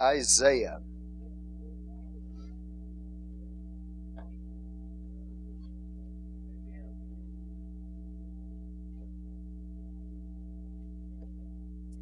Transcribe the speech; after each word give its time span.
Isaiah. 0.00 0.80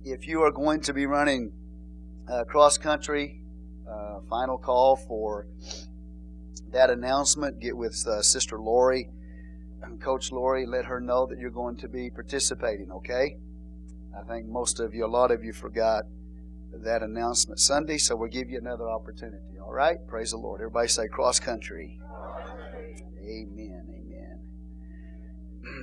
If 0.03 0.27
you 0.27 0.43
are 0.43 0.51
going 0.51 0.81
to 0.83 0.93
be 0.93 1.07
running 1.07 1.53
uh, 2.29 2.43
cross 2.45 2.79
country, 2.79 3.41
uh, 3.89 4.19
final 4.29 4.59
call 4.59 4.97
for 4.97 5.47
that 6.73 6.91
announcement. 6.91 7.61
Get 7.61 7.77
with 7.77 8.05
uh, 8.09 8.23
Sister 8.23 8.59
Lori, 8.59 9.09
Coach 10.01 10.33
Lori. 10.33 10.67
Let 10.67 10.87
her 10.87 11.01
know 11.01 11.27
that 11.27 11.39
you're 11.39 11.51
going 11.51 11.77
to 11.77 11.89
be 11.89 12.11
participating. 12.11 12.91
Okay. 12.91 13.37
I 14.19 14.27
think 14.27 14.49
most 14.49 14.81
of 14.81 14.95
you, 14.95 15.07
a 15.07 15.07
lot 15.07 15.31
of 15.31 15.45
you, 15.45 15.53
forgot 15.53 16.03
that 16.83 17.03
announcement 17.03 17.61
Sunday, 17.61 17.99
so 17.99 18.17
we'll 18.17 18.29
give 18.29 18.51
you 18.51 18.59
another 18.59 18.89
opportunity. 18.89 19.59
All 19.63 19.73
right? 19.73 19.97
Praise 20.07 20.31
the 20.31 20.39
Lord. 20.39 20.61
Everybody 20.61 20.89
say 20.89 21.09
cross 21.09 21.41
country. 21.41 21.99
Amen. 23.21 23.87
Amen. 23.89 24.41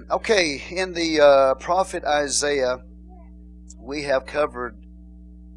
Okay, 0.11 0.61
in 0.69 0.93
the 0.93 1.21
uh, 1.21 1.55
prophet 1.55 2.03
Isaiah, 2.03 2.79
we 3.79 4.03
have 4.03 4.25
covered 4.25 4.77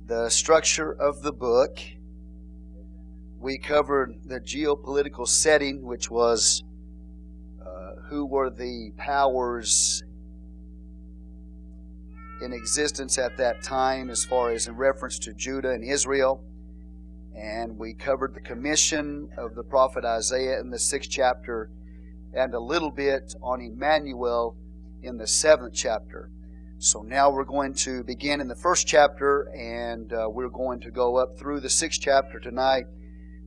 the 0.06 0.28
structure 0.28 0.92
of 0.92 1.22
the 1.22 1.32
book. 1.32 1.78
We 3.38 3.58
covered 3.58 4.14
the 4.24 4.40
geopolitical 4.40 5.26
setting, 5.26 5.84
which 5.84 6.10
was 6.10 6.62
uh, 7.60 7.96
who 8.08 8.26
were 8.26 8.50
the 8.50 8.92
powers 8.96 10.02
in 12.40 12.52
existence 12.52 13.18
at 13.18 13.36
that 13.36 13.62
time, 13.62 14.10
as 14.10 14.24
far 14.24 14.50
as 14.50 14.66
in 14.66 14.76
reference 14.76 15.18
to 15.20 15.32
Judah 15.34 15.70
and 15.70 15.84
Israel. 15.84 16.44
And 17.36 17.78
we 17.78 17.94
covered 17.94 18.34
the 18.34 18.40
commission 18.40 19.28
of 19.36 19.54
the 19.54 19.62
prophet 19.62 20.04
Isaiah 20.04 20.60
in 20.60 20.70
the 20.70 20.78
sixth 20.78 21.10
chapter, 21.10 21.70
and 22.32 22.54
a 22.54 22.60
little 22.60 22.90
bit 22.90 23.34
on 23.42 23.60
Emmanuel 23.60 24.56
in 25.02 25.18
the 25.18 25.26
seventh 25.26 25.74
chapter. 25.74 26.30
So 26.78 27.02
now 27.02 27.30
we're 27.30 27.44
going 27.44 27.74
to 27.74 28.04
begin 28.04 28.40
in 28.40 28.48
the 28.48 28.54
first 28.56 28.86
chapter, 28.86 29.48
and 29.56 30.12
uh, 30.12 30.28
we're 30.28 30.48
going 30.48 30.80
to 30.80 30.90
go 30.90 31.16
up 31.16 31.38
through 31.38 31.60
the 31.60 31.70
sixth 31.70 32.00
chapter 32.00 32.38
tonight, 32.38 32.84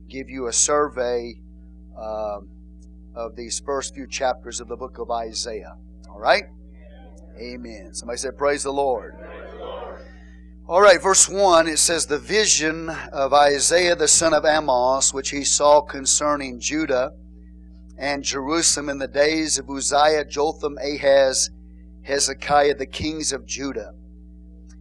give 0.08 0.28
you 0.28 0.48
a 0.48 0.52
survey 0.52 1.34
uh, 1.96 2.40
of 3.14 3.36
these 3.36 3.60
first 3.60 3.94
few 3.94 4.06
chapters 4.06 4.60
of 4.60 4.68
the 4.68 4.76
book 4.76 4.98
of 4.98 5.10
Isaiah. 5.10 5.76
All 6.10 6.18
right? 6.18 6.44
Amen. 7.40 7.94
Somebody 7.94 8.18
said, 8.18 8.36
Praise 8.36 8.64
the 8.64 8.72
Lord. 8.72 9.14
All 10.66 10.82
right, 10.82 11.00
verse 11.00 11.28
1, 11.28 11.66
it 11.66 11.78
says, 11.78 12.06
The 12.06 12.18
vision 12.18 12.90
of 12.90 13.32
Isaiah 13.32 13.96
the 13.96 14.08
son 14.08 14.34
of 14.34 14.44
Amos, 14.44 15.14
which 15.14 15.30
he 15.30 15.44
saw 15.44 15.80
concerning 15.80 16.60
Judah 16.60 17.12
and 17.96 18.22
Jerusalem 18.22 18.88
in 18.90 18.98
the 18.98 19.08
days 19.08 19.58
of 19.58 19.70
Uzziah, 19.70 20.24
Jotham, 20.24 20.76
Ahaz, 20.78 21.50
Hezekiah, 22.02 22.74
the 22.74 22.86
kings 22.86 23.32
of 23.32 23.46
Judah. 23.46 23.94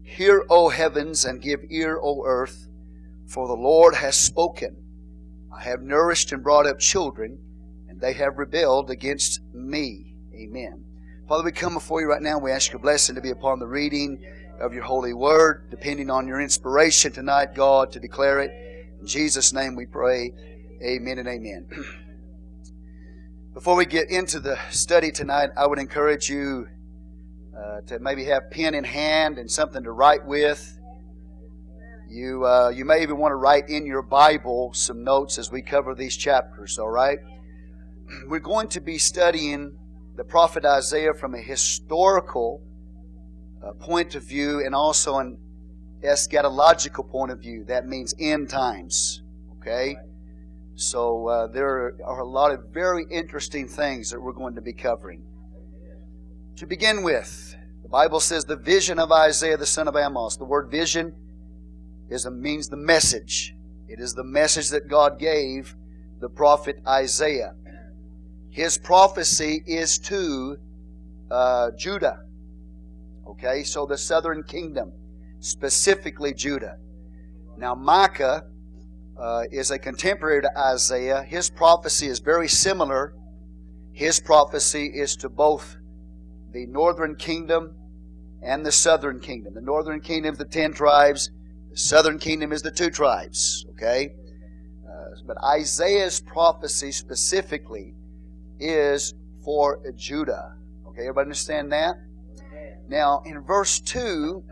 Hear, 0.04 0.46
O 0.50 0.70
heavens, 0.70 1.26
and 1.26 1.42
give 1.42 1.62
ear, 1.70 2.00
O 2.02 2.24
earth, 2.26 2.68
for 3.28 3.48
the 3.48 3.54
Lord 3.54 3.96
has 3.96 4.16
spoken. 4.18 4.76
I 5.56 5.64
have 5.64 5.82
nourished 5.82 6.32
and 6.32 6.44
brought 6.44 6.68
up 6.68 6.80
children, 6.80 7.40
and 7.88 8.02
they 8.02 8.14
have 8.14 8.38
rebelled 8.38 8.90
against 8.90 9.42
me. 9.54 10.16
Amen. 10.34 10.87
Father, 11.28 11.44
we 11.44 11.52
come 11.52 11.74
before 11.74 12.00
you 12.00 12.08
right 12.08 12.22
now. 12.22 12.40
We 12.40 12.52
ask 12.52 12.72
your 12.72 12.80
blessing 12.80 13.16
to 13.16 13.22
be 13.22 13.32
upon 13.32 13.60
the 13.60 13.68
reading 13.68 14.24
of 14.62 14.74
your 14.74 14.84
holy 14.84 15.14
word, 15.14 15.70
depending 15.70 16.10
on 16.10 16.26
your 16.26 16.40
inspiration 16.40 17.12
tonight, 17.12 17.54
God, 17.54 17.92
to 17.92 18.00
declare 18.00 18.40
it. 18.40 18.52
In 19.02 19.06
Jesus' 19.06 19.52
name 19.52 19.76
we 19.76 19.86
pray. 19.86 20.32
Amen 20.82 21.20
and 21.20 21.28
amen. 21.28 21.68
Before 23.54 23.76
we 23.76 23.86
get 23.86 24.10
into 24.10 24.40
the 24.40 24.58
study 24.70 25.12
tonight, 25.12 25.50
I 25.58 25.68
would 25.68 25.80
encourage 25.80 26.30
you 26.30 26.70
uh, 27.54 27.82
to 27.88 28.00
maybe 28.00 28.24
have 28.24 28.50
pen 28.50 28.74
in 28.74 28.86
hand 28.86 29.38
and 29.38 29.52
something 29.52 29.84
to 29.84 29.92
write 29.92 30.26
with. 30.26 30.80
You, 32.08 32.46
uh, 32.46 32.70
you 32.74 32.86
may 32.86 33.02
even 33.02 33.18
want 33.18 33.34
to 33.34 33.36
write 33.36 33.68
in 33.68 33.86
your 33.86 34.02
Bible 34.02 34.72
some 34.74 35.04
notes 35.04 35.38
as 35.38 35.52
we 35.52 35.62
cover 35.62 35.94
these 35.94 36.16
chapters, 36.16 36.80
all 36.80 36.88
right? 36.88 37.20
We're 38.30 38.40
going 38.40 38.70
to 38.70 38.80
be 38.80 38.98
studying 38.98 39.78
the 40.18 40.24
prophet 40.24 40.66
Isaiah 40.66 41.14
from 41.14 41.36
a 41.36 41.40
historical 41.40 42.62
uh, 43.64 43.74
point 43.74 44.16
of 44.16 44.24
view 44.24 44.66
and 44.66 44.74
also 44.74 45.20
an 45.20 45.38
eschatological 46.04 47.08
point 47.08 47.32
of 47.32 47.40
view. 47.40 47.64
That 47.66 47.88
means 47.88 48.16
end 48.20 48.50
times. 48.50 49.22
Okay? 49.60 49.96
So 50.76 51.28
uh, 51.28 51.48
there 51.48 51.96
are 52.04 52.20
a 52.20 52.28
lot 52.28 52.52
of 52.52 52.66
very 52.74 53.06
interesting 53.12 53.68
things 53.68 54.10
that 54.10 54.20
we're 54.20 54.34
going 54.34 54.56
to 54.56 54.62
be 54.62 54.74
covering. 54.74 55.24
To 56.58 56.66
begin 56.66 57.04
with, 57.04 57.56
the 57.84 57.90
Bible 57.90 58.20
says 58.20 58.46
the 58.46 58.56
vision 58.56 58.98
of 58.98 59.12
Isaiah 59.12 59.58
the 59.58 59.66
son 59.68 59.88
of 59.88 59.96
Amos. 59.96 60.38
The 60.38 60.46
word 60.46 60.72
vision 60.72 61.14
is 62.10 62.26
a, 62.26 62.32
means 62.32 62.70
the 62.70 62.78
message. 62.78 63.54
It 63.88 64.00
is 64.00 64.16
the 64.16 64.24
message 64.24 64.70
that 64.70 64.88
God 64.88 65.20
gave 65.20 65.76
the 66.20 66.30
prophet 66.30 66.80
Isaiah. 66.88 67.54
His 68.58 68.80
prophecy 68.80 69.62
is 69.68 70.00
to 70.00 70.58
uh, 71.30 71.70
Judah. 71.78 72.24
Okay, 73.28 73.64
so 73.64 73.86
the 73.86 74.00
southern 74.00 74.42
kingdom, 74.42 74.94
specifically 75.42 76.34
Judah. 76.34 76.78
Now, 77.56 77.76
Micah 77.76 78.46
uh, 79.16 79.44
is 79.52 79.70
a 79.70 79.78
contemporary 79.78 80.42
to 80.42 80.50
Isaiah. 80.58 81.22
His 81.22 81.52
prophecy 81.52 82.08
is 82.08 82.18
very 82.18 82.48
similar. 82.48 83.14
His 83.94 84.20
prophecy 84.20 84.88
is 84.88 85.16
to 85.18 85.30
both 85.30 85.78
the 86.52 86.66
northern 86.66 87.16
kingdom 87.16 87.76
and 88.42 88.66
the 88.66 88.72
southern 88.72 89.20
kingdom. 89.20 89.54
The 89.54 89.62
northern 89.62 90.02
kingdom 90.02 90.34
is 90.34 90.40
the 90.40 90.46
ten 90.46 90.74
tribes, 90.74 91.30
the 91.70 91.78
southern 91.78 92.18
kingdom 92.18 92.52
is 92.52 92.64
the 92.64 92.72
two 92.72 92.90
tribes. 92.90 93.68
Okay? 93.74 94.16
Uh, 94.84 95.10
but 95.28 95.38
Isaiah's 95.44 96.20
prophecy 96.22 96.92
specifically 96.92 97.94
is 98.60 99.14
for 99.44 99.80
Judah. 99.96 100.56
Okay, 100.88 101.02
everybody 101.02 101.26
understand 101.26 101.72
that? 101.72 101.98
Now, 102.90 103.22
in 103.26 103.42
verse 103.42 103.80
2, 103.80 104.44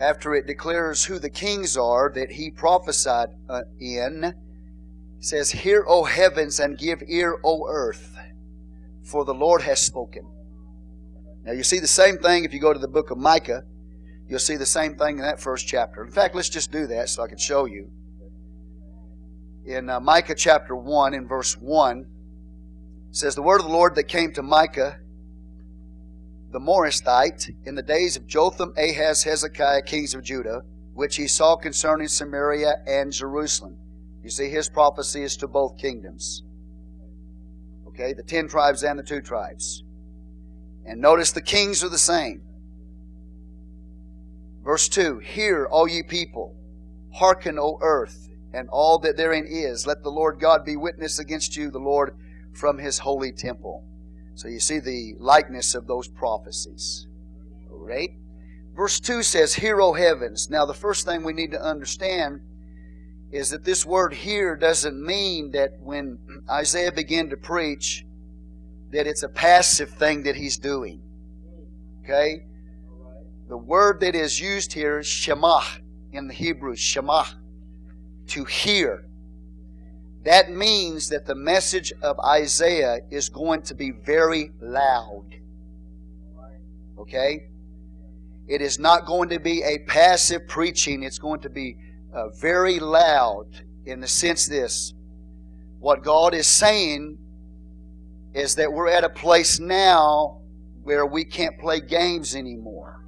after 0.00 0.34
it 0.34 0.46
declares 0.46 1.04
who 1.04 1.18
the 1.18 1.30
kings 1.30 1.76
are 1.76 2.10
that 2.14 2.32
he 2.32 2.50
prophesied 2.50 3.28
uh, 3.48 3.62
in, 3.78 4.34
says, 5.20 5.50
Hear, 5.50 5.84
O 5.86 6.04
heavens, 6.04 6.58
and 6.58 6.78
give 6.78 7.02
ear, 7.06 7.38
O 7.44 7.66
earth, 7.68 8.16
for 9.04 9.24
the 9.24 9.34
Lord 9.34 9.62
has 9.62 9.80
spoken. 9.80 10.26
Now, 11.44 11.52
you 11.52 11.62
see 11.62 11.78
the 11.78 11.86
same 11.86 12.18
thing 12.18 12.44
if 12.44 12.54
you 12.54 12.60
go 12.60 12.72
to 12.72 12.78
the 12.78 12.88
book 12.88 13.10
of 13.10 13.18
Micah. 13.18 13.64
You'll 14.28 14.38
see 14.38 14.56
the 14.56 14.66
same 14.66 14.96
thing 14.96 15.18
in 15.18 15.22
that 15.22 15.40
first 15.40 15.68
chapter. 15.68 16.02
In 16.02 16.10
fact, 16.10 16.34
let's 16.34 16.48
just 16.48 16.72
do 16.72 16.86
that 16.86 17.08
so 17.08 17.22
I 17.22 17.28
can 17.28 17.38
show 17.38 17.66
you 17.66 17.90
in 19.64 19.88
uh, 19.88 20.00
Micah 20.00 20.34
chapter 20.34 20.74
1 20.74 21.14
in 21.14 21.26
verse 21.28 21.54
1 21.54 22.06
says 23.10 23.34
the 23.34 23.42
word 23.42 23.60
of 23.60 23.66
the 23.66 23.72
Lord 23.72 23.94
that 23.94 24.04
came 24.04 24.32
to 24.32 24.42
Micah 24.42 24.98
the 26.52 26.60
Morasthite 26.60 27.50
in 27.64 27.74
the 27.74 27.82
days 27.82 28.16
of 28.16 28.26
Jotham, 28.26 28.74
Ahaz, 28.76 29.24
Hezekiah, 29.24 29.82
kings 29.82 30.14
of 30.14 30.22
Judah, 30.22 30.62
which 30.92 31.16
he 31.16 31.26
saw 31.26 31.56
concerning 31.56 32.08
Samaria 32.08 32.74
and 32.86 33.10
Jerusalem. 33.10 33.78
You 34.22 34.28
see, 34.28 34.50
his 34.50 34.68
prophecy 34.68 35.22
is 35.22 35.36
to 35.38 35.48
both 35.48 35.78
kingdoms. 35.78 36.42
Okay, 37.88 38.12
the 38.12 38.22
ten 38.22 38.48
tribes 38.48 38.84
and 38.84 38.98
the 38.98 39.02
two 39.02 39.22
tribes. 39.22 39.82
And 40.84 41.00
notice 41.00 41.32
the 41.32 41.40
kings 41.40 41.82
are 41.82 41.88
the 41.88 41.98
same. 41.98 42.42
Verse 44.62 44.88
2 44.88 45.20
Hear, 45.20 45.66
all 45.66 45.88
ye 45.88 46.02
people, 46.02 46.54
hearken, 47.14 47.58
O 47.58 47.78
earth, 47.80 48.28
and 48.54 48.68
all 48.70 48.98
that 48.98 49.16
therein 49.16 49.46
is. 49.46 49.86
Let 49.86 50.02
the 50.02 50.10
Lord 50.10 50.40
God 50.40 50.64
be 50.64 50.76
witness 50.76 51.18
against 51.18 51.56
you, 51.56 51.70
the 51.70 51.78
Lord 51.78 52.16
from 52.52 52.78
his 52.78 52.98
holy 52.98 53.32
temple. 53.32 53.84
So 54.34 54.48
you 54.48 54.60
see 54.60 54.78
the 54.78 55.14
likeness 55.18 55.74
of 55.74 55.86
those 55.86 56.08
prophecies. 56.08 57.06
All 57.70 57.78
right? 57.78 58.10
Verse 58.74 59.00
2 59.00 59.22
says, 59.22 59.54
Hear, 59.54 59.80
O 59.80 59.92
heavens. 59.92 60.48
Now, 60.48 60.64
the 60.64 60.74
first 60.74 61.06
thing 61.06 61.22
we 61.22 61.32
need 61.32 61.52
to 61.52 61.62
understand 61.62 62.40
is 63.30 63.50
that 63.50 63.64
this 63.64 63.84
word 63.84 64.12
here 64.12 64.56
doesn't 64.56 65.00
mean 65.04 65.50
that 65.52 65.80
when 65.80 66.18
Isaiah 66.50 66.92
began 66.92 67.30
to 67.30 67.36
preach, 67.36 68.04
that 68.90 69.06
it's 69.06 69.22
a 69.22 69.28
passive 69.28 69.90
thing 69.90 70.22
that 70.24 70.36
he's 70.36 70.58
doing. 70.58 71.00
Okay? 72.04 72.44
The 73.48 73.56
word 73.56 74.00
that 74.00 74.14
is 74.14 74.40
used 74.40 74.72
here 74.72 74.98
is 74.98 75.06
shema 75.06 75.62
in 76.12 76.28
the 76.28 76.34
Hebrew, 76.34 76.76
shema 76.76 77.24
to 78.32 78.44
hear. 78.44 79.04
That 80.24 80.50
means 80.50 81.08
that 81.08 81.26
the 81.26 81.34
message 81.34 81.92
of 82.02 82.18
Isaiah 82.20 83.00
is 83.10 83.28
going 83.28 83.62
to 83.62 83.74
be 83.74 83.90
very 83.90 84.50
loud. 84.60 85.26
Okay? 86.98 87.48
It 88.46 88.60
is 88.60 88.78
not 88.78 89.06
going 89.06 89.28
to 89.30 89.40
be 89.40 89.62
a 89.62 89.78
passive 89.80 90.46
preaching. 90.48 91.02
It's 91.02 91.18
going 91.18 91.40
to 91.40 91.50
be 91.50 91.76
uh, 92.14 92.28
very 92.40 92.78
loud 92.78 93.46
in 93.84 94.00
the 94.00 94.08
sense 94.08 94.46
this. 94.46 94.94
What 95.80 96.04
God 96.04 96.34
is 96.34 96.46
saying 96.46 97.18
is 98.34 98.54
that 98.54 98.72
we're 98.72 98.88
at 98.88 99.04
a 99.04 99.10
place 99.10 99.58
now 99.58 100.40
where 100.84 101.04
we 101.04 101.24
can't 101.24 101.58
play 101.58 101.80
games 101.80 102.34
anymore. 102.34 103.04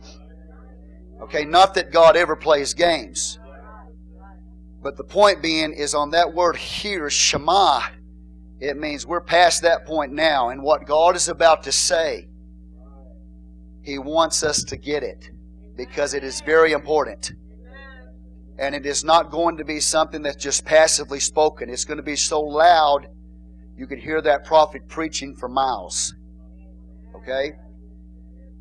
Okay, 1.22 1.44
not 1.44 1.74
that 1.74 1.92
God 1.92 2.16
ever 2.16 2.36
plays 2.36 2.74
games. 2.74 3.38
But 4.84 4.98
the 4.98 5.04
point 5.04 5.40
being 5.40 5.72
is 5.72 5.94
on 5.94 6.10
that 6.10 6.34
word 6.34 6.56
here, 6.56 7.08
Shema, 7.08 7.80
it 8.60 8.76
means 8.76 9.06
we're 9.06 9.22
past 9.22 9.62
that 9.62 9.86
point 9.86 10.12
now. 10.12 10.50
And 10.50 10.62
what 10.62 10.86
God 10.86 11.16
is 11.16 11.30
about 11.30 11.62
to 11.62 11.72
say, 11.72 12.28
He 13.80 13.96
wants 13.98 14.42
us 14.42 14.62
to 14.64 14.76
get 14.76 15.02
it 15.02 15.30
because 15.74 16.12
it 16.12 16.22
is 16.22 16.42
very 16.42 16.72
important. 16.72 17.32
And 18.58 18.74
it 18.74 18.84
is 18.84 19.04
not 19.04 19.30
going 19.30 19.56
to 19.56 19.64
be 19.64 19.80
something 19.80 20.20
that's 20.20 20.36
just 20.36 20.66
passively 20.66 21.18
spoken. 21.18 21.70
It's 21.70 21.86
going 21.86 21.96
to 21.96 22.04
be 22.04 22.14
so 22.14 22.42
loud 22.42 23.06
you 23.78 23.86
can 23.86 23.98
hear 23.98 24.20
that 24.20 24.44
prophet 24.44 24.86
preaching 24.86 25.34
for 25.34 25.48
miles. 25.48 26.14
Okay? 27.16 27.52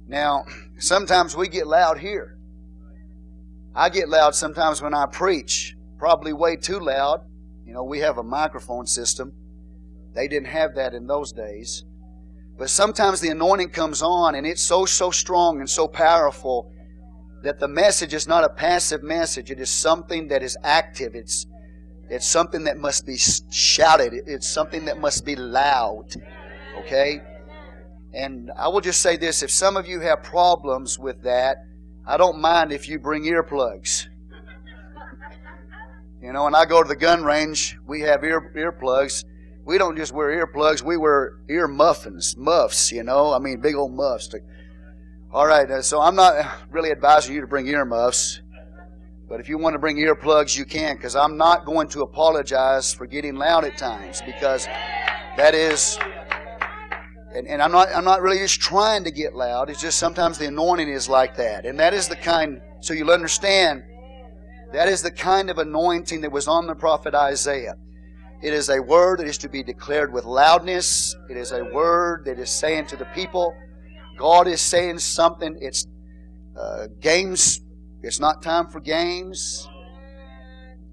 Now, 0.08 0.46
sometimes 0.80 1.36
we 1.36 1.50
get 1.50 1.68
loud 1.68 2.00
here. 2.00 2.38
I 3.76 3.90
get 3.90 4.08
loud 4.08 4.36
sometimes 4.36 4.82
when 4.82 4.94
I 4.94 5.06
preach, 5.06 5.76
probably 6.04 6.34
way 6.34 6.58
too 6.58 6.82
loud. 6.82 7.22
You 7.66 7.74
know, 7.74 7.86
we 7.86 8.00
have 8.00 8.18
a 8.18 8.24
microphone 8.24 8.86
system. 8.86 9.32
They 10.14 10.28
didn't 10.28 10.50
have 10.50 10.76
that 10.76 10.94
in 10.94 11.08
those 11.08 11.32
days. 11.32 11.86
But 12.58 12.70
sometimes 12.70 13.22
the 13.22 13.30
anointing 13.30 13.70
comes 13.70 14.02
on 14.02 14.36
and 14.36 14.46
it's 14.46 14.62
so, 14.62 14.84
so 14.84 15.12
strong 15.12 15.62
and 15.62 15.70
so 15.70 15.88
powerful 15.88 16.70
that 17.44 17.58
the 17.62 17.70
message 17.70 18.14
is 18.14 18.28
not 18.28 18.44
a 18.44 18.50
passive 18.50 19.02
message. 19.02 19.50
It 19.50 19.62
is 19.62 19.70
something 19.70 20.28
that 20.28 20.44
is 20.44 20.58
active. 20.62 21.16
It's, 21.16 21.48
it's 22.10 22.28
something 22.28 22.66
that 22.66 22.78
must 22.78 23.06
be 23.06 23.16
shouted. 23.16 24.12
It's 24.28 24.50
something 24.50 24.84
that 24.84 25.00
must 25.00 25.24
be 25.24 25.38
loud. 25.38 26.08
Okay? 26.80 27.22
And 28.14 28.52
I 28.58 28.68
will 28.68 28.82
just 28.82 29.00
say 29.00 29.16
this 29.16 29.42
if 29.42 29.52
some 29.52 29.78
of 29.78 29.88
you 29.88 30.02
have 30.02 30.22
problems 30.22 31.00
with 31.00 31.24
that, 31.24 31.60
I 32.06 32.18
don't 32.18 32.42
mind 32.42 32.74
if 32.74 32.90
you 32.90 33.00
bring 33.00 33.24
earplugs. 33.24 34.10
You 36.24 36.32
know, 36.32 36.46
when 36.46 36.56
I 36.56 36.64
go 36.64 36.82
to 36.82 36.88
the 36.88 36.96
gun 36.96 37.26
range, 37.26 37.78
we 37.86 38.00
have 38.02 38.24
ear 38.24 38.54
earplugs. 38.56 39.26
We 39.66 39.78
don't 39.78 39.98
just 39.98 40.14
wear 40.14 40.30
earplugs, 40.30 40.82
we 40.82 40.96
wear 40.96 41.34
ear 41.50 41.68
muffins, 41.68 42.38
muffs, 42.38 42.94
you 42.94 43.04
know, 43.04 43.34
I 43.34 43.40
mean, 43.40 43.60
big 43.60 43.76
old 43.76 43.94
muffs. 43.94 44.30
To... 44.30 44.40
All 45.34 45.46
right, 45.46 45.70
uh, 45.70 45.82
so 45.82 46.00
I'm 46.00 46.16
not 46.16 46.46
really 46.72 46.92
advising 46.92 47.36
you 47.36 47.42
to 47.42 47.48
bring 47.48 47.68
ear 47.68 47.84
muffs. 47.84 48.42
But 49.28 49.42
if 49.42 49.50
you 49.50 49.58
want 49.58 49.74
to 49.74 49.80
bring 49.80 49.98
earplugs, 49.98 50.58
you 50.58 50.64
can, 50.64 50.96
because 50.96 51.16
I'm 51.16 51.36
not 51.36 51.66
going 51.66 51.90
to 51.90 52.04
apologize 52.04 52.94
for 52.94 53.06
getting 53.06 53.36
loud 53.36 53.66
at 53.66 53.78
times, 53.78 54.22
because 54.26 54.66
that 55.36 55.54
is 55.54 56.00
and, 57.36 57.48
and 57.48 57.62
I'm 57.62 57.72
not 57.72 57.90
I'm 57.94 58.06
not 58.06 58.22
really 58.22 58.38
just 58.38 58.62
trying 58.62 59.04
to 59.04 59.12
get 59.12 59.34
loud. 59.34 59.70
It's 59.70 59.82
just 59.82 60.00
sometimes 60.00 60.38
the 60.38 60.48
anointing 60.48 60.88
is 60.88 61.10
like 61.10 61.36
that. 61.36 61.66
And 61.66 61.78
that 61.80 61.94
is 61.94 62.08
the 62.08 62.16
kind 62.16 62.62
so 62.80 62.94
you'll 62.94 63.12
understand 63.12 63.84
that 64.74 64.88
is 64.88 65.02
the 65.02 65.12
kind 65.12 65.50
of 65.50 65.58
anointing 65.58 66.22
that 66.22 66.32
was 66.32 66.48
on 66.48 66.68
the 66.68 66.76
prophet 66.76 67.14
Isaiah. 67.14 67.76
It 68.42 68.54
is 68.54 68.70
a 68.70 68.82
word 68.82 69.20
that 69.20 69.28
is 69.28 69.38
to 69.40 69.50
be 69.50 69.64
declared 69.64 70.12
with 70.12 70.26
loudness. 70.26 71.16
It 71.30 71.38
is 71.38 71.52
a 71.52 71.64
word 71.64 72.26
that 72.26 72.40
is 72.40 72.50
saying 72.50 72.88
to 72.88 72.98
the 72.98 73.06
people, 73.16 73.56
God 74.18 74.48
is 74.48 74.62
saying 74.62 75.00
something. 75.00 75.58
It's 75.62 75.88
uh, 76.60 76.88
games. 77.00 77.62
It's 78.02 78.20
not 78.20 78.42
time 78.42 78.68
for 78.68 78.80
games. 78.80 79.68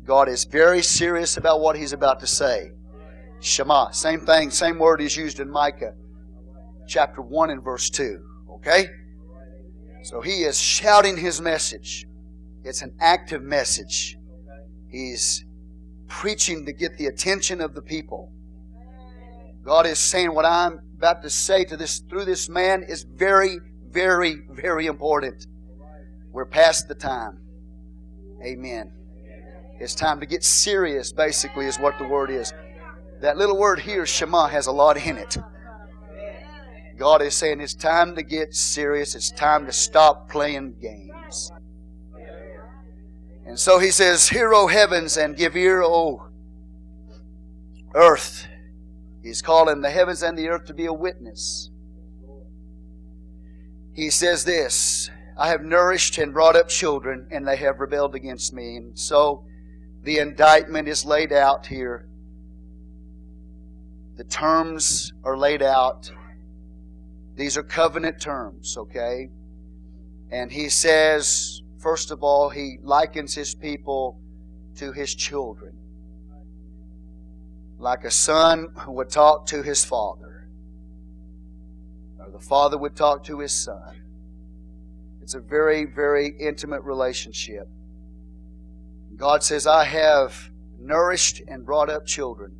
God 0.04 0.28
is 0.28 0.44
very 0.44 0.82
serious 0.82 1.36
about 1.36 1.60
what 1.60 1.76
He's 1.76 1.92
about 1.92 2.20
to 2.20 2.26
say. 2.26 2.70
Shema, 3.40 3.90
same 3.90 4.20
thing, 4.20 4.50
same 4.50 4.78
word 4.78 5.00
is 5.00 5.16
used 5.16 5.40
in 5.40 5.50
Micah 5.50 5.94
chapter 6.90 7.22
1 7.22 7.50
and 7.50 7.62
verse 7.62 7.88
2. 7.88 8.20
Okay? 8.56 8.88
So 10.02 10.20
he 10.20 10.42
is 10.42 10.60
shouting 10.60 11.16
his 11.16 11.40
message. 11.40 12.06
It's 12.64 12.82
an 12.82 12.94
active 13.00 13.42
message. 13.42 14.16
He's 14.88 15.44
preaching 16.08 16.66
to 16.66 16.72
get 16.72 16.98
the 16.98 17.06
attention 17.06 17.60
of 17.60 17.74
the 17.74 17.82
people. 17.82 18.32
God 19.64 19.86
is 19.86 19.98
saying 19.98 20.34
what 20.34 20.44
I'm 20.44 20.80
about 20.96 21.22
to 21.22 21.30
say 21.30 21.64
to 21.64 21.76
this 21.76 22.00
through 22.00 22.24
this 22.24 22.48
man 22.48 22.82
is 22.82 23.04
very, 23.04 23.58
very, 23.88 24.42
very 24.50 24.86
important. 24.86 25.46
We're 26.32 26.46
past 26.46 26.88
the 26.88 26.94
time. 26.94 27.38
Amen. 28.44 28.92
It's 29.78 29.94
time 29.94 30.20
to 30.20 30.26
get 30.26 30.44
serious, 30.44 31.12
basically, 31.12 31.66
is 31.66 31.78
what 31.78 31.98
the 31.98 32.06
word 32.06 32.30
is. 32.30 32.52
That 33.20 33.36
little 33.36 33.56
word 33.56 33.80
here, 33.80 34.06
Shema, 34.06 34.48
has 34.48 34.66
a 34.66 34.72
lot 34.72 34.96
in 34.96 35.16
it. 35.16 35.36
God 36.98 37.22
is 37.22 37.34
saying 37.34 37.60
it's 37.60 37.74
time 37.74 38.14
to 38.16 38.22
get 38.22 38.54
serious. 38.54 39.14
It's 39.14 39.30
time 39.30 39.64
to 39.66 39.72
stop 39.72 40.28
playing 40.28 40.74
games. 40.80 41.19
And 43.50 43.58
so 43.58 43.80
he 43.80 43.90
says, 43.90 44.28
Hear, 44.28 44.54
O 44.54 44.68
heavens, 44.68 45.16
and 45.16 45.36
give 45.36 45.56
ear, 45.56 45.82
O 45.82 46.28
earth. 47.96 48.46
He's 49.24 49.42
calling 49.42 49.80
the 49.80 49.90
heavens 49.90 50.22
and 50.22 50.38
the 50.38 50.48
earth 50.48 50.66
to 50.66 50.72
be 50.72 50.86
a 50.86 50.92
witness. 50.92 51.68
He 53.92 54.08
says 54.08 54.44
this 54.44 55.10
I 55.36 55.48
have 55.48 55.64
nourished 55.64 56.16
and 56.18 56.32
brought 56.32 56.54
up 56.54 56.68
children, 56.68 57.26
and 57.32 57.44
they 57.44 57.56
have 57.56 57.80
rebelled 57.80 58.14
against 58.14 58.52
me. 58.52 58.76
And 58.76 58.96
so 58.96 59.44
the 60.04 60.20
indictment 60.20 60.86
is 60.86 61.04
laid 61.04 61.32
out 61.32 61.66
here. 61.66 62.06
The 64.16 64.22
terms 64.22 65.12
are 65.24 65.36
laid 65.36 65.60
out. 65.60 66.08
These 67.34 67.56
are 67.56 67.64
covenant 67.64 68.20
terms, 68.20 68.76
okay? 68.76 69.28
And 70.30 70.52
he 70.52 70.68
says, 70.68 71.62
first 71.80 72.10
of 72.10 72.22
all, 72.22 72.50
he 72.50 72.78
likens 72.82 73.34
his 73.34 73.54
people 73.54 74.20
to 74.76 74.92
his 74.92 75.14
children. 75.14 75.76
Like 77.78 78.04
a 78.04 78.10
son 78.10 78.68
would 78.86 79.10
talk 79.10 79.46
to 79.46 79.62
his 79.62 79.84
father, 79.84 80.48
or 82.18 82.30
the 82.30 82.38
father 82.38 82.76
would 82.76 82.94
talk 82.94 83.24
to 83.24 83.40
his 83.40 83.52
son. 83.52 84.02
It's 85.22 85.34
a 85.34 85.40
very, 85.40 85.84
very 85.84 86.28
intimate 86.38 86.82
relationship. 86.82 87.68
God 89.16 89.42
says, 89.42 89.66
I 89.66 89.84
have 89.84 90.50
nourished 90.78 91.42
and 91.46 91.64
brought 91.64 91.90
up 91.90 92.06
children. 92.06 92.52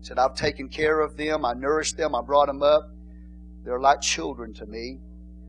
He 0.00 0.04
said, 0.04 0.18
I've 0.18 0.34
taken 0.34 0.68
care 0.68 1.00
of 1.00 1.16
them, 1.16 1.44
I 1.44 1.54
nourished 1.54 1.96
them, 1.96 2.14
I 2.14 2.22
brought 2.22 2.46
them 2.46 2.62
up. 2.62 2.90
They're 3.64 3.80
like 3.80 4.00
children 4.00 4.54
to 4.54 4.66
me, 4.66 4.98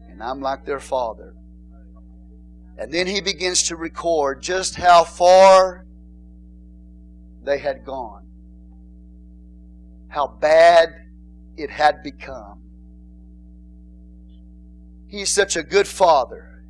and 0.10 0.22
I'm 0.22 0.41
like 0.41 0.65
their 0.65 0.79
father. 0.79 1.34
And 2.79 2.93
then 2.93 3.07
he 3.07 3.19
begins 3.19 3.63
to 3.63 3.75
record 3.75 4.41
just 4.41 4.75
how 4.75 5.03
far 5.03 5.86
they 7.43 7.57
had 7.57 7.86
gone, 7.86 8.25
how 10.07 10.27
bad 10.27 10.89
it 11.57 11.69
had 11.69 12.01
become. 12.03 12.62
He's 15.07 15.29
such 15.29 15.57
a 15.57 15.63
good 15.63 15.89
father. 15.89 16.63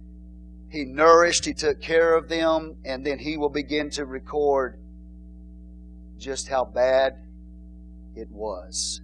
He 0.71 0.83
nourished, 0.83 1.45
he 1.45 1.53
took 1.53 1.79
care 1.79 2.15
of 2.15 2.27
them, 2.27 2.77
and 2.83 3.05
then 3.05 3.19
he 3.19 3.37
will 3.37 3.49
begin 3.49 3.91
to 3.91 4.05
record 4.05 4.79
just 6.17 6.47
how 6.47 6.65
bad 6.65 7.17
it 8.15 8.29
was. 8.31 9.01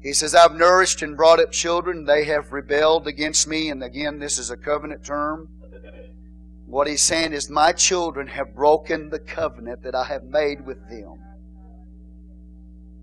He 0.00 0.12
says, 0.12 0.34
I've 0.34 0.54
nourished 0.54 1.02
and 1.02 1.16
brought 1.16 1.40
up 1.40 1.50
children. 1.50 2.04
They 2.04 2.24
have 2.24 2.52
rebelled 2.52 3.06
against 3.08 3.48
me. 3.48 3.68
And 3.68 3.82
again, 3.82 4.18
this 4.18 4.38
is 4.38 4.50
a 4.50 4.56
covenant 4.56 5.04
term. 5.04 5.48
What 6.66 6.86
he's 6.86 7.02
saying 7.02 7.32
is, 7.32 7.50
My 7.50 7.72
children 7.72 8.28
have 8.28 8.54
broken 8.54 9.10
the 9.10 9.18
covenant 9.18 9.82
that 9.82 9.94
I 9.94 10.04
have 10.04 10.24
made 10.24 10.64
with 10.66 10.88
them. 10.88 11.24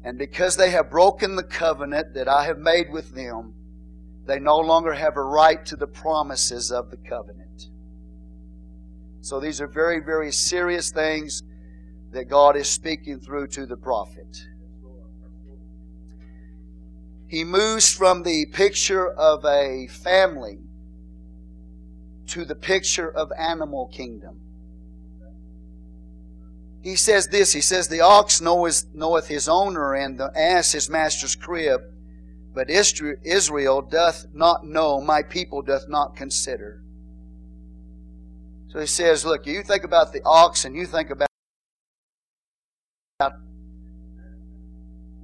And 0.03 0.17
because 0.17 0.55
they 0.55 0.69
have 0.69 0.91
broken 0.91 1.35
the 1.35 1.43
covenant 1.43 2.13
that 2.13 2.27
I 2.27 2.45
have 2.45 2.59
made 2.59 2.91
with 2.91 3.15
them, 3.15 3.55
they 4.25 4.39
no 4.39 4.59
longer 4.59 4.93
have 4.93 5.17
a 5.17 5.23
right 5.23 5.65
to 5.65 5.75
the 5.75 5.87
promises 5.87 6.71
of 6.71 6.91
the 6.91 6.97
covenant. 6.97 7.69
So 9.21 9.39
these 9.39 9.59
are 9.59 9.67
very, 9.67 9.99
very 9.99 10.31
serious 10.31 10.91
things 10.91 11.41
that 12.11 12.25
God 12.25 12.55
is 12.55 12.69
speaking 12.69 13.19
through 13.19 13.47
to 13.47 13.65
the 13.65 13.75
prophet 13.75 14.37
he 17.27 17.43
moves 17.43 17.91
from 17.91 18.23
the 18.23 18.45
picture 18.47 19.09
of 19.09 19.43
a 19.45 19.87
family 19.87 20.59
to 22.27 22.45
the 22.45 22.55
picture 22.55 23.09
of 23.09 23.31
animal 23.37 23.87
kingdom. 23.87 24.41
He 26.81 26.95
says 26.95 27.27
this, 27.29 27.51
he 27.51 27.61
says, 27.61 27.87
The 27.87 28.01
ox 28.01 28.41
knoweth, 28.41 28.85
knoweth 28.93 29.27
his 29.27 29.49
owner, 29.49 29.95
and 29.95 30.19
the 30.19 30.31
ass 30.35 30.71
his 30.71 30.87
master's 30.87 31.35
crib, 31.35 31.81
but 32.53 32.69
Israel 32.69 33.81
doth 33.81 34.27
not 34.33 34.65
know, 34.65 35.01
my 35.01 35.23
people 35.23 35.63
doth 35.63 35.89
not 35.89 36.15
consider. 36.15 36.83
So 38.67 38.79
he 38.79 38.85
says, 38.85 39.25
Look, 39.25 39.47
you 39.47 39.63
think 39.63 39.83
about 39.83 40.13
the 40.13 40.21
ox 40.23 40.65
and 40.65 40.75
you 40.75 40.85
think 40.85 41.09
about 41.09 41.27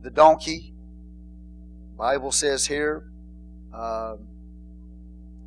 the 0.02 0.10
donkey. 0.10 0.71
Bible 1.98 2.32
says 2.32 2.66
here, 2.66 3.12
uh, 3.74 4.16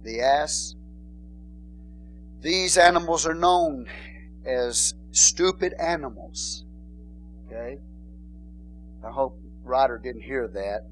the 0.03 0.21
ass. 0.21 0.75
These 2.41 2.77
animals 2.77 3.27
are 3.27 3.35
known 3.35 3.87
as 4.45 4.95
stupid 5.11 5.75
animals. 5.81 6.65
Okay? 7.47 7.79
I 9.05 9.11
hope 9.11 9.39
Ryder 9.65 9.99
didn't 9.99 10.23
hear 10.23 10.49
that. 10.49 10.83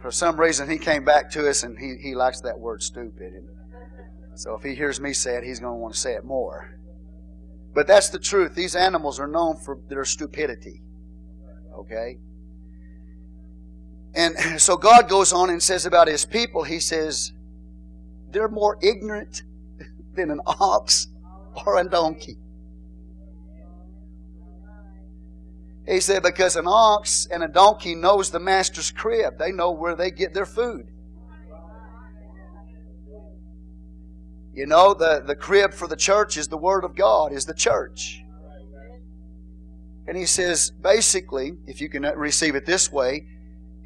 For 0.00 0.10
some 0.10 0.38
reason, 0.38 0.68
he 0.68 0.78
came 0.78 1.04
back 1.04 1.30
to 1.32 1.48
us 1.48 1.62
and 1.62 1.78
he, 1.78 1.96
he 2.00 2.14
likes 2.14 2.40
that 2.42 2.58
word 2.58 2.82
stupid. 2.82 3.32
And 3.32 3.48
so 4.34 4.54
if 4.54 4.62
he 4.62 4.74
hears 4.74 5.00
me 5.00 5.12
say 5.12 5.36
it, 5.36 5.44
he's 5.44 5.58
going 5.58 5.72
to 5.72 5.78
want 5.78 5.94
to 5.94 6.00
say 6.00 6.12
it 6.12 6.24
more. 6.24 6.78
But 7.74 7.86
that's 7.86 8.10
the 8.10 8.18
truth. 8.18 8.54
These 8.54 8.76
animals 8.76 9.18
are 9.18 9.26
known 9.26 9.56
for 9.56 9.78
their 9.88 10.04
stupidity. 10.04 10.82
Okay? 11.74 12.18
And 14.16 14.60
so 14.60 14.78
God 14.78 15.10
goes 15.10 15.34
on 15.34 15.50
and 15.50 15.62
says 15.62 15.84
about 15.84 16.08
his 16.08 16.24
people, 16.24 16.64
he 16.64 16.80
says, 16.80 17.32
they're 18.30 18.48
more 18.48 18.78
ignorant 18.80 19.42
than 20.14 20.30
an 20.30 20.40
ox 20.46 21.08
or 21.66 21.78
a 21.78 21.84
donkey. 21.84 22.38
He 25.86 26.00
said, 26.00 26.22
because 26.22 26.56
an 26.56 26.66
ox 26.66 27.28
and 27.30 27.42
a 27.44 27.48
donkey 27.48 27.94
knows 27.94 28.30
the 28.30 28.40
master's 28.40 28.90
crib. 28.90 29.38
They 29.38 29.52
know 29.52 29.70
where 29.70 29.94
they 29.94 30.10
get 30.10 30.32
their 30.32 30.46
food. 30.46 30.88
You 34.54 34.66
know, 34.66 34.94
the, 34.94 35.22
the 35.24 35.36
crib 35.36 35.74
for 35.74 35.86
the 35.86 35.94
church 35.94 36.38
is 36.38 36.48
the 36.48 36.56
Word 36.56 36.84
of 36.84 36.96
God, 36.96 37.32
is 37.32 37.44
the 37.44 37.54
church. 37.54 38.22
And 40.08 40.16
he 40.16 40.24
says, 40.24 40.70
basically, 40.70 41.52
if 41.66 41.82
you 41.82 41.90
can 41.90 42.02
receive 42.02 42.54
it 42.54 42.64
this 42.64 42.90
way, 42.90 43.26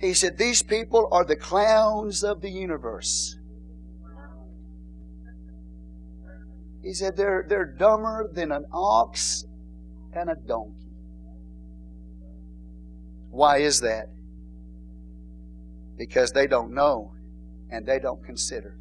he 0.01 0.15
said, 0.15 0.39
These 0.39 0.63
people 0.63 1.09
are 1.13 1.25
the 1.25 1.37
clowns 1.37 2.25
of 2.25 2.41
the 2.41 2.51
universe. 2.51 3.37
He 6.83 6.95
said, 6.95 7.17
They're, 7.17 7.45
they're 7.47 7.67
dumber 7.67 8.31
than 8.33 8.51
an 8.51 8.65
ox 8.73 9.45
and 10.15 10.31
a 10.31 10.35
donkey. 10.35 10.87
Why 13.31 13.59
is 13.59 13.81
that? 13.81 14.07
Because 15.97 16.33
they 16.33 16.47
don't 16.47 16.73
know 16.73 17.13
and 17.71 17.87
they 17.87 17.99
don't 17.99 18.25
consider. 18.25 18.79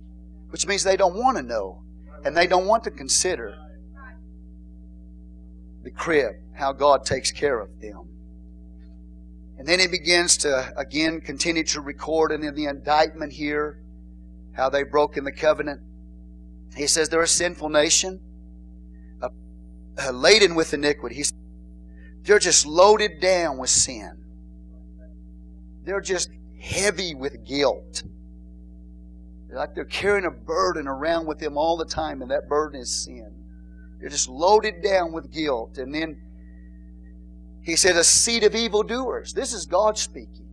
Which 0.50 0.66
means 0.66 0.84
they 0.84 0.98
don't 0.98 1.16
want 1.16 1.38
to 1.38 1.44
know 1.44 1.84
and 2.24 2.36
they 2.36 2.48
don't 2.48 2.66
want 2.66 2.86
to 2.86 2.92
consider 2.92 3.56
the 5.84 5.92
crib, 5.92 6.34
how 6.54 6.74
God 6.74 7.06
takes 7.06 7.32
care 7.32 7.60
of 7.60 7.70
them. 7.80 8.08
And 9.60 9.68
then 9.68 9.82
he 9.82 9.88
begins 9.88 10.38
to 10.38 10.74
again 10.78 11.20
continue 11.20 11.66
to 11.66 11.82
record 11.82 12.32
and 12.32 12.46
in 12.46 12.56
the 12.56 12.66
indictment 12.66 13.34
here 13.34 13.82
how 14.54 14.70
they've 14.70 14.90
broken 14.90 15.26
the 15.26 15.34
covenant. 15.34 15.82
He 16.76 16.88
says 16.88 17.10
they're 17.10 17.22
a 17.22 17.28
sinful 17.28 17.68
nation, 17.68 18.22
uh, 19.22 19.28
uh, 20.02 20.12
laden 20.12 20.56
with 20.56 20.74
iniquity. 20.74 21.16
He's, 21.16 21.34
they're 22.24 22.40
just 22.40 22.66
loaded 22.66 23.20
down 23.20 23.58
with 23.58 23.70
sin. 23.70 24.24
They're 25.84 26.02
just 26.02 26.30
heavy 26.62 27.14
with 27.14 27.46
guilt. 27.46 28.04
They're 29.50 29.58
like 29.58 29.76
they're 29.76 29.84
carrying 29.84 30.26
a 30.26 30.32
burden 30.32 30.88
around 30.88 31.28
with 31.28 31.40
them 31.40 31.58
all 31.58 31.76
the 31.76 31.86
time, 31.86 32.22
and 32.22 32.32
that 32.32 32.48
burden 32.48 32.80
is 32.80 33.04
sin. 33.04 33.34
They're 34.00 34.10
just 34.10 34.30
loaded 34.30 34.82
down 34.82 35.12
with 35.12 35.34
guilt. 35.34 35.78
And 35.78 35.94
then 35.94 36.22
he 37.70 37.76
said, 37.76 37.96
a 37.96 38.04
seed 38.04 38.44
of 38.44 38.56
evildoers. 38.56 39.34
This 39.34 39.54
is 39.54 39.66
God 39.66 39.98
speaking. 39.98 40.48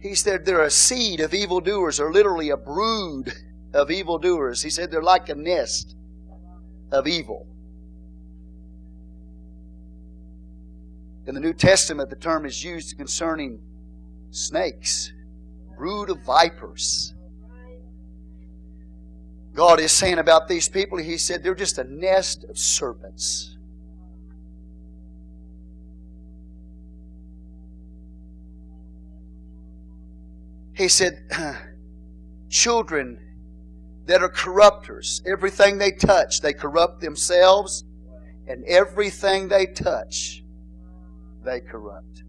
He 0.00 0.14
said 0.14 0.44
they're 0.44 0.62
a 0.62 0.70
seed 0.70 1.20
of 1.20 1.34
evildoers, 1.34 2.00
or 2.00 2.12
literally 2.12 2.50
a 2.50 2.56
brood 2.56 3.32
of 3.74 3.90
evildoers. 3.90 4.62
He 4.62 4.70
said 4.70 4.90
they're 4.90 5.02
like 5.02 5.28
a 5.28 5.34
nest 5.34 5.96
of 6.92 7.06
evil. 7.06 7.46
In 11.26 11.34
the 11.34 11.40
New 11.40 11.52
Testament, 11.52 12.08
the 12.08 12.16
term 12.16 12.46
is 12.46 12.64
used 12.64 12.96
concerning 12.96 13.60
snakes, 14.30 15.12
brood 15.76 16.10
of 16.10 16.22
vipers. 16.22 17.12
God 19.54 19.80
is 19.80 19.92
saying 19.92 20.18
about 20.18 20.48
these 20.48 20.68
people, 20.68 20.98
He 20.98 21.18
said 21.18 21.42
they're 21.42 21.54
just 21.54 21.78
a 21.78 21.84
nest 21.84 22.44
of 22.44 22.56
serpents. 22.56 23.57
He 30.78 30.86
said, 30.86 31.28
children 32.48 33.18
that 34.06 34.22
are 34.22 34.28
corrupters, 34.28 35.20
everything 35.26 35.78
they 35.78 35.90
touch, 35.90 36.40
they 36.40 36.52
corrupt 36.52 37.00
themselves, 37.00 37.84
and 38.46 38.64
everything 38.64 39.48
they 39.48 39.66
touch 39.66 40.44
they 41.44 41.60
corrupt. 41.60 42.22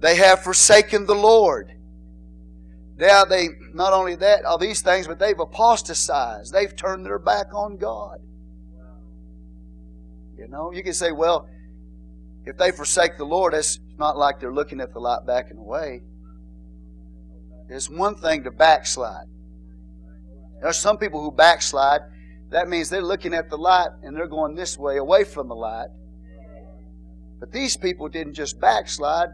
They 0.00 0.14
have 0.14 0.42
forsaken 0.42 1.04
the 1.04 1.14
Lord. 1.14 1.74
Now 2.96 3.26
they 3.26 3.48
not 3.74 3.92
only 3.92 4.14
that, 4.14 4.46
all 4.46 4.56
these 4.56 4.80
things, 4.80 5.06
but 5.06 5.18
they've 5.18 5.38
apostatized. 5.38 6.52
They've 6.52 6.74
turned 6.74 7.04
their 7.04 7.18
back 7.18 7.52
on 7.52 7.76
God. 7.76 8.20
You 10.38 10.48
know, 10.48 10.72
you 10.72 10.82
can 10.82 10.94
say, 10.94 11.10
well, 11.12 11.48
if 12.44 12.56
they 12.56 12.70
forsake 12.70 13.18
the 13.18 13.24
Lord, 13.24 13.54
it's 13.54 13.78
not 13.98 14.16
like 14.16 14.40
they're 14.40 14.54
looking 14.54 14.80
at 14.80 14.92
the 14.92 15.00
light 15.00 15.26
backing 15.26 15.58
away. 15.58 16.02
It's 17.68 17.90
one 17.90 18.14
thing 18.14 18.44
to 18.44 18.50
backslide. 18.50 19.26
There's 20.62 20.78
some 20.78 20.96
people 20.96 21.20
who 21.22 21.30
backslide. 21.30 22.00
That 22.50 22.68
means 22.68 22.88
they're 22.88 23.02
looking 23.02 23.34
at 23.34 23.50
the 23.50 23.58
light 23.58 23.90
and 24.02 24.16
they're 24.16 24.28
going 24.28 24.54
this 24.54 24.78
way 24.78 24.96
away 24.96 25.24
from 25.24 25.48
the 25.48 25.54
light. 25.54 25.88
But 27.40 27.52
these 27.52 27.76
people 27.76 28.08
didn't 28.08 28.34
just 28.34 28.58
backslide, 28.58 29.28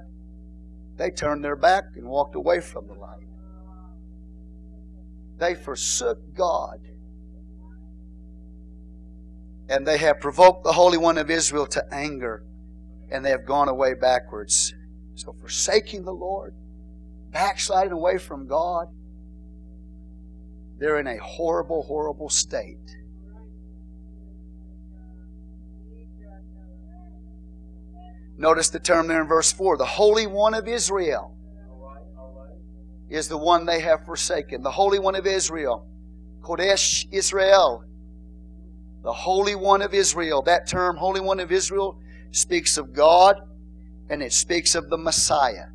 they 0.96 1.10
turned 1.10 1.44
their 1.44 1.56
back 1.56 1.84
and 1.96 2.06
walked 2.06 2.34
away 2.34 2.60
from 2.60 2.86
the 2.86 2.94
light. 2.94 3.26
They 5.38 5.54
forsook 5.54 6.18
God. 6.34 6.80
And 9.68 9.86
they 9.86 9.98
have 9.98 10.20
provoked 10.20 10.64
the 10.64 10.72
Holy 10.72 10.98
One 10.98 11.18
of 11.18 11.30
Israel 11.30 11.66
to 11.68 11.82
anger, 11.92 12.44
and 13.10 13.24
they 13.24 13.30
have 13.30 13.46
gone 13.46 13.68
away 13.68 13.94
backwards. 13.94 14.74
So, 15.14 15.32
forsaking 15.40 16.04
the 16.04 16.12
Lord, 16.12 16.54
backsliding 17.30 17.92
away 17.92 18.18
from 18.18 18.46
God, 18.46 18.88
they're 20.78 20.98
in 20.98 21.06
a 21.06 21.18
horrible, 21.18 21.82
horrible 21.82 22.28
state. 22.28 22.78
Notice 28.36 28.68
the 28.70 28.80
term 28.80 29.06
there 29.06 29.22
in 29.22 29.28
verse 29.28 29.52
4 29.52 29.76
the 29.76 29.84
Holy 29.84 30.26
One 30.26 30.54
of 30.54 30.66
Israel 30.66 31.34
is 33.08 33.28
the 33.28 33.38
one 33.38 33.64
they 33.64 33.80
have 33.80 34.04
forsaken. 34.04 34.62
The 34.62 34.70
Holy 34.70 34.98
One 34.98 35.14
of 35.14 35.26
Israel. 35.26 35.86
Kodesh 36.42 37.06
Israel. 37.12 37.84
The 39.04 39.12
Holy 39.12 39.54
One 39.54 39.82
of 39.82 39.94
Israel. 39.94 40.42
That 40.42 40.66
term, 40.66 40.96
Holy 40.96 41.20
One 41.20 41.38
of 41.38 41.52
Israel, 41.52 42.00
speaks 42.32 42.76
of 42.78 42.92
God 42.92 43.36
and 44.10 44.22
it 44.22 44.32
speaks 44.32 44.74
of 44.74 44.90
the 44.90 44.98
Messiah. 44.98 45.66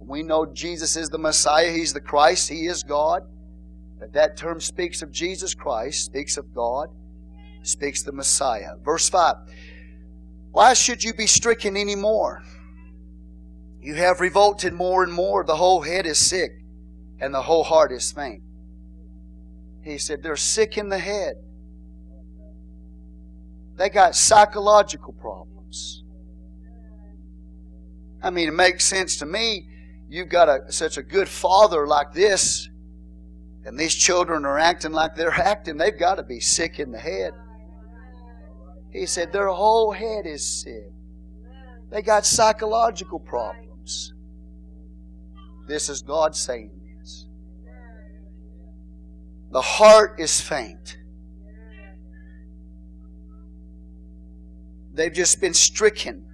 We 0.00 0.22
know 0.22 0.44
Jesus 0.44 0.96
is 0.96 1.08
the 1.08 1.18
Messiah. 1.18 1.70
He's 1.70 1.94
the 1.94 2.00
Christ. 2.00 2.48
He 2.48 2.66
is 2.66 2.82
God. 2.82 3.22
But 3.98 4.12
that 4.12 4.36
term 4.36 4.60
speaks 4.60 5.00
of 5.00 5.10
Jesus 5.10 5.54
Christ, 5.54 6.04
speaks 6.04 6.36
of 6.36 6.54
God, 6.54 6.88
speaks 7.62 8.02
the 8.02 8.12
Messiah. 8.12 8.76
Verse 8.84 9.08
5 9.08 9.36
Why 10.50 10.74
should 10.74 11.02
you 11.02 11.14
be 11.14 11.26
stricken 11.26 11.76
any 11.76 11.94
more? 11.94 12.42
You 13.80 13.94
have 13.94 14.20
revolted 14.20 14.72
more 14.72 15.02
and 15.02 15.12
more. 15.12 15.44
The 15.44 15.56
whole 15.56 15.82
head 15.82 16.06
is 16.06 16.18
sick, 16.18 16.52
and 17.20 17.32
the 17.32 17.42
whole 17.42 17.64
heart 17.64 17.92
is 17.92 18.12
faint. 18.12 18.42
He 19.82 19.98
said, 19.98 20.22
They're 20.22 20.36
sick 20.36 20.76
in 20.76 20.88
the 20.88 20.98
head. 20.98 21.34
They 23.76 23.88
got 23.90 24.14
psychological 24.14 25.12
problems. 25.12 26.04
I 28.22 28.30
mean, 28.30 28.48
it 28.48 28.54
makes 28.54 28.84
sense 28.84 29.16
to 29.18 29.26
me. 29.26 29.68
You've 30.08 30.28
got 30.28 30.48
a, 30.48 30.72
such 30.72 30.96
a 30.96 31.02
good 31.02 31.28
father 31.28 31.86
like 31.86 32.12
this 32.12 32.68
and 33.64 33.78
these 33.78 33.94
children 33.94 34.44
are 34.44 34.58
acting 34.58 34.92
like 34.92 35.14
they're 35.14 35.30
acting, 35.40 35.76
they've 35.76 35.98
got 35.98 36.16
to 36.16 36.22
be 36.22 36.40
sick 36.40 36.78
in 36.78 36.92
the 36.92 36.98
head. 36.98 37.32
He 38.90 39.06
said 39.06 39.32
their 39.32 39.48
whole 39.48 39.90
head 39.90 40.26
is 40.26 40.46
sick. 40.46 40.92
They 41.90 42.02
got 42.02 42.26
psychological 42.26 43.18
problems. 43.18 44.12
This 45.66 45.88
is 45.88 46.02
God 46.02 46.36
saying 46.36 46.70
this. 46.98 47.26
The 49.50 49.60
heart 49.60 50.20
is 50.20 50.40
faint. 50.40 50.98
They've 54.94 55.12
just 55.12 55.40
been 55.40 55.54
stricken. 55.54 56.24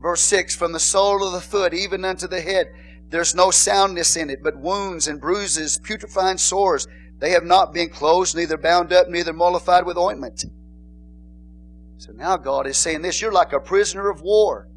Verse 0.00 0.22
6 0.22 0.56
From 0.56 0.72
the 0.72 0.80
sole 0.80 1.24
of 1.24 1.32
the 1.32 1.40
foot 1.40 1.74
even 1.74 2.04
unto 2.04 2.26
the 2.26 2.40
head, 2.40 2.68
there's 3.10 3.34
no 3.34 3.50
soundness 3.50 4.16
in 4.16 4.30
it, 4.30 4.42
but 4.42 4.56
wounds 4.56 5.06
and 5.06 5.20
bruises, 5.20 5.78
putrefying 5.78 6.38
sores. 6.38 6.88
They 7.18 7.30
have 7.30 7.44
not 7.44 7.72
been 7.72 7.88
closed, 7.88 8.36
neither 8.36 8.58
bound 8.58 8.92
up, 8.92 9.08
neither 9.08 9.32
mollified 9.32 9.86
with 9.86 9.96
ointment. 9.96 10.44
So 11.98 12.12
now 12.12 12.36
God 12.36 12.66
is 12.66 12.76
saying 12.76 13.02
this 13.02 13.22
you're 13.22 13.32
like 13.32 13.52
a 13.52 13.60
prisoner 13.60 14.10
of 14.10 14.20
war. 14.20 14.68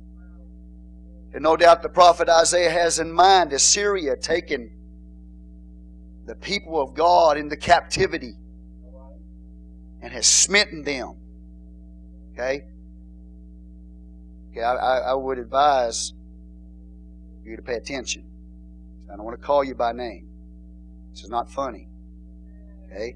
And 1.34 1.44
no 1.44 1.56
doubt 1.58 1.84
the 1.84 1.90
prophet 1.90 2.28
Isaiah 2.30 2.72
has 2.72 3.00
in 3.00 3.12
mind 3.12 3.54
Assyria 3.54 4.16
taking 4.16 4.72
the 6.26 6.36
people 6.36 6.82
of 6.82 6.94
God 6.94 7.38
into 7.38 7.56
captivity 7.56 8.36
and 10.02 10.14
has 10.14 10.26
smitten 10.26 10.84
them. 10.84 11.16
Okay? 12.34 12.64
Okay, 14.52 14.62
I, 14.62 15.12
I 15.12 15.14
would 15.14 15.38
advise 15.38 16.14
you 17.44 17.56
to 17.56 17.62
pay 17.62 17.76
attention. 17.76 18.24
I 19.12 19.16
don't 19.16 19.26
want 19.26 19.40
to 19.40 19.46
call 19.46 19.64
you 19.64 19.76
by 19.76 19.92
name. 19.92 20.28
This 21.12 21.24
is 21.24 21.30
not 21.30 21.52
funny. 21.52 21.88
Okay? 22.86 23.16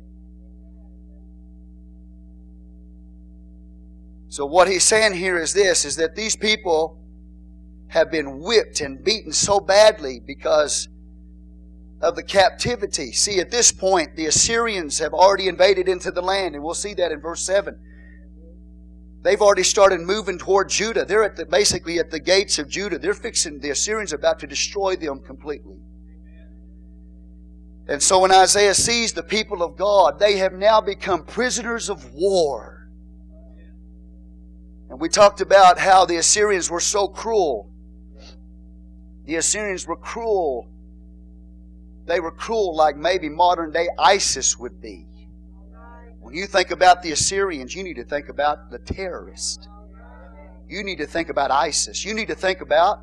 So 4.30 4.46
what 4.46 4.68
he's 4.68 4.84
saying 4.84 5.14
here 5.14 5.38
is 5.38 5.54
this 5.54 5.86
is 5.86 5.96
that 5.98 6.16
these 6.16 6.36
people 6.36 7.00
have 7.90 8.10
been 8.10 8.40
whipped 8.40 8.82
and 8.82 9.04
beaten 9.04 9.32
so 9.32 9.60
badly 9.60 10.20
because 10.20 10.88
of 12.02 12.16
the 12.16 12.24
captivity. 12.24 13.12
See, 13.12 13.40
at 13.40 13.52
this 13.52 13.72
point, 13.72 14.16
the 14.16 14.26
Assyrians 14.26 14.98
have 14.98 15.14
already 15.14 15.48
invaded 15.48 15.88
into 15.88 16.10
the 16.10 16.22
land, 16.22 16.56
and 16.56 16.64
we'll 16.64 16.74
see 16.74 16.96
that 16.96 17.12
in 17.12 17.22
verse 17.22 17.46
7. 17.46 17.80
They've 19.24 19.42
already 19.42 19.64
started 19.64 20.02
moving 20.02 20.38
toward 20.38 20.70
Judah. 20.70 21.06
They're 21.06 21.24
at 21.24 21.38
the, 21.38 21.46
basically 21.46 21.98
at 21.98 22.12
the 22.12 22.20
gates 22.20 22.60
of 22.60 22.68
Judah. 22.68 23.00
They're 23.00 23.14
fixing, 23.14 23.60
the 23.60 23.70
Assyrians 23.70 24.12
about 24.12 24.40
to 24.40 24.48
destroy 24.48 24.98
them 24.98 25.22
completely. 25.22 25.78
And 27.88 28.04
so 28.04 28.20
when 28.20 28.34
Isaiah 28.34 28.74
sees 28.74 29.14
the 29.14 29.24
people 29.24 29.64
of 29.64 29.78
God, 29.78 30.20
they 30.20 30.38
have 30.38 30.54
now 30.54 30.82
become 30.82 31.24
prisoners 31.26 31.90
of 31.90 32.14
war. 32.14 32.90
And 34.90 35.00
we 35.00 35.08
talked 35.08 35.40
about 35.40 35.80
how 35.80 36.06
the 36.06 36.18
Assyrians 36.18 36.70
were 36.70 36.82
so 36.82 37.08
cruel. 37.08 37.72
The 39.26 39.38
Assyrians 39.38 39.88
were 39.88 39.96
cruel. 39.96 40.70
They 42.06 42.20
were 42.20 42.32
cruel 42.32 42.76
like 42.76 42.98
maybe 42.98 43.30
modern 43.30 43.72
day 43.72 43.88
ISIS 43.98 44.60
would 44.60 44.82
be. 44.82 45.08
You 46.34 46.48
think 46.48 46.72
about 46.72 47.04
the 47.04 47.12
Assyrians, 47.12 47.76
you 47.76 47.84
need 47.84 47.98
to 47.98 48.04
think 48.04 48.28
about 48.28 48.72
the 48.72 48.80
terrorist. 48.80 49.70
You 50.68 50.84
need 50.84 50.98
to 50.98 51.06
think 51.06 51.30
about 51.30 51.52
ISIS. 51.52 52.04
You 52.04 52.16
need 52.16 52.28
to 52.30 52.36
think 52.36 52.62
about 52.62 53.02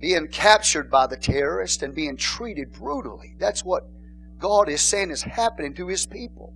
being 0.00 0.28
captured 0.28 0.88
by 0.90 1.08
the 1.08 1.16
terrorist 1.16 1.82
and 1.82 1.92
being 1.92 2.16
treated 2.16 2.72
brutally. 2.72 3.34
That's 3.40 3.64
what 3.64 3.88
God 4.38 4.68
is 4.68 4.80
saying 4.80 5.10
is 5.10 5.22
happening 5.22 5.74
to 5.74 5.88
His 5.88 6.06
people. 6.06 6.54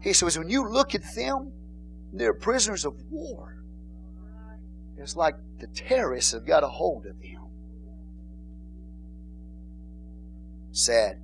He 0.00 0.12
says, 0.12 0.38
when 0.38 0.48
you 0.48 0.68
look 0.68 0.94
at 0.94 1.02
them, 1.16 1.50
they're 2.12 2.32
prisoners 2.32 2.84
of 2.84 2.94
war. 3.10 3.64
It's 4.96 5.16
like 5.16 5.34
the 5.58 5.66
terrorists 5.66 6.32
have 6.32 6.46
got 6.46 6.62
a 6.62 6.68
hold 6.68 7.06
of 7.06 7.20
them. 7.20 7.32
Sad. 10.70 11.21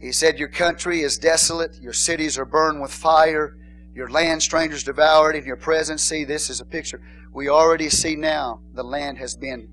He 0.00 0.12
said, 0.12 0.38
Your 0.38 0.48
country 0.48 1.00
is 1.00 1.18
desolate, 1.18 1.80
your 1.80 1.92
cities 1.92 2.38
are 2.38 2.44
burned 2.44 2.80
with 2.80 2.92
fire, 2.92 3.56
your 3.94 4.08
land 4.08 4.42
strangers 4.42 4.84
devoured 4.84 5.34
in 5.34 5.44
your 5.44 5.56
presence. 5.56 6.02
See, 6.02 6.24
this 6.24 6.50
is 6.50 6.60
a 6.60 6.64
picture. 6.64 7.00
We 7.32 7.48
already 7.48 7.88
see 7.88 8.14
now 8.14 8.60
the 8.72 8.84
land 8.84 9.18
has 9.18 9.36
been 9.36 9.68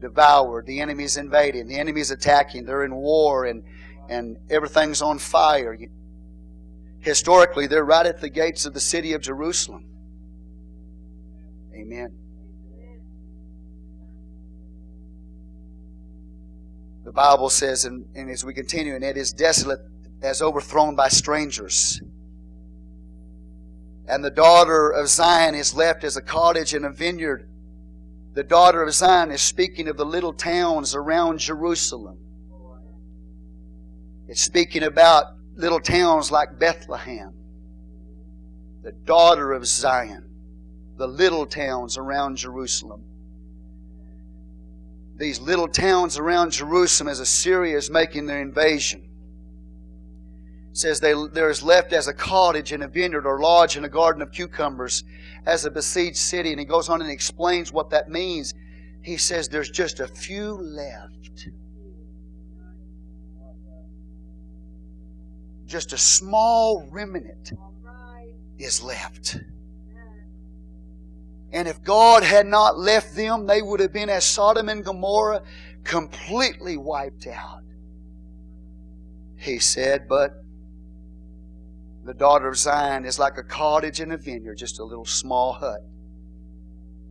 devoured. 0.00 0.66
The 0.66 0.80
enemy's 0.80 1.16
invading. 1.16 1.68
The 1.68 1.78
enemy's 1.78 2.10
attacking. 2.10 2.64
They're 2.64 2.84
in 2.84 2.94
war 2.94 3.44
and, 3.44 3.64
and 4.08 4.38
everything's 4.50 5.02
on 5.02 5.18
fire. 5.18 5.76
Historically, 7.00 7.66
they're 7.66 7.84
right 7.84 8.06
at 8.06 8.20
the 8.20 8.30
gates 8.30 8.64
of 8.64 8.74
the 8.74 8.80
city 8.80 9.12
of 9.12 9.20
Jerusalem. 9.20 9.86
Amen. 11.74 12.21
The 17.04 17.12
Bible 17.12 17.50
says, 17.50 17.84
and, 17.84 18.06
and 18.14 18.30
as 18.30 18.44
we 18.44 18.54
continue, 18.54 18.94
and 18.94 19.02
it 19.02 19.16
is 19.16 19.32
desolate 19.32 19.80
as 20.22 20.40
overthrown 20.40 20.94
by 20.94 21.08
strangers. 21.08 22.00
And 24.06 24.24
the 24.24 24.30
daughter 24.30 24.90
of 24.90 25.08
Zion 25.08 25.54
is 25.54 25.74
left 25.74 26.04
as 26.04 26.16
a 26.16 26.22
cottage 26.22 26.74
in 26.74 26.84
a 26.84 26.90
vineyard. 26.90 27.48
The 28.34 28.44
daughter 28.44 28.82
of 28.82 28.94
Zion 28.94 29.30
is 29.30 29.42
speaking 29.42 29.88
of 29.88 29.96
the 29.96 30.06
little 30.06 30.32
towns 30.32 30.94
around 30.94 31.38
Jerusalem. 31.38 32.18
It's 34.28 34.40
speaking 34.40 34.84
about 34.84 35.26
little 35.56 35.80
towns 35.80 36.30
like 36.30 36.58
Bethlehem. 36.58 37.34
The 38.82 38.92
daughter 38.92 39.52
of 39.52 39.66
Zion. 39.66 40.28
The 40.96 41.06
little 41.08 41.46
towns 41.46 41.98
around 41.98 42.36
Jerusalem 42.36 43.04
these 45.16 45.40
little 45.40 45.68
towns 45.68 46.18
around 46.18 46.52
Jerusalem 46.52 47.08
as 47.08 47.20
Assyria 47.20 47.76
is 47.76 47.90
making 47.90 48.26
their 48.26 48.40
invasion. 48.40 49.08
It 50.70 50.78
says 50.78 51.00
they, 51.00 51.14
there 51.32 51.50
is 51.50 51.62
left 51.62 51.92
as 51.92 52.08
a 52.08 52.14
cottage 52.14 52.72
in 52.72 52.82
a 52.82 52.88
vineyard 52.88 53.26
or 53.26 53.40
lodge 53.40 53.76
in 53.76 53.84
a 53.84 53.88
garden 53.88 54.22
of 54.22 54.32
cucumbers 54.32 55.04
as 55.44 55.64
a 55.64 55.70
besieged 55.70 56.16
city. 56.16 56.50
And 56.50 56.58
he 56.58 56.64
goes 56.64 56.88
on 56.88 57.02
and 57.02 57.10
explains 57.10 57.72
what 57.72 57.90
that 57.90 58.08
means. 58.08 58.54
He 59.02 59.16
says 59.16 59.48
there's 59.48 59.70
just 59.70 60.00
a 60.00 60.08
few 60.08 60.54
left. 60.54 61.48
Just 65.66 65.92
a 65.92 65.98
small 65.98 66.86
remnant 66.90 67.52
is 68.58 68.82
left. 68.82 69.38
And 71.52 71.68
if 71.68 71.82
God 71.82 72.22
had 72.22 72.46
not 72.46 72.78
left 72.78 73.14
them, 73.14 73.46
they 73.46 73.60
would 73.60 73.80
have 73.80 73.92
been 73.92 74.08
as 74.08 74.24
Sodom 74.24 74.68
and 74.68 74.84
Gomorrah, 74.84 75.42
completely 75.84 76.76
wiped 76.76 77.26
out. 77.26 77.62
He 79.36 79.58
said, 79.58 80.08
but 80.08 80.42
the 82.04 82.14
daughter 82.14 82.48
of 82.48 82.56
Zion 82.56 83.04
is 83.04 83.18
like 83.18 83.36
a 83.36 83.42
cottage 83.42 84.00
in 84.00 84.12
a 84.12 84.16
vineyard, 84.16 84.56
just 84.56 84.78
a 84.78 84.84
little 84.84 85.04
small 85.04 85.52
hut. 85.52 85.80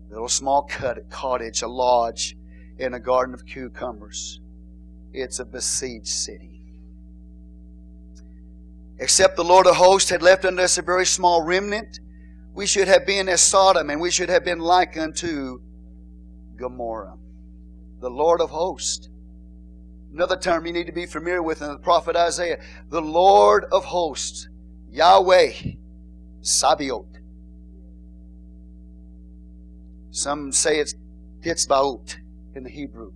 A 0.10 0.13
little 0.13 0.27
small 0.27 0.69
cottage, 1.10 1.62
a 1.62 1.67
lodge 1.67 2.36
in 2.77 2.93
a 2.93 2.99
garden 2.99 3.34
of 3.34 3.45
cucumbers. 3.45 4.41
It's 5.13 5.39
a 5.39 5.45
besieged 5.45 6.08
city. 6.08 6.63
Except 8.97 9.36
the 9.36 9.43
Lord 9.43 9.67
of 9.67 9.75
hosts 9.75 10.10
had 10.10 10.21
left 10.21 10.45
unto 10.45 10.62
us 10.62 10.77
a 10.77 10.82
very 10.82 11.06
small 11.06 11.41
remnant, 11.41 11.99
we 12.54 12.66
should 12.66 12.88
have 12.88 13.06
been 13.06 13.30
as 13.30 13.42
Sodom, 13.42 13.90
and 13.90 14.02
we 14.02 14.12
should 14.12 14.30
have 14.30 14.44
been 14.44 14.60
like 14.60 14.98
unto 14.98 15.62
Gomorrah. 16.58 17.18
The 18.00 18.10
Lord 18.10 18.42
of 18.42 18.50
hosts. 18.50 19.10
Another 20.14 20.36
term 20.36 20.66
you 20.66 20.74
need 20.74 20.88
to 20.88 20.92
be 20.92 21.06
familiar 21.06 21.42
with 21.42 21.62
in 21.62 21.70
the 21.70 21.78
prophet 21.78 22.16
Isaiah. 22.16 22.60
The 22.90 23.02
Lord 23.02 23.66
of 23.72 23.86
hosts. 23.86 24.50
Yahweh. 24.90 25.54
Sabaoth. 26.42 27.06
Some 30.10 30.52
say 30.52 30.80
it's 30.80 30.96
Titzbaot 31.42 32.18
in 32.56 32.64
the 32.64 32.70
Hebrew. 32.70 33.14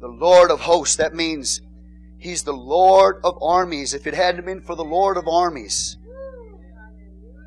The 0.00 0.08
Lord 0.08 0.50
of 0.50 0.60
hosts. 0.60 0.96
That 0.96 1.14
means 1.14 1.62
He's 2.18 2.42
the 2.42 2.52
Lord 2.52 3.20
of 3.24 3.42
armies. 3.42 3.94
If 3.94 4.06
it 4.06 4.14
hadn't 4.14 4.44
been 4.44 4.60
for 4.60 4.76
the 4.76 4.84
Lord 4.84 5.16
of 5.16 5.26
armies, 5.26 5.96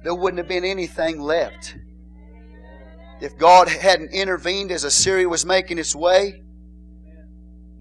there 0.05 0.13
wouldn't 0.13 0.37
have 0.37 0.47
been 0.47 0.63
anything 0.63 1.19
left. 1.19 1.75
If 3.21 3.35
God 3.39 3.67
hadn't 3.67 4.11
intervened 4.11 4.71
as 4.71 4.83
Assyria 4.83 5.27
was 5.27 5.47
making 5.47 5.79
its 5.79 5.95
way, 5.95 6.43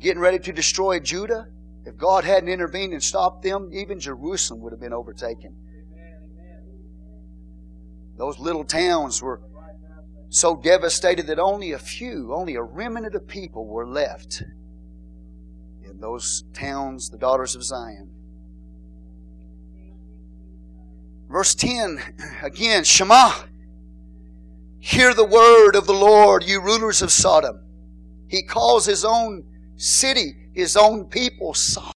getting 0.00 0.20
ready 0.20 0.38
to 0.38 0.52
destroy 0.52 1.00
Judah, 1.00 1.48
if 1.84 1.98
God 1.98 2.24
hadn't 2.24 2.48
intervened 2.48 2.94
and 2.94 3.02
stopped 3.02 3.42
them, 3.42 3.68
even 3.74 4.00
Jerusalem 4.00 4.62
would 4.62 4.72
have 4.72 4.80
been 4.80 4.94
overtaken. 4.94 5.54
Those 8.16 8.38
little 8.38 8.64
towns 8.64 9.20
were 9.20 9.42
so 10.30 10.56
devastated 10.56 11.26
that 11.26 11.38
only 11.38 11.72
a 11.72 11.78
few, 11.78 12.32
only 12.32 12.54
a 12.54 12.62
remnant 12.62 13.14
of 13.14 13.28
people 13.28 13.66
were 13.66 13.86
left 13.86 14.42
in 15.82 16.00
those 16.00 16.44
towns, 16.54 17.10
the 17.10 17.18
daughters 17.18 17.54
of 17.54 17.62
Zion. 17.62 18.13
Verse 21.34 21.54
10 21.56 22.00
again, 22.44 22.84
Shema, 22.84 23.32
hear 24.78 25.12
the 25.12 25.24
word 25.24 25.74
of 25.74 25.84
the 25.84 25.92
Lord, 25.92 26.44
you 26.44 26.60
rulers 26.60 27.02
of 27.02 27.10
Sodom. 27.10 27.60
He 28.28 28.44
calls 28.44 28.86
his 28.86 29.04
own 29.04 29.42
city, 29.74 30.50
his 30.54 30.76
own 30.76 31.06
people, 31.06 31.52
Sodom. 31.52 31.92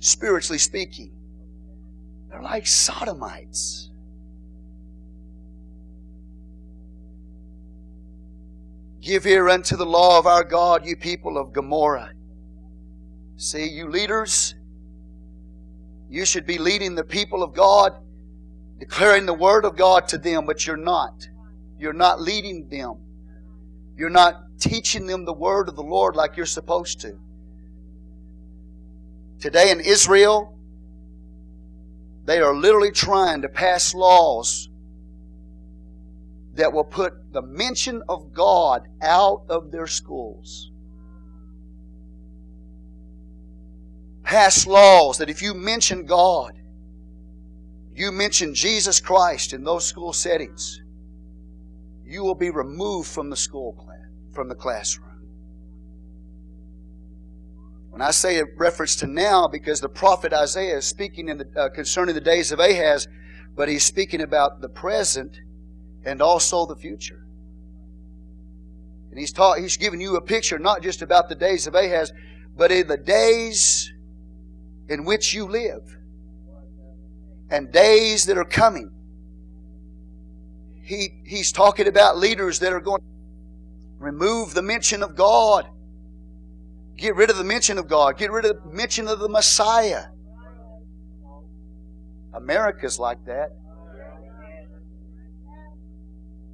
Spiritually 0.00 0.58
speaking, 0.58 1.12
they're 2.28 2.42
like 2.42 2.66
sodomites. 2.66 3.90
Give 9.00 9.24
ear 9.26 9.48
unto 9.48 9.76
the 9.76 9.86
law 9.86 10.18
of 10.18 10.26
our 10.26 10.42
God, 10.42 10.84
you 10.84 10.96
people 10.96 11.38
of 11.38 11.52
Gomorrah. 11.52 12.10
See, 13.36 13.68
you 13.68 13.88
leaders, 13.88 14.56
you 16.14 16.24
should 16.24 16.46
be 16.46 16.58
leading 16.58 16.94
the 16.94 17.02
people 17.02 17.42
of 17.42 17.54
God, 17.54 17.92
declaring 18.78 19.26
the 19.26 19.34
word 19.34 19.64
of 19.64 19.76
God 19.76 20.06
to 20.08 20.18
them, 20.18 20.46
but 20.46 20.64
you're 20.64 20.76
not. 20.76 21.26
You're 21.76 21.92
not 21.92 22.20
leading 22.20 22.68
them. 22.68 22.98
You're 23.96 24.10
not 24.10 24.40
teaching 24.60 25.06
them 25.08 25.24
the 25.24 25.32
word 25.32 25.68
of 25.68 25.74
the 25.74 25.82
Lord 25.82 26.14
like 26.14 26.36
you're 26.36 26.46
supposed 26.46 27.00
to. 27.00 27.18
Today 29.40 29.72
in 29.72 29.80
Israel, 29.80 30.56
they 32.24 32.38
are 32.38 32.54
literally 32.54 32.92
trying 32.92 33.42
to 33.42 33.48
pass 33.48 33.92
laws 33.92 34.68
that 36.54 36.72
will 36.72 36.84
put 36.84 37.32
the 37.32 37.42
mention 37.42 38.04
of 38.08 38.32
God 38.32 38.86
out 39.02 39.46
of 39.48 39.72
their 39.72 39.88
schools. 39.88 40.70
Pass 44.24 44.66
laws 44.66 45.18
that 45.18 45.30
if 45.30 45.42
you 45.42 45.54
mention 45.54 46.06
God, 46.06 46.54
you 47.94 48.10
mention 48.10 48.54
Jesus 48.54 48.98
Christ 48.98 49.52
in 49.52 49.62
those 49.62 49.84
school 49.86 50.12
settings, 50.12 50.82
you 52.04 52.24
will 52.24 52.34
be 52.34 52.50
removed 52.50 53.08
from 53.08 53.30
the 53.30 53.36
school 53.36 53.74
class, 53.74 54.08
from 54.32 54.48
the 54.48 54.54
classroom. 54.54 55.10
When 57.90 58.02
I 58.02 58.10
say 58.10 58.40
a 58.40 58.44
reference 58.56 58.96
to 58.96 59.06
now, 59.06 59.46
because 59.46 59.80
the 59.80 59.88
prophet 59.88 60.32
Isaiah 60.32 60.78
is 60.78 60.84
speaking 60.84 61.28
in 61.28 61.38
the, 61.38 61.46
uh, 61.56 61.68
concerning 61.68 62.16
the 62.16 62.20
days 62.20 62.50
of 62.50 62.58
Ahaz, 62.58 63.06
but 63.54 63.68
he's 63.68 63.84
speaking 63.84 64.20
about 64.20 64.60
the 64.60 64.68
present 64.68 65.38
and 66.04 66.20
also 66.20 66.66
the 66.66 66.74
future. 66.74 67.24
And 69.10 69.18
he's 69.20 69.32
taught, 69.32 69.60
he's 69.60 69.76
given 69.76 70.00
you 70.00 70.16
a 70.16 70.20
picture 70.20 70.58
not 70.58 70.82
just 70.82 71.02
about 71.02 71.28
the 71.28 71.36
days 71.36 71.68
of 71.68 71.76
Ahaz, 71.76 72.12
but 72.56 72.72
in 72.72 72.88
the 72.88 72.96
days 72.96 73.93
in 74.88 75.04
which 75.04 75.32
you 75.34 75.46
live 75.46 75.96
and 77.50 77.72
days 77.72 78.26
that 78.26 78.36
are 78.36 78.44
coming. 78.44 78.90
He, 80.82 81.22
he's 81.24 81.52
talking 81.52 81.88
about 81.88 82.18
leaders 82.18 82.58
that 82.58 82.72
are 82.72 82.80
going 82.80 83.00
to 83.00 83.06
remove 83.98 84.54
the 84.54 84.62
mention 84.62 85.02
of 85.02 85.16
God. 85.16 85.66
Get 86.96 87.16
rid 87.16 87.30
of 87.30 87.36
the 87.36 87.44
mention 87.44 87.78
of 87.78 87.88
God. 87.88 88.18
Get 88.18 88.30
rid 88.30 88.44
of 88.44 88.62
the 88.62 88.70
mention 88.70 89.08
of 89.08 89.18
the 89.18 89.28
Messiah. 89.28 90.04
America's 92.34 92.98
like 92.98 93.24
that. 93.26 93.50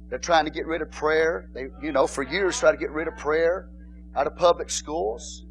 They're 0.09 0.19
trying 0.19 0.45
to 0.45 0.51
get 0.51 0.65
rid 0.65 0.81
of 0.81 0.91
prayer. 0.91 1.49
They, 1.53 1.67
you 1.81 1.91
know, 1.91 2.05
for 2.05 2.23
years 2.23 2.59
try 2.59 2.71
to 2.71 2.77
get 2.77 2.91
rid 2.91 3.07
of 3.07 3.15
prayer 3.17 3.69
out 4.15 4.27
of 4.27 4.35
public 4.35 4.69
schools. 4.69 5.45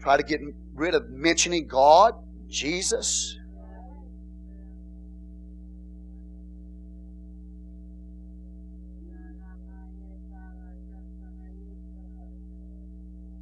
Try 0.00 0.16
to 0.16 0.22
get 0.22 0.40
rid 0.74 0.94
of 0.94 1.10
mentioning 1.10 1.66
God, 1.66 2.14
Jesus. 2.48 3.38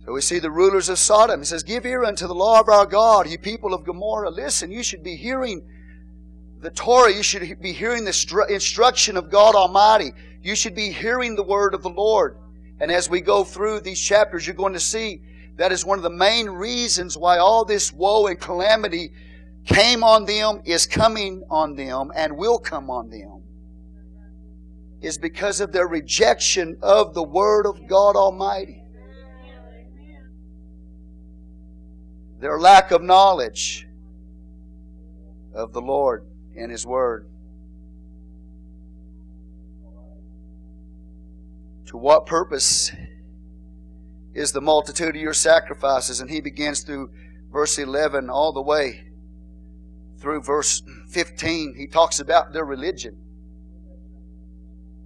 So 0.07 0.12
we 0.12 0.21
see 0.21 0.38
the 0.38 0.53
rulers 0.53 0.88
of 0.88 1.01
Sodom. 1.01 1.40
He 1.40 1.47
says, 1.47 1.64
Give 1.64 1.85
ear 1.85 2.05
unto 2.05 2.29
the 2.29 2.35
law 2.35 2.61
of 2.61 2.69
our 2.69 2.87
God, 2.87 3.29
you 3.29 3.38
people 3.38 3.75
of 3.75 3.85
Gomorrah. 3.85 4.31
Listen, 4.31 4.71
you 4.71 4.85
should 4.85 5.03
be 5.03 5.16
hearing 5.16 5.66
the 6.61 6.71
Torah. 6.71 7.12
You 7.12 7.25
should 7.25 7.61
be 7.61 7.73
hearing 7.73 8.05
the 8.05 8.47
instruction 8.49 9.16
of 9.16 9.31
God 9.31 9.57
Almighty. 9.57 10.12
You 10.42 10.55
should 10.55 10.77
be 10.77 10.92
hearing 10.92 11.35
the 11.35 11.42
word 11.42 11.75
of 11.75 11.83
the 11.83 11.90
Lord. 11.90 12.38
And 12.79 12.92
as 12.92 13.11
we 13.11 13.21
go 13.21 13.42
through 13.42 13.81
these 13.81 14.01
chapters, 14.01 14.47
you're 14.47 14.55
going 14.55 14.75
to 14.75 14.81
see 14.81 15.23
that 15.57 15.73
is 15.73 15.85
one 15.85 15.99
of 15.99 16.03
the 16.03 16.11
main 16.11 16.49
reasons 16.49 17.16
why 17.16 17.38
all 17.38 17.64
this 17.64 17.92
woe 17.92 18.27
and 18.27 18.40
calamity 18.40 19.12
came 19.64 20.05
on 20.05 20.25
them, 20.25 20.62
is 20.64 20.87
coming 20.87 21.42
on 21.51 21.75
them, 21.75 22.12
and 22.14 22.37
will 22.37 22.59
come 22.59 22.90
on 22.90 23.11
them. 23.11 23.42
Is 25.01 25.19
because 25.19 25.61
of 25.61 25.73
their 25.73 25.87
rejection 25.87 26.79
of 26.83 27.14
the 27.14 27.23
Word 27.23 27.66
of 27.66 27.87
God 27.87 28.16
Almighty. 28.16 28.83
their 32.38 32.59
lack 32.59 32.90
of 32.90 33.03
knowledge 33.03 33.87
of 35.55 35.73
the 35.73 35.81
Lord 35.81 36.27
and 36.57 36.71
His 36.71 36.87
Word. 36.87 37.29
To 41.87 41.97
what 41.97 42.27
purpose 42.27 42.90
is 44.37 44.53
the 44.53 44.61
multitude 44.61 45.16
of 45.16 45.20
your 45.20 45.33
sacrifices? 45.33 46.20
And 46.20 46.31
he 46.31 46.40
begins 46.40 46.83
through 46.83 47.11
verse 47.51 47.79
11 47.79 48.29
all 48.29 48.53
the 48.53 48.62
way 48.62 49.05
through 50.20 50.42
verse 50.42 50.83
15. 51.09 51.75
He 51.77 51.87
talks 51.87 52.20
about 52.20 52.53
their 52.53 52.64
religion. 52.64 53.16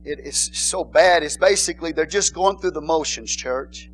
It 0.04 0.18
is 0.18 0.50
so 0.52 0.82
bad. 0.82 1.22
It's 1.22 1.36
basically 1.36 1.92
they're 1.92 2.06
just 2.06 2.34
going 2.34 2.58
through 2.58 2.72
the 2.72 2.80
motions, 2.80 3.34
church. 3.34 3.88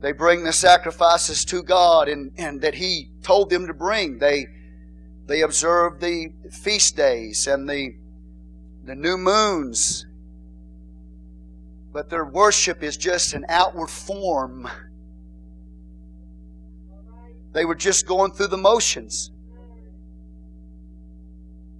They 0.00 0.12
bring 0.12 0.44
the 0.44 0.52
sacrifices 0.52 1.44
to 1.46 1.62
God 1.62 2.08
and, 2.08 2.32
and 2.36 2.60
that 2.62 2.74
He 2.74 3.10
told 3.22 3.50
them 3.50 3.66
to 3.66 3.74
bring. 3.74 4.18
They, 4.18 4.46
they 5.26 5.42
observe 5.42 6.00
the 6.00 6.28
feast 6.50 6.96
days 6.96 7.46
and 7.46 7.68
the, 7.68 7.94
the 8.84 8.94
new 8.94 9.16
moons. 9.16 10.06
But 11.92 12.08
their 12.08 12.24
worship 12.24 12.82
is 12.82 12.96
just 12.96 13.34
an 13.34 13.44
outward 13.48 13.88
form. 13.88 14.68
They 17.52 17.64
were 17.64 17.74
just 17.74 18.06
going 18.06 18.32
through 18.32 18.48
the 18.48 18.56
motions. 18.56 19.32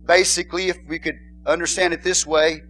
Basically, 0.07 0.69
if 0.69 0.79
we 0.89 0.99
could 0.99 1.19
understand 1.47 1.95
it 1.95 2.03
this 2.03 2.27
way, 2.27 2.63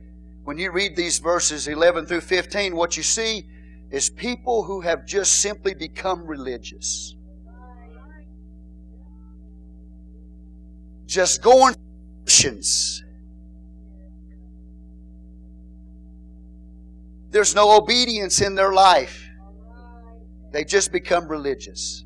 when 0.44 0.58
you 0.58 0.70
read 0.70 0.96
these 0.96 1.18
verses 1.18 1.68
11 1.68 2.06
through 2.06 2.20
15, 2.20 2.76
what 2.76 2.96
you 2.96 3.02
see 3.02 3.46
is 3.90 4.10
people 4.10 4.64
who 4.64 4.82
have 4.82 5.06
just 5.06 5.40
simply 5.40 5.74
become 5.74 6.26
religious. 6.26 7.14
Just 11.06 11.42
going 11.42 11.74
through 11.74 11.82
motions. 12.26 13.02
There's 17.30 17.54
no 17.54 17.76
obedience 17.76 18.40
in 18.40 18.54
their 18.54 18.72
life. 18.72 19.28
They 20.52 20.64
just 20.64 20.92
become 20.92 21.28
religious. 21.28 22.04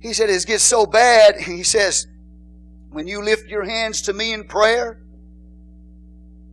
He 0.00 0.12
said 0.12 0.30
it 0.30 0.46
gets 0.46 0.62
so 0.62 0.86
bad, 0.86 1.40
he 1.40 1.62
says, 1.62 2.06
when 2.90 3.06
you 3.06 3.22
lift 3.22 3.48
your 3.48 3.64
hands 3.64 4.02
to 4.02 4.12
me 4.12 4.32
in 4.32 4.44
prayer, 4.44 5.00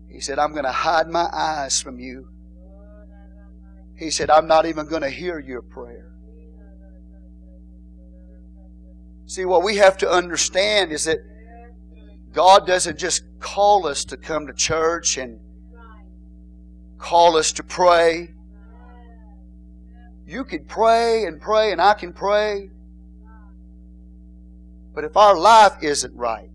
he 0.10 0.20
said, 0.22 0.40
I'm 0.40 0.52
going 0.52 0.66
to 0.66 0.72
hide 0.72 1.10
my 1.10 1.28
eyes 1.32 1.82
from 1.82 2.00
you. 2.00 2.30
He 3.98 4.10
said, 4.10 4.30
I'm 4.30 4.48
not 4.48 4.66
even 4.66 4.88
going 4.88 5.02
to 5.02 5.10
hear 5.10 5.40
your 5.40 5.62
prayer. 5.62 6.12
See, 9.28 9.46
what 9.46 9.64
we 9.64 9.78
have 9.78 9.98
to 9.98 10.10
understand 10.10 10.92
is 10.92 11.06
that 11.06 11.20
God 12.36 12.68
doesn't 12.68 13.00
just 13.00 13.24
call 13.40 13.88
us 13.88 14.04
to 14.06 14.18
come 14.18 14.46
to 14.48 14.54
church 14.54 15.18
and 15.18 15.40
call 16.98 17.38
us 17.38 17.54
to 17.54 17.64
pray. 17.64 18.34
You 20.28 20.44
can 20.44 20.66
pray 20.66 21.24
and 21.24 21.40
pray, 21.40 21.72
and 21.72 21.82
I 21.82 21.94
can 21.94 22.12
pray. 22.12 22.72
But 24.94 25.06
if 25.06 25.16
our 25.16 25.38
life 25.38 25.78
isn't 25.82 26.14
right, 26.14 26.50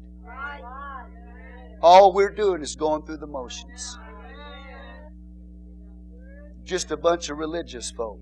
all 1.80 2.12
we're 2.12 2.34
doing 2.34 2.60
is 2.60 2.76
going 2.76 3.06
through 3.06 3.16
the 3.16 3.26
motions. 3.26 3.98
Just 6.62 6.90
a 6.90 6.96
bunch 6.98 7.30
of 7.30 7.38
religious 7.38 7.90
folk. 7.90 8.20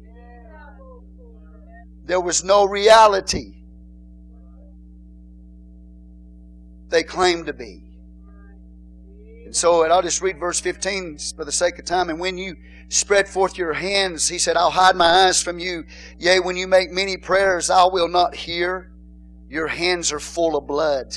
there 2.05 2.21
was 2.21 2.45
no 2.45 2.65
reality 2.65 3.58
they 6.89 7.03
claim 7.03 7.45
to 7.45 7.53
be. 7.53 7.85
And 9.45 9.57
so, 9.57 9.83
I'll 9.83 10.03
just 10.03 10.21
read 10.21 10.39
verse 10.39 10.61
15 10.61 11.19
for 11.35 11.45
the 11.45 11.53
sake 11.53 11.79
of 11.79 11.87
time. 11.87 12.11
And 12.11 12.21
when 12.21 12.37
you 12.37 12.57
spread 12.89 13.29
forth 13.29 13.57
your 13.57 13.73
hands, 13.73 14.29
he 14.29 14.39
said, 14.39 14.57
I'll 14.57 14.71
hide 14.71 14.97
my 14.97 15.27
eyes 15.27 15.43
from 15.43 15.59
you. 15.59 15.85
Yea, 16.19 16.41
when 16.41 16.57
you 16.57 16.67
make 16.67 16.91
many 16.91 17.17
prayers, 17.17 17.71
I 17.71 17.87
will 17.87 18.09
not 18.09 18.35
hear. 18.35 18.91
Your 19.49 19.69
hands 19.69 20.13
are 20.13 20.21
full 20.21 20.57
of 20.57 20.67
blood. 20.67 21.17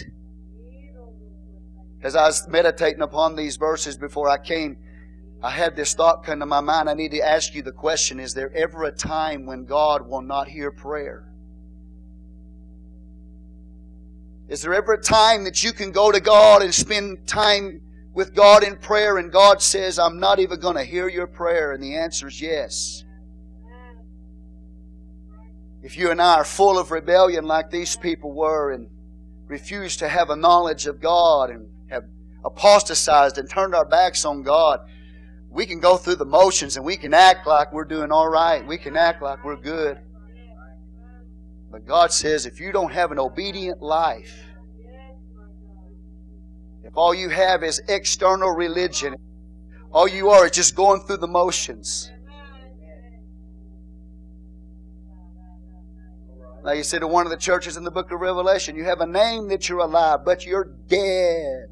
As 2.03 2.15
I 2.15 2.25
was 2.25 2.47
meditating 2.47 3.01
upon 3.01 3.35
these 3.35 3.57
verses 3.57 3.97
before 3.97 4.29
I 4.29 4.37
came, 4.37 4.77
I 5.43 5.49
had 5.49 5.75
this 5.75 5.93
thought 5.93 6.23
come 6.23 6.39
to 6.39 6.45
my 6.45 6.61
mind. 6.61 6.89
I 6.89 6.93
need 6.93 7.11
to 7.11 7.19
ask 7.19 7.53
you 7.53 7.61
the 7.61 7.71
question 7.71 8.19
Is 8.19 8.33
there 8.33 8.53
ever 8.55 8.83
a 8.83 8.91
time 8.91 9.45
when 9.45 9.65
God 9.65 10.07
will 10.07 10.21
not 10.21 10.47
hear 10.47 10.71
prayer? 10.71 11.30
Is 14.51 14.61
there 14.61 14.73
ever 14.73 14.95
a 14.95 15.01
time 15.01 15.45
that 15.45 15.63
you 15.63 15.71
can 15.71 15.91
go 15.91 16.11
to 16.11 16.19
God 16.19 16.61
and 16.61 16.75
spend 16.75 17.25
time 17.25 17.79
with 18.13 18.35
God 18.35 18.65
in 18.65 18.75
prayer 18.75 19.17
and 19.17 19.31
God 19.31 19.61
says, 19.61 19.97
I'm 19.97 20.19
not 20.19 20.39
even 20.39 20.59
going 20.59 20.75
to 20.75 20.83
hear 20.83 21.07
your 21.07 21.25
prayer? 21.25 21.71
And 21.71 21.81
the 21.81 21.95
answer 21.95 22.27
is 22.27 22.41
yes. 22.41 23.05
If 25.81 25.97
you 25.97 26.11
and 26.11 26.21
I 26.21 26.35
are 26.35 26.43
full 26.43 26.77
of 26.77 26.91
rebellion 26.91 27.45
like 27.45 27.69
these 27.69 27.95
people 27.95 28.33
were 28.33 28.73
and 28.73 28.89
refuse 29.47 29.95
to 29.97 30.09
have 30.09 30.29
a 30.29 30.35
knowledge 30.35 30.85
of 30.85 30.99
God 30.99 31.49
and 31.49 31.69
have 31.89 32.03
apostatized 32.43 33.37
and 33.37 33.49
turned 33.49 33.73
our 33.73 33.85
backs 33.85 34.25
on 34.25 34.43
God, 34.43 34.81
we 35.49 35.65
can 35.65 35.79
go 35.79 35.95
through 35.95 36.15
the 36.15 36.25
motions 36.25 36.75
and 36.75 36.85
we 36.85 36.97
can 36.97 37.13
act 37.13 37.47
like 37.47 37.71
we're 37.71 37.85
doing 37.85 38.11
all 38.11 38.27
right. 38.27 38.67
We 38.67 38.77
can 38.77 38.97
act 38.97 39.21
like 39.21 39.45
we're 39.45 39.55
good. 39.55 39.97
But 41.71 41.87
God 41.87 42.11
says 42.11 42.45
if 42.45 42.59
you 42.59 42.71
don't 42.73 42.91
have 42.91 43.11
an 43.11 43.19
obedient 43.19 43.81
life, 43.81 44.45
if 46.83 46.97
all 46.97 47.13
you 47.13 47.29
have 47.29 47.63
is 47.63 47.81
external 47.87 48.51
religion, 48.51 49.15
all 49.93 50.07
you 50.07 50.29
are 50.29 50.45
is 50.45 50.51
just 50.51 50.75
going 50.75 51.01
through 51.01 51.17
the 51.17 51.27
motions. 51.27 52.11
Now 56.63 56.73
you 56.73 56.83
say 56.83 56.99
to 56.99 57.07
one 57.07 57.25
of 57.25 57.31
the 57.31 57.37
churches 57.37 57.77
in 57.77 57.83
the 57.83 57.91
book 57.91 58.11
of 58.11 58.19
Revelation, 58.19 58.75
you 58.75 58.83
have 58.83 59.01
a 59.01 59.07
name 59.07 59.47
that 59.47 59.67
you're 59.67 59.79
alive, 59.79 60.19
but 60.25 60.45
you're 60.45 60.65
dead. 60.87 61.67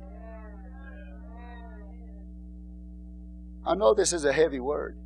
I 3.66 3.76
know 3.76 3.94
this 3.94 4.14
is 4.14 4.26
a 4.26 4.34
heavy 4.34 4.60
word. 4.60 4.98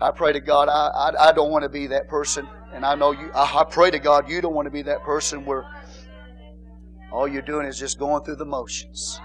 I 0.00 0.10
pray 0.10 0.32
to 0.32 0.40
God, 0.40 0.68
I, 0.68 0.88
I, 0.88 1.28
I 1.28 1.32
don't 1.32 1.50
want 1.50 1.62
to 1.62 1.68
be 1.68 1.86
that 1.88 2.08
person. 2.08 2.46
And 2.72 2.84
I 2.84 2.94
know 2.94 3.12
you, 3.12 3.30
I, 3.34 3.60
I 3.60 3.64
pray 3.64 3.90
to 3.90 3.98
God, 3.98 4.28
you 4.28 4.40
don't 4.40 4.54
want 4.54 4.66
to 4.66 4.70
be 4.70 4.82
that 4.82 5.02
person 5.02 5.44
where 5.44 5.64
all 7.10 7.26
you're 7.26 7.42
doing 7.42 7.66
is 7.66 7.78
just 7.78 7.98
going 7.98 8.22
through 8.24 8.36
the 8.36 8.44
motions. 8.44 9.18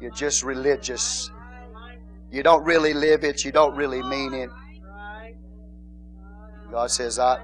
You're 0.00 0.10
just 0.12 0.42
religious. 0.42 1.30
You 2.32 2.42
don't 2.42 2.64
really 2.64 2.94
live 2.94 3.24
it. 3.24 3.44
You 3.44 3.52
don't 3.52 3.76
really 3.76 4.02
mean 4.02 4.32
it. 4.32 4.50
God 6.70 6.90
says, 6.90 7.18
I. 7.18 7.42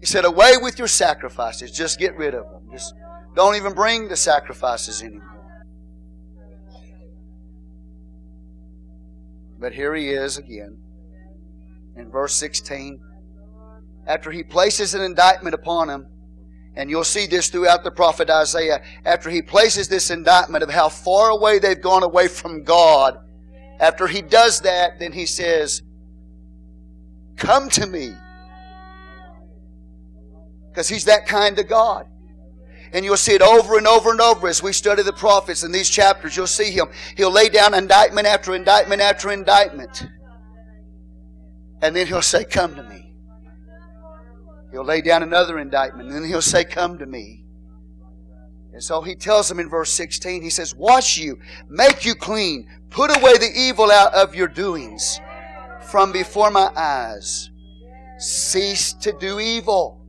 He 0.00 0.06
said, 0.06 0.24
away 0.24 0.56
with 0.56 0.78
your 0.78 0.88
sacrifices. 0.88 1.70
Just 1.70 1.98
get 1.98 2.16
rid 2.16 2.34
of 2.34 2.44
them. 2.44 2.62
Just 2.72 2.94
don't 3.34 3.56
even 3.56 3.74
bring 3.74 4.08
the 4.08 4.16
sacrifices 4.16 5.02
anymore. 5.02 5.31
But 9.62 9.74
here 9.74 9.94
he 9.94 10.08
is 10.08 10.38
again 10.38 10.76
in 11.96 12.10
verse 12.10 12.34
16. 12.34 13.00
After 14.08 14.32
he 14.32 14.42
places 14.42 14.94
an 14.94 15.02
indictment 15.02 15.54
upon 15.54 15.88
him, 15.88 16.08
and 16.74 16.90
you'll 16.90 17.04
see 17.04 17.28
this 17.28 17.48
throughout 17.48 17.84
the 17.84 17.92
prophet 17.92 18.28
Isaiah, 18.28 18.82
after 19.04 19.30
he 19.30 19.40
places 19.40 19.86
this 19.86 20.10
indictment 20.10 20.64
of 20.64 20.70
how 20.70 20.88
far 20.88 21.30
away 21.30 21.60
they've 21.60 21.80
gone 21.80 22.02
away 22.02 22.26
from 22.26 22.64
God, 22.64 23.18
after 23.78 24.08
he 24.08 24.20
does 24.20 24.62
that, 24.62 24.98
then 24.98 25.12
he 25.12 25.26
says, 25.26 25.82
Come 27.36 27.68
to 27.70 27.86
me. 27.86 28.16
Because 30.70 30.88
he's 30.88 31.04
that 31.04 31.26
kind 31.26 31.56
of 31.60 31.68
God. 31.68 32.08
And 32.92 33.04
you'll 33.04 33.16
see 33.16 33.32
it 33.32 33.42
over 33.42 33.78
and 33.78 33.86
over 33.86 34.10
and 34.10 34.20
over 34.20 34.48
as 34.48 34.62
we 34.62 34.72
study 34.72 35.02
the 35.02 35.12
prophets 35.12 35.62
in 35.62 35.72
these 35.72 35.88
chapters. 35.88 36.36
You'll 36.36 36.46
see 36.46 36.70
him. 36.70 36.88
He'll 37.16 37.30
lay 37.30 37.48
down 37.48 37.74
indictment 37.74 38.26
after 38.26 38.54
indictment 38.54 39.00
after 39.00 39.30
indictment. 39.30 40.06
And 41.80 41.96
then 41.96 42.06
he'll 42.06 42.22
say, 42.22 42.44
Come 42.44 42.74
to 42.76 42.82
me. 42.82 43.14
He'll 44.70 44.84
lay 44.84 45.00
down 45.00 45.22
another 45.22 45.58
indictment. 45.58 46.08
And 46.08 46.16
then 46.16 46.24
he'll 46.28 46.42
say, 46.42 46.64
Come 46.64 46.98
to 46.98 47.06
me. 47.06 47.42
And 48.72 48.82
so 48.82 49.02
he 49.02 49.14
tells 49.14 49.48
them 49.48 49.60
in 49.60 49.68
verse 49.68 49.92
16, 49.92 50.42
he 50.42 50.50
says, 50.50 50.74
Wash 50.74 51.18
you, 51.18 51.38
make 51.68 52.04
you 52.04 52.14
clean, 52.14 52.66
put 52.90 53.14
away 53.16 53.36
the 53.36 53.50
evil 53.54 53.90
out 53.90 54.14
of 54.14 54.34
your 54.34 54.48
doings 54.48 55.20
from 55.90 56.12
before 56.12 56.50
my 56.50 56.70
eyes. 56.74 57.50
Cease 58.18 58.94
to 58.94 59.12
do 59.18 59.40
evil. 59.40 60.01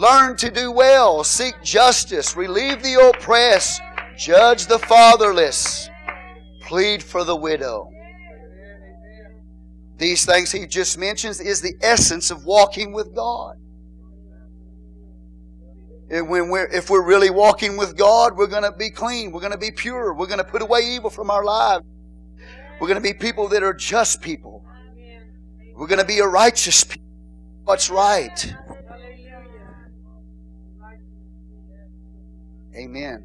Learn 0.00 0.34
to 0.36 0.50
do 0.50 0.72
well, 0.72 1.22
seek 1.22 1.62
justice, 1.62 2.34
relieve 2.34 2.82
the 2.82 2.94
oppressed, 2.94 3.82
judge 4.16 4.64
the 4.66 4.78
fatherless, 4.78 5.90
plead 6.62 7.02
for 7.02 7.22
the 7.22 7.36
widow. 7.36 7.90
These 9.98 10.24
things 10.24 10.52
he 10.52 10.66
just 10.66 10.96
mentions 10.96 11.38
is 11.38 11.60
the 11.60 11.74
essence 11.82 12.30
of 12.30 12.46
walking 12.46 12.94
with 12.94 13.14
God. 13.14 13.56
And 16.10 16.30
when 16.30 16.48
we're, 16.48 16.68
if 16.68 16.88
we're 16.88 17.06
really 17.06 17.28
walking 17.28 17.76
with 17.76 17.94
God, 17.94 18.38
we're 18.38 18.46
going 18.46 18.62
to 18.62 18.72
be 18.72 18.88
clean. 18.88 19.32
We're 19.32 19.40
going 19.40 19.52
to 19.52 19.58
be 19.58 19.70
pure. 19.70 20.14
We're 20.14 20.28
going 20.28 20.38
to 20.38 20.44
put 20.44 20.62
away 20.62 20.80
evil 20.80 21.10
from 21.10 21.30
our 21.30 21.44
lives. 21.44 21.84
We're 22.80 22.88
going 22.88 23.02
to 23.02 23.02
be 23.02 23.12
people 23.12 23.48
that 23.48 23.62
are 23.62 23.74
just 23.74 24.22
people. 24.22 24.64
We're 25.76 25.88
going 25.88 26.00
to 26.00 26.06
be 26.06 26.20
a 26.20 26.26
righteous 26.26 26.84
people. 26.84 27.06
What's 27.64 27.90
right? 27.90 28.56
Amen. 32.76 33.24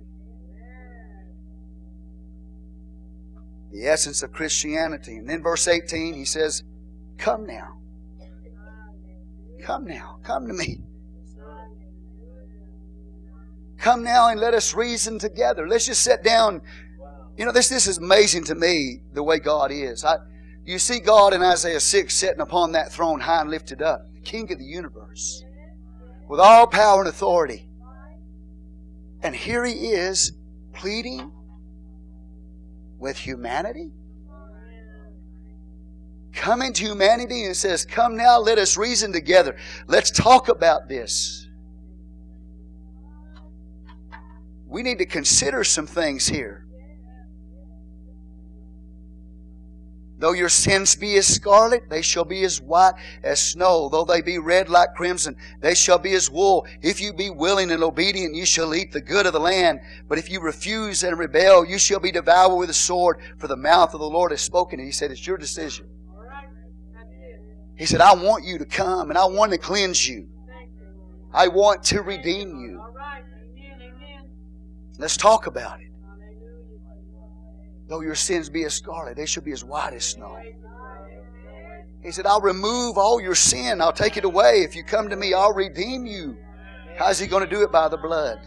The 3.72 3.88
essence 3.88 4.24
of 4.24 4.32
Christianity. 4.32 5.18
And 5.18 5.30
then 5.30 5.44
verse 5.44 5.68
18, 5.68 6.14
he 6.14 6.26
says, 6.26 6.64
Come 7.18 7.46
now. 7.46 7.78
Come 9.62 9.86
now. 9.86 10.20
Come 10.24 10.48
to 10.48 10.54
me. 10.54 10.80
Come 13.78 14.04
now 14.04 14.30
and 14.30 14.40
let 14.40 14.54
us 14.54 14.74
reason 14.74 15.20
together. 15.20 15.68
Let's 15.68 15.86
just 15.86 16.04
sit 16.04 16.24
down. 16.24 16.62
You 17.38 17.46
know, 17.46 17.52
this, 17.52 17.70
this 17.70 17.86
is 17.86 17.98
amazing 17.98 18.46
to 18.46 18.56
me, 18.56 19.02
the 19.14 19.22
way 19.22 19.40
God 19.40 19.72
is. 19.72 20.04
I, 20.06 20.18
you 20.66 20.80
see 20.80 21.00
God 21.00 21.34
in 21.34 21.44
Isaiah 21.44 21.80
6 21.80 22.16
sitting 22.16 22.42
upon 22.42 22.72
that 22.72 22.92
throne 22.92 23.20
high 23.20 23.42
and 23.42 23.52
lifted 23.52 23.82
up, 23.82 24.12
the 24.14 24.22
King 24.22 24.52
of 24.52 24.58
the 24.58 24.66
universe, 24.66 25.44
with 26.28 26.40
all 26.40 26.66
power 26.66 27.02
and 27.02 27.10
authority. 27.10 27.70
And 29.26 29.36
here 29.36 29.66
he 29.66 29.88
is 29.88 30.34
pleading 30.72 31.32
with 33.00 33.18
humanity. 33.18 33.92
Coming 36.32 36.74
to 36.74 36.84
humanity 36.84 37.46
and 37.46 37.58
says, 37.58 37.86
Come 37.88 38.16
now, 38.16 38.38
let 38.38 38.60
us 38.60 38.78
reason 38.78 39.12
together. 39.12 39.58
Let's 39.88 40.12
talk 40.12 40.48
about 40.48 40.88
this. 40.88 41.48
We 44.68 44.84
need 44.84 45.00
to 45.00 45.08
consider 45.08 45.64
some 45.64 45.88
things 45.88 46.28
here. 46.28 46.65
Though 50.26 50.32
your 50.32 50.50
sins 50.50 50.96
be 50.96 51.18
as 51.18 51.28
scarlet, 51.28 51.88
they 51.88 52.02
shall 52.02 52.26
be 52.26 52.44
as 52.46 52.60
white 52.60 52.96
as 53.22 53.40
snow. 53.40 53.90
Though 53.90 54.06
they 54.06 54.24
be 54.24 54.40
red 54.40 54.70
like 54.70 54.96
crimson, 54.96 55.36
they 55.62 55.76
shall 55.76 56.00
be 56.00 56.16
as 56.16 56.32
wool. 56.32 56.66
If 56.82 57.00
you 57.00 57.14
be 57.14 57.30
willing 57.30 57.70
and 57.70 57.84
obedient, 57.84 58.34
you 58.34 58.44
shall 58.44 58.74
eat 58.74 58.92
the 58.92 59.02
good 59.02 59.28
of 59.28 59.34
the 59.34 59.40
land. 59.40 59.82
But 60.10 60.18
if 60.18 60.32
you 60.32 60.40
refuse 60.40 61.04
and 61.04 61.16
rebel, 61.20 61.64
you 61.64 61.78
shall 61.78 62.00
be 62.00 62.12
devoured 62.12 62.56
with 62.56 62.72
a 62.72 62.74
sword, 62.74 63.20
for 63.38 63.48
the 63.48 63.56
mouth 63.56 63.94
of 63.94 64.00
the 64.00 64.10
Lord 64.10 64.32
has 64.32 64.42
spoken. 64.42 64.80
And 64.80 64.88
he 64.88 64.92
said, 64.92 65.12
It's 65.12 65.28
your 65.28 65.38
decision. 65.38 65.86
He 67.78 67.86
said, 67.86 68.02
I 68.02 68.16
want 68.16 68.46
you 68.46 68.58
to 68.58 68.66
come 68.66 69.12
and 69.12 69.20
I 69.20 69.26
want 69.26 69.52
to 69.52 69.60
cleanse 69.60 70.08
you. 70.08 70.28
I 71.32 71.50
want 71.50 71.84
to 71.84 72.02
redeem 72.02 72.62
you. 72.62 72.84
Let's 74.98 75.18
talk 75.18 75.46
about 75.46 75.82
it. 75.82 75.92
Though 77.88 78.02
your 78.02 78.16
sins 78.16 78.50
be 78.50 78.64
as 78.64 78.74
scarlet, 78.74 79.16
they 79.16 79.26
shall 79.26 79.44
be 79.44 79.52
as 79.52 79.64
white 79.64 79.94
as 79.94 80.06
snow. 80.06 80.40
He 82.02 82.12
said, 82.12 82.26
I'll 82.26 82.42
remove 82.42 82.98
all 82.98 83.20
your 83.20 83.36
sin. 83.36 83.82
I'll 83.82 83.94
take 83.94 84.18
it 84.18 84.26
away. 84.26 84.62
If 84.62 84.76
you 84.76 84.84
come 84.84 85.10
to 85.10 85.16
me, 85.16 85.34
I'll 85.34 85.54
redeem 85.54 86.06
you. 86.06 86.38
How's 86.98 87.20
he 87.20 87.28
going 87.28 87.44
to 87.44 87.50
do 87.50 87.64
it? 87.64 87.72
By 87.72 87.88
the 87.88 87.98
blood. 87.98 88.40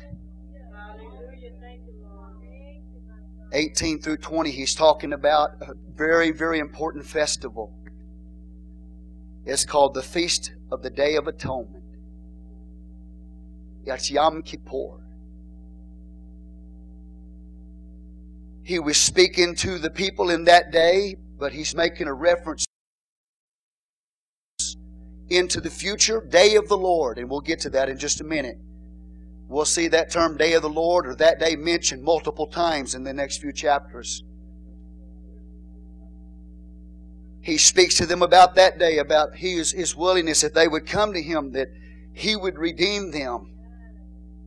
18 3.53 4.01
through 4.01 4.19
20, 4.19 4.51
he's 4.51 4.75
talking 4.75 5.13
about 5.13 5.51
a 5.63 5.75
very, 5.95 6.31
very 6.31 6.59
important 6.59 7.05
festival. 7.07 7.73
It's 9.45 9.65
called 9.65 9.95
the 9.95 10.03
Feast 10.03 10.53
of 10.71 10.83
the 10.83 10.91
Day 10.91 11.17
of 11.17 11.27
Atonement. 11.27 11.83
That's 13.87 14.11
Yom 14.11 14.43
Kippur. 14.43 14.99
He 18.69 18.79
was 18.79 18.99
speaking 18.99 19.55
to 19.55 19.79
the 19.79 19.89
people 19.89 20.29
in 20.29 20.45
that 20.45 20.71
day, 20.71 21.17
but 21.39 21.53
he's 21.53 21.75
making 21.75 22.07
a 22.07 22.13
reference 22.13 22.67
into 25.31 25.63
the 25.63 25.71
future 25.71 26.21
day 26.21 26.55
of 26.55 26.69
the 26.69 26.77
Lord, 26.77 27.17
and 27.17 27.31
we'll 27.31 27.41
get 27.41 27.61
to 27.61 27.71
that 27.71 27.89
in 27.89 27.97
just 27.97 28.21
a 28.21 28.25
minute. 28.25 28.59
We'll 29.49 29.65
see 29.65 29.89
that 29.89 30.11
term 30.11 30.37
day 30.37 30.53
of 30.53 30.61
the 30.61 30.69
Lord 30.69 31.07
or 31.07 31.15
that 31.15 31.41
day 31.41 31.57
mentioned 31.57 32.03
multiple 32.03 32.47
times 32.47 32.95
in 32.95 33.05
the 33.05 33.15
next 33.15 33.39
few 33.39 33.55
chapters. 33.55 34.23
He 37.41 37.57
speaks 37.57 37.95
to 37.95 38.05
them 38.05 38.21
about 38.21 38.55
that 38.57 38.79
day, 38.79 38.99
about 38.99 39.35
his, 39.35 39.73
his 39.73 39.97
willingness 39.97 40.43
that 40.43 40.53
they 40.53 40.69
would 40.69 40.87
come 40.87 41.15
to 41.15 41.23
him, 41.23 41.53
that 41.53 41.69
he 42.13 42.37
would 42.37 42.59
redeem 42.59 43.13
them. 43.13 43.51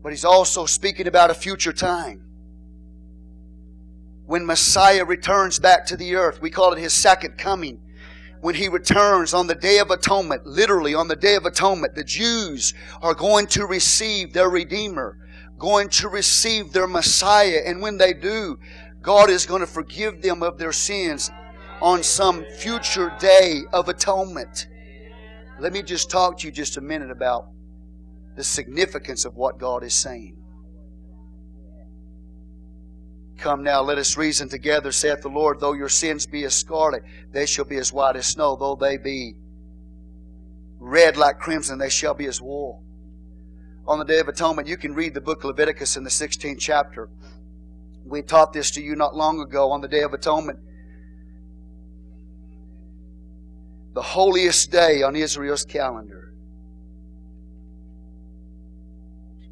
But 0.03 0.11
he's 0.11 0.25
also 0.25 0.67
speaking 0.67 1.07
about 1.07 1.31
a 1.31 1.33
future 1.33 1.73
time. 1.73 2.30
When 4.31 4.45
Messiah 4.45 5.03
returns 5.03 5.59
back 5.59 5.85
to 5.87 5.97
the 5.97 6.15
earth, 6.15 6.41
we 6.41 6.49
call 6.49 6.71
it 6.71 6.79
his 6.79 6.93
second 6.93 7.37
coming 7.37 7.81
when 8.39 8.55
he 8.55 8.69
returns 8.69 9.33
on 9.33 9.47
the 9.47 9.55
Day 9.55 9.79
of 9.79 9.91
Atonement, 9.91 10.45
literally 10.45 10.95
on 10.95 11.09
the 11.09 11.17
Day 11.17 11.35
of 11.35 11.45
Atonement, 11.45 11.95
the 11.95 12.05
Jews 12.05 12.73
are 13.01 13.13
going 13.13 13.47
to 13.47 13.65
receive 13.65 14.31
their 14.31 14.49
Redeemer, 14.49 15.17
going 15.59 15.89
to 15.89 16.07
receive 16.07 16.71
their 16.71 16.87
Messiah. 16.87 17.59
And 17.65 17.81
when 17.81 17.97
they 17.97 18.13
do, 18.13 18.57
God 19.01 19.29
is 19.29 19.45
going 19.45 19.59
to 19.59 19.67
forgive 19.67 20.21
them 20.21 20.43
of 20.43 20.57
their 20.57 20.71
sins 20.71 21.29
on 21.81 22.01
some 22.01 22.45
future 22.57 23.13
day 23.19 23.63
of 23.73 23.89
atonement. 23.89 24.65
Let 25.59 25.73
me 25.73 25.83
just 25.83 26.09
talk 26.09 26.37
to 26.37 26.47
you 26.47 26.53
just 26.53 26.77
a 26.77 26.81
minute 26.81 27.11
about 27.11 27.49
the 28.37 28.45
significance 28.45 29.25
of 29.25 29.35
what 29.35 29.59
God 29.59 29.83
is 29.83 29.93
saying. 29.93 30.40
Come 33.41 33.63
now, 33.63 33.81
let 33.81 33.97
us 33.97 34.17
reason 34.17 34.49
together, 34.49 34.91
saith 34.91 35.21
the 35.21 35.27
Lord. 35.27 35.59
Though 35.59 35.73
your 35.73 35.89
sins 35.89 36.27
be 36.27 36.43
as 36.43 36.53
scarlet, 36.53 37.01
they 37.31 37.47
shall 37.47 37.65
be 37.65 37.77
as 37.77 37.91
white 37.91 38.15
as 38.15 38.27
snow. 38.27 38.55
Though 38.55 38.75
they 38.75 38.97
be 38.97 39.33
red 40.79 41.17
like 41.17 41.39
crimson, 41.39 41.79
they 41.79 41.89
shall 41.89 42.13
be 42.13 42.27
as 42.27 42.39
wool. 42.39 42.83
On 43.87 43.97
the 43.97 44.05
Day 44.05 44.19
of 44.19 44.27
Atonement, 44.27 44.67
you 44.67 44.77
can 44.77 44.93
read 44.93 45.15
the 45.15 45.21
book 45.21 45.39
of 45.39 45.45
Leviticus 45.45 45.97
in 45.97 46.03
the 46.03 46.09
16th 46.11 46.59
chapter. 46.59 47.09
We 48.05 48.21
taught 48.21 48.53
this 48.53 48.69
to 48.71 48.81
you 48.81 48.95
not 48.95 49.15
long 49.15 49.41
ago 49.41 49.71
on 49.71 49.81
the 49.81 49.87
Day 49.87 50.03
of 50.03 50.13
Atonement. 50.13 50.59
The 53.95 54.03
holiest 54.03 54.71
day 54.71 55.01
on 55.01 55.15
Israel's 55.15 55.65
calendar. 55.65 56.20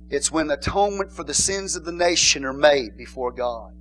It's 0.10 0.32
when 0.32 0.50
atonement 0.50 1.12
for 1.12 1.24
the 1.24 1.34
sins 1.34 1.76
of 1.76 1.86
the 1.86 1.91
nation 1.91 2.43
are 2.43 2.54
made 2.54 2.98
before 2.98 3.32
God. 3.32 3.74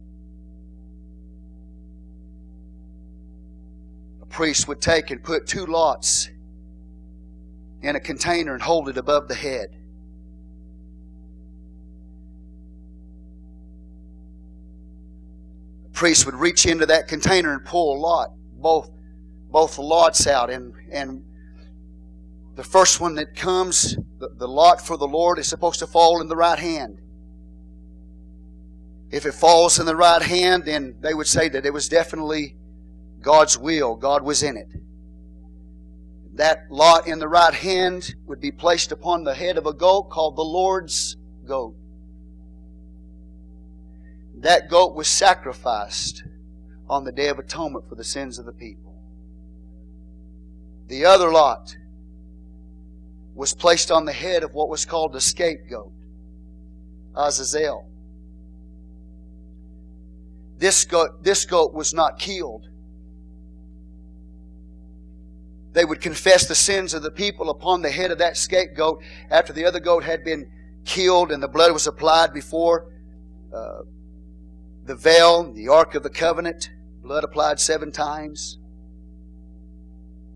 A 4.21 4.27
priest 4.27 4.69
would 4.69 4.81
take 4.81 5.11
and 5.11 5.23
put 5.23 5.47
two 5.47 5.65
lots 5.65 6.29
in 7.81 7.97
a 7.97 8.01
container 8.01 8.53
and 8.53 8.63
hold 8.63 8.91
it 8.91 8.99
above 8.99 9.29
the 9.29 9.35
head. 9.35 9.69
The 15.85 15.91
priest 15.93 16.27
would 16.27 16.35
reach 16.35 16.67
into 16.67 16.85
that 16.87 17.09
container 17.09 17.55
and 17.55 17.65
pull 17.65 17.97
a 17.97 17.99
lot, 17.99 18.31
both 18.53 18.91
both 19.51 19.79
lots 19.79 20.27
out, 20.27 20.51
and 20.51 20.75
and 20.93 21.25
the 22.59 22.65
first 22.65 23.01
one 23.01 23.15
that 23.15 23.37
comes, 23.37 23.97
the, 24.19 24.31
the 24.37 24.49
lot 24.49 24.85
for 24.85 24.97
the 24.97 25.07
Lord, 25.07 25.39
is 25.39 25.47
supposed 25.47 25.79
to 25.79 25.87
fall 25.87 26.21
in 26.21 26.27
the 26.27 26.35
right 26.35 26.59
hand. 26.59 27.01
If 29.13 29.27
it 29.27 29.35
falls 29.35 29.79
in 29.79 29.87
the 29.87 29.95
right 29.95 30.21
hand, 30.21 30.65
then 30.65 30.97
they 30.99 31.15
would 31.15 31.29
say 31.29 31.49
that 31.51 31.65
it 31.65 31.73
was 31.73 31.89
definitely 31.89 32.57
God's 33.21 33.57
will, 33.57 33.95
God 33.95 34.25
was 34.25 34.43
in 34.43 34.57
it. 34.57 34.67
That 36.35 36.65
lot 36.69 37.07
in 37.07 37.21
the 37.21 37.29
right 37.29 37.55
hand 37.55 38.17
would 38.27 38.41
be 38.41 38.51
placed 38.51 38.91
upon 38.91 39.23
the 39.23 39.37
head 39.37 39.57
of 39.57 39.67
a 39.67 39.73
goat 39.73 40.11
called 40.11 40.35
the 40.35 40.43
Lord's 40.43 41.17
goat. 41.47 41.77
That 44.35 44.69
goat 44.69 44.97
was 44.97 45.07
sacrificed 45.07 46.25
on 46.91 47.05
the 47.05 47.13
Day 47.13 47.29
of 47.29 47.39
Atonement 47.39 47.89
for 47.89 47.95
the 47.95 48.03
sins 48.03 48.37
of 48.37 48.47
the 48.47 48.53
people. 48.53 49.01
The 50.89 51.05
other 51.05 51.31
lot 51.31 51.77
was 53.39 53.55
placed 53.55 53.93
on 53.93 54.05
the 54.05 54.13
head 54.13 54.43
of 54.43 54.53
what 54.53 54.69
was 54.69 54.85
called 54.85 55.13
the 55.13 55.21
scapegoat, 55.21 55.93
Azazel. 57.15 57.89
This 60.59 60.85
goat, 60.85 61.23
this 61.23 61.45
goat 61.45 61.73
was 61.73 61.95
not 61.95 62.19
killed. 62.19 62.69
They 65.73 65.85
would 65.85 66.01
confess 66.01 66.49
the 66.49 66.57
sins 66.57 66.95
of 66.95 67.03
the 67.05 67.13
people 67.13 67.49
upon 67.49 67.81
the 67.81 67.93
head 67.93 68.11
of 68.11 68.19
that 68.19 68.37
scapegoat 68.37 69.01
after 69.31 69.53
the 69.53 69.65
other 69.65 69.79
goat 69.79 70.03
had 70.03 70.25
been 70.25 70.51
killed 70.85 71.31
and 71.31 71.41
the 71.41 71.47
blood 71.47 71.73
was 71.73 71.87
applied 71.87 72.35
before 72.35 72.91
uh, 73.55 73.83
the 74.85 74.97
veil, 74.97 75.53
the 75.53 75.69
Ark 75.69 75.95
of 75.95 76.03
the 76.03 76.11
Covenant, 76.11 76.71
blood 77.05 77.23
applied 77.23 77.61
seven 77.61 77.93
times. 77.93 78.59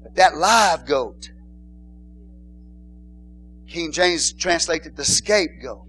But 0.04 0.14
that 0.14 0.36
live 0.36 0.86
goat, 0.86 1.32
King 3.72 3.90
James 3.90 4.34
translated 4.34 4.96
the 4.96 5.04
scapegoat. 5.04 5.86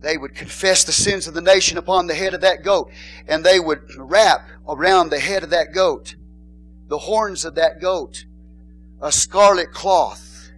They 0.00 0.16
would 0.16 0.34
confess 0.34 0.84
the 0.84 0.92
sins 0.92 1.26
of 1.26 1.34
the 1.34 1.42
nation 1.42 1.76
upon 1.76 2.06
the 2.06 2.14
head 2.14 2.32
of 2.32 2.40
that 2.40 2.64
goat, 2.64 2.90
and 3.28 3.44
they 3.44 3.60
would 3.60 3.82
wrap 3.98 4.48
around 4.66 5.10
the 5.10 5.20
head 5.20 5.42
of 5.42 5.50
that 5.50 5.74
goat, 5.74 6.16
the 6.88 6.96
horns 6.96 7.44
of 7.44 7.56
that 7.56 7.78
goat, 7.78 8.24
a 9.02 9.12
scarlet 9.12 9.70
cloth. 9.72 10.50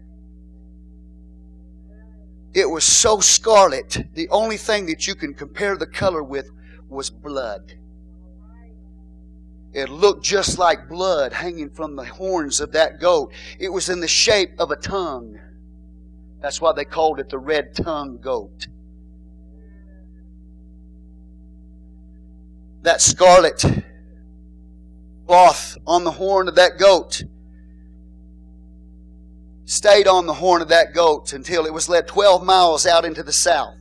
It 2.55 2.71
was 2.71 2.85
so 2.85 3.19
scarlet, 3.19 4.07
the 4.15 4.29
only 4.29 4.57
thing 4.57 4.87
that 4.87 5.09
you 5.09 5.17
can 5.17 5.35
compare 5.35 5.77
the 5.77 5.87
color 5.87 6.23
with 6.23 6.49
was 6.89 7.11
blood. 7.11 7.75
It 9.77 9.91
looked 9.91 10.25
just 10.25 10.59
like 10.59 10.89
blood 10.89 11.33
hanging 11.33 11.71
from 11.71 11.95
the 11.95 12.05
horns 12.05 12.61
of 12.61 12.73
that 12.73 12.99
goat. 12.99 13.33
It 13.59 13.69
was 13.69 13.89
in 13.89 14.01
the 14.01 14.09
shape 14.09 14.59
of 14.59 14.71
a 14.71 14.77
tongue. 14.77 15.39
That's 16.41 16.61
why 16.61 16.73
they 16.73 16.85
called 16.85 17.21
it 17.21 17.29
the 17.29 17.39
red 17.39 17.75
tongue 17.75 18.19
goat. 18.19 18.67
that 22.87 23.01
scarlet 23.01 23.65
cloth 25.27 25.77
on 25.89 26.05
the 26.05 26.11
horn 26.13 26.47
of 26.47 26.55
that 26.55 26.79
goat 26.79 27.25
stayed 29.65 30.07
on 30.07 30.27
the 30.27 30.35
horn 30.35 30.63
of 30.63 30.69
that 30.69 30.95
goat 30.95 31.33
until 31.33 31.67
it 31.67 31.73
was 31.75 31.89
led 31.89 32.07
12 32.07 32.45
miles 32.45 32.87
out 32.87 33.05
into 33.05 33.25
the 33.25 33.33
south 33.33 33.75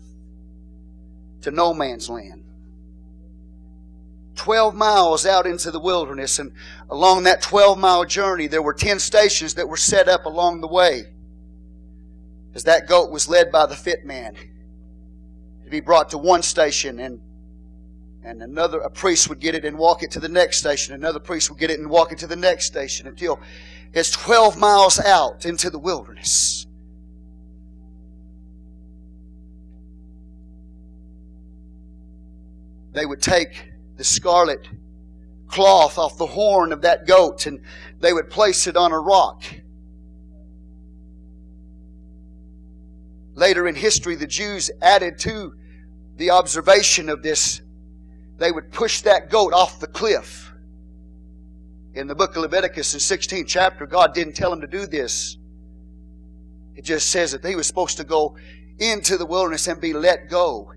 to 1.40 1.52
no 1.52 1.72
man's 1.72 2.10
land. 2.10 2.45
12 4.36 4.76
miles 4.76 5.26
out 5.26 5.48
into 5.48 5.72
the 5.72 5.80
wilderness, 5.80 6.40
and 6.40 6.52
along 6.90 7.24
that 7.24 7.42
12 7.42 7.78
mile 7.78 8.06
journey, 8.06 8.48
there 8.48 8.62
were 8.62 8.74
10 8.74 9.00
stations 9.00 9.56
that 9.56 9.68
were 9.68 9.78
set 9.78 10.08
up 10.08 10.26
along 10.26 10.62
the 10.62 10.68
way. 10.68 11.04
As 12.54 12.64
that 12.66 12.88
goat 12.88 13.12
was 13.12 13.28
led 13.28 13.52
by 13.52 13.66
the 13.66 13.76
fit 13.76 14.06
man 14.06 14.36
to 15.66 15.70
be 15.70 15.82
brought 15.82 16.10
to 16.12 16.18
one 16.18 16.42
station 16.42 17.00
and 17.00 17.20
and 18.24 18.42
another 18.42 18.80
a 18.80 18.90
priest 18.90 19.30
would 19.30 19.40
get 19.40 19.54
it 19.54 19.66
and 19.66 19.78
walk 19.78 20.02
it 20.02 20.12
to 20.12 20.20
the 20.20 20.30
next 20.30 20.58
station 20.58 20.96
another 20.96 21.20
priest 21.20 21.50
would 21.50 21.60
get 21.60 21.70
it 21.70 21.80
and 21.80 21.90
walk 21.90 22.12
it 22.12 22.18
to 22.20 22.28
the 22.28 22.36
next 22.36 22.66
station 22.66 23.08
until 23.08 23.40
it's 23.94 24.12
12 24.12 24.58
miles 24.58 25.00
out 25.00 25.46
into 25.46 25.70
the 25.70 25.78
wilderness 25.78 26.66
they 32.94 33.06
would 33.06 33.22
take 33.22 33.75
the 33.98 34.04
scarlet 34.04 34.68
cloth 35.48 35.98
off 35.98 36.18
the 36.18 36.26
horn 36.26 36.72
of 36.72 36.82
that 36.82 37.06
goat 37.06 37.46
and 37.46 37.62
they 38.00 38.14
would 38.14 38.30
place 38.30 38.68
it 38.68 38.76
on 38.76 38.92
a 38.92 39.00
rock 39.00 39.44
later 43.36 43.68
in 43.68 43.76
history 43.76 44.16
the 44.16 44.28
jews 44.28 44.72
added 44.82 45.20
to 45.20 45.54
the 46.18 46.32
observation 46.32 47.10
of 47.10 47.22
this 47.22 47.62
they 48.38 48.52
would 48.52 48.72
push 48.72 49.02
that 49.02 49.30
goat 49.30 49.54
off 49.54 49.80
the 49.80 49.88
cliff. 49.88 50.52
In 51.94 52.08
the 52.08 52.16
book 52.16 52.36
of 52.36 52.42
Leviticus, 52.42 52.94
in 52.94 53.00
16th 53.00 53.48
chapter, 53.48 53.86
God 53.86 54.14
didn't 54.14 54.34
tell 54.34 54.52
him 54.52 54.62
to 54.62 54.68
do 54.68 54.86
this. 54.86 55.38
It 56.76 56.84
just 56.84 57.10
says 57.10 57.32
that 57.32 57.46
he 57.46 57.56
was 57.56 57.68
supposed 57.68 57.98
to 57.98 58.04
go 58.04 58.36
into 58.80 59.18
the 59.18 59.26
wilderness 59.26 59.68
and 59.68 59.80
be 59.80 59.94
let 59.94 60.30
go 60.30 60.74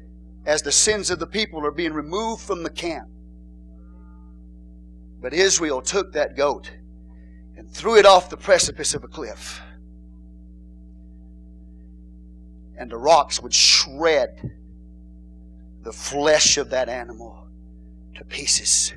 as 0.48 0.62
the 0.62 0.72
sins 0.72 1.10
of 1.10 1.18
the 1.18 1.26
people 1.26 1.64
are 1.64 1.70
being 1.70 1.92
removed 1.92 2.42
from 2.42 2.62
the 2.62 2.70
camp. 2.70 3.06
But 5.20 5.34
Israel 5.34 5.82
took 5.82 6.14
that 6.14 6.38
goat 6.38 6.70
and 7.58 7.70
threw 7.70 7.98
it 7.98 8.06
off 8.06 8.30
the 8.30 8.38
precipice 8.38 8.94
of 8.94 9.04
a 9.04 9.08
cliff. 9.08 9.60
And 12.78 12.90
the 12.90 12.96
rocks 12.96 13.42
would 13.42 13.52
shred 13.52 14.50
the 15.82 15.92
flesh 15.92 16.56
of 16.56 16.70
that 16.70 16.88
animal 16.88 17.46
to 18.14 18.24
pieces 18.24 18.94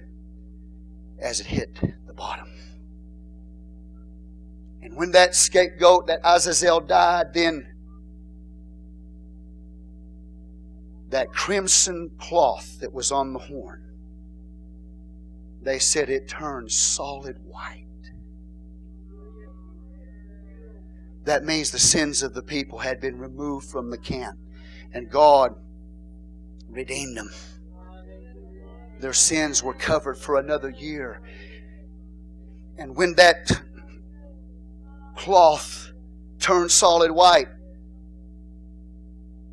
as 1.20 1.41
it 1.41 1.47
hit 1.47 1.82
the 2.08 2.14
bottom. 2.14 2.47
And 4.82 4.95
when 4.95 5.12
that 5.12 5.36
scapegoat, 5.36 6.08
that 6.08 6.22
Azazel 6.24 6.80
died, 6.80 7.34
then 7.34 7.70
that 11.12 11.32
crimson 11.32 12.09
cloth 12.18 12.80
that 12.80 12.91
was 12.91 13.12
on 13.12 13.34
the 13.34 13.39
horn, 13.39 13.84
they 15.62 15.78
said 15.78 16.09
it 16.09 16.28
turned 16.28 16.72
solid 16.72 17.38
white. 17.45 17.86
That 21.26 21.43
means 21.43 21.70
the 21.70 21.80
sins 21.80 22.24
of 22.24 22.34
the 22.34 22.41
people 22.41 22.80
had 22.80 22.99
been 22.99 23.20
removed 23.20 23.70
from 23.70 23.91
the 23.91 23.97
camp. 23.97 24.39
And 24.93 25.09
God 25.09 25.55
redeemed 26.68 27.16
them. 27.16 27.30
Their 28.99 29.14
sins 29.14 29.64
were 29.64 29.74
covered 29.74 30.18
for 30.18 30.38
another 30.38 30.70
year. 30.70 31.22
And 32.78 32.95
when 32.95 33.16
that 33.16 33.51
cloth 35.16 35.91
turned 36.39 36.72
solid 36.72 37.12
white, 37.12 37.47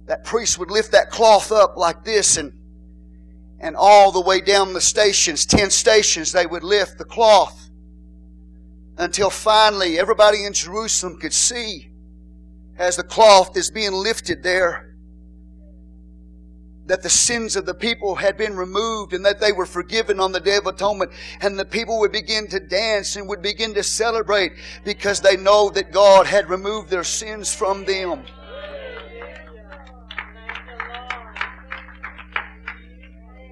that 0.08 0.24
priest 0.24 0.58
would 0.58 0.70
lift 0.70 0.92
that 0.92 1.10
cloth 1.10 1.52
up 1.52 1.76
like 1.76 2.04
this 2.04 2.36
and 2.36 2.52
and 3.60 3.74
all 3.76 4.12
the 4.12 4.20
way 4.20 4.40
down 4.40 4.72
the 4.72 4.80
stations, 4.80 5.44
10 5.44 5.70
stations, 5.70 6.30
they 6.30 6.46
would 6.46 6.62
lift 6.62 6.96
the 6.96 7.04
cloth 7.04 7.68
until 8.96 9.30
finally 9.30 9.98
everybody 9.98 10.44
in 10.44 10.52
Jerusalem 10.52 11.18
could 11.18 11.32
see 11.32 11.90
as 12.78 12.96
the 12.96 13.02
cloth 13.02 13.56
is 13.56 13.68
being 13.68 13.92
lifted 13.92 14.44
there 14.44 14.88
that 16.86 17.02
the 17.02 17.10
sins 17.10 17.54
of 17.54 17.66
the 17.66 17.74
people 17.74 18.14
had 18.14 18.36
been 18.36 18.56
removed 18.56 19.12
and 19.12 19.24
that 19.24 19.40
they 19.40 19.52
were 19.52 19.66
forgiven 19.66 20.18
on 20.18 20.32
the 20.32 20.40
Day 20.40 20.56
of 20.56 20.66
Atonement. 20.66 21.10
And 21.42 21.58
the 21.58 21.64
people 21.64 21.98
would 21.98 22.12
begin 22.12 22.48
to 22.48 22.58
dance 22.58 23.16
and 23.16 23.28
would 23.28 23.42
begin 23.42 23.74
to 23.74 23.82
celebrate 23.82 24.52
because 24.84 25.20
they 25.20 25.36
know 25.36 25.68
that 25.70 25.92
God 25.92 26.26
had 26.26 26.48
removed 26.48 26.88
their 26.88 27.04
sins 27.04 27.54
from 27.54 27.84
them. 27.84 28.24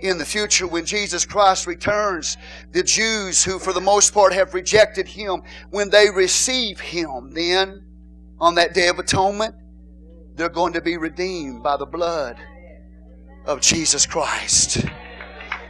In 0.07 0.19
the 0.19 0.25
future 0.25 0.67
when 0.67 0.85
Jesus 0.85 1.25
Christ 1.25 1.67
returns, 1.67 2.37
the 2.73 2.83
Jews 2.83 3.45
who 3.45 3.59
for 3.59 3.73
the 3.73 3.81
most 3.81 4.13
part 4.13 4.33
have 4.33 4.55
rejected 4.55 5.09
Him, 5.09 5.43
when 5.71 5.91
they 5.91 6.11
receive 6.11 6.81
Him, 6.81 7.33
then 7.33 7.85
on 8.39 8.55
that 8.57 8.75
day 8.75 8.89
of 8.89 8.99
atonement, 8.99 9.55
they're 10.35 10.49
going 10.49 10.75
to 10.75 10.81
be 10.81 10.97
redeemed 10.97 11.63
by 11.63 11.77
the 11.77 11.87
blood 11.87 12.37
of 13.47 13.61
Jesus 13.61 14.05
Christ. 14.05 14.85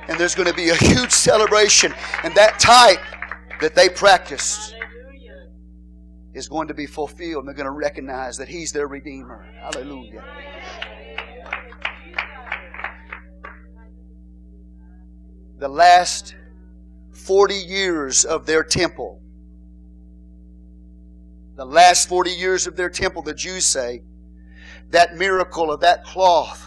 And 0.08 0.18
there's 0.18 0.34
going 0.34 0.48
to 0.48 0.54
be 0.54 0.70
a 0.70 0.74
huge 0.74 1.10
celebration. 1.10 1.94
And 2.22 2.34
that 2.34 2.58
type 2.58 3.00
that 3.60 3.74
they 3.74 3.88
practiced 3.88 4.74
is 6.34 6.48
going 6.48 6.68
to 6.68 6.74
be 6.74 6.86
fulfilled. 6.86 7.40
And 7.40 7.48
they're 7.48 7.54
going 7.54 7.66
to 7.66 7.70
recognize 7.70 8.36
that 8.38 8.48
He's 8.48 8.72
their 8.72 8.86
Redeemer. 8.86 9.46
Hallelujah. 9.60 10.24
The 15.58 15.68
last 15.68 16.34
40 17.12 17.54
years 17.54 18.24
of 18.24 18.46
their 18.46 18.62
temple, 18.62 19.20
the 21.56 21.64
last 21.64 22.08
40 22.08 22.30
years 22.30 22.66
of 22.66 22.76
their 22.76 22.90
temple, 22.90 23.22
the 23.22 23.34
Jews 23.34 23.64
say, 23.64 24.02
that 24.90 25.16
miracle 25.16 25.72
of 25.72 25.80
that 25.80 26.04
cloth 26.04 26.66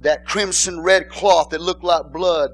that 0.00 0.24
crimson 0.24 0.80
red 0.80 1.08
cloth 1.08 1.50
that 1.50 1.60
looked 1.60 1.84
like 1.84 2.12
blood 2.12 2.50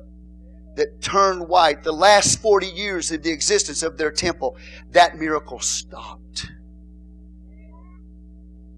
that 0.76 1.00
turned 1.00 1.46
white, 1.48 1.84
the 1.84 1.92
last 1.92 2.40
40 2.40 2.66
years 2.66 3.12
of 3.12 3.22
the 3.22 3.30
existence 3.30 3.82
of 3.82 3.96
their 3.96 4.10
temple, 4.10 4.56
that 4.90 5.16
miracle 5.16 5.60
stopped. 5.60 6.50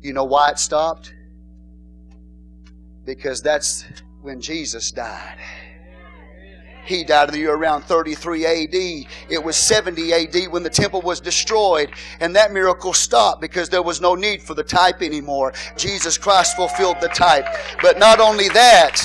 You 0.02 0.12
know 0.12 0.24
why 0.24 0.50
it 0.50 0.58
stopped? 0.58 1.14
Because 3.04 3.40
that's 3.40 3.84
when 4.26 4.40
Jesus 4.40 4.90
died. 4.90 5.38
He 6.84 7.04
died 7.04 7.28
in 7.28 7.34
the 7.34 7.38
year 7.38 7.54
around 7.54 7.82
33 7.82 8.44
AD. 8.44 8.74
It 9.30 9.42
was 9.42 9.54
70 9.56 10.12
AD 10.12 10.52
when 10.52 10.64
the 10.64 10.70
temple 10.70 11.00
was 11.00 11.20
destroyed, 11.20 11.90
and 12.18 12.34
that 12.34 12.52
miracle 12.52 12.92
stopped 12.92 13.40
because 13.40 13.68
there 13.68 13.82
was 13.82 14.00
no 14.00 14.16
need 14.16 14.42
for 14.42 14.54
the 14.54 14.64
type 14.64 15.00
anymore. 15.00 15.52
Jesus 15.76 16.18
Christ 16.18 16.56
fulfilled 16.56 16.96
the 17.00 17.08
type. 17.08 17.46
But 17.80 18.00
not 18.00 18.18
only 18.18 18.48
that, 18.48 19.00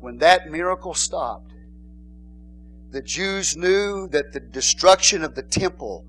when 0.00 0.18
that 0.18 0.50
miracle 0.50 0.92
stopped, 0.92 1.54
the 2.90 3.00
Jews 3.00 3.56
knew 3.56 4.08
that 4.08 4.34
the 4.34 4.40
destruction 4.40 5.24
of 5.24 5.34
the 5.34 5.42
temple 5.42 6.04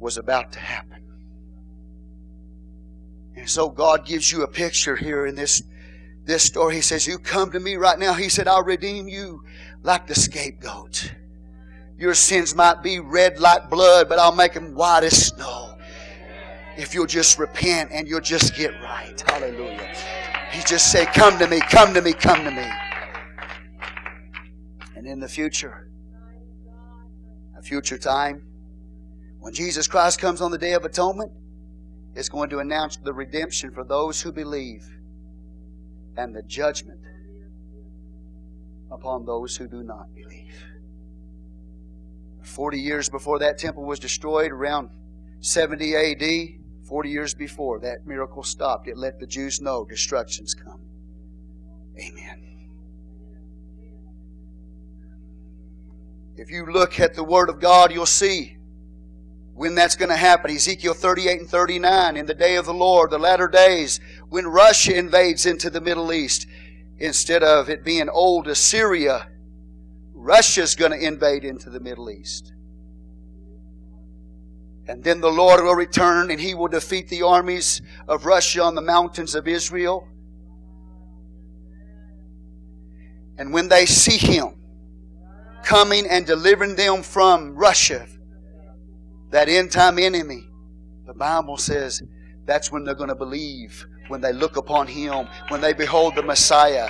was 0.00 0.18
about 0.18 0.50
to 0.52 0.58
happen. 0.58 1.07
And 3.38 3.48
so 3.48 3.70
God 3.70 4.04
gives 4.04 4.32
you 4.32 4.42
a 4.42 4.48
picture 4.48 4.96
here 4.96 5.24
in 5.24 5.36
this 5.36 5.62
this 6.24 6.42
story. 6.42 6.74
He 6.74 6.80
says, 6.82 7.06
You 7.06 7.18
come 7.18 7.52
to 7.52 7.60
me 7.60 7.76
right 7.76 7.98
now. 7.98 8.12
He 8.12 8.28
said, 8.28 8.48
I'll 8.48 8.64
redeem 8.64 9.08
you 9.08 9.42
like 9.82 10.06
the 10.06 10.14
scapegoat. 10.14 11.14
Your 11.96 12.14
sins 12.14 12.54
might 12.54 12.82
be 12.82 12.98
red 12.98 13.40
like 13.40 13.70
blood, 13.70 14.08
but 14.08 14.18
I'll 14.18 14.34
make 14.34 14.54
them 14.54 14.74
white 14.74 15.04
as 15.04 15.28
snow. 15.28 15.76
If 16.76 16.94
you'll 16.94 17.06
just 17.06 17.38
repent 17.38 17.90
and 17.92 18.06
you'll 18.06 18.20
just 18.20 18.54
get 18.54 18.72
right. 18.82 19.20
Hallelujah. 19.26 19.94
He 20.50 20.62
just 20.62 20.92
say, 20.92 21.06
Come 21.06 21.38
to 21.38 21.46
me, 21.46 21.60
come 21.60 21.94
to 21.94 22.02
me, 22.02 22.12
come 22.12 22.44
to 22.44 22.50
me. 22.50 22.68
And 24.96 25.06
in 25.06 25.20
the 25.20 25.28
future, 25.28 25.90
a 27.56 27.62
future 27.62 27.98
time, 27.98 28.42
when 29.38 29.54
Jesus 29.54 29.86
Christ 29.86 30.20
comes 30.20 30.40
on 30.40 30.50
the 30.50 30.58
Day 30.58 30.72
of 30.72 30.84
Atonement, 30.84 31.32
it's 32.18 32.28
going 32.28 32.50
to 32.50 32.58
announce 32.58 32.96
the 32.96 33.12
redemption 33.12 33.70
for 33.70 33.84
those 33.84 34.20
who 34.20 34.32
believe 34.32 34.84
and 36.16 36.34
the 36.34 36.42
judgment 36.42 36.98
upon 38.90 39.24
those 39.24 39.56
who 39.56 39.68
do 39.68 39.84
not 39.84 40.12
believe. 40.16 40.64
Forty 42.42 42.80
years 42.80 43.08
before 43.08 43.38
that 43.38 43.56
temple 43.56 43.84
was 43.84 44.00
destroyed, 44.00 44.50
around 44.50 44.90
70 45.40 45.94
AD, 45.94 46.88
40 46.88 47.08
years 47.08 47.34
before, 47.34 47.78
that 47.78 48.04
miracle 48.04 48.42
stopped. 48.42 48.88
It 48.88 48.96
let 48.96 49.20
the 49.20 49.26
Jews 49.26 49.60
know 49.60 49.84
destruction's 49.84 50.54
coming. 50.54 50.88
Amen. 52.00 52.42
If 56.36 56.50
you 56.50 56.66
look 56.66 56.98
at 56.98 57.14
the 57.14 57.22
Word 57.22 57.48
of 57.48 57.60
God, 57.60 57.92
you'll 57.92 58.06
see 58.06 58.57
when 59.58 59.74
that's 59.74 59.96
going 59.96 60.08
to 60.08 60.16
happen. 60.16 60.52
Ezekiel 60.52 60.94
38 60.94 61.40
and 61.40 61.50
39, 61.50 62.16
in 62.16 62.26
the 62.26 62.34
day 62.34 62.54
of 62.54 62.64
the 62.64 62.72
Lord, 62.72 63.10
the 63.10 63.18
latter 63.18 63.48
days, 63.48 63.98
when 64.28 64.46
Russia 64.46 64.96
invades 64.96 65.46
into 65.46 65.68
the 65.68 65.80
Middle 65.80 66.12
East, 66.12 66.46
instead 66.98 67.42
of 67.42 67.68
it 67.68 67.84
being 67.84 68.08
old 68.08 68.46
Assyria, 68.46 69.26
Russia's 70.14 70.76
going 70.76 70.92
to 70.92 71.04
invade 71.04 71.44
into 71.44 71.70
the 71.70 71.80
Middle 71.80 72.08
East. 72.08 72.52
And 74.86 75.02
then 75.02 75.20
the 75.20 75.32
Lord 75.32 75.64
will 75.64 75.74
return 75.74 76.30
and 76.30 76.40
he 76.40 76.54
will 76.54 76.68
defeat 76.68 77.08
the 77.08 77.22
armies 77.22 77.82
of 78.06 78.26
Russia 78.26 78.62
on 78.62 78.76
the 78.76 78.80
mountains 78.80 79.34
of 79.34 79.48
Israel. 79.48 80.06
And 83.36 83.52
when 83.52 83.68
they 83.68 83.86
see 83.86 84.18
him 84.18 84.54
coming 85.64 86.06
and 86.08 86.24
delivering 86.24 86.76
them 86.76 87.02
from 87.02 87.56
Russia, 87.56 88.06
that 89.30 89.48
end 89.48 89.70
time 89.70 89.98
enemy, 89.98 90.48
the 91.06 91.14
Bible 91.14 91.56
says 91.56 92.02
that's 92.44 92.72
when 92.72 92.84
they're 92.84 92.94
going 92.94 93.08
to 93.08 93.14
believe, 93.14 93.86
when 94.08 94.20
they 94.20 94.32
look 94.32 94.56
upon 94.56 94.86
Him, 94.86 95.28
when 95.48 95.60
they 95.60 95.72
behold 95.72 96.16
the 96.16 96.22
Messiah. 96.22 96.88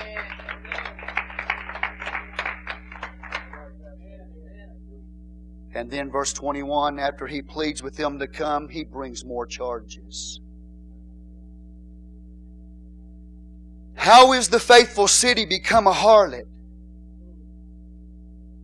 And 5.74 5.90
then, 5.90 6.10
verse 6.10 6.32
21, 6.32 6.98
after 6.98 7.26
he 7.28 7.40
pleads 7.40 7.84
with 7.84 7.96
them 7.96 8.18
to 8.18 8.26
come, 8.26 8.68
he 8.68 8.82
brings 8.82 9.24
more 9.24 9.46
charges. 9.46 10.40
How 13.94 14.32
is 14.32 14.48
the 14.48 14.58
faithful 14.58 15.06
city 15.06 15.44
become 15.44 15.86
a 15.86 15.92
harlot? 15.92 16.48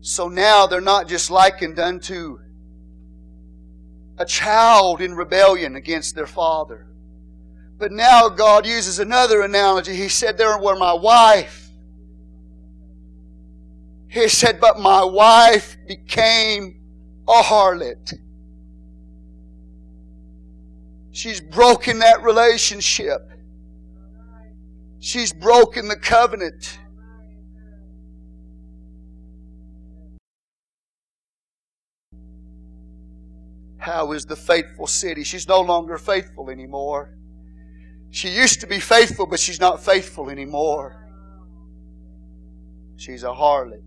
So 0.00 0.28
now 0.28 0.66
they're 0.66 0.80
not 0.80 1.06
just 1.06 1.30
likened 1.30 1.78
unto 1.78 2.38
a 4.18 4.24
child 4.24 5.00
in 5.00 5.14
rebellion 5.14 5.76
against 5.76 6.14
their 6.14 6.26
father. 6.26 6.86
But 7.78 7.92
now 7.92 8.28
God 8.28 8.66
uses 8.66 8.98
another 8.98 9.42
analogy. 9.42 9.94
He 9.94 10.08
said, 10.08 10.38
There 10.38 10.58
were 10.58 10.76
my 10.76 10.94
wife. 10.94 11.68
He 14.08 14.28
said, 14.28 14.60
But 14.60 14.78
my 14.78 15.04
wife 15.04 15.76
became 15.86 16.80
a 17.26 17.42
harlot. 17.42 18.14
She's 21.10 21.40
broken 21.40 22.00
that 22.00 22.22
relationship. 22.22 23.30
She's 25.00 25.32
broken 25.32 25.88
the 25.88 25.96
covenant. 25.96 26.78
How 33.84 34.12
is 34.12 34.24
the 34.24 34.34
faithful 34.34 34.86
city? 34.86 35.24
She's 35.24 35.46
no 35.46 35.60
longer 35.60 35.98
faithful 35.98 36.48
anymore. 36.48 37.12
She 38.08 38.30
used 38.30 38.62
to 38.62 38.66
be 38.66 38.80
faithful, 38.80 39.26
but 39.26 39.38
she's 39.38 39.60
not 39.60 39.84
faithful 39.84 40.30
anymore. 40.30 41.04
She's 42.96 43.24
a 43.24 43.28
harlot. 43.28 43.82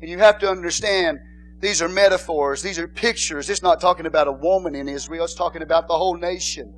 And 0.00 0.08
you 0.08 0.18
have 0.18 0.38
to 0.38 0.48
understand, 0.48 1.18
these 1.58 1.82
are 1.82 1.88
metaphors, 1.88 2.62
these 2.62 2.78
are 2.78 2.86
pictures. 2.86 3.50
It's 3.50 3.60
not 3.60 3.80
talking 3.80 4.06
about 4.06 4.28
a 4.28 4.32
woman 4.32 4.76
in 4.76 4.88
Israel, 4.88 5.24
it's 5.24 5.34
talking 5.34 5.62
about 5.62 5.88
the 5.88 5.98
whole 5.98 6.16
nation, 6.16 6.72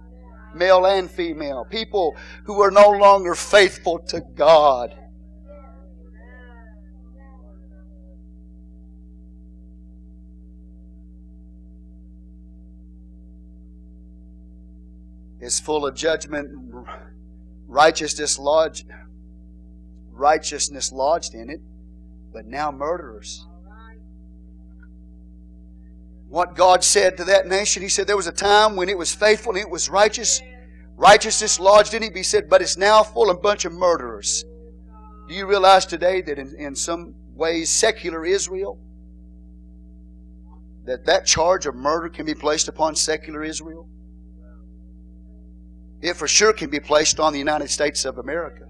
male 0.55 0.87
and 0.87 1.11
female. 1.11 1.67
People 1.69 2.17
who 2.47 2.63
are 2.63 2.71
no 2.71 2.89
longer 2.89 3.35
faithful 3.35 3.99
to 4.09 4.23
God. 4.35 4.97
Is 15.49 15.59
full 15.59 15.87
of 15.87 15.95
judgment, 15.95 16.47
righteousness 17.67 18.39
lodged, 18.39 18.87
righteousness 20.13 20.93
lodged 20.93 21.35
in 21.35 21.49
it, 21.49 21.61
but 22.35 22.45
now 22.45 22.71
murderers. 22.71 23.47
What 26.29 26.55
God 26.55 26.85
said 26.85 27.17
to 27.17 27.25
that 27.25 27.47
nation, 27.47 27.83
He 27.83 27.89
said 27.89 28.07
there 28.07 28.15
was 28.15 28.27
a 28.27 28.33
time 28.33 28.77
when 28.77 28.91
it 28.91 28.99
was 28.99 29.15
faithful 29.15 29.53
and 29.53 29.61
it 29.61 29.71
was 29.71 29.89
righteous, 29.89 30.43
righteousness 30.97 31.59
lodged 31.59 31.95
in 31.95 32.03
it. 32.03 32.15
He 32.15 32.23
said, 32.23 32.51
but 32.51 32.61
it's 32.61 32.77
now 32.77 33.03
full 33.03 33.31
of 33.31 33.39
a 33.39 33.41
bunch 33.41 33.65
of 33.65 33.73
murderers. 33.73 34.45
Do 35.29 35.35
you 35.35 35.47
realize 35.47 35.87
today 35.87 36.21
that 36.21 36.39
in, 36.39 36.55
in 36.59 36.77
some 36.77 37.15
ways 37.35 37.71
secular 37.71 38.27
Israel, 38.27 38.79
that 40.85 41.07
that 41.07 41.25
charge 41.25 41.65
of 41.65 41.75
murder 41.75 42.11
can 42.11 42.27
be 42.27 42.35
placed 42.35 42.69
upon 42.69 42.97
secular 42.97 43.43
Israel? 43.43 43.89
It 46.01 46.15
for 46.15 46.29
sure 46.29 46.53
can 46.53 46.71
be 46.71 46.81
placed 46.81 47.19
on 47.19 47.33
the 47.33 47.39
United 47.39 47.71
States 47.71 48.05
of 48.05 48.19
America. 48.19 48.65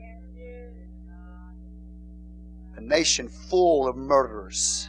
A 2.76 2.80
nation 2.80 3.28
full 3.28 3.88
of 3.88 3.96
murderers. 3.96 4.88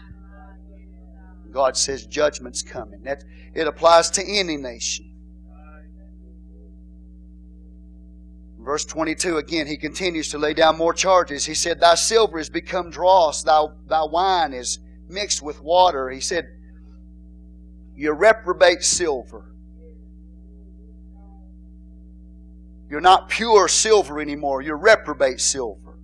God 1.52 1.76
says 1.76 2.06
judgment's 2.06 2.62
coming. 2.62 3.02
That 3.04 3.24
it 3.54 3.68
applies 3.68 4.10
to 4.12 4.24
any 4.24 4.58
nation. 4.58 5.10
Verse 8.60 8.86
22 8.86 9.38
again, 9.38 9.68
he 9.68 9.78
continues 9.78 10.30
to 10.30 10.38
lay 10.38 10.54
down 10.54 10.78
more 10.78 10.94
charges. 10.94 11.46
He 11.46 11.54
said, 11.54 11.80
Thy 11.80 11.96
silver 11.96 12.38
is 12.38 12.50
become 12.50 12.90
dross, 12.92 13.42
thy, 13.42 13.66
thy 13.88 14.04
wine 14.04 14.54
is 14.54 14.80
mixed 15.08 15.42
with 15.42 15.62
water. 15.62 16.10
He 16.10 16.20
said, 16.20 16.48
You 17.96 18.12
reprobate 18.12 18.84
silver. 18.84 19.49
You're 22.90 23.02
not 23.02 23.30
pure 23.30 23.68
silver 23.68 24.20
anymore. 24.20 24.62
You're 24.62 24.78
reprobate 24.78 25.40
silver. 25.40 26.00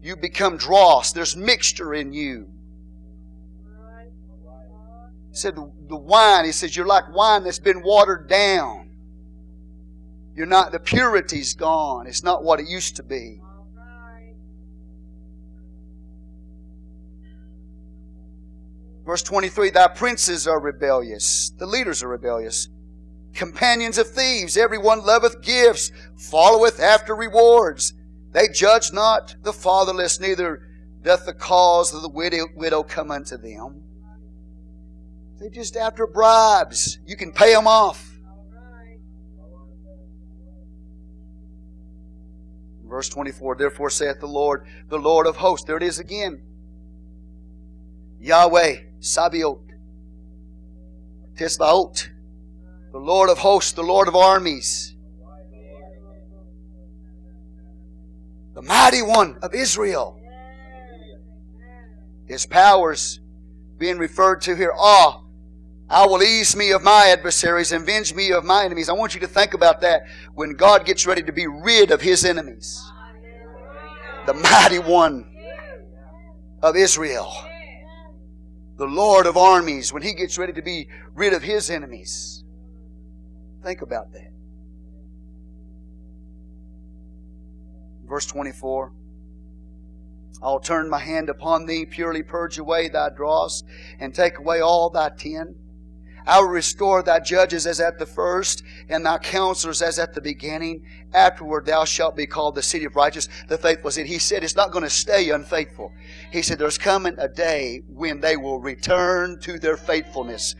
You 0.00 0.16
become 0.16 0.56
dross. 0.56 1.12
There's 1.12 1.34
mixture 1.36 1.94
in 1.94 2.12
you. 2.12 2.48
He 5.30 5.36
said 5.36 5.56
the 5.56 5.96
wine, 5.96 6.44
he 6.44 6.52
says, 6.52 6.76
you're 6.76 6.86
like 6.86 7.12
wine 7.12 7.42
that's 7.42 7.58
been 7.58 7.82
watered 7.82 8.28
down. 8.28 8.90
You're 10.36 10.46
not, 10.46 10.70
the 10.70 10.78
purity's 10.78 11.54
gone. 11.54 12.06
It's 12.06 12.22
not 12.22 12.44
what 12.44 12.60
it 12.60 12.68
used 12.68 12.96
to 12.96 13.02
be. 13.02 13.40
Verse 19.04 19.22
23 19.22 19.70
Thy 19.70 19.88
princes 19.88 20.46
are 20.46 20.60
rebellious, 20.60 21.50
the 21.58 21.66
leaders 21.66 22.02
are 22.02 22.08
rebellious 22.08 22.68
companions 23.34 23.98
of 23.98 24.10
thieves. 24.10 24.56
Everyone 24.56 25.04
loveth 25.04 25.42
gifts, 25.42 25.90
followeth 26.16 26.80
after 26.80 27.14
rewards. 27.14 27.92
They 28.32 28.48
judge 28.48 28.92
not 28.92 29.36
the 29.42 29.52
fatherless, 29.52 30.20
neither 30.20 30.62
doth 31.02 31.26
the 31.26 31.34
cause 31.34 31.92
of 31.94 32.02
the 32.02 32.08
widow, 32.08 32.82
come 32.82 33.10
unto 33.10 33.36
them. 33.36 33.82
They're 35.38 35.50
just 35.50 35.76
after 35.76 36.06
bribes. 36.06 36.98
You 37.06 37.16
can 37.16 37.32
pay 37.32 37.52
them 37.52 37.66
off. 37.66 38.10
Verse 42.86 43.08
24, 43.08 43.56
therefore 43.56 43.90
saith 43.90 44.20
the 44.20 44.26
Lord, 44.26 44.66
the 44.88 44.98
Lord 44.98 45.26
of 45.26 45.36
hosts. 45.36 45.66
There 45.66 45.76
it 45.76 45.82
is 45.82 45.98
again. 45.98 46.42
Yahweh, 48.20 48.76
Sabaoth, 49.00 49.58
Tisbaot 51.34 52.08
the 52.94 53.00
Lord 53.00 53.28
of 53.28 53.38
hosts, 53.38 53.72
the 53.72 53.82
Lord 53.82 54.06
of 54.06 54.14
armies, 54.14 54.94
the 58.54 58.62
mighty 58.62 59.02
one 59.02 59.36
of 59.42 59.52
Israel. 59.52 60.20
His 62.26 62.46
powers 62.46 63.18
being 63.78 63.98
referred 63.98 64.42
to 64.42 64.54
here. 64.54 64.72
Ah, 64.78 65.24
I 65.90 66.06
will 66.06 66.22
ease 66.22 66.54
me 66.54 66.70
of 66.70 66.84
my 66.84 67.08
adversaries 67.08 67.72
and 67.72 67.82
avenge 67.82 68.14
me 68.14 68.30
of 68.30 68.44
my 68.44 68.64
enemies. 68.64 68.88
I 68.88 68.92
want 68.92 69.12
you 69.12 69.20
to 69.22 69.26
think 69.26 69.54
about 69.54 69.80
that 69.80 70.04
when 70.34 70.54
God 70.54 70.86
gets 70.86 71.04
ready 71.04 71.24
to 71.24 71.32
be 71.32 71.48
rid 71.48 71.90
of 71.90 72.00
his 72.00 72.24
enemies. 72.24 72.80
The 74.26 74.34
mighty 74.34 74.78
one 74.78 75.34
of 76.62 76.76
Israel. 76.76 77.34
The 78.76 78.86
Lord 78.86 79.26
of 79.26 79.36
armies, 79.36 79.92
when 79.92 80.02
he 80.02 80.14
gets 80.14 80.38
ready 80.38 80.52
to 80.52 80.62
be 80.62 80.88
rid 81.12 81.32
of 81.32 81.42
his 81.42 81.70
enemies. 81.70 82.43
Think 83.64 83.80
about 83.80 84.12
that. 84.12 84.30
Verse 88.06 88.26
24 88.26 88.92
I'll 90.42 90.60
turn 90.60 90.90
my 90.90 90.98
hand 90.98 91.30
upon 91.30 91.64
thee, 91.64 91.86
purely 91.86 92.22
purge 92.22 92.58
away 92.58 92.88
thy 92.88 93.08
dross, 93.08 93.62
and 93.98 94.14
take 94.14 94.38
away 94.38 94.60
all 94.60 94.90
thy 94.90 95.08
tin. 95.16 95.54
I 96.26 96.40
will 96.40 96.48
restore 96.48 97.02
thy 97.02 97.20
judges 97.20 97.66
as 97.66 97.80
at 97.80 97.98
the 97.98 98.04
first, 98.04 98.62
and 98.90 99.06
thy 99.06 99.16
counselors 99.16 99.80
as 99.80 99.98
at 99.98 100.12
the 100.12 100.20
beginning. 100.20 100.84
Afterward 101.14 101.64
thou 101.64 101.86
shalt 101.86 102.16
be 102.16 102.26
called 102.26 102.56
the 102.56 102.62
city 102.62 102.84
of 102.84 102.96
righteous, 102.96 103.28
the 103.48 103.56
faithful 103.56 103.90
city. 103.90 104.08
He 104.08 104.18
said 104.18 104.44
it's 104.44 104.56
not 104.56 104.72
going 104.72 104.84
to 104.84 104.90
stay 104.90 105.30
unfaithful. 105.30 105.92
He 106.30 106.42
said 106.42 106.58
there's 106.58 106.76
coming 106.76 107.14
a 107.18 107.28
day 107.28 107.82
when 107.88 108.20
they 108.20 108.36
will 108.36 108.60
return 108.60 109.38
to 109.40 109.58
their 109.58 109.78
faithfulness. 109.78 110.54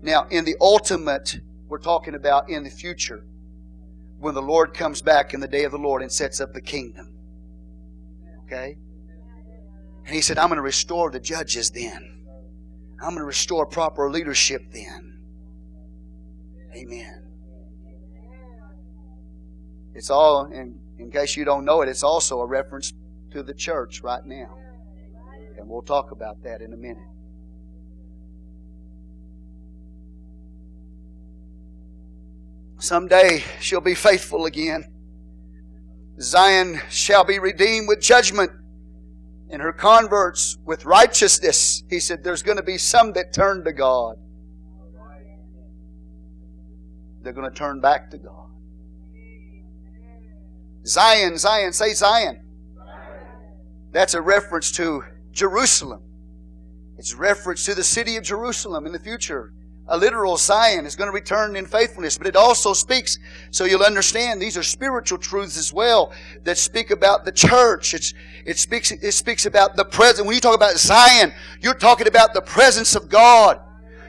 Now, 0.00 0.26
in 0.30 0.46
the 0.46 0.56
ultimate 0.60 1.40
we're 1.68 1.78
talking 1.78 2.14
about 2.14 2.48
in 2.48 2.64
the 2.64 2.70
future 2.70 3.24
when 4.18 4.34
the 4.34 4.42
Lord 4.42 4.72
comes 4.72 5.02
back 5.02 5.34
in 5.34 5.40
the 5.40 5.48
day 5.48 5.64
of 5.64 5.72
the 5.72 5.78
Lord 5.78 6.02
and 6.02 6.10
sets 6.10 6.40
up 6.40 6.52
the 6.52 6.60
kingdom. 6.60 7.12
Okay? 8.44 8.76
And 10.04 10.14
he 10.14 10.20
said, 10.20 10.38
I'm 10.38 10.48
going 10.48 10.56
to 10.56 10.62
restore 10.62 11.10
the 11.10 11.20
judges 11.20 11.70
then. 11.70 12.24
I'm 13.00 13.10
going 13.10 13.18
to 13.18 13.24
restore 13.24 13.66
proper 13.66 14.10
leadership 14.10 14.62
then. 14.72 15.18
Amen. 16.74 17.22
It's 19.94 20.10
all, 20.10 20.46
in, 20.46 20.78
in 20.98 21.10
case 21.10 21.36
you 21.36 21.44
don't 21.44 21.64
know 21.64 21.82
it, 21.82 21.88
it's 21.88 22.02
also 22.02 22.40
a 22.40 22.46
reference 22.46 22.92
to 23.32 23.42
the 23.42 23.54
church 23.54 24.02
right 24.02 24.24
now. 24.24 24.56
And 25.58 25.68
we'll 25.68 25.82
talk 25.82 26.10
about 26.10 26.42
that 26.44 26.60
in 26.60 26.72
a 26.72 26.76
minute. 26.76 27.02
Someday 32.78 33.42
she'll 33.60 33.80
be 33.80 33.94
faithful 33.94 34.44
again. 34.46 34.84
Zion 36.20 36.80
shall 36.90 37.24
be 37.24 37.38
redeemed 37.38 37.88
with 37.88 38.00
judgment, 38.00 38.50
and 39.50 39.62
her 39.62 39.72
converts 39.72 40.56
with 40.64 40.84
righteousness. 40.84 41.82
He 41.88 42.00
said, 42.00 42.24
There's 42.24 42.42
going 42.42 42.56
to 42.56 42.62
be 42.62 42.78
some 42.78 43.12
that 43.12 43.32
turn 43.32 43.64
to 43.64 43.72
God. 43.72 44.16
They're 47.22 47.32
going 47.32 47.50
to 47.50 47.56
turn 47.56 47.80
back 47.80 48.10
to 48.10 48.18
God. 48.18 48.50
Zion, 50.86 51.36
Zion, 51.36 51.72
say 51.72 51.92
Zion. 51.92 52.42
That's 53.92 54.14
a 54.14 54.20
reference 54.20 54.70
to 54.72 55.02
Jerusalem. 55.32 56.02
It's 56.98 57.12
a 57.12 57.16
reference 57.16 57.64
to 57.64 57.74
the 57.74 57.82
city 57.82 58.16
of 58.16 58.24
Jerusalem 58.24 58.86
in 58.86 58.92
the 58.92 58.98
future 58.98 59.52
a 59.88 59.96
literal 59.96 60.36
Zion 60.36 60.84
is 60.84 60.96
going 60.96 61.08
to 61.08 61.14
return 61.14 61.56
in 61.56 61.66
faithfulness, 61.66 62.18
but 62.18 62.26
it 62.26 62.36
also 62.36 62.72
speaks, 62.72 63.18
so 63.50 63.64
you'll 63.64 63.82
understand, 63.82 64.42
these 64.42 64.56
are 64.56 64.62
spiritual 64.62 65.18
truths 65.18 65.56
as 65.56 65.72
well 65.72 66.12
that 66.44 66.58
speak 66.58 66.90
about 66.90 67.24
the 67.24 67.32
church. 67.32 67.94
It's, 67.94 68.12
it 68.44 68.58
speaks, 68.58 68.90
it 68.90 69.12
speaks 69.12 69.46
about 69.46 69.76
the 69.76 69.84
presence. 69.84 70.26
When 70.26 70.34
you 70.34 70.40
talk 70.40 70.56
about 70.56 70.76
Zion, 70.76 71.32
you're 71.60 71.74
talking 71.74 72.08
about 72.08 72.34
the 72.34 72.42
presence 72.42 72.96
of 72.96 73.08
God. 73.08 73.60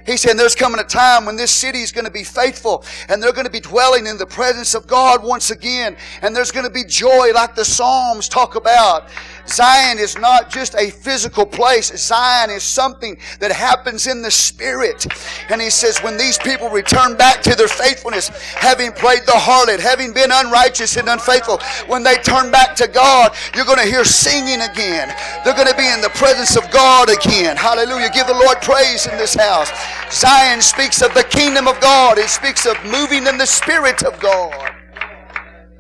He's 0.08 0.22
saying 0.22 0.38
there's 0.38 0.56
coming 0.56 0.80
a 0.80 0.86
time 0.86 1.26
when 1.26 1.36
this 1.36 1.52
city 1.52 1.82
is 1.82 1.92
going 1.92 2.06
to 2.06 2.12
be 2.12 2.24
faithful 2.24 2.86
and 3.10 3.22
they're 3.22 3.34
going 3.34 3.46
to 3.46 3.52
be 3.52 3.60
dwelling 3.60 4.08
in 4.08 4.18
the 4.18 4.26
presence 4.26 4.74
of 4.74 4.88
God 4.88 5.22
once 5.22 5.52
again. 5.52 5.98
And 6.22 6.34
there's 6.34 6.50
going 6.50 6.64
to 6.66 6.72
be 6.72 6.86
joy 6.86 7.34
like 7.36 7.56
the 7.56 7.66
Psalms 7.66 8.30
talk 8.30 8.56
about. 8.56 9.10
Zion 9.50 9.98
is 9.98 10.18
not 10.18 10.50
just 10.50 10.76
a 10.76 10.90
physical 10.90 11.46
place. 11.46 11.88
Zion 11.98 12.50
is 12.50 12.64
something 12.64 13.18
that 13.40 13.52
happens 13.52 14.08
in 14.08 14.22
the 14.22 14.32
spirit. 14.32 15.08
And 15.50 15.62
he 15.62 15.70
says, 15.70 16.00
when 16.00 16.18
these 16.18 16.38
people 16.38 16.70
return 16.70 17.16
back 17.16 17.42
to 17.44 17.56
their 17.56 17.68
faithfulness, 17.68 18.30
having 18.56 18.92
played 18.92 19.22
the 19.26 19.32
harlot, 19.32 19.80
having 19.80 20.14
been 20.14 20.32
unrighteous 20.32 20.98
and 20.98 21.08
unfaithful, 21.08 21.60
when 21.88 22.04
they 22.04 22.16
turn 22.16 22.52
back 22.52 22.76
to 22.76 22.88
God, 22.88 23.36
you're 23.56 23.66
going 23.66 23.80
to 23.80 23.86
hear 23.90 24.04
singing 24.04 24.62
again. 24.62 25.16
They're 25.44 25.56
going 25.56 25.68
to 25.68 25.78
be 25.78 25.88
in 25.88 26.02
the 26.02 26.12
presence 26.16 26.58
of 26.58 26.70
God 26.72 27.10
again. 27.10 27.56
Hallelujah. 27.56 28.10
Give 28.14 28.28
the 28.28 28.34
Lord 28.34 28.62
praise 28.62 29.08
in 29.08 29.18
this 29.18 29.34
house. 29.34 29.72
Zion 30.12 30.62
speaks 30.62 31.02
of 31.02 31.14
the 31.14 31.24
kingdom 31.24 31.68
of 31.68 31.80
God. 31.80 32.18
It 32.18 32.30
speaks 32.30 32.66
of 32.66 32.76
moving 32.86 33.26
in 33.28 33.38
the 33.38 33.46
spirit 33.46 34.04
of 34.04 34.20
God. 34.20 34.74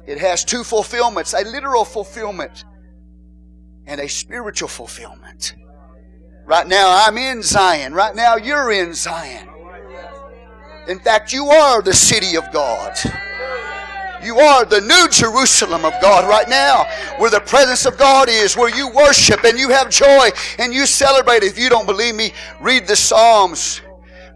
It 0.05 0.19
has 0.19 0.45
two 0.45 0.63
fulfillments, 0.63 1.33
a 1.33 1.43
literal 1.43 1.83
fulfillment 1.83 2.63
and 3.87 4.01
a 4.01 4.07
spiritual 4.07 4.67
fulfillment. 4.67 5.55
Right 6.45 6.67
now, 6.67 7.05
I'm 7.05 7.17
in 7.17 7.41
Zion. 7.41 7.93
Right 7.93 8.15
now, 8.15 8.35
you're 8.35 8.71
in 8.71 8.93
Zion. 8.93 9.47
In 10.87 10.99
fact, 10.99 11.33
you 11.33 11.47
are 11.47 11.81
the 11.81 11.93
city 11.93 12.37
of 12.37 12.51
God. 12.53 12.95
You 14.23 14.39
are 14.39 14.65
the 14.65 14.81
new 14.81 15.07
Jerusalem 15.09 15.85
of 15.85 15.93
God 16.01 16.27
right 16.27 16.49
now, 16.49 16.85
where 17.17 17.29
the 17.29 17.39
presence 17.39 17.85
of 17.85 17.97
God 17.97 18.29
is, 18.29 18.57
where 18.57 18.75
you 18.75 18.89
worship 18.89 19.43
and 19.43 19.59
you 19.59 19.69
have 19.69 19.89
joy 19.89 20.29
and 20.59 20.73
you 20.73 20.85
celebrate. 20.85 21.43
If 21.43 21.57
you 21.57 21.69
don't 21.69 21.85
believe 21.85 22.15
me, 22.15 22.33
read 22.59 22.87
the 22.87 22.95
Psalms 22.95 23.81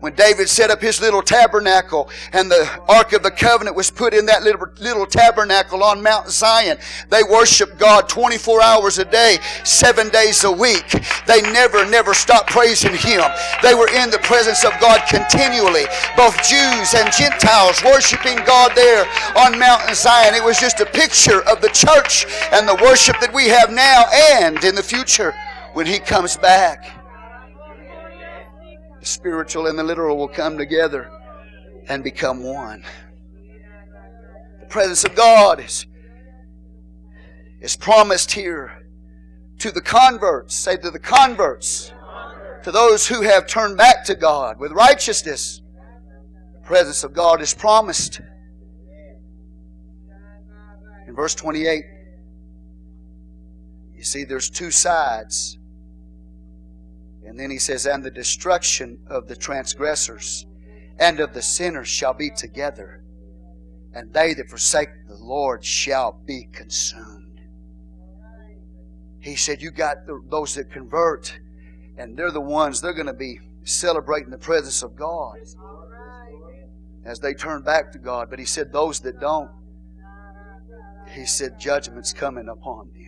when 0.02 0.14
David 0.16 0.50
set 0.50 0.70
up 0.70 0.82
his 0.82 1.00
little 1.00 1.22
tabernacle 1.22 2.10
and 2.34 2.50
the 2.52 2.70
Ark 2.90 3.14
of 3.14 3.24
the 3.24 3.32
Covenant 3.32 3.76
was 3.76 3.90
put 3.90 4.14
in 4.14 4.26
that 4.26 4.44
little, 4.44 4.68
little 4.80 5.06
tabernacle 5.06 5.84
on 5.84 6.02
Mount 6.02 6.28
Zion, 6.28 6.78
they 7.10 7.22
worshiped 7.24 7.78
God 7.78 8.10
24 8.10 8.62
hours 8.62 8.98
a 8.98 9.06
day, 9.06 9.38
seven 9.64 10.10
days 10.10 10.44
a 10.44 10.52
week. 10.52 10.90
They 11.28 11.42
never, 11.42 11.86
never 11.86 12.14
stopped 12.14 12.50
praising 12.50 12.96
Him. 12.96 13.22
They 13.62 13.76
were 13.76 13.90
in 13.90 14.10
the 14.10 14.20
presence 14.24 14.66
of 14.66 14.74
God 14.82 15.02
continually, 15.08 15.86
both 16.18 16.36
Jews 16.44 16.94
and 16.96 17.14
Gentiles 17.14 17.84
worshiping 17.84 18.38
God 18.46 18.72
there 18.76 19.06
on 19.38 19.58
Mount 19.60 19.96
Zion. 19.96 20.34
It 20.34 20.44
was 20.44 20.60
just 20.60 20.80
a 20.80 20.86
picture 20.86 21.42
of 21.48 21.62
the 21.62 21.70
church 21.70 22.26
and 22.52 22.68
the 22.68 22.80
worship 22.84 23.20
that 23.22 23.34
we 23.34 23.48
have 23.48 23.72
now 23.72 24.06
and 24.34 24.64
in 24.64 24.74
the 24.74 24.84
future 24.84 25.34
when 25.74 25.86
He 25.86 26.00
comes 26.00 26.38
back. 26.38 27.01
The 29.02 29.08
spiritual 29.08 29.66
and 29.66 29.80
the 29.80 29.84
literal 29.84 30.16
will 30.16 30.28
come 30.28 30.60
together 30.60 31.12
and 31.88 32.04
become 32.04 32.44
one. 32.44 32.86
The 34.60 34.68
presence 34.68 35.04
of 35.04 35.16
God 35.16 35.60
is, 35.60 35.88
is 37.62 37.76
promised 37.76 38.32
here 38.32 38.86
to 39.58 39.72
the 39.72 39.82
converts. 39.82 40.56
Say 40.56 40.78
to 40.78 40.92
the 40.92 41.00
converts. 41.00 41.92
To 42.64 42.72
those 42.72 43.08
who 43.08 43.22
have 43.24 43.48
turned 43.48 43.76
back 43.76 44.06
to 44.06 44.14
God 44.14 44.60
with 44.60 44.72
righteousness. 44.72 45.64
The 46.54 46.62
presence 46.62 47.04
of 47.04 47.12
God 47.12 47.42
is 47.42 47.56
promised. 47.56 48.22
In 51.08 51.16
verse 51.16 51.34
28, 51.34 51.84
you 53.96 54.04
see 54.04 54.26
there's 54.26 54.52
two 54.52 54.70
sides 54.70 55.58
and 57.26 57.40
then 57.40 57.50
he 57.52 57.60
says, 57.60 57.86
And 57.86 58.04
the 58.04 58.12
destruction 58.12 59.00
of 59.08 59.28
the 59.28 59.36
transgressors 59.36 60.46
and 61.00 61.20
of 61.20 61.34
the 61.34 61.42
sinners 61.42 61.88
shall 61.88 62.14
be 62.14 62.30
together, 62.30 63.04
and 63.94 64.14
they 64.14 64.34
that 64.34 64.50
forsake 64.50 64.90
the 65.08 65.16
Lord 65.16 65.64
shall 65.64 66.20
be 66.26 66.48
consumed. 66.52 67.42
He 69.20 69.36
said, 69.36 69.62
You 69.62 69.72
got 69.72 70.06
the, 70.08 70.22
those 70.30 70.56
that 70.56 70.72
convert, 70.72 71.40
and 71.98 72.18
they're 72.18 72.32
the 72.32 72.42
ones, 72.42 72.82
they're 72.82 72.94
going 72.94 73.06
to 73.06 73.14
be 73.14 73.40
celebrating 73.64 74.32
the 74.32 74.38
presence 74.38 74.82
of 74.82 74.96
God 74.96 75.38
as 77.06 77.20
they 77.20 77.34
turn 77.34 77.62
back 77.62 77.92
to 77.92 78.00
God. 78.00 78.30
But 78.30 78.40
he 78.40 78.46
said, 78.46 78.72
Those 78.72 79.00
that 79.02 79.20
don't, 79.20 79.50
he 81.14 81.26
said, 81.26 81.60
judgment's 81.60 82.14
coming 82.14 82.48
upon 82.48 82.90
them. 82.94 83.01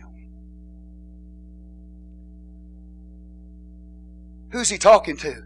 Who's 4.54 4.68
he 4.68 4.78
talking 4.78 5.16
to? 5.16 5.42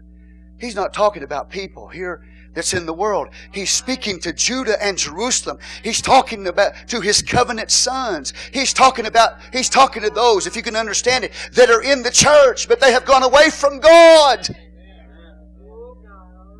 He's 0.59 0.75
not 0.75 0.93
talking 0.93 1.23
about 1.23 1.49
people 1.49 1.87
here 1.87 2.27
that's 2.53 2.75
in 2.75 2.85
the 2.85 2.93
world. 2.93 3.29
He's 3.51 3.71
speaking 3.71 4.19
to 4.19 4.31
Judah 4.31 4.77
and 4.85 4.99
Jerusalem. 4.99 5.57
He's 5.83 5.99
talking 5.99 6.45
about 6.45 6.73
to 6.89 7.01
his 7.01 7.23
covenant 7.23 7.71
sons. 7.71 8.35
He's 8.53 8.71
talking 8.71 9.07
about 9.07 9.39
he's 9.51 9.67
talking 9.67 10.03
to 10.03 10.11
those, 10.11 10.45
if 10.45 10.55
you 10.55 10.61
can 10.61 10.75
understand 10.75 11.23
it, 11.23 11.33
that 11.53 11.71
are 11.71 11.81
in 11.81 12.03
the 12.03 12.11
church, 12.11 12.67
but 12.67 12.79
they 12.79 12.91
have 12.91 13.03
gone 13.03 13.23
away 13.23 13.49
from 13.49 13.79
God. 13.79 14.47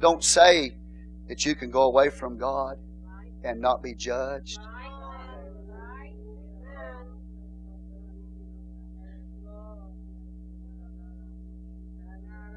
Don't 0.01 0.23
say 0.23 0.75
that 1.27 1.45
you 1.45 1.53
can 1.53 1.69
go 1.69 1.83
away 1.83 2.09
from 2.09 2.39
God 2.39 2.79
and 3.43 3.61
not 3.61 3.83
be 3.83 3.93
judged. 3.93 4.57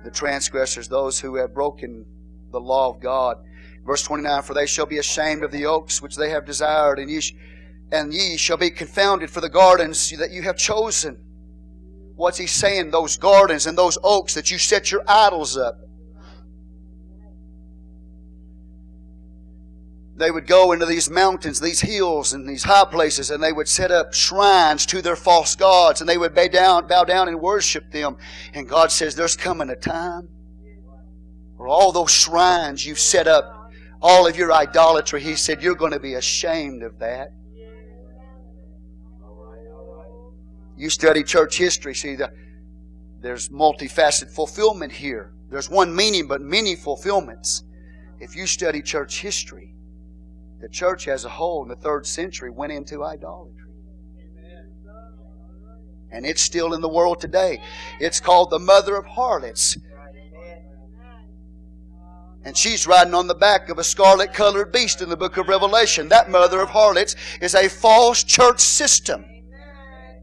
The 0.04 0.10
transgressors, 0.10 0.88
those 0.88 1.20
who 1.20 1.36
have 1.36 1.54
broken 1.54 2.04
the 2.50 2.60
law 2.60 2.90
of 2.90 3.00
God. 3.00 3.38
Verse 3.84 4.02
29, 4.02 4.42
For 4.42 4.54
they 4.54 4.66
shall 4.66 4.86
be 4.86 4.98
ashamed 4.98 5.42
of 5.42 5.50
the 5.50 5.66
oaks 5.66 6.00
which 6.00 6.16
they 6.16 6.30
have 6.30 6.46
desired, 6.46 6.98
and 6.98 7.10
ye, 7.10 7.20
sh- 7.20 7.34
and 7.90 8.12
ye 8.12 8.36
shall 8.36 8.56
be 8.56 8.70
confounded 8.70 9.30
for 9.30 9.40
the 9.40 9.48
gardens 9.48 10.10
that 10.18 10.30
you 10.30 10.42
have 10.42 10.56
chosen. 10.56 11.18
What's 12.14 12.38
he 12.38 12.46
saying? 12.46 12.90
Those 12.90 13.16
gardens 13.16 13.66
and 13.66 13.76
those 13.76 13.98
oaks 14.02 14.34
that 14.34 14.50
you 14.50 14.58
set 14.58 14.92
your 14.92 15.02
idols 15.08 15.56
up. 15.56 15.78
They 20.14 20.30
would 20.30 20.46
go 20.46 20.72
into 20.72 20.84
these 20.84 21.08
mountains, 21.08 21.58
these 21.60 21.80
hills, 21.80 22.32
and 22.32 22.46
these 22.46 22.64
high 22.64 22.84
places, 22.84 23.30
and 23.30 23.42
they 23.42 23.52
would 23.52 23.68
set 23.68 23.90
up 23.90 24.12
shrines 24.12 24.84
to 24.86 25.00
their 25.00 25.16
false 25.16 25.56
gods, 25.56 26.00
and 26.00 26.08
they 26.08 26.18
would 26.18 26.34
bow 26.34 26.48
down, 26.48 26.86
bow 26.86 27.04
down 27.04 27.28
and 27.28 27.40
worship 27.40 27.90
them. 27.90 28.18
And 28.52 28.68
God 28.68 28.92
says, 28.92 29.14
There's 29.14 29.36
coming 29.36 29.70
a 29.70 29.76
time 29.76 30.28
where 31.56 31.68
all 31.68 31.92
those 31.92 32.10
shrines 32.10 32.84
you've 32.84 32.98
set 32.98 33.26
up, 33.26 33.70
all 34.02 34.26
of 34.26 34.36
your 34.36 34.52
idolatry, 34.52 35.22
He 35.22 35.34
said, 35.34 35.62
You're 35.62 35.74
going 35.74 35.92
to 35.92 36.00
be 36.00 36.14
ashamed 36.14 36.82
of 36.82 36.98
that. 36.98 37.32
You 40.76 40.90
study 40.90 41.22
church 41.22 41.56
history, 41.56 41.94
see, 41.94 42.16
the, 42.16 42.32
there's 43.20 43.48
multifaceted 43.48 44.34
fulfillment 44.34 44.92
here. 44.92 45.32
There's 45.48 45.70
one 45.70 45.94
meaning, 45.94 46.26
but 46.26 46.40
many 46.40 46.74
fulfillments. 46.74 47.62
If 48.18 48.36
you 48.36 48.46
study 48.46 48.82
church 48.82 49.20
history, 49.20 49.71
the 50.62 50.68
church 50.68 51.08
as 51.08 51.24
a 51.24 51.28
whole 51.28 51.64
in 51.64 51.68
the 51.68 51.74
third 51.74 52.06
century 52.06 52.48
went 52.48 52.72
into 52.72 53.02
idolatry. 53.02 53.58
And 56.12 56.24
it's 56.24 56.40
still 56.40 56.72
in 56.72 56.80
the 56.80 56.88
world 56.88 57.20
today. 57.20 57.60
It's 57.98 58.20
called 58.20 58.50
the 58.50 58.60
mother 58.60 58.94
of 58.94 59.04
harlots. 59.04 59.76
And 62.44 62.56
she's 62.56 62.86
riding 62.86 63.14
on 63.14 63.26
the 63.26 63.34
back 63.34 63.70
of 63.70 63.78
a 63.78 63.84
scarlet 63.84 64.32
colored 64.32 64.70
beast 64.70 65.02
in 65.02 65.08
the 65.08 65.16
book 65.16 65.36
of 65.36 65.48
Revelation. 65.48 66.08
That 66.08 66.30
mother 66.30 66.60
of 66.60 66.70
harlots 66.70 67.16
is 67.40 67.56
a 67.56 67.68
false 67.68 68.22
church 68.22 68.60
system 68.60 69.24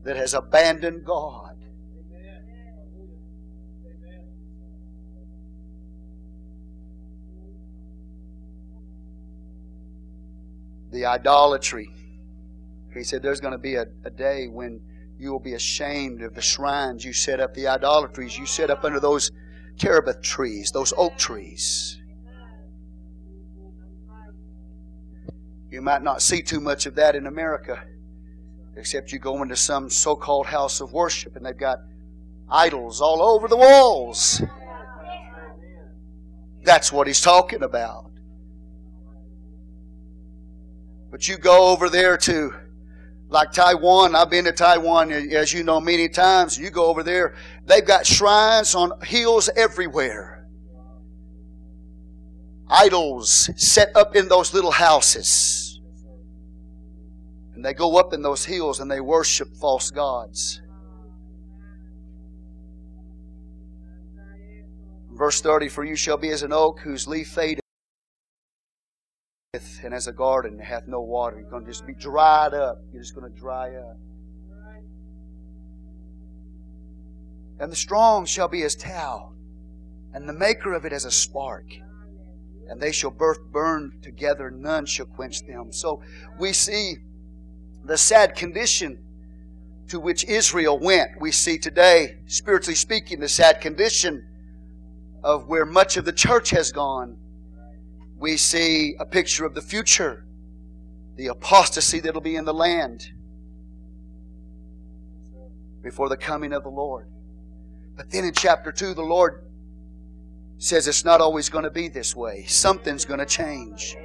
that 0.04 0.16
has 0.16 0.34
abandoned 0.34 1.04
God. 1.06 1.49
The 10.92 11.06
idolatry. 11.06 11.90
He 12.94 13.04
said 13.04 13.22
there's 13.22 13.40
going 13.40 13.54
to 13.54 13.60
be 13.60 13.76
a, 13.76 13.86
a 14.04 14.10
day 14.10 14.48
when 14.48 14.82
you 15.18 15.32
will 15.32 15.40
be 15.40 15.54
ashamed 15.54 16.22
of 16.22 16.34
the 16.34 16.42
shrines 16.42 17.04
you 17.04 17.14
set 17.14 17.40
up, 17.40 17.54
the 17.54 17.68
idolatries 17.68 18.38
you 18.38 18.46
set 18.46 18.70
up 18.70 18.84
under 18.84 19.00
those 19.00 19.32
terebinth 19.78 20.22
trees, 20.22 20.72
those 20.72 20.94
oak 20.98 21.18
trees. 21.18 22.00
You 25.70 25.82
might 25.82 26.02
not 26.02 26.22
see 26.22 26.42
too 26.42 26.60
much 26.60 26.86
of 26.86 26.96
that 26.96 27.16
in 27.16 27.28
America, 27.28 27.84
except 28.76 29.12
you 29.12 29.20
go 29.20 29.42
into 29.44 29.56
some 29.56 29.90
so 29.90 30.16
called 30.16 30.48
house 30.48 30.82
of 30.82 30.94
worship 30.94 31.36
and 31.36 31.46
they've 31.46 31.56
got 31.56 31.80
idols 32.50 33.02
all 33.02 33.22
over 33.22 33.48
the 33.48 33.58
walls. 33.58 34.42
That's 36.64 36.92
what 36.92 37.08
he's 37.08 37.22
talking 37.22 37.62
about. 37.62 38.12
But 41.12 41.28
you 41.28 41.38
go 41.38 41.70
over 41.70 41.90
there 41.90 42.18
to, 42.18 42.54
like 43.30 43.52
Taiwan, 43.52 44.16
I've 44.16 44.30
been 44.30 44.46
to 44.46 44.52
Taiwan, 44.52 45.12
as 45.12 45.54
you 45.54 45.64
know, 45.64 45.80
many 45.80 46.08
times. 46.08 46.58
You 46.58 46.70
go 46.70 46.86
over 46.86 47.04
there, 47.04 47.36
they've 47.66 47.86
got 47.86 48.06
shrines 48.06 48.76
on 48.76 48.92
hills 49.02 49.50
everywhere. 49.56 50.48
Idols 52.70 53.50
set 53.56 53.96
up 53.96 54.16
in 54.16 54.28
those 54.28 54.54
little 54.54 54.72
houses. 54.72 55.82
And 57.56 57.66
they 57.66 57.74
go 57.74 57.98
up 57.98 58.14
in 58.14 58.22
those 58.22 58.46
hills 58.46 58.80
and 58.80 58.90
they 58.90 59.02
worship 59.02 59.50
false 59.60 59.90
gods. 59.90 60.62
Verse 65.12 65.42
30 65.42 65.68
For 65.68 65.84
you 65.84 65.96
shall 65.96 66.16
be 66.16 66.30
as 66.30 66.44
an 66.44 66.54
oak 66.54 66.80
whose 66.80 67.08
leaf 67.08 67.28
fadeth, 67.28 67.60
and 69.82 69.96
as 69.96 70.06
a 70.06 70.12
garden 70.12 70.58
that 70.58 70.64
hath 70.66 70.88
no 70.88 71.02
water. 71.02 71.40
You're 71.40 71.50
going 71.50 71.66
to 71.66 71.72
just 71.72 71.88
be 71.88 71.96
dried 71.96 72.54
up. 72.54 72.84
You're 72.94 73.02
just 73.02 73.16
going 73.16 73.34
to 73.34 73.40
dry 73.40 73.74
up. 73.74 73.98
And 77.60 77.72
the 77.72 77.76
strong 77.76 78.28
shall 78.28 78.48
be 78.48 78.62
as 78.62 78.76
tow, 78.76 79.34
and 80.14 80.30
the 80.30 80.34
maker 80.34 80.74
of 80.74 80.86
it 80.86 80.94
as 80.94 81.04
a 81.04 81.10
spark. 81.10 81.66
And 82.68 82.80
they 82.80 82.92
shall 82.92 83.10
both 83.10 83.40
burn 83.52 84.00
together, 84.04 84.52
none 84.52 84.86
shall 84.86 85.08
quench 85.08 85.44
them. 85.48 85.74
So 85.74 86.04
we 86.40 86.54
see 86.54 86.98
the 87.84 87.98
sad 87.98 88.36
condition 88.36 89.04
to 89.88 90.00
which 90.00 90.26
Israel 90.26 90.78
went. 90.78 91.20
We 91.20 91.32
see 91.32 91.58
today, 91.58 92.20
spiritually 92.28 92.76
speaking, 92.76 93.20
the 93.20 93.28
sad 93.28 93.62
condition 93.62 94.28
of 95.24 95.48
where 95.48 95.66
much 95.66 95.98
of 95.98 96.06
the 96.06 96.14
church 96.14 96.52
has 96.52 96.72
gone, 96.72 97.18
we 98.20 98.38
see 98.38 98.96
a 99.00 99.06
picture 99.06 99.46
of 99.46 99.56
the 99.56 99.62
future, 99.62 100.26
the 101.16 101.28
apostasy 101.28 102.00
that'll 102.00 102.22
be 102.22 102.36
in 102.36 102.46
the 102.46 102.54
land 102.54 103.12
before 105.82 106.10
the 106.10 106.18
coming 106.18 106.54
of 106.54 106.64
the 106.64 106.70
Lord. 106.70 107.08
But 107.96 108.12
then 108.12 108.26
in 108.26 108.34
chapter 108.34 108.72
2, 108.72 108.94
the 108.94 109.02
Lord 109.02 109.44
says 110.58 110.88
it's 110.88 111.06
not 111.06 111.22
always 111.22 111.48
going 111.50 111.64
to 111.64 111.72
be 111.72 111.88
this 111.88 112.16
way. 112.16 112.46
Something's 112.46 113.06
going 113.06 113.20
to 113.20 113.26
change. 113.26 113.96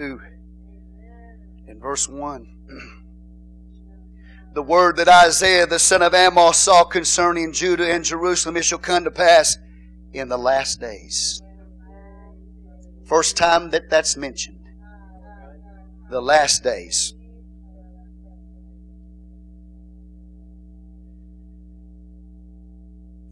Ooh 0.00 0.20
in 1.66 1.80
verse 1.80 2.08
1. 2.08 2.46
the 4.54 4.62
word 4.62 4.96
that 4.96 5.08
Isaiah 5.08 5.66
the 5.66 5.80
son 5.80 6.00
of 6.00 6.14
Amos 6.14 6.56
saw 6.56 6.84
concerning 6.84 7.52
Judah 7.52 7.92
and 7.92 8.04
Jerusalem, 8.04 8.56
it 8.56 8.64
shall 8.64 8.78
come 8.78 9.04
to 9.04 9.10
pass 9.10 9.58
in 10.12 10.28
the 10.28 10.38
last 10.38 10.80
days. 10.80 11.42
First 13.04 13.36
time 13.36 13.70
that 13.70 13.90
that's 13.90 14.16
mentioned. 14.16 14.60
The 16.08 16.22
last 16.22 16.62
days. 16.62 17.14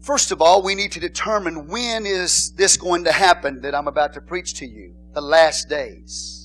First 0.01 0.33
of 0.33 0.41
all, 0.41 0.61
we 0.61 0.75
need 0.75 0.91
to 0.91 0.99
determine 0.99 1.69
when 1.69 2.05
is 2.05 2.51
this 2.51 2.75
going 2.75 3.05
to 3.05 3.13
happen 3.13 3.61
that 3.61 3.73
I'm 3.73 3.87
about 3.87 4.13
to 4.15 4.21
preach 4.21 4.55
to 4.55 4.65
you. 4.65 4.93
The 5.13 5.21
last 5.21 5.69
days. 5.69 6.42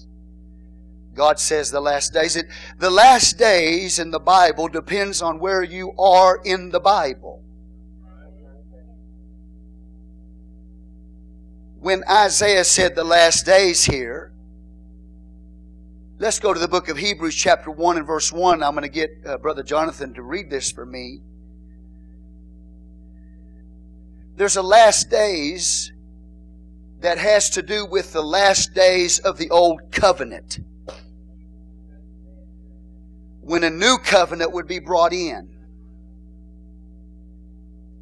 God 1.18 1.40
says 1.40 1.72
the 1.72 1.80
last 1.80 2.12
days. 2.12 2.36
It, 2.36 2.46
the 2.78 2.90
last 2.90 3.38
days 3.38 3.98
in 3.98 4.12
the 4.12 4.20
Bible 4.20 4.68
depends 4.68 5.20
on 5.20 5.40
where 5.40 5.64
you 5.64 5.92
are 5.98 6.40
in 6.44 6.70
the 6.70 6.78
Bible. 6.78 7.42
When 11.80 12.04
Isaiah 12.08 12.62
said 12.62 12.94
the 12.94 13.02
last 13.02 13.44
days 13.44 13.84
here, 13.84 14.32
let's 16.20 16.38
go 16.38 16.54
to 16.54 16.60
the 16.60 16.68
book 16.68 16.88
of 16.88 16.96
Hebrews, 16.96 17.34
chapter 17.34 17.72
1 17.72 17.96
and 17.96 18.06
verse 18.06 18.32
1. 18.32 18.62
I'm 18.62 18.74
going 18.74 18.82
to 18.84 18.88
get 18.88 19.10
uh, 19.26 19.38
Brother 19.38 19.64
Jonathan 19.64 20.14
to 20.14 20.22
read 20.22 20.48
this 20.48 20.70
for 20.70 20.86
me. 20.86 21.20
There's 24.36 24.56
a 24.56 24.62
last 24.62 25.10
days 25.10 25.92
that 27.00 27.18
has 27.18 27.50
to 27.50 27.62
do 27.62 27.84
with 27.86 28.12
the 28.12 28.22
last 28.22 28.72
days 28.72 29.18
of 29.18 29.36
the 29.36 29.50
old 29.50 29.90
covenant 29.90 30.60
when 33.48 33.64
a 33.64 33.70
new 33.70 33.96
covenant 33.96 34.52
would 34.52 34.66
be 34.66 34.78
brought 34.78 35.14
in. 35.14 35.48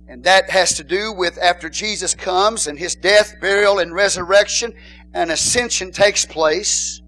And 0.08 0.24
that 0.24 0.50
has 0.50 0.74
to 0.74 0.84
do 0.84 1.12
with 1.12 1.38
after 1.38 1.70
Jesus 1.70 2.16
comes 2.16 2.66
and 2.66 2.76
his 2.76 2.96
death, 2.96 3.34
burial, 3.40 3.78
and 3.78 3.94
resurrection 3.94 4.74
and 5.14 5.30
ascension 5.30 5.92
takes 5.92 6.26
place. 6.26 7.00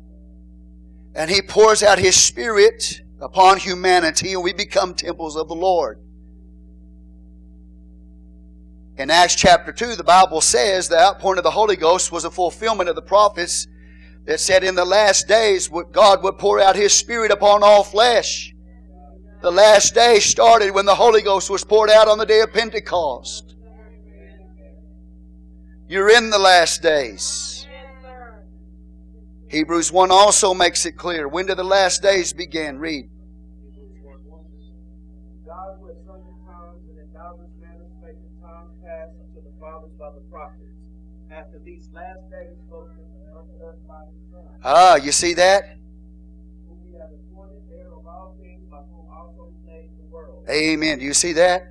And 1.17 1.29
he 1.29 1.43
pours 1.43 1.83
out 1.83 1.99
his 1.99 2.15
spirit 2.15 3.01
upon 3.21 3.59
humanity 3.59 4.35
and 4.35 4.45
we 4.45 4.53
become 4.53 4.95
temples 4.95 5.35
of 5.35 5.49
the 5.49 5.57
Lord. 5.57 5.99
In 8.99 9.11
Acts 9.11 9.35
chapter 9.35 9.73
2, 9.73 9.97
the 9.97 10.05
Bible 10.05 10.41
says 10.41 10.89
the 10.89 11.01
outpouring 11.01 11.39
of 11.39 11.45
the 11.45 11.51
Holy 11.51 11.77
Ghost 11.77 12.13
was 12.13 12.25
a 12.25 12.31
fulfillment 12.31 12.89
of 12.89 12.95
the 12.95 13.03
prophets 13.03 13.67
that 14.29 14.39
said 14.39 14.63
in 14.63 14.75
the 14.75 14.85
last 14.85 15.27
days 15.27 15.71
God 15.91 16.23
would 16.23 16.37
pour 16.37 16.61
out 16.61 16.77
His 16.77 16.93
Spirit 16.93 17.31
upon 17.31 17.63
all 17.63 17.83
flesh. 17.83 18.55
The 19.41 19.51
last 19.51 19.95
day 19.95 20.21
started 20.21 20.73
when 20.73 20.85
the 20.85 20.95
Holy 20.95 21.23
Ghost 21.23 21.49
was 21.49 21.65
poured 21.65 21.89
out 21.89 22.09
on 22.09 22.19
the 22.19 22.27
day 22.27 22.41
of 22.41 22.53
Pentecost. 22.53 23.57
You're 25.89 26.11
in 26.11 26.29
the 26.29 26.39
last 26.39 26.83
days. 26.83 27.67
Hebrews 29.49 29.91
1 29.91 30.11
also 30.11 30.53
makes 30.53 30.85
it 30.85 30.99
clear. 30.99 31.27
When 31.27 31.47
do 31.47 31.55
the 31.55 31.65
last 31.65 32.03
days 32.03 32.35
begin? 32.35 32.79
Read. 32.79 33.09
After 41.31 41.59
these 41.65 41.89
last 41.95 42.31
days 42.31 42.59
Ah, 44.65 44.97
you 44.97 45.13
see 45.13 45.35
that? 45.35 45.79
Amen. 50.51 50.99
Do 50.99 51.05
you 51.05 51.15
see 51.15 51.35
that? 51.35 51.63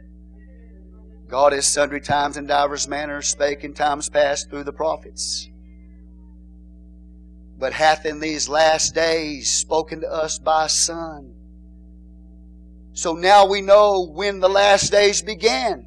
God 1.28 1.54
is 1.54 1.68
sundry 1.68 2.00
times 2.00 2.38
and 2.38 2.48
divers 2.48 2.88
manners 2.88 3.28
spake 3.28 3.64
in 3.64 3.74
times 3.74 4.08
past 4.08 4.50
through 4.50 4.64
the 4.64 4.72
prophets. 4.72 5.50
But 7.58 7.74
hath 7.74 8.06
in 8.06 8.20
these 8.20 8.48
last 8.48 8.94
days 8.94 9.52
spoken 9.52 10.02
to 10.02 10.08
us 10.08 10.38
by 10.40 10.68
Son. 10.68 11.34
So 12.94 13.14
now 13.14 13.46
we 13.46 13.62
know 13.62 14.08
when 14.08 14.40
the 14.40 14.50
last 14.50 14.92
days 14.92 15.22
began. 15.22 15.86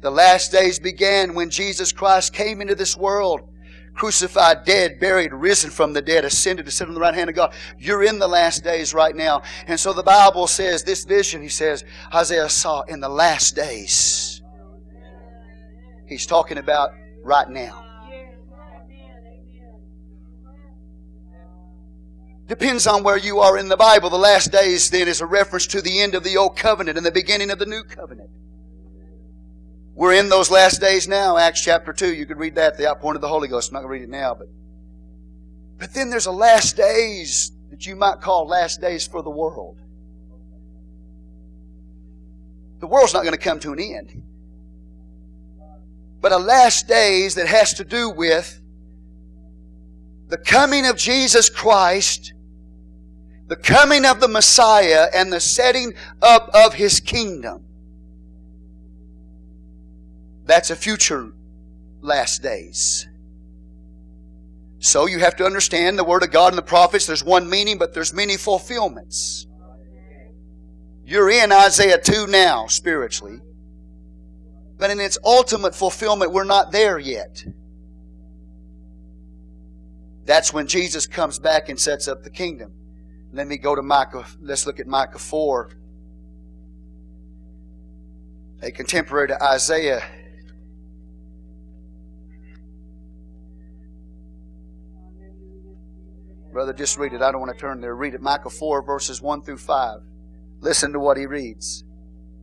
The 0.00 0.10
last 0.10 0.52
days 0.52 0.78
began 0.78 1.34
when 1.34 1.50
Jesus 1.50 1.92
Christ 1.92 2.32
came 2.32 2.60
into 2.60 2.74
this 2.74 2.96
world 2.96 3.48
crucified, 3.96 4.64
dead, 4.64 5.00
buried, 5.00 5.32
risen 5.32 5.70
from 5.70 5.92
the 5.92 6.02
dead, 6.02 6.24
ascended 6.24 6.66
to 6.66 6.70
sit 6.70 6.86
on 6.86 6.94
the 6.94 7.00
right 7.00 7.14
hand 7.14 7.30
of 7.30 7.34
God. 7.34 7.54
You're 7.78 8.04
in 8.04 8.18
the 8.18 8.28
last 8.28 8.62
days 8.62 8.94
right 8.94 9.16
now. 9.16 9.42
And 9.66 9.80
so 9.80 9.92
the 9.92 10.02
Bible 10.02 10.46
says, 10.46 10.84
this 10.84 11.04
vision, 11.04 11.42
he 11.42 11.48
says, 11.48 11.84
Isaiah 12.14 12.48
saw 12.48 12.82
in 12.82 13.00
the 13.00 13.08
last 13.08 13.56
days. 13.56 14.42
He's 16.06 16.26
talking 16.26 16.58
about 16.58 16.90
right 17.24 17.48
now. 17.48 17.82
Depends 22.46 22.86
on 22.86 23.02
where 23.02 23.16
you 23.16 23.40
are 23.40 23.58
in 23.58 23.68
the 23.68 23.76
Bible. 23.76 24.08
The 24.08 24.16
last 24.16 24.52
days 24.52 24.88
then 24.88 25.08
is 25.08 25.20
a 25.20 25.26
reference 25.26 25.66
to 25.68 25.82
the 25.82 26.00
end 26.00 26.14
of 26.14 26.22
the 26.22 26.36
old 26.36 26.56
covenant 26.56 26.96
and 26.96 27.04
the 27.04 27.10
beginning 27.10 27.50
of 27.50 27.58
the 27.58 27.66
new 27.66 27.82
covenant. 27.82 28.30
We're 29.96 30.12
in 30.12 30.28
those 30.28 30.50
last 30.50 30.78
days 30.78 31.08
now, 31.08 31.38
Acts 31.38 31.62
chapter 31.62 31.90
2. 31.90 32.12
You 32.14 32.26
could 32.26 32.36
read 32.36 32.56
that, 32.56 32.76
the 32.76 32.86
outpouring 32.86 33.16
of 33.16 33.22
the 33.22 33.28
Holy 33.28 33.48
Ghost. 33.48 33.70
I'm 33.70 33.74
not 33.76 33.80
going 33.80 33.88
to 33.88 33.92
read 34.00 34.02
it 34.02 34.10
now, 34.10 34.34
but. 34.34 34.48
But 35.78 35.94
then 35.94 36.10
there's 36.10 36.26
a 36.26 36.32
last 36.32 36.76
days 36.76 37.50
that 37.70 37.86
you 37.86 37.96
might 37.96 38.20
call 38.20 38.46
last 38.46 38.78
days 38.78 39.06
for 39.06 39.22
the 39.22 39.30
world. 39.30 39.78
The 42.80 42.86
world's 42.86 43.14
not 43.14 43.22
going 43.22 43.32
to 43.32 43.38
come 43.38 43.58
to 43.60 43.72
an 43.72 43.80
end. 43.80 44.22
But 46.20 46.32
a 46.32 46.38
last 46.38 46.86
days 46.86 47.34
that 47.36 47.46
has 47.46 47.72
to 47.74 47.84
do 47.84 48.10
with 48.10 48.60
the 50.28 50.36
coming 50.36 50.84
of 50.84 50.98
Jesus 50.98 51.48
Christ, 51.48 52.34
the 53.46 53.56
coming 53.56 54.04
of 54.04 54.20
the 54.20 54.28
Messiah, 54.28 55.06
and 55.14 55.32
the 55.32 55.40
setting 55.40 55.94
up 56.20 56.50
of 56.52 56.74
His 56.74 57.00
kingdom. 57.00 57.65
That's 60.46 60.70
a 60.70 60.76
future 60.76 61.32
last 62.00 62.42
days. 62.42 63.06
So 64.78 65.06
you 65.06 65.18
have 65.18 65.36
to 65.36 65.44
understand 65.44 65.98
the 65.98 66.04
Word 66.04 66.22
of 66.22 66.30
God 66.30 66.52
and 66.52 66.58
the 66.58 66.62
prophets. 66.62 67.06
There's 67.06 67.24
one 67.24 67.50
meaning, 67.50 67.78
but 67.78 67.92
there's 67.92 68.14
many 68.14 68.36
fulfillments. 68.36 69.46
You're 71.04 71.30
in 71.30 71.52
Isaiah 71.52 71.98
2 71.98 72.26
now, 72.28 72.66
spiritually. 72.68 73.40
But 74.78 74.90
in 74.90 75.00
its 75.00 75.18
ultimate 75.24 75.74
fulfillment, 75.74 76.32
we're 76.32 76.44
not 76.44 76.70
there 76.70 76.98
yet. 76.98 77.44
That's 80.24 80.52
when 80.52 80.66
Jesus 80.66 81.06
comes 81.06 81.38
back 81.38 81.68
and 81.68 81.78
sets 81.78 82.08
up 82.08 82.22
the 82.22 82.30
kingdom. 82.30 82.72
Let 83.32 83.46
me 83.46 83.56
go 83.56 83.74
to 83.74 83.82
Micah. 83.82 84.26
Let's 84.40 84.66
look 84.66 84.78
at 84.80 84.86
Micah 84.86 85.18
4. 85.18 85.70
A 88.62 88.70
contemporary 88.70 89.28
to 89.28 89.42
Isaiah. 89.42 90.02
Brother, 96.56 96.72
just 96.72 96.96
read 96.96 97.12
it. 97.12 97.20
I 97.20 97.30
don't 97.32 97.44
want 97.44 97.52
to 97.52 97.60
turn 97.60 97.82
there. 97.82 97.94
Read 97.94 98.14
it. 98.14 98.22
Micah 98.22 98.48
4, 98.48 98.80
verses 98.80 99.20
1 99.20 99.42
through 99.42 99.58
5. 99.58 100.00
Listen 100.62 100.90
to 100.94 100.98
what 100.98 101.18
he 101.18 101.26
reads. 101.26 101.84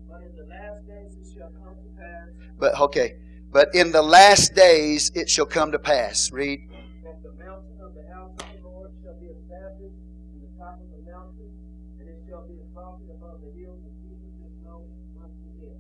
But 0.06 0.22
in 0.22 0.38
the 0.38 0.46
last 0.46 0.86
days 0.86 1.18
it 1.18 1.34
shall 1.34 1.50
come 1.50 1.74
to 1.74 1.90
pass. 1.98 2.30
But, 2.60 2.80
okay. 2.80 3.18
But 3.50 3.74
in 3.74 3.92
the 3.92 4.04
last 4.04 4.54
days 4.54 5.10
it 5.16 5.32
shall 5.32 5.48
come 5.48 5.72
to 5.72 5.80
pass. 5.80 6.30
Read. 6.30 6.62
That 7.02 7.26
the 7.26 7.34
mountain 7.42 7.74
of 7.82 7.98
the 7.98 8.06
house 8.14 8.38
of 8.38 8.46
the 8.54 8.62
Lord 8.62 8.94
shall 9.02 9.18
be 9.18 9.34
established 9.34 9.98
in 10.30 10.46
the 10.46 10.54
top 10.62 10.78
of 10.78 10.94
the 10.94 11.02
mountain, 11.10 11.50
and 11.98 12.06
it 12.06 12.22
shall 12.30 12.46
be 12.46 12.54
exalted 12.70 13.10
above 13.18 13.42
the 13.42 13.50
hills, 13.58 13.82
and 13.82 13.98
people 13.98 14.30
shall 14.38 14.54
know 14.62 14.82
unto 15.26 15.50
it. 15.66 15.78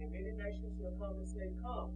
And 0.00 0.08
many 0.08 0.32
nations 0.40 0.72
shall 0.80 0.96
come 0.96 1.20
and 1.20 1.28
say, 1.28 1.52
Come, 1.60 1.92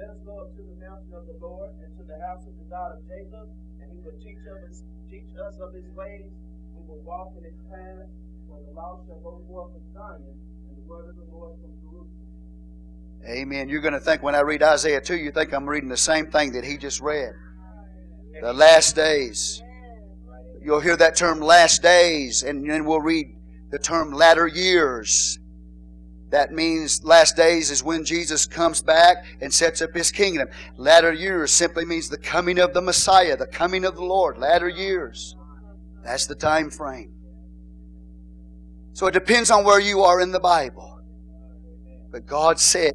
let 0.00 0.16
us 0.16 0.20
go 0.24 0.48
up 0.48 0.56
to 0.56 0.64
the 0.64 0.80
mountain 0.80 1.12
of 1.12 1.28
the 1.28 1.36
Lord, 1.44 1.76
and 1.84 1.92
to 2.00 2.08
the 2.08 2.16
house 2.24 2.48
of 2.48 2.56
the 2.56 2.64
God 2.72 2.96
of 2.96 3.04
Jacob, 3.04 3.52
he 3.92 3.98
will 4.04 4.18
teach 4.22 4.38
teach 5.10 5.30
us 5.36 5.54
of 5.60 5.74
his 5.74 5.84
ways. 5.96 6.30
We 6.74 6.82
will 6.86 7.02
walk 7.04 7.34
in 7.38 7.44
his 7.44 7.58
paths, 7.70 8.08
for 8.48 8.58
the 8.66 8.72
law 8.72 9.00
shall 9.06 9.20
go 9.20 9.42
forth 9.48 9.72
from 9.72 9.82
Zion, 9.92 10.22
and 10.68 10.76
the 10.76 10.88
word 10.88 11.08
of 11.08 11.16
the 11.16 11.26
Lord 11.32 11.58
from 11.60 11.72
Jerusalem. 11.82 12.20
Amen. 13.26 13.68
You're 13.68 13.82
going 13.82 13.94
to 13.94 14.00
think 14.00 14.22
when 14.22 14.34
I 14.34 14.40
read 14.40 14.62
Isaiah 14.62 15.00
2, 15.00 15.16
you 15.16 15.30
think 15.30 15.52
I'm 15.52 15.68
reading 15.68 15.88
the 15.88 15.96
same 15.96 16.30
thing 16.30 16.52
that 16.52 16.64
he 16.64 16.76
just 16.76 17.00
read. 17.00 17.32
The 18.40 18.52
last 18.52 18.96
days. 18.96 19.62
You'll 20.62 20.80
hear 20.80 20.96
that 20.96 21.16
term 21.16 21.40
last 21.40 21.82
days, 21.82 22.42
and 22.42 22.68
then 22.68 22.84
we'll 22.84 23.00
read 23.00 23.34
the 23.70 23.78
term 23.78 24.12
latter 24.12 24.46
years. 24.46 25.38
That 26.30 26.52
means 26.52 27.04
last 27.04 27.36
days 27.36 27.70
is 27.70 27.82
when 27.82 28.04
Jesus 28.04 28.46
comes 28.46 28.82
back 28.82 29.24
and 29.40 29.52
sets 29.52 29.82
up 29.82 29.92
his 29.92 30.12
kingdom. 30.12 30.48
Latter 30.76 31.12
years 31.12 31.50
simply 31.50 31.84
means 31.84 32.08
the 32.08 32.18
coming 32.18 32.58
of 32.58 32.72
the 32.72 32.80
Messiah, 32.80 33.36
the 33.36 33.46
coming 33.46 33.84
of 33.84 33.96
the 33.96 34.04
Lord. 34.04 34.38
Latter 34.38 34.68
years. 34.68 35.36
That's 36.04 36.26
the 36.26 36.36
time 36.36 36.70
frame. 36.70 37.12
So 38.92 39.06
it 39.06 39.12
depends 39.12 39.50
on 39.50 39.64
where 39.64 39.80
you 39.80 40.02
are 40.02 40.20
in 40.20 40.30
the 40.30 40.40
Bible. 40.40 41.00
But 42.10 42.26
God 42.26 42.60
said 42.60 42.94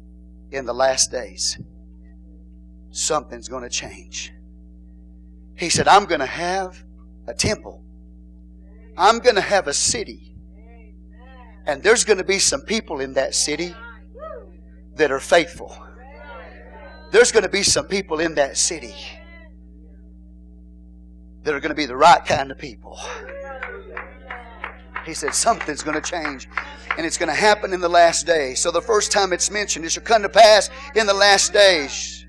in 0.50 0.64
the 0.64 0.74
last 0.74 1.10
days, 1.10 1.58
something's 2.90 3.48
going 3.48 3.64
to 3.64 3.68
change. 3.68 4.32
He 5.56 5.68
said, 5.68 5.88
I'm 5.88 6.04
going 6.06 6.20
to 6.20 6.26
have 6.26 6.82
a 7.26 7.34
temple. 7.34 7.82
I'm 8.96 9.18
going 9.18 9.34
to 9.34 9.42
have 9.42 9.66
a 9.66 9.74
city. 9.74 10.35
And 11.66 11.82
there's 11.82 12.04
going 12.04 12.18
to 12.18 12.24
be 12.24 12.38
some 12.38 12.62
people 12.62 13.00
in 13.00 13.14
that 13.14 13.34
city 13.34 13.74
that 14.94 15.10
are 15.10 15.20
faithful. 15.20 15.76
There's 17.10 17.32
going 17.32 17.42
to 17.42 17.48
be 17.48 17.62
some 17.62 17.86
people 17.86 18.20
in 18.20 18.34
that 18.36 18.56
city 18.56 18.94
that 21.42 21.54
are 21.54 21.60
going 21.60 21.70
to 21.70 21.76
be 21.76 21.86
the 21.86 21.96
right 21.96 22.24
kind 22.24 22.50
of 22.50 22.58
people. 22.58 22.98
He 25.04 25.14
said 25.14 25.34
something's 25.34 25.82
going 25.82 26.00
to 26.00 26.10
change 26.10 26.48
and 26.96 27.06
it's 27.06 27.16
going 27.16 27.28
to 27.28 27.34
happen 27.34 27.72
in 27.72 27.80
the 27.80 27.88
last 27.88 28.26
days. 28.26 28.60
So 28.60 28.70
the 28.70 28.80
first 28.80 29.12
time 29.12 29.32
it's 29.32 29.50
mentioned, 29.50 29.84
it 29.84 29.92
shall 29.92 30.02
come 30.02 30.22
to 30.22 30.28
pass 30.28 30.70
in 30.94 31.06
the 31.06 31.14
last 31.14 31.52
days 31.52 32.26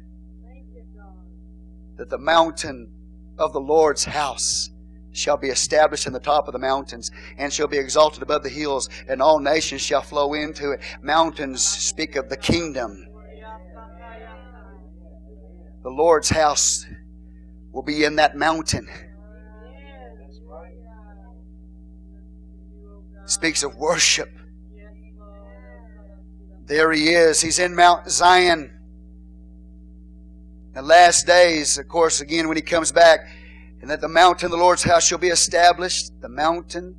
that 1.97 2.09
the 2.09 2.17
mountain 2.17 2.91
of 3.39 3.53
the 3.53 3.59
Lord's 3.59 4.05
house 4.05 4.69
shall 5.18 5.38
be 5.38 5.49
established 5.49 6.07
in 6.07 6.13
the 6.13 6.20
top 6.20 6.47
of 6.47 6.53
the 6.53 6.59
mountains 6.59 7.11
and 7.38 7.51
shall 7.51 7.68
be 7.68 7.78
exalted 7.78 8.22
above 8.22 8.43
the 8.43 8.49
hills, 8.49 8.89
and 9.07 9.22
all 9.22 9.39
nations 9.39 9.82
shall 9.82 10.01
flow 10.01 10.34
into 10.34 10.72
it. 10.72 10.82
Mountains 11.01 11.63
speak 11.63 12.15
of 12.15 12.30
the 12.30 12.38
kingdom. 12.38 13.07
The 15.84 15.89
Lord's 15.89 16.30
house 16.30 16.86
will 17.72 17.84
be 17.84 18.03
in 18.03 18.15
that 18.18 18.36
mountain. 18.36 18.88
Speaks 23.26 23.63
of 23.63 23.76
worship. 23.76 24.30
There 26.65 26.91
he 26.91 27.09
is. 27.09 27.41
He's 27.41 27.59
in 27.59 27.76
Mount 27.76 28.09
Zion. 28.09 28.74
The 30.74 30.82
last 30.82 31.26
days, 31.26 31.78
of 31.78 31.88
course, 31.88 32.22
again, 32.22 32.47
when 32.47 32.57
he 32.57 32.61
comes 32.61 32.91
back, 32.91 33.22
and 33.82 33.89
that 33.89 34.01
the 34.01 34.07
mountain 34.07 34.47
of 34.47 34.51
the 34.51 34.57
Lord's 34.57 34.84
house 34.84 35.07
shall 35.07 35.17
be 35.17 35.30
established. 35.30 36.11
The 36.21 36.30
mountain 36.30 36.95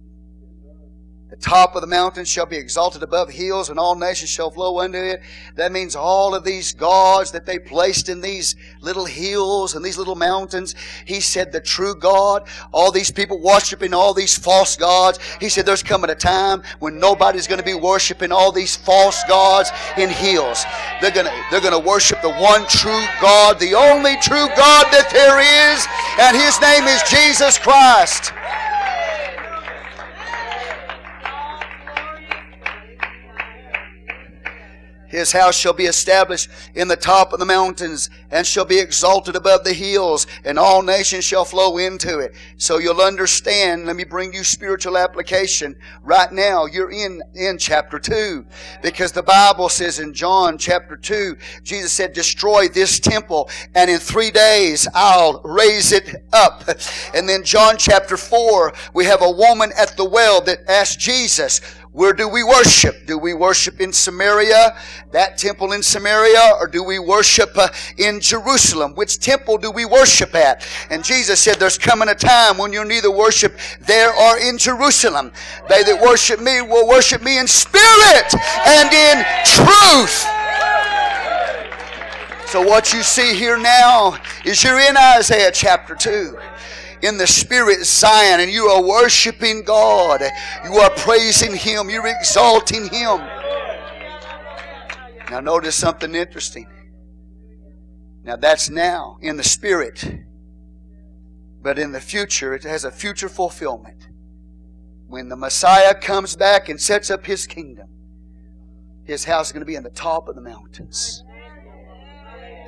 the 1.31 1.37
top 1.37 1.75
of 1.75 1.83
the 1.83 1.87
mountain 1.87 2.25
shall 2.25 2.47
be 2.47 2.57
exalted 2.57 3.03
above 3.03 3.29
hills, 3.29 3.69
and 3.69 3.79
all 3.79 3.95
nations 3.95 4.31
shall 4.31 4.51
flow 4.51 4.81
unto 4.81 4.97
it. 4.97 5.21
That 5.57 5.73
means 5.73 5.95
all 5.95 6.35
of 6.35 6.43
these 6.43 6.73
gods 6.73 7.33
that 7.33 7.45
they 7.45 7.59
placed 7.59 8.09
in 8.09 8.23
these 8.23 8.57
little 8.81 9.05
hills 9.05 9.75
and 9.75 9.85
these 9.85 9.99
little 9.99 10.15
mountains. 10.15 10.75
He 11.05 11.21
said 11.21 11.53
the 11.53 11.61
true 11.61 11.95
God, 11.95 12.49
all 12.73 12.91
these 12.91 13.11
people 13.11 13.43
worshiping 13.43 13.93
all 13.93 14.15
these 14.15 14.39
false 14.39 14.75
gods. 14.75 15.19
He 15.39 15.51
said 15.51 15.67
there's 15.67 15.83
coming 15.83 16.09
a 16.09 16.15
time 16.15 16.63
when 16.79 16.99
nobody's 16.99 17.47
going 17.47 17.61
to 17.61 17.65
be 17.65 17.75
worshiping 17.75 18.33
all 18.33 18.51
these 18.51 18.75
false 18.75 19.23
gods 19.25 19.71
in 19.99 20.09
hills. 20.09 20.65
They're 21.03 21.11
going 21.11 21.27
to, 21.27 21.45
they're 21.51 21.61
going 21.61 21.79
to 21.79 21.87
worship 21.87 22.23
the 22.23 22.33
one 22.33 22.67
true 22.69 23.05
God, 23.21 23.61
the 23.61 23.75
only 23.75 24.17
true 24.23 24.49
God 24.57 24.87
that 24.93 25.11
there 25.13 25.41
is, 25.45 25.87
and 26.19 26.35
His 26.35 26.59
name 26.63 26.89
is 26.89 27.03
Jesus 27.03 27.59
Christ. 27.59 28.33
His 35.09 35.33
house 35.33 35.57
shall 35.57 35.73
be 35.73 35.87
established 35.87 36.51
in 36.75 36.89
the 36.89 36.97
top 36.97 37.33
of 37.33 37.39
the 37.39 37.47
mountains 37.47 38.11
and 38.31 38.47
shall 38.47 38.65
be 38.65 38.79
exalted 38.79 39.37
above 39.37 39.65
the 39.65 39.73
hills 39.73 40.27
and 40.45 40.59
all 40.59 40.83
nations 40.83 41.25
shall 41.25 41.45
flow 41.45 41.79
into 41.79 42.19
it. 42.19 42.35
So 42.59 42.79
you'll 42.79 43.01
understand. 43.01 43.87
Let 43.87 43.97
me 43.97 44.05
bring 44.05 44.33
you 44.33 44.45
spiritual 44.45 44.99
application. 44.99 45.77
Right 46.03 46.31
now, 46.31 46.67
you're 46.67 46.91
in, 46.91 47.23
in 47.35 47.59
chapter 47.59 47.99
2 47.99 48.45
because 48.83 49.13
the 49.13 49.23
Bible 49.23 49.69
says 49.69 49.99
in 49.99 50.13
John 50.13 50.59
chapter 50.59 50.97
2, 50.97 51.37
Jesus 51.63 51.93
said, 51.93 52.13
destroy 52.13 52.69
this 52.69 53.01
temple 53.01 53.49
and 53.75 53.91
in 53.91 53.99
three 53.99 54.31
days 54.31 54.87
I'll 54.95 55.41
raise 55.43 55.93
it 55.93 56.27
up. 56.33 56.69
And 57.15 57.29
then 57.29 57.45
John 57.45 57.77
chapter 57.79 58.17
4, 58.17 58.75
we 58.93 59.07
have 59.07 59.23
a 59.23 59.31
woman 59.31 59.73
at 59.79 59.97
the 59.97 60.05
well 60.05 60.41
that 60.43 60.69
asked 60.69 60.99
Jesus, 60.99 61.61
where 61.99 62.13
do 62.13 62.29
we 62.29 62.45
worship? 62.45 63.07
Do 63.07 63.19
we 63.19 63.35
worship 63.35 63.81
in 63.81 63.93
Samaria, 63.93 64.79
that 65.11 65.37
temple 65.37 65.73
in 65.73 65.83
Samaria, 65.83 66.53
or 66.61 66.69
do 66.69 66.85
we 66.85 67.01
worship 67.01 67.51
uh, 67.59 67.67
in 67.97 68.21
Jerusalem? 68.21 68.95
Which 68.95 69.19
temple 69.19 69.59
do 69.59 69.73
we 69.73 69.85
worship 69.85 70.33
at? 70.37 70.65
And 70.91 71.03
Jesus 71.03 71.41
said, 71.41 71.57
There's 71.57 71.77
coming 71.77 72.09
a 72.09 72.15
time 72.15 72.57
when 72.57 72.73
you'll 72.73 72.85
neither 72.85 73.11
worship 73.11 73.59
there 73.81 74.15
or 74.15 74.39
in 74.39 74.59
Jerusalem. 74.59 75.33
They 75.69 75.83
that 75.83 76.01
worship 76.01 76.39
me 76.41 76.63
will 76.63 76.87
worship 76.87 77.21
me 77.21 77.37
in 77.37 77.49
spirit 77.49 78.33
and 78.65 78.93
in 78.93 79.25
truth. 79.45 80.23
So, 82.47 82.63
what 82.63 82.93
you 82.93 83.03
see 83.03 83.35
here 83.35 83.59
now 83.59 84.17
is 84.45 84.63
you're 84.63 84.79
in 84.79 84.97
Isaiah 84.97 85.51
chapter 85.53 85.97
2 85.97 86.39
in 87.03 87.19
the 87.19 87.27
spirit 87.27 87.85
Zion 87.85 88.41
and 88.41 88.51
you 88.51 88.67
are 88.67 88.83
worshiping 88.83 89.63
God. 89.63 90.23
You 90.65 90.75
are 90.79 90.91
praising 90.91 91.55
Him. 91.55 91.91
You're 91.91 92.07
exalting 92.07 92.89
Him. 92.89 93.19
Now 95.31 95.41
notice 95.41 95.77
something 95.77 96.15
interesting. 96.15 96.67
Now 98.25 98.37
that's 98.37 98.71
now 98.71 99.19
in 99.21 99.37
the 99.37 99.45
spirit. 99.45 100.05
But 101.61 101.79
in 101.79 101.93
the 101.93 102.01
future, 102.01 102.55
it 102.55 102.63
has 102.63 102.85
a 102.85 102.91
future 102.91 103.29
fulfillment. 103.29 104.09
When 105.07 105.29
the 105.29 105.37
Messiah 105.37 105.95
comes 105.95 106.37
back 106.37 106.69
and 106.69 106.81
sets 106.81 107.11
up 107.11 107.27
His 107.27 107.47
kingdom, 107.47 107.89
His 109.05 109.25
house 109.25 109.49
is 109.49 109.53
going 109.53 109.63
to 109.63 109.67
be 109.67 109.75
in 109.75 109.83
the 109.83 109.91
top 109.91 110.29
of 110.29 110.35
the 110.35 110.41
mountains. 110.41 111.25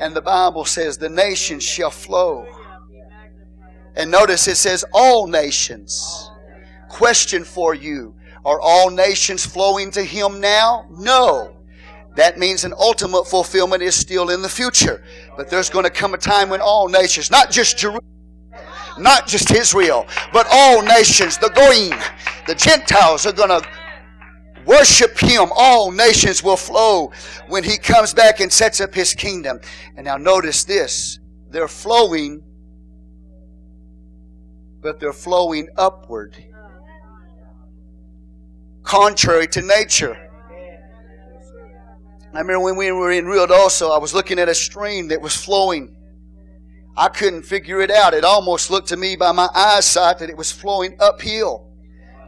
And 0.01 0.15
the 0.15 0.23
Bible 0.23 0.65
says 0.65 0.97
the 0.97 1.11
nations 1.11 1.63
shall 1.63 1.91
flow 1.91 2.47
and 3.97 4.11
notice 4.11 4.49
it 4.49 4.57
says 4.57 4.85
all 4.93 5.27
nations. 5.27 6.31
Question 6.89 7.45
for 7.45 7.75
you. 7.75 8.15
Are 8.45 8.61
all 8.61 8.91
nations 8.91 9.45
flowing 9.45 9.91
to 9.93 10.03
Him 10.03 10.41
now? 10.41 10.87
No. 10.91 11.57
That 12.17 12.39
means 12.39 12.65
an 12.65 12.75
ultimate 12.79 13.27
fulfillment 13.27 13.83
is 13.83 13.95
still 13.95 14.31
in 14.31 14.43
the 14.43 14.49
future. 14.49 15.03
But 15.37 15.49
there's 15.49 15.71
going 15.71 15.85
to 15.85 15.91
come 15.91 16.15
a 16.15 16.19
time 16.19 16.49
when 16.49 16.61
all 16.61 16.89
nations, 16.89 17.31
not 17.31 17.51
just 17.51 17.79
Jerusalem, 17.79 18.05
Not 18.99 19.27
just 19.27 19.51
Israel, 19.51 20.07
but 20.33 20.47
all 20.51 20.83
nations, 20.83 21.39
the 21.39 21.49
Goyim, 21.51 21.99
the 22.47 22.55
Gentiles 22.55 23.25
are 23.25 23.33
going 23.33 23.49
to 23.49 23.67
worship 24.67 25.19
him. 25.19 25.49
All 25.55 25.91
nations 25.91 26.43
will 26.43 26.57
flow 26.57 27.13
when 27.49 27.65
he 27.65 27.79
comes 27.79 28.13
back 28.13 28.41
and 28.41 28.53
sets 28.53 28.81
up 28.81 28.95
his 28.95 29.15
kingdom. 29.15 29.61
And 29.97 30.05
now 30.05 30.17
notice 30.17 30.65
this. 30.65 31.19
They're 31.49 31.69
flowing, 31.69 32.43
but 34.81 35.01
they're 35.01 35.13
flowing 35.13 35.69
upward. 35.77 36.37
Contrary 38.83 39.47
to 39.49 39.63
nature. 39.63 40.17
I 42.33 42.39
remember 42.39 42.61
when 42.61 42.77
we 42.77 42.93
were 42.93 43.11
in 43.11 43.27
Rio 43.27 43.47
Doso, 43.47 43.95
I 43.95 43.99
was 43.99 44.15
looking 44.15 44.39
at 44.39 44.49
a 44.49 44.55
stream 44.55 45.09
that 45.09 45.21
was 45.21 45.35
flowing. 45.35 45.97
I 46.97 47.09
couldn't 47.09 47.43
figure 47.43 47.81
it 47.81 47.91
out. 47.91 48.15
It 48.15 48.25
almost 48.25 48.71
looked 48.71 48.89
to 48.89 48.97
me 48.97 49.17
by 49.17 49.33
my 49.33 49.49
eyesight 49.55 50.19
that 50.19 50.31
it 50.31 50.37
was 50.37 50.53
flowing 50.53 50.97
uphill. 51.01 51.67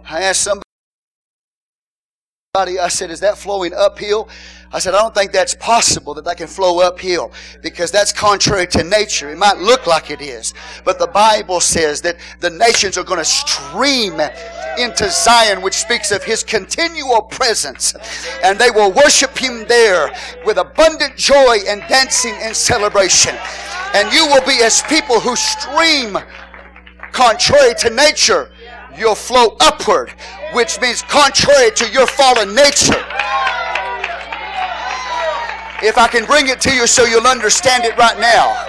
I 0.09 0.23
asked 0.23 0.43
somebody, 0.43 0.67
I 2.55 2.89
said, 2.89 3.11
is 3.11 3.21
that 3.21 3.39
flowing 3.39 3.73
uphill? 3.73 4.29
I 4.73 4.79
said, 4.79 4.93
I 4.93 5.01
don't 5.01 5.15
think 5.15 5.33
that's 5.33 5.55
possible 5.55 6.13
that 6.13 6.27
that 6.27 6.37
can 6.37 6.47
flow 6.47 6.81
uphill 6.81 7.33
because 7.63 7.91
that's 7.91 8.13
contrary 8.13 8.67
to 8.67 8.85
nature. 8.85 9.31
It 9.31 9.39
might 9.39 9.57
look 9.57 9.87
like 9.87 10.11
it 10.11 10.21
is, 10.21 10.53
but 10.85 10.99
the 10.99 11.07
Bible 11.07 11.61
says 11.61 12.03
that 12.03 12.19
the 12.41 12.51
nations 12.51 12.99
are 12.99 13.05
going 13.05 13.21
to 13.21 13.25
stream 13.25 14.21
into 14.79 15.09
Zion, 15.09 15.63
which 15.63 15.73
speaks 15.73 16.13
of 16.13 16.23
His 16.25 16.45
continual 16.45 17.23
presence, 17.23 17.95
and 18.45 18.59
they 18.59 18.71
will 18.71 18.93
worship 18.93 19.39
Him 19.39 19.65
there 19.67 20.13
with 20.45 20.59
abundant 20.59 21.17
joy 21.17 21.61
and 21.67 21.81
dancing 21.89 22.35
and 22.43 22.55
celebration. 22.55 23.35
And 23.95 24.13
you 24.13 24.27
will 24.27 24.45
be 24.45 24.63
as 24.63 24.83
people 24.83 25.21
who 25.21 25.37
stream 25.37 26.19
contrary 27.13 27.73
to 27.79 27.89
nature. 27.89 28.53
You'll 28.95 29.15
flow 29.15 29.57
upward, 29.59 30.13
which 30.53 30.81
means 30.81 31.03
contrary 31.03 31.71
to 31.73 31.91
your 31.91 32.07
fallen 32.07 32.55
nature. 32.55 33.05
If 35.85 35.99
I 35.99 36.09
can 36.09 36.25
bring 36.27 36.49
it 36.49 36.61
to 36.63 36.73
you 36.73 36.87
so 36.87 37.05
you'll 37.05 37.27
understand 37.27 37.85
it 37.85 37.97
right 37.97 38.19
now, 38.19 38.69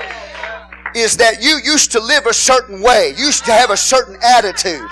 is 0.95 1.17
that 1.17 1.41
you 1.41 1.59
used 1.63 1.91
to 1.91 1.99
live 1.99 2.25
a 2.25 2.34
certain 2.34 2.81
way, 2.81 3.13
used 3.17 3.45
to 3.45 3.51
have 3.51 3.69
a 3.69 3.77
certain 3.77 4.17
attitude. 4.23 4.88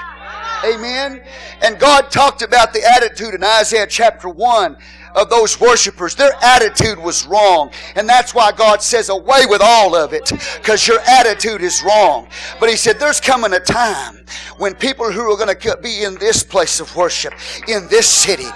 Amen. 0.65 1.21
And 1.61 1.79
God 1.79 2.11
talked 2.11 2.41
about 2.41 2.73
the 2.73 2.83
attitude 2.83 3.33
in 3.33 3.43
Isaiah 3.43 3.87
chapter 3.87 4.29
1 4.29 4.77
of 5.15 5.29
those 5.29 5.59
worshipers. 5.59 6.15
Their 6.15 6.33
attitude 6.41 6.99
was 6.99 7.25
wrong. 7.25 7.71
And 7.95 8.07
that's 8.07 8.33
why 8.33 8.51
God 8.51 8.81
says, 8.81 9.09
away 9.09 9.45
with 9.47 9.61
all 9.63 9.95
of 9.95 10.13
it, 10.13 10.31
because 10.57 10.87
your 10.87 10.99
attitude 11.07 11.61
is 11.61 11.83
wrong. 11.83 12.27
But 12.59 12.69
He 12.69 12.75
said, 12.75 12.99
there's 12.99 13.19
coming 13.19 13.53
a 13.53 13.59
time 13.59 14.25
when 14.57 14.75
people 14.75 15.11
who 15.11 15.31
are 15.31 15.37
going 15.37 15.55
to 15.55 15.77
be 15.81 16.03
in 16.03 16.15
this 16.15 16.43
place 16.43 16.79
of 16.79 16.95
worship, 16.95 17.33
in 17.67 17.87
this 17.87 18.07
city, 18.07 18.47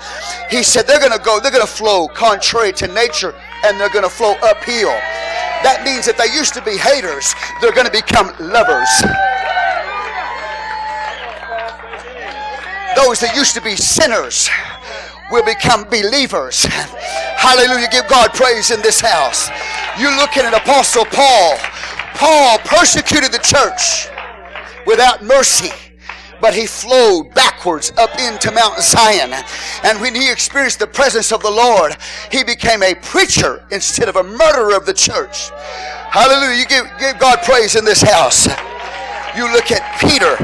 He 0.49 0.63
said, 0.63 0.87
they're 0.87 0.99
going 0.99 1.11
to 1.11 1.23
go, 1.23 1.39
they're 1.39 1.51
going 1.51 1.65
to 1.65 1.71
flow 1.71 2.07
contrary 2.07 2.71
to 2.73 2.87
nature, 2.87 3.33
and 3.63 3.79
they're 3.79 3.89
going 3.89 4.03
to 4.03 4.09
flow 4.09 4.35
uphill. 4.43 4.95
That 5.63 5.81
means 5.83 6.05
that 6.05 6.17
they 6.17 6.31
used 6.35 6.53
to 6.53 6.61
be 6.61 6.77
haters, 6.77 7.33
they're 7.61 7.73
going 7.73 7.87
to 7.87 7.91
become 7.91 8.27
lovers. 8.39 8.89
Those 12.95 13.19
that 13.19 13.35
used 13.35 13.53
to 13.55 13.61
be 13.61 13.75
sinners 13.75 14.49
will 15.31 15.43
become 15.43 15.83
believers. 15.85 16.65
Hallelujah. 17.37 17.87
Give 17.89 18.07
God 18.07 18.33
praise 18.33 18.71
in 18.71 18.81
this 18.81 18.99
house. 18.99 19.49
You 19.99 20.09
look 20.17 20.37
at 20.37 20.45
an 20.45 20.53
apostle 20.53 21.05
Paul. 21.05 21.57
Paul 22.15 22.57
persecuted 22.59 23.31
the 23.31 23.39
church 23.39 24.07
without 24.85 25.23
mercy 25.23 25.71
but 26.41 26.53
he 26.53 26.67
flowed 26.67 27.33
backwards 27.33 27.91
up 27.97 28.09
into 28.19 28.51
Mount 28.51 28.79
Zion. 28.79 29.33
And 29.83 29.99
when 29.99 30.13
he 30.13 30.31
experienced 30.31 30.79
the 30.79 30.87
presence 30.87 31.31
of 31.31 31.41
the 31.41 31.49
Lord, 31.49 31.97
he 32.31 32.43
became 32.43 32.83
a 32.83 32.93
preacher 32.95 33.65
instead 33.71 34.09
of 34.09 34.15
a 34.15 34.23
murderer 34.23 34.75
of 34.75 34.85
the 34.85 34.93
church. 34.93 35.49
Hallelujah. 36.09 36.59
You 36.59 36.65
give, 36.65 36.85
give 36.99 37.19
God 37.19 37.39
praise 37.43 37.75
in 37.75 37.85
this 37.85 38.01
house. 38.01 38.47
You 39.35 39.51
look 39.51 39.71
at 39.71 39.99
Peter. 39.99 40.37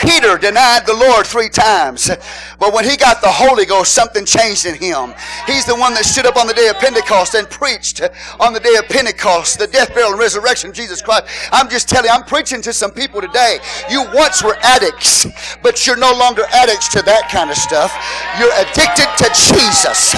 Peter 0.00 0.38
denied 0.38 0.86
the 0.86 0.94
Lord 0.94 1.26
three 1.26 1.48
times. 1.48 2.10
But 2.58 2.72
when 2.72 2.84
he 2.84 2.96
got 2.96 3.20
the 3.20 3.30
Holy 3.30 3.66
Ghost, 3.66 3.92
something 3.92 4.24
changed 4.24 4.66
in 4.66 4.74
him. 4.74 5.14
He's 5.46 5.64
the 5.64 5.74
one 5.74 5.94
that 5.94 6.04
stood 6.04 6.26
up 6.26 6.36
on 6.36 6.46
the 6.46 6.54
day 6.54 6.68
of 6.68 6.78
Pentecost 6.78 7.34
and 7.34 7.48
preached 7.48 8.00
on 8.40 8.52
the 8.52 8.60
day 8.60 8.74
of 8.76 8.86
Pentecost, 8.88 9.58
the 9.58 9.66
death, 9.66 9.94
burial, 9.94 10.12
and 10.12 10.20
resurrection 10.20 10.70
of 10.70 10.76
Jesus 10.76 11.02
Christ. 11.02 11.26
I'm 11.52 11.68
just 11.68 11.88
telling 11.88 12.06
you, 12.06 12.12
I'm 12.12 12.24
preaching 12.24 12.62
to 12.62 12.72
some 12.72 12.90
people 12.90 13.20
today. 13.20 13.58
You 13.90 14.06
once 14.14 14.42
were 14.42 14.56
addicts, 14.62 15.26
but 15.62 15.86
you're 15.86 15.96
no 15.96 16.12
longer 16.12 16.44
addicts 16.52 16.88
to 16.94 17.02
that 17.02 17.28
kind 17.30 17.50
of 17.50 17.56
stuff. 17.56 17.90
You're 18.38 18.54
addicted 18.54 19.10
to 19.22 19.28
Jesus. 19.34 20.14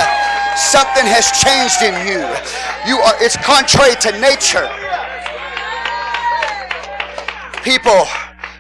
Something 0.56 1.08
has 1.08 1.32
changed 1.40 1.80
in 1.80 1.96
you. 2.04 2.20
You 2.84 3.00
are, 3.00 3.14
it's 3.20 3.36
contrary 3.36 3.96
to 4.04 4.12
nature. 4.20 4.68
People 7.62 8.08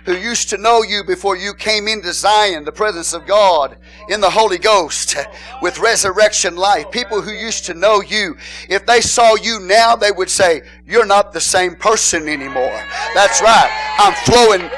who 0.04 0.14
used 0.16 0.50
to 0.50 0.56
know 0.56 0.82
you 0.82 1.04
before 1.04 1.36
you 1.36 1.54
came 1.54 1.88
into 1.88 2.12
Zion, 2.12 2.64
the 2.64 2.72
presence 2.72 3.12
of 3.12 3.26
God 3.26 3.76
in 4.08 4.20
the 4.20 4.30
Holy 4.30 4.58
Ghost 4.58 5.16
with 5.62 5.78
resurrection 5.78 6.56
life. 6.56 6.90
People 6.90 7.20
who 7.20 7.32
used 7.32 7.66
to 7.66 7.74
know 7.74 8.00
you, 8.00 8.36
if 8.68 8.86
they 8.86 9.00
saw 9.00 9.34
you 9.36 9.60
now, 9.60 9.96
they 9.96 10.12
would 10.12 10.30
say, 10.30 10.62
You're 10.86 11.06
not 11.06 11.32
the 11.32 11.40
same 11.40 11.74
person 11.74 12.28
anymore. 12.28 12.82
That's 13.14 13.40
right. 13.40 13.70
I'm 13.98 14.14
flowing 14.24 14.70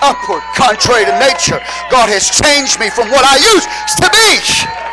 upward, 0.00 0.42
contrary 0.54 1.04
to 1.04 1.18
nature. 1.18 1.60
God 1.90 2.08
has 2.08 2.30
changed 2.30 2.78
me 2.78 2.90
from 2.90 3.10
what 3.10 3.24
I 3.24 3.36
used 3.36 3.98
to 3.98 4.08
be. 4.10 4.87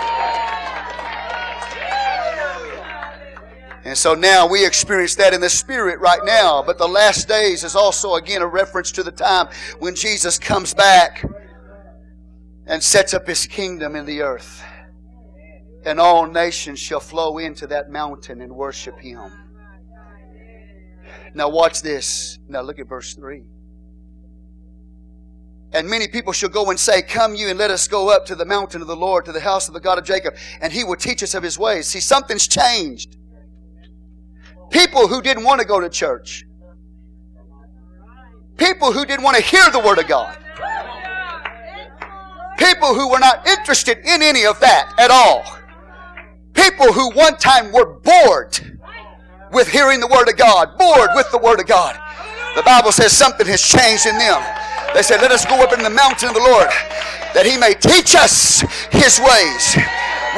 And 3.95 3.99
so 4.01 4.13
now 4.13 4.45
we 4.45 4.65
experience 4.65 5.15
that 5.15 5.33
in 5.33 5.39
the 5.39 5.49
Spirit 5.49 6.01
right 6.01 6.19
now. 6.25 6.61
But 6.61 6.77
the 6.77 6.85
last 6.85 7.29
days 7.29 7.63
is 7.63 7.77
also 7.77 8.15
again 8.15 8.41
a 8.41 8.45
reference 8.45 8.91
to 8.91 9.03
the 9.03 9.11
time 9.13 9.47
when 9.79 9.95
Jesus 9.95 10.37
comes 10.37 10.73
back 10.73 11.23
and 12.67 12.83
sets 12.83 13.13
up 13.13 13.25
his 13.25 13.47
kingdom 13.47 13.95
in 13.95 14.03
the 14.03 14.21
earth. 14.21 14.61
And 15.85 15.97
all 15.97 16.27
nations 16.27 16.77
shall 16.77 16.99
flow 16.99 17.37
into 17.37 17.67
that 17.67 17.89
mountain 17.89 18.41
and 18.41 18.51
worship 18.53 18.99
him. 18.99 19.31
Now 21.33 21.47
watch 21.47 21.81
this. 21.81 22.37
Now 22.49 22.63
look 22.63 22.79
at 22.79 22.89
verse 22.89 23.13
3. 23.13 23.43
And 25.71 25.87
many 25.87 26.09
people 26.09 26.33
shall 26.33 26.49
go 26.49 26.69
and 26.69 26.77
say, 26.77 27.01
Come 27.01 27.33
you 27.35 27.47
and 27.47 27.57
let 27.57 27.71
us 27.71 27.87
go 27.87 28.09
up 28.09 28.25
to 28.25 28.35
the 28.35 28.45
mountain 28.45 28.81
of 28.81 28.87
the 28.89 28.95
Lord, 28.97 29.23
to 29.23 29.31
the 29.31 29.39
house 29.39 29.69
of 29.69 29.73
the 29.73 29.79
God 29.79 29.97
of 29.97 30.03
Jacob, 30.03 30.35
and 30.59 30.73
he 30.73 30.83
will 30.83 30.97
teach 30.97 31.23
us 31.23 31.33
of 31.33 31.43
his 31.43 31.57
ways. 31.57 31.87
See, 31.87 32.01
something's 32.01 32.45
changed. 32.45 33.15
People 34.69 35.07
who 35.07 35.21
didn't 35.21 35.43
want 35.43 35.61
to 35.61 35.67
go 35.67 35.79
to 35.79 35.89
church. 35.89 36.45
People 38.57 38.91
who 38.91 39.05
didn't 39.05 39.23
want 39.23 39.37
to 39.37 39.43
hear 39.43 39.69
the 39.71 39.79
Word 39.79 39.99
of 39.99 40.07
God. 40.07 40.37
People 42.57 42.95
who 42.95 43.09
were 43.09 43.19
not 43.19 43.45
interested 43.47 43.99
in 43.99 44.21
any 44.21 44.45
of 44.45 44.59
that 44.61 44.93
at 44.97 45.11
all. 45.11 45.43
People 46.53 46.93
who 46.93 47.11
one 47.11 47.35
time 47.37 47.71
were 47.73 47.99
bored 47.99 48.79
with 49.51 49.67
hearing 49.67 49.99
the 49.99 50.07
Word 50.07 50.29
of 50.29 50.37
God, 50.37 50.77
bored 50.77 51.09
with 51.15 51.29
the 51.31 51.37
Word 51.37 51.59
of 51.59 51.67
God. 51.67 51.99
The 52.55 52.63
Bible 52.63 52.91
says 52.91 53.11
something 53.11 53.45
has 53.47 53.61
changed 53.61 54.05
in 54.05 54.17
them. 54.17 54.41
They 54.93 55.03
said, 55.03 55.19
Let 55.19 55.31
us 55.31 55.45
go 55.45 55.61
up 55.61 55.73
in 55.73 55.83
the 55.83 55.89
mountain 55.89 56.29
of 56.29 56.35
the 56.35 56.41
Lord 56.41 56.71
that 57.35 57.43
He 57.43 57.59
may 57.59 57.75
teach 57.75 58.15
us 58.15 58.63
His 58.95 59.19
ways. 59.19 59.63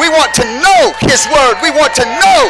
We 0.01 0.09
want 0.09 0.33
to 0.41 0.45
know 0.57 0.97
His 1.05 1.29
Word. 1.29 1.61
We 1.61 1.69
want 1.69 1.93
to 2.01 2.05
know 2.05 2.41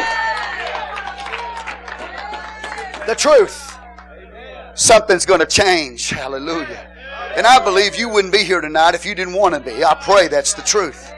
the 3.07 3.15
truth. 3.15 3.75
Something's 4.75 5.25
going 5.25 5.39
to 5.39 5.45
change. 5.45 6.09
Hallelujah. 6.09 6.93
And 7.35 7.47
I 7.47 7.63
believe 7.63 7.95
you 7.95 8.09
wouldn't 8.09 8.33
be 8.33 8.43
here 8.43 8.61
tonight 8.61 8.93
if 8.93 9.05
you 9.05 9.15
didn't 9.15 9.33
want 9.33 9.55
to 9.55 9.59
be. 9.59 9.83
I 9.83 9.95
pray 9.95 10.27
that's 10.27 10.53
the 10.53 10.61
truth. 10.61 11.11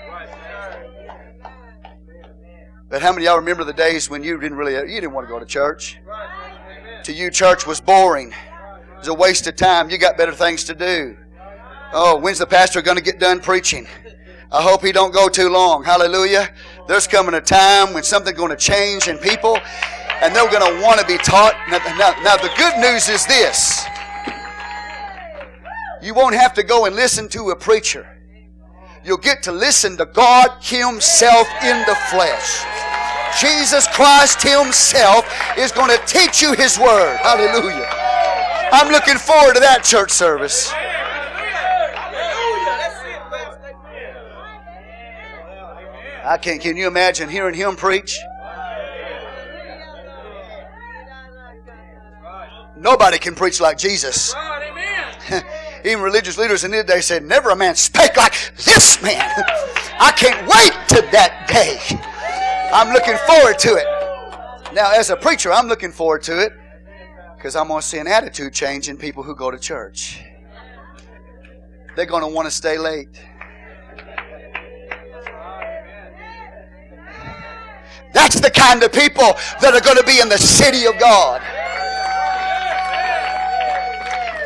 But 2.89 3.01
how 3.01 3.11
many 3.11 3.25
of 3.25 3.31
y'all 3.31 3.39
remember 3.39 3.63
the 3.63 3.73
days 3.73 4.09
when 4.09 4.23
you 4.23 4.39
didn't 4.39 4.57
really 4.57 4.73
you 4.73 4.99
didn't 4.99 5.13
want 5.13 5.27
to 5.27 5.31
go 5.31 5.39
to 5.39 5.45
church? 5.45 5.99
To 7.03 7.13
you 7.13 7.29
church 7.29 7.67
was 7.67 7.81
boring. 7.81 8.31
It 8.31 8.97
was 8.99 9.07
a 9.07 9.13
waste 9.13 9.47
of 9.47 9.55
time. 9.55 9.89
You 9.89 9.97
got 9.97 10.17
better 10.17 10.33
things 10.33 10.63
to 10.65 10.75
do. 10.75 11.17
Oh, 11.91 12.17
when's 12.17 12.39
the 12.39 12.47
pastor 12.47 12.81
going 12.81 12.97
to 12.97 13.03
get 13.03 13.19
done 13.19 13.39
preaching? 13.39 13.87
I 14.51 14.63
hope 14.63 14.83
he 14.83 14.91
don't 14.91 15.13
go 15.13 15.29
too 15.29 15.49
long. 15.49 15.83
Hallelujah. 15.83 16.49
There's 16.87 17.07
coming 17.07 17.35
a 17.35 17.41
time 17.41 17.93
when 17.93 18.03
something's 18.03 18.37
going 18.37 18.49
to 18.49 18.57
change 18.57 19.07
in 19.07 19.17
people 19.19 19.59
and 20.21 20.35
they're 20.35 20.49
going 20.49 20.65
to 20.65 20.83
want 20.83 20.99
to 20.99 21.05
be 21.05 21.17
taught. 21.17 21.55
Now, 21.69 21.79
now, 21.97 22.13
now, 22.23 22.37
the 22.37 22.51
good 22.57 22.77
news 22.79 23.09
is 23.09 23.25
this 23.25 23.85
you 26.01 26.13
won't 26.13 26.35
have 26.35 26.53
to 26.53 26.63
go 26.63 26.85
and 26.85 26.95
listen 26.95 27.27
to 27.29 27.49
a 27.49 27.55
preacher. 27.55 28.07
You'll 29.03 29.17
get 29.17 29.43
to 29.43 29.51
listen 29.51 29.97
to 29.97 30.05
God 30.05 30.61
Himself 30.61 31.47
in 31.63 31.79
the 31.87 31.95
flesh. 32.09 32.63
Jesus 33.39 33.87
Christ 33.87 34.41
Himself 34.41 35.25
is 35.57 35.71
going 35.71 35.89
to 35.89 36.05
teach 36.05 36.41
you 36.41 36.53
His 36.53 36.77
Word. 36.77 37.17
Hallelujah. 37.17 37.87
I'm 38.71 38.91
looking 38.91 39.17
forward 39.17 39.55
to 39.55 39.59
that 39.61 39.83
church 39.83 40.11
service. 40.11 40.71
I 46.25 46.37
can't. 46.37 46.61
can 46.61 46.77
you 46.77 46.87
imagine 46.87 47.27
hearing 47.27 47.55
him 47.55 47.75
preach? 47.75 48.19
Nobody 52.79 53.17
can 53.17 53.35
preach 53.35 53.59
like 53.59 53.77
Jesus. 53.77 54.33
Even 55.85 56.01
religious 56.01 56.37
leaders 56.37 56.63
in 56.63 56.71
the 56.71 56.83
day 56.83 57.01
said, 57.01 57.23
Never 57.23 57.49
a 57.49 57.55
man 57.55 57.75
spake 57.75 58.15
like 58.15 58.33
this 58.55 59.01
man. 59.01 59.19
I 59.99 60.13
can't 60.15 60.41
wait 60.47 60.71
to 60.89 61.01
that 61.11 61.45
day. 61.47 61.77
I'm 62.73 62.93
looking 62.93 63.17
forward 63.27 63.59
to 63.59 63.75
it. 63.75 64.73
Now, 64.73 64.91
as 64.91 65.09
a 65.09 65.15
preacher, 65.15 65.51
I'm 65.51 65.67
looking 65.67 65.91
forward 65.91 66.23
to 66.23 66.41
it 66.41 66.53
because 67.35 67.55
I'm 67.55 67.67
going 67.67 67.81
to 67.81 67.87
see 67.87 67.97
an 67.97 68.07
attitude 68.07 68.53
change 68.53 68.87
in 68.87 68.97
people 68.97 69.23
who 69.23 69.35
go 69.35 69.51
to 69.51 69.57
church. 69.57 70.21
They're 71.95 72.05
going 72.05 72.21
to 72.21 72.33
want 72.33 72.47
to 72.47 72.51
stay 72.51 72.77
late. 72.77 73.09
That's 78.13 78.39
the 78.39 78.49
kind 78.49 78.83
of 78.83 78.93
people 78.93 79.33
that 79.61 79.73
are 79.73 79.81
going 79.81 79.97
to 79.97 80.03
be 80.03 80.19
in 80.19 80.29
the 80.29 80.37
city 80.37 80.85
of 80.85 80.97
God. 80.97 81.41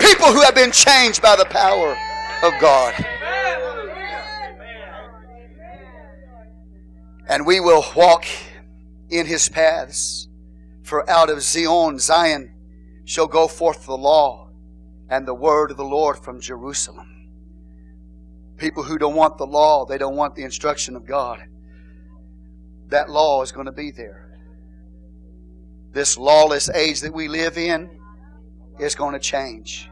People 0.04 0.34
who 0.34 0.41
have 0.41 0.56
been 0.56 0.72
changed 0.72 1.22
by 1.22 1.36
the 1.36 1.45
power 1.45 1.97
of 2.43 2.54
God. 2.60 2.93
And 7.30 7.45
we 7.45 7.60
will 7.60 7.86
walk 7.95 8.26
in 9.10 9.26
his 9.26 9.47
paths. 9.47 10.28
For 10.84 11.10
out 11.10 11.30
of 11.30 11.41
Zion, 11.41 11.99
Zion 11.99 12.54
shall 13.06 13.28
go 13.28 13.47
forth 13.47 13.86
the 13.86 13.97
law 13.97 14.49
and 15.10 15.26
the 15.26 15.34
word 15.34 15.72
of 15.72 15.78
the 15.78 15.86
Lord 15.86 16.20
from 16.20 16.41
Jerusalem. 16.41 17.10
People 18.58 18.84
who 18.84 18.97
don't 18.97 19.16
want 19.16 19.38
the 19.38 19.47
law, 19.47 19.86
they 19.86 19.97
don't 19.97 20.16
want 20.16 20.36
the 20.36 20.43
instruction 20.43 20.95
of 20.95 21.06
God. 21.06 21.39
That 22.88 23.10
law 23.10 23.41
is 23.41 23.51
going 23.51 23.68
to 23.68 23.72
be 23.72 23.91
there. 23.91 24.38
This 25.91 26.18
lawless 26.18 26.70
age 26.70 27.01
that 27.01 27.14
we 27.14 27.28
live 27.28 27.58
in 27.58 27.89
is 28.80 28.95
going 28.95 29.14
to 29.14 29.20
change. 29.20 29.89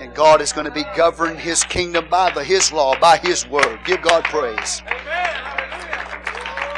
And 0.00 0.14
God 0.14 0.40
is 0.40 0.52
going 0.52 0.66
to 0.66 0.72
be 0.72 0.84
governed 0.96 1.40
His 1.40 1.64
kingdom 1.64 2.06
by 2.08 2.30
the 2.30 2.44
His 2.44 2.72
law, 2.72 2.98
by 3.00 3.18
His 3.18 3.48
word. 3.48 3.80
Give 3.84 4.00
God 4.00 4.24
praise. 4.24 4.82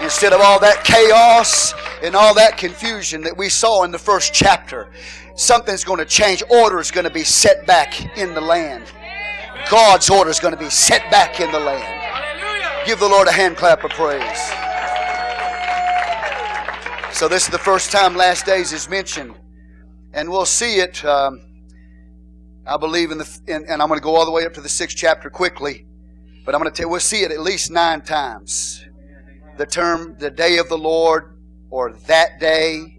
Instead 0.03 0.33
of 0.33 0.41
all 0.41 0.59
that 0.61 0.83
chaos 0.85 1.75
and 2.03 2.17
all 2.17 2.35
that 2.35 2.57
confusion 2.57 3.21
that 3.23 3.37
we 3.37 3.51
saw 3.51 3.85
in 3.85 3.91
the 3.91 3.99
first 3.99 4.33
chapter, 4.33 4.91
something's 5.37 5.85
going 5.85 5.99
to 5.99 6.07
change. 6.07 6.43
Order 6.49 6.81
is 6.81 6.91
going 6.91 7.05
to 7.05 7.13
be 7.13 7.25
set 7.25 7.67
back 7.67 8.17
in 8.17 8.33
the 8.33 8.41
land. 8.41 8.87
God's 9.71 10.09
order 10.09 10.31
is 10.31 10.41
going 10.41 10.55
to 10.55 10.59
be 10.59 10.71
set 10.71 11.11
back 11.11 11.41
in 11.41 11.53
the 11.53 11.61
land. 11.61 12.87
Give 12.87 12.99
the 12.99 13.09
Lord 13.09 13.29
a 13.29 13.33
hand 13.33 13.59
clap 13.59 13.85
of 13.85 13.91
praise. 13.91 14.41
So, 17.15 17.29
this 17.29 17.45
is 17.45 17.51
the 17.51 17.59
first 17.59 17.93
time 17.93 18.17
last 18.17 18.47
days 18.47 18.73
is 18.73 18.89
mentioned. 18.89 19.35
And 20.15 20.31
we'll 20.31 20.47
see 20.47 20.77
it. 20.77 21.05
Um, 21.05 21.43
I 22.67 22.77
believe 22.77 23.11
in 23.11 23.19
the, 23.19 23.41
in, 23.47 23.65
and 23.69 23.83
I'm 23.83 23.89
going 23.89 23.99
to 23.99 24.05
go 24.05 24.15
all 24.15 24.25
the 24.25 24.31
way 24.31 24.45
up 24.45 24.55
to 24.55 24.61
the 24.61 24.69
sixth 24.69 24.97
chapter 24.97 25.31
quickly, 25.31 25.87
but 26.45 26.55
I'm 26.55 26.61
going 26.61 26.73
to 26.73 26.83
tell, 26.83 26.91
we'll 26.91 27.01
see 27.01 27.23
it 27.23 27.31
at 27.31 27.41
least 27.41 27.71
nine 27.71 28.03
times. 28.03 28.85
The 29.57 29.67
term, 29.67 30.17
the 30.19 30.31
day 30.31 30.59
of 30.59 30.69
the 30.69 30.79
Lord, 30.79 31.39
or 31.71 31.93
that 32.07 32.41
day, 32.41 32.99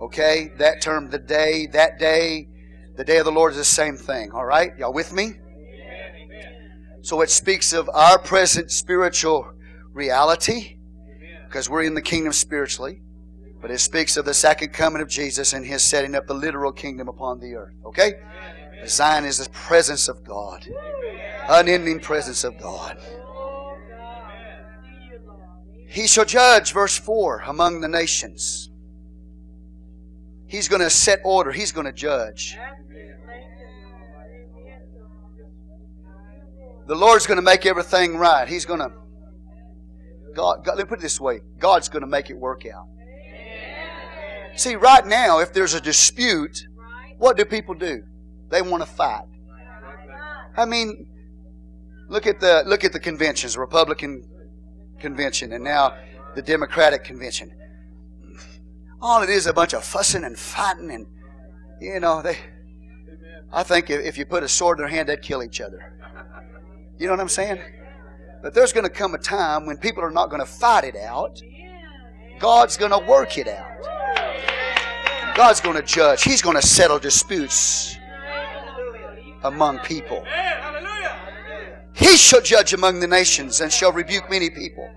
okay? 0.00 0.50
That 0.58 0.80
term, 0.80 1.10
the 1.10 1.18
day, 1.18 1.66
that 1.68 1.98
day, 1.98 2.48
the 2.96 3.04
day 3.04 3.18
of 3.18 3.24
the 3.24 3.32
Lord 3.32 3.52
is 3.52 3.58
the 3.58 3.64
same 3.64 3.96
thing, 3.96 4.30
all 4.32 4.44
right? 4.44 4.72
Y'all 4.78 4.92
with 4.92 5.12
me? 5.12 5.34
So 7.02 7.20
it 7.20 7.30
speaks 7.30 7.72
of 7.72 7.90
our 7.92 8.18
present 8.18 8.70
spiritual 8.70 9.52
reality, 9.92 10.78
because 11.46 11.68
we're 11.70 11.84
in 11.84 11.94
the 11.94 12.02
kingdom 12.02 12.32
spiritually. 12.32 13.00
But 13.60 13.70
it 13.70 13.78
speaks 13.78 14.16
of 14.16 14.24
the 14.24 14.34
second 14.34 14.74
coming 14.74 15.00
of 15.00 15.08
Jesus 15.08 15.52
and 15.54 15.64
His 15.64 15.82
setting 15.82 16.14
up 16.14 16.26
the 16.26 16.34
literal 16.34 16.72
kingdom 16.72 17.08
upon 17.08 17.40
the 17.40 17.54
earth. 17.54 17.74
Okay? 17.86 18.14
Zion 18.86 19.24
is 19.24 19.38
the 19.38 19.50
presence 19.50 20.08
of 20.08 20.24
God, 20.24 20.66
unending 21.48 22.00
presence 22.00 22.44
of 22.44 22.58
God. 22.58 22.98
He 25.88 26.06
shall 26.06 26.24
judge, 26.24 26.72
verse 26.72 26.98
4, 26.98 27.44
among 27.46 27.80
the 27.80 27.88
nations. 27.88 28.70
He's 30.46 30.68
going 30.68 30.82
to 30.82 30.90
set 30.90 31.20
order, 31.24 31.52
He's 31.52 31.72
going 31.72 31.86
to 31.86 31.92
judge. 31.92 32.56
The 36.86 36.94
Lord's 36.94 37.26
going 37.26 37.36
to 37.36 37.42
make 37.42 37.64
everything 37.64 38.16
right. 38.16 38.46
He's 38.46 38.66
going 38.66 38.80
to. 38.80 38.92
God, 40.34 40.64
God, 40.64 40.76
let 40.76 40.78
me 40.78 40.84
put 40.84 40.98
it 40.98 41.02
this 41.02 41.20
way 41.20 41.40
God's 41.58 41.88
going 41.88 42.02
to 42.02 42.06
make 42.06 42.28
it 42.28 42.36
work 42.36 42.66
out. 42.66 42.88
See, 44.56 44.76
right 44.76 45.06
now, 45.06 45.40
if 45.40 45.52
there's 45.52 45.74
a 45.74 45.80
dispute, 45.80 46.66
what 47.18 47.36
do 47.36 47.44
people 47.44 47.74
do? 47.74 48.02
They 48.54 48.62
want 48.62 48.84
to 48.84 48.88
fight. 48.88 49.24
I 50.56 50.64
mean, 50.64 51.08
look 52.08 52.24
at 52.28 52.38
the 52.38 52.62
look 52.64 52.84
at 52.84 52.92
the 52.92 53.00
conventions, 53.00 53.56
Republican 53.58 54.22
convention, 55.00 55.52
and 55.52 55.64
now 55.64 55.96
the 56.36 56.42
Democratic 56.42 57.02
convention. 57.02 57.52
All 59.02 59.22
it 59.22 59.28
is 59.28 59.48
a 59.48 59.52
bunch 59.52 59.74
of 59.74 59.82
fussing 59.82 60.22
and 60.22 60.38
fighting, 60.38 60.92
and 60.92 61.04
you 61.80 61.98
know 61.98 62.22
they. 62.22 62.38
I 63.52 63.64
think 63.64 63.90
if 63.90 64.16
you 64.16 64.24
put 64.24 64.44
a 64.44 64.48
sword 64.48 64.78
in 64.78 64.84
their 64.84 64.88
hand, 64.88 65.08
they'd 65.08 65.20
kill 65.20 65.42
each 65.42 65.60
other. 65.60 65.92
You 66.96 67.08
know 67.08 67.14
what 67.14 67.20
I'm 67.20 67.28
saying? 67.28 67.58
But 68.40 68.54
there's 68.54 68.72
going 68.72 68.84
to 68.84 68.90
come 68.90 69.16
a 69.16 69.18
time 69.18 69.66
when 69.66 69.78
people 69.78 70.04
are 70.04 70.12
not 70.12 70.30
going 70.30 70.40
to 70.40 70.46
fight 70.46 70.84
it 70.84 70.94
out. 70.94 71.42
God's 72.38 72.76
going 72.76 72.92
to 72.92 73.04
work 73.04 73.36
it 73.36 73.48
out. 73.48 73.66
God's 75.34 75.60
going 75.60 75.74
to 75.74 75.82
judge. 75.82 76.22
He's 76.22 76.40
going 76.40 76.54
to 76.54 76.64
settle 76.64 77.00
disputes 77.00 77.98
among 79.44 79.78
people. 79.80 80.24
He 81.94 82.16
shall 82.16 82.40
judge 82.40 82.72
among 82.72 82.98
the 83.00 83.06
nations 83.06 83.60
and 83.60 83.72
shall 83.72 83.92
rebuke 83.92 84.28
many 84.28 84.50
people. 84.50 84.90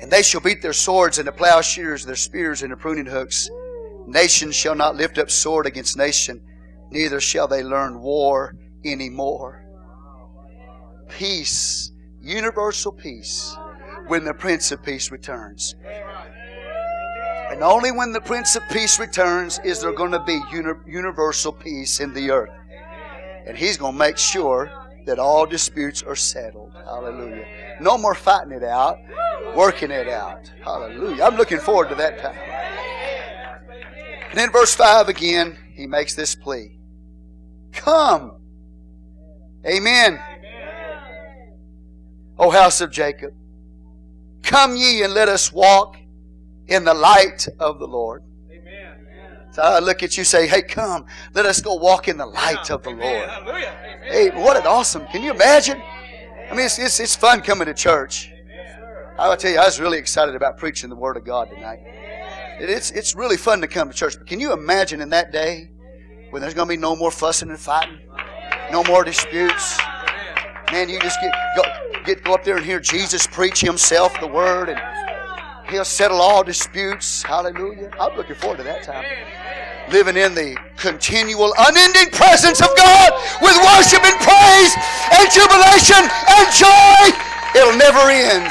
And 0.00 0.10
they 0.10 0.22
shall 0.22 0.40
beat 0.40 0.62
their 0.62 0.72
swords 0.72 1.18
into 1.18 1.32
plowshares, 1.32 2.04
their 2.04 2.16
spears 2.16 2.62
into 2.62 2.76
pruning 2.76 3.06
hooks. 3.06 3.50
Nation 4.06 4.52
shall 4.52 4.74
not 4.74 4.96
lift 4.96 5.18
up 5.18 5.30
sword 5.30 5.66
against 5.66 5.96
nation, 5.96 6.40
neither 6.90 7.20
shall 7.20 7.48
they 7.48 7.62
learn 7.62 8.00
war 8.00 8.56
anymore. 8.84 9.64
Peace, 11.08 11.92
universal 12.20 12.92
peace, 12.92 13.56
when 14.06 14.24
the 14.24 14.34
Prince 14.34 14.70
of 14.70 14.82
Peace 14.82 15.10
returns. 15.10 15.74
And 17.50 17.62
only 17.62 17.90
when 17.90 18.12
the 18.12 18.20
Prince 18.20 18.54
of 18.56 18.62
Peace 18.70 18.98
returns 18.98 19.58
is 19.64 19.80
there 19.80 19.92
going 19.92 20.12
to 20.12 20.22
be 20.24 20.40
uni- 20.52 20.80
universal 20.86 21.52
peace 21.52 22.00
in 22.00 22.12
the 22.12 22.30
earth. 22.30 22.50
And 23.46 23.56
He's 23.56 23.76
going 23.76 23.92
to 23.92 23.98
make 23.98 24.18
sure 24.18 24.70
that 25.06 25.18
all 25.18 25.46
disputes 25.46 26.02
are 26.02 26.16
settled. 26.16 26.72
Hallelujah. 26.84 27.46
No 27.80 27.96
more 27.96 28.14
fighting 28.14 28.52
it 28.52 28.64
out, 28.64 28.98
working 29.54 29.90
it 29.90 30.08
out. 30.08 30.50
Hallelujah. 30.62 31.22
I'm 31.22 31.36
looking 31.36 31.60
forward 31.60 31.88
to 31.90 31.94
that 31.94 32.18
time. 32.18 32.38
And 34.30 34.38
then 34.38 34.50
verse 34.52 34.74
5 34.74 35.08
again, 35.08 35.56
he 35.72 35.86
makes 35.86 36.14
this 36.14 36.34
plea 36.34 36.78
Come. 37.72 38.32
Amen. 39.64 40.20
O 42.38 42.50
house 42.50 42.80
of 42.80 42.90
Jacob, 42.90 43.32
come 44.42 44.76
ye 44.76 45.02
and 45.02 45.14
let 45.14 45.28
us 45.28 45.52
walk 45.52 45.96
in 46.66 46.84
the 46.84 46.94
light 46.94 47.48
of 47.58 47.78
the 47.78 47.86
Lord. 47.86 48.22
So 49.56 49.62
I 49.62 49.78
look 49.78 50.02
at 50.02 50.18
you 50.18 50.24
say, 50.24 50.46
hey, 50.46 50.60
come, 50.60 51.06
let 51.32 51.46
us 51.46 51.62
go 51.62 51.76
walk 51.76 52.08
in 52.08 52.18
the 52.18 52.26
light 52.26 52.70
of 52.70 52.82
the 52.82 52.90
Lord. 52.90 53.30
Hey, 54.02 54.28
what 54.28 54.54
an 54.54 54.66
awesome, 54.66 55.06
can 55.06 55.22
you 55.22 55.30
imagine? 55.30 55.80
I 55.80 56.54
mean, 56.54 56.66
it's, 56.66 56.78
it's, 56.78 57.00
it's 57.00 57.16
fun 57.16 57.40
coming 57.40 57.64
to 57.64 57.72
church. 57.72 58.30
I 59.18 59.30
will 59.30 59.36
tell 59.38 59.50
you, 59.50 59.58
I 59.58 59.64
was 59.64 59.80
really 59.80 59.96
excited 59.96 60.34
about 60.34 60.58
preaching 60.58 60.90
the 60.90 60.96
Word 60.96 61.16
of 61.16 61.24
God 61.24 61.48
tonight. 61.48 61.78
It, 62.60 62.68
it's, 62.68 62.90
it's 62.90 63.14
really 63.14 63.38
fun 63.38 63.62
to 63.62 63.66
come 63.66 63.88
to 63.88 63.96
church. 63.96 64.18
But 64.18 64.26
can 64.26 64.40
you 64.40 64.52
imagine 64.52 65.00
in 65.00 65.08
that 65.08 65.32
day 65.32 65.70
when 66.28 66.42
there's 66.42 66.52
going 66.52 66.68
to 66.68 66.74
be 66.74 66.76
no 66.76 66.94
more 66.94 67.10
fussing 67.10 67.48
and 67.48 67.58
fighting, 67.58 68.00
no 68.70 68.84
more 68.84 69.04
disputes? 69.04 69.80
Man, 70.70 70.90
you 70.90 71.00
just 71.00 71.18
get 71.22 71.34
go, 71.56 71.62
get 72.04 72.22
go 72.22 72.34
up 72.34 72.44
there 72.44 72.58
and 72.58 72.66
hear 72.66 72.78
Jesus 72.78 73.26
preach 73.26 73.62
Himself 73.62 74.20
the 74.20 74.26
Word, 74.26 74.68
and 74.68 74.78
He'll 75.68 75.84
settle 75.84 76.20
all 76.20 76.44
disputes. 76.44 77.22
Hallelujah! 77.22 77.90
I'm 78.00 78.16
looking 78.16 78.36
forward 78.36 78.58
to 78.58 78.62
that 78.64 78.82
time 78.82 79.04
living 79.90 80.16
in 80.16 80.34
the 80.34 80.56
continual, 80.76 81.54
unending 81.58 82.10
presence 82.10 82.60
of 82.60 82.68
God 82.76 83.12
with 83.40 83.56
worship 83.62 84.02
and 84.04 84.18
praise 84.18 84.72
and 85.14 85.30
jubilation 85.30 86.02
and 86.02 86.46
joy. 86.52 87.04
It'll 87.54 87.78
never 87.78 88.10
end. 88.10 88.50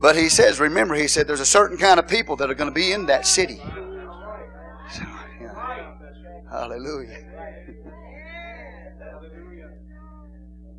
But 0.00 0.16
he 0.16 0.30
says, 0.30 0.58
remember, 0.58 0.94
he 0.94 1.06
said 1.08 1.26
there's 1.26 1.40
a 1.40 1.46
certain 1.46 1.76
kind 1.76 2.00
of 2.00 2.08
people 2.08 2.34
that 2.36 2.50
are 2.50 2.54
going 2.54 2.70
to 2.70 2.74
be 2.74 2.92
in 2.92 3.06
that 3.06 3.26
city. 3.26 3.60
So, 4.90 5.02
yeah. 5.40 6.48
Hallelujah. 6.50 7.18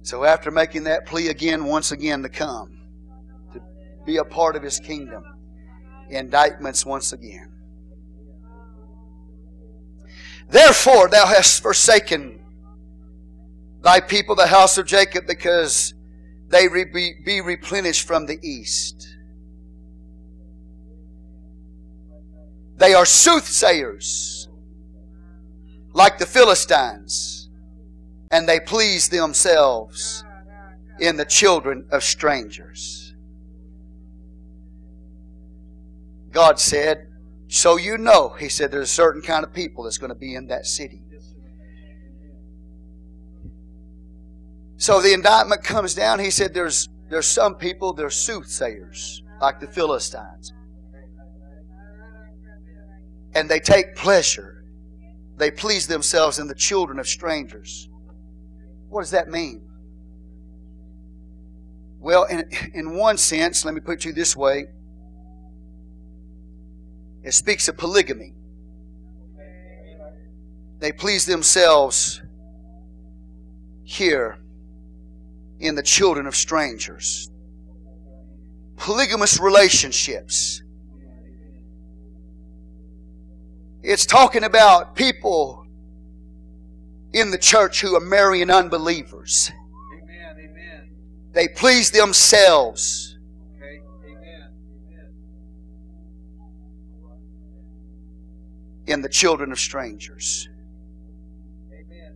So 0.03 0.23
after 0.23 0.49
making 0.49 0.83
that 0.85 1.05
plea 1.05 1.27
again, 1.27 1.65
once 1.65 1.91
again 1.91 2.23
to 2.23 2.29
come, 2.29 2.81
to 3.53 3.61
be 4.05 4.17
a 4.17 4.25
part 4.25 4.55
of 4.55 4.63
his 4.63 4.79
kingdom, 4.79 5.23
indictments 6.09 6.85
once 6.85 7.13
again. 7.13 7.51
Therefore, 10.49 11.07
thou 11.07 11.25
hast 11.25 11.61
forsaken 11.61 12.39
thy 13.81 13.99
people, 13.99 14.35
the 14.35 14.47
house 14.47 14.77
of 14.77 14.85
Jacob, 14.85 15.25
because 15.27 15.93
they 16.49 16.67
be, 16.67 17.13
be 17.25 17.41
replenished 17.41 18.05
from 18.05 18.25
the 18.25 18.37
east. 18.41 19.07
They 22.77 22.93
are 22.93 23.05
soothsayers, 23.05 24.49
like 25.93 26.17
the 26.17 26.25
Philistines, 26.25 27.40
and 28.31 28.47
they 28.47 28.59
please 28.59 29.09
themselves 29.09 30.23
in 30.99 31.17
the 31.17 31.25
children 31.25 31.85
of 31.91 32.03
strangers. 32.03 33.13
God 36.31 36.59
said, 36.59 37.07
So 37.47 37.77
you 37.77 37.97
know, 37.97 38.29
He 38.39 38.49
said, 38.49 38.71
there's 38.71 38.89
a 38.89 38.93
certain 38.93 39.21
kind 39.21 39.43
of 39.43 39.53
people 39.53 39.83
that's 39.83 39.97
going 39.97 40.13
to 40.13 40.15
be 40.15 40.35
in 40.35 40.47
that 40.47 40.65
city. 40.65 41.01
So 44.77 44.99
the 44.99 45.13
indictment 45.13 45.63
comes 45.63 45.93
down. 45.93 46.19
He 46.19 46.31
said, 46.31 46.53
There's, 46.53 46.87
there's 47.09 47.27
some 47.27 47.55
people, 47.55 47.93
they're 47.93 48.09
soothsayers, 48.09 49.21
like 49.41 49.59
the 49.59 49.67
Philistines 49.67 50.53
and 53.33 53.49
they 53.49 53.59
take 53.59 53.95
pleasure. 53.95 54.63
They 55.37 55.51
please 55.51 55.87
themselves 55.87 56.39
in 56.39 56.47
the 56.47 56.55
children 56.55 56.99
of 56.99 57.07
strangers. 57.07 57.89
What 58.91 59.01
does 59.01 59.11
that 59.11 59.29
mean? 59.29 59.61
Well, 61.99 62.25
in, 62.25 62.47
in 62.73 62.93
one 62.93 63.17
sense, 63.17 63.65
let 63.65 63.73
me 63.73 63.79
put 63.79 64.05
you 64.05 64.13
this 64.13 64.35
way 64.35 64.67
it 67.23 67.33
speaks 67.33 67.67
of 67.67 67.77
polygamy. 67.77 68.33
They 70.79 70.91
please 70.91 71.25
themselves 71.25 72.21
here 73.83 74.39
in 75.59 75.75
the 75.75 75.83
children 75.83 76.25
of 76.25 76.35
strangers. 76.35 77.29
Polygamous 78.77 79.39
relationships 79.39 80.63
It's 83.83 84.05
talking 84.05 84.43
about 84.43 84.95
people 84.95 85.60
in 87.13 87.31
the 87.31 87.37
church 87.37 87.81
who 87.81 87.95
are 87.95 88.01
marrying 88.01 88.49
unbelievers. 88.49 89.51
Amen. 90.01 90.49
Amen. 90.49 90.89
They 91.33 91.47
please 91.47 91.91
themselves. 91.91 93.17
Okay. 93.57 93.81
Amen. 94.05 94.53
Amen. 94.87 95.13
In 98.87 99.01
the 99.01 99.09
children 99.09 99.51
of 99.51 99.59
strangers. 99.59 100.47
Amen. 101.71 102.15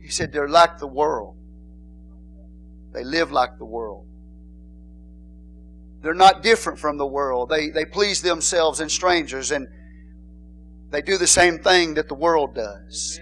He 0.00 0.08
said 0.08 0.32
they're 0.32 0.48
like 0.48 0.78
the 0.78 0.86
world. 0.86 1.36
They 2.92 3.04
live 3.04 3.30
like 3.30 3.58
the 3.58 3.64
world. 3.64 4.06
They're 6.02 6.14
not 6.14 6.42
different 6.42 6.78
from 6.78 6.98
the 6.98 7.06
world. 7.06 7.48
They, 7.48 7.70
they 7.70 7.84
please 7.84 8.22
themselves 8.22 8.80
and 8.80 8.90
strangers. 8.90 9.50
And 9.50 9.68
they 10.90 11.02
do 11.02 11.18
the 11.18 11.26
same 11.26 11.58
thing 11.58 11.94
that 11.94 12.08
the 12.08 12.14
world 12.14 12.54
does. 12.54 13.20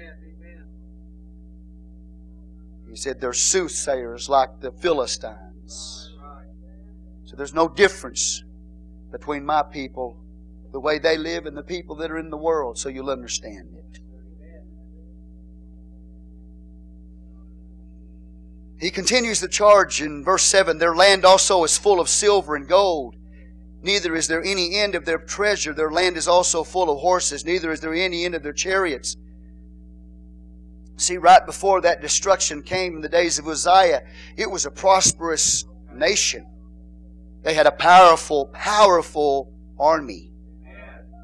He 2.94 3.00
said 3.00 3.20
they're 3.20 3.32
soothsayers 3.32 4.28
like 4.28 4.60
the 4.60 4.70
Philistines. 4.70 6.14
So 7.24 7.34
there's 7.34 7.52
no 7.52 7.66
difference 7.66 8.44
between 9.10 9.44
my 9.44 9.64
people, 9.64 10.22
the 10.70 10.78
way 10.78 11.00
they 11.00 11.18
live, 11.18 11.46
and 11.46 11.56
the 11.56 11.64
people 11.64 11.96
that 11.96 12.12
are 12.12 12.18
in 12.18 12.30
the 12.30 12.36
world, 12.36 12.78
so 12.78 12.88
you'll 12.88 13.10
understand 13.10 13.74
it. 13.74 13.98
He 18.78 18.92
continues 18.92 19.40
the 19.40 19.48
charge 19.48 20.00
in 20.00 20.22
verse 20.22 20.44
7 20.44 20.78
Their 20.78 20.94
land 20.94 21.24
also 21.24 21.64
is 21.64 21.76
full 21.76 21.98
of 21.98 22.08
silver 22.08 22.54
and 22.54 22.68
gold 22.68 23.16
Neither 23.84 24.16
is 24.16 24.28
there 24.28 24.42
any 24.42 24.76
end 24.76 24.94
of 24.94 25.04
their 25.04 25.18
treasure. 25.18 25.74
Their 25.74 25.90
land 25.90 26.16
is 26.16 26.26
also 26.26 26.64
full 26.64 26.90
of 26.90 27.00
horses. 27.00 27.44
Neither 27.44 27.70
is 27.70 27.80
there 27.80 27.92
any 27.92 28.24
end 28.24 28.34
of 28.34 28.42
their 28.42 28.54
chariots. 28.54 29.16
See, 30.96 31.16
right 31.16 31.44
before 31.44 31.80
that 31.80 32.00
destruction 32.00 32.62
came 32.62 32.96
in 32.96 33.00
the 33.00 33.08
days 33.08 33.38
of 33.38 33.48
Uzziah, 33.48 34.02
it 34.36 34.50
was 34.50 34.64
a 34.64 34.70
prosperous 34.70 35.64
nation. 35.92 36.46
They 37.42 37.54
had 37.54 37.66
a 37.66 37.72
powerful, 37.72 38.46
powerful 38.46 39.52
army. 39.78 40.30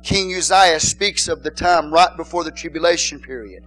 King 0.03 0.35
Uzziah 0.35 0.81
speaks 0.81 1.29
of 1.29 1.43
the 1.43 1.51
time 1.51 1.93
right 1.93 2.17
before 2.17 2.43
the 2.43 2.51
tribulation 2.51 3.21
period. 3.21 3.63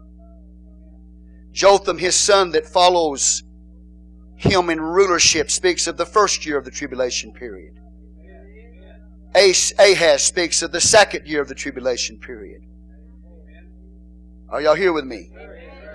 Jotham, 1.52 2.00
his 2.00 2.16
son 2.16 2.52
that 2.52 2.66
follows 2.66 3.44
him 4.36 4.70
in 4.70 4.82
rulership, 4.82 5.52
speaks 5.52 5.88
of 5.88 5.98
the 5.98 6.06
first 6.06 6.46
year 6.46 6.58
of 6.58 6.66
the 6.66 6.72
tribulation 6.72 7.32
period. 7.32 7.76
Ahaz 9.36 10.22
speaks 10.22 10.62
of 10.62 10.72
the 10.72 10.82
second 10.82 11.28
year 11.28 11.42
of 11.42 11.48
the 11.48 11.56
tribulation 11.56 12.20
period. 12.20 12.62
Are 14.50 14.62
y'all 14.62 14.76
here 14.76 14.94
with 14.94 15.06
me? 15.06 15.32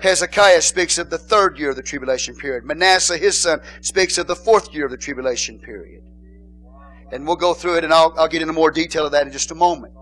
Hezekiah 0.03 0.61
speaks 0.61 0.97
of 0.97 1.09
the 1.09 1.17
third 1.17 1.57
year 1.57 1.69
of 1.69 1.75
the 1.75 1.83
tribulation 1.83 2.35
period. 2.35 2.63
Manasseh, 2.65 3.17
his 3.17 3.41
son, 3.41 3.61
speaks 3.81 4.17
of 4.17 4.27
the 4.27 4.35
fourth 4.35 4.73
year 4.73 4.85
of 4.85 4.91
the 4.91 4.97
tribulation 4.97 5.59
period. 5.59 6.03
And 7.11 7.25
we'll 7.25 7.35
go 7.35 7.53
through 7.53 7.77
it 7.77 7.83
and 7.83 7.93
I'll, 7.93 8.13
I'll 8.17 8.27
get 8.27 8.41
into 8.41 8.53
more 8.53 8.71
detail 8.71 9.05
of 9.05 9.11
that 9.13 9.25
in 9.25 9.31
just 9.31 9.51
a 9.51 9.55
moment. 9.55 9.93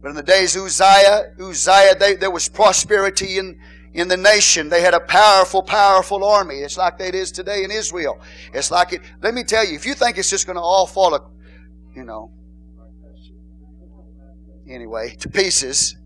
But 0.00 0.10
in 0.10 0.14
the 0.14 0.22
days 0.22 0.54
of 0.54 0.62
Uzziah, 0.62 1.32
Uzziah, 1.40 1.94
they, 1.98 2.14
there 2.14 2.30
was 2.30 2.48
prosperity 2.48 3.38
in, 3.38 3.58
in 3.92 4.06
the 4.08 4.16
nation. 4.16 4.68
They 4.68 4.80
had 4.80 4.94
a 4.94 5.00
powerful, 5.00 5.62
powerful 5.62 6.24
army. 6.24 6.56
It's 6.56 6.76
like 6.76 6.98
that 6.98 7.14
is 7.14 7.32
today 7.32 7.64
in 7.64 7.70
Israel. 7.70 8.20
It's 8.54 8.70
like 8.70 8.92
it. 8.92 9.00
Let 9.22 9.34
me 9.34 9.42
tell 9.42 9.66
you, 9.66 9.74
if 9.74 9.84
you 9.84 9.94
think 9.94 10.18
it's 10.18 10.30
just 10.30 10.46
going 10.46 10.56
to 10.56 10.62
all 10.62 10.86
fall, 10.86 11.34
you 11.94 12.04
know, 12.04 12.30
anyway, 14.68 15.16
to 15.16 15.28
pieces. 15.28 15.96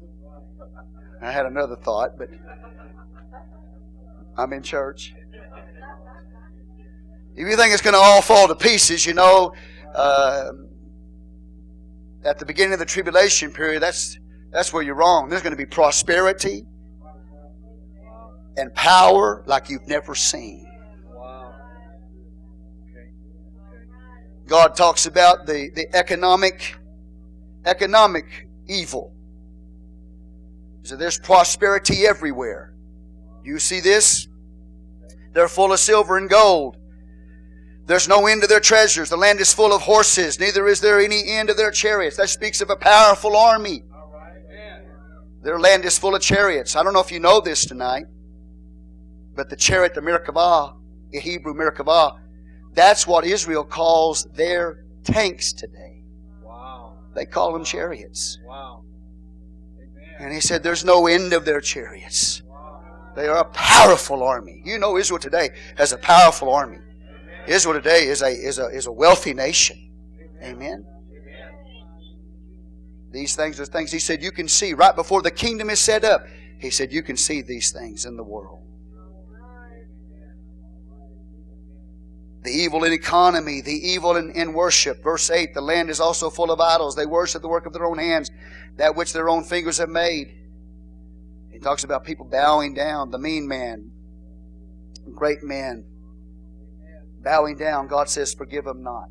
I 1.22 1.30
had 1.30 1.46
another 1.46 1.76
thought, 1.76 2.18
but 2.18 2.28
I'm 4.36 4.52
in 4.52 4.62
church. 4.62 5.14
If 7.34 7.48
you 7.48 7.56
think 7.56 7.72
it's 7.72 7.82
going 7.82 7.94
to 7.94 8.00
all 8.00 8.20
fall 8.20 8.48
to 8.48 8.54
pieces, 8.54 9.06
you 9.06 9.14
know, 9.14 9.54
uh, 9.94 10.50
at 12.24 12.38
the 12.38 12.44
beginning 12.44 12.74
of 12.74 12.78
the 12.78 12.84
tribulation 12.84 13.52
period, 13.52 13.80
that's 13.80 14.18
that's 14.50 14.72
where 14.72 14.82
you're 14.82 14.94
wrong. 14.94 15.28
There's 15.28 15.42
going 15.42 15.52
to 15.52 15.56
be 15.56 15.64
prosperity 15.64 16.66
and 18.56 18.74
power 18.74 19.42
like 19.46 19.70
you've 19.70 19.88
never 19.88 20.14
seen. 20.14 20.68
God 24.46 24.74
talks 24.76 25.06
about 25.06 25.46
the, 25.46 25.70
the 25.74 25.86
economic 25.96 26.76
economic 27.64 28.48
evil. 28.66 29.14
So 30.82 30.96
there's 30.96 31.18
prosperity 31.18 32.06
everywhere. 32.06 32.74
Do 33.42 33.50
you 33.50 33.58
see 33.58 33.80
this? 33.80 34.28
They're 35.32 35.48
full 35.48 35.72
of 35.72 35.78
silver 35.78 36.16
and 36.16 36.28
gold. 36.28 36.76
There's 37.86 38.08
no 38.08 38.26
end 38.26 38.42
to 38.42 38.46
their 38.46 38.60
treasures. 38.60 39.10
The 39.10 39.16
land 39.16 39.40
is 39.40 39.52
full 39.52 39.72
of 39.72 39.82
horses. 39.82 40.38
Neither 40.38 40.68
is 40.68 40.80
there 40.80 41.00
any 41.00 41.28
end 41.28 41.50
of 41.50 41.56
their 41.56 41.70
chariots. 41.70 42.16
That 42.16 42.28
speaks 42.28 42.60
of 42.60 42.70
a 42.70 42.76
powerful 42.76 43.36
army. 43.36 43.82
Their 45.42 45.58
land 45.58 45.84
is 45.84 45.98
full 45.98 46.14
of 46.14 46.22
chariots. 46.22 46.76
I 46.76 46.84
don't 46.84 46.92
know 46.92 47.00
if 47.00 47.10
you 47.10 47.18
know 47.18 47.40
this 47.40 47.66
tonight. 47.66 48.04
But 49.34 49.50
the 49.50 49.56
chariot, 49.56 49.94
the 49.94 50.00
Merkavah, 50.00 50.76
the 51.10 51.18
Hebrew 51.18 51.54
Merkavah, 51.54 52.18
that's 52.74 53.06
what 53.06 53.24
Israel 53.24 53.64
calls 53.64 54.24
their 54.34 54.84
tanks 55.04 55.52
today. 55.52 56.04
Wow. 56.42 56.98
They 57.14 57.26
call 57.26 57.52
them 57.52 57.64
chariots. 57.64 58.38
Wow. 58.46 58.84
And 60.18 60.32
he 60.32 60.40
said, 60.40 60.62
There's 60.62 60.84
no 60.84 61.06
end 61.06 61.32
of 61.32 61.44
their 61.44 61.60
chariots. 61.60 62.42
They 63.14 63.28
are 63.28 63.38
a 63.38 63.44
powerful 63.44 64.22
army. 64.22 64.62
You 64.64 64.78
know, 64.78 64.96
Israel 64.96 65.18
today 65.18 65.50
has 65.76 65.92
a 65.92 65.98
powerful 65.98 66.50
army. 66.50 66.78
Israel 67.46 67.74
today 67.74 68.06
is 68.06 68.22
a, 68.22 68.28
is, 68.28 68.58
a, 68.58 68.66
is 68.68 68.86
a 68.86 68.92
wealthy 68.92 69.34
nation. 69.34 69.90
Amen. 70.42 70.86
These 73.10 73.36
things 73.36 73.60
are 73.60 73.66
things 73.66 73.92
he 73.92 73.98
said 73.98 74.22
you 74.22 74.32
can 74.32 74.48
see 74.48 74.72
right 74.72 74.96
before 74.96 75.20
the 75.20 75.30
kingdom 75.30 75.68
is 75.68 75.78
set 75.78 76.04
up. 76.04 76.24
He 76.58 76.70
said 76.70 76.92
you 76.92 77.02
can 77.02 77.16
see 77.16 77.42
these 77.42 77.70
things 77.70 78.06
in 78.06 78.16
the 78.16 78.22
world. 78.22 78.62
The 82.42 82.50
evil 82.50 82.82
in 82.84 82.92
economy, 82.92 83.60
the 83.60 83.72
evil 83.72 84.16
in, 84.16 84.32
in 84.32 84.52
worship. 84.52 85.02
Verse 85.02 85.30
8, 85.30 85.54
the 85.54 85.60
land 85.60 85.90
is 85.90 86.00
also 86.00 86.28
full 86.28 86.50
of 86.50 86.60
idols. 86.60 86.96
They 86.96 87.06
worship 87.06 87.40
the 87.40 87.48
work 87.48 87.66
of 87.66 87.72
their 87.72 87.86
own 87.86 87.98
hands, 87.98 88.30
that 88.76 88.96
which 88.96 89.12
their 89.12 89.28
own 89.28 89.44
fingers 89.44 89.78
have 89.78 89.88
made. 89.88 90.34
He 91.52 91.60
talks 91.60 91.84
about 91.84 92.04
people 92.04 92.26
bowing 92.26 92.74
down, 92.74 93.10
the 93.10 93.18
mean 93.18 93.46
man, 93.46 93.92
great 95.14 95.44
man, 95.44 95.84
bowing 97.22 97.56
down. 97.56 97.86
God 97.86 98.08
says, 98.08 98.34
forgive 98.34 98.64
them 98.64 98.82
not. 98.82 99.06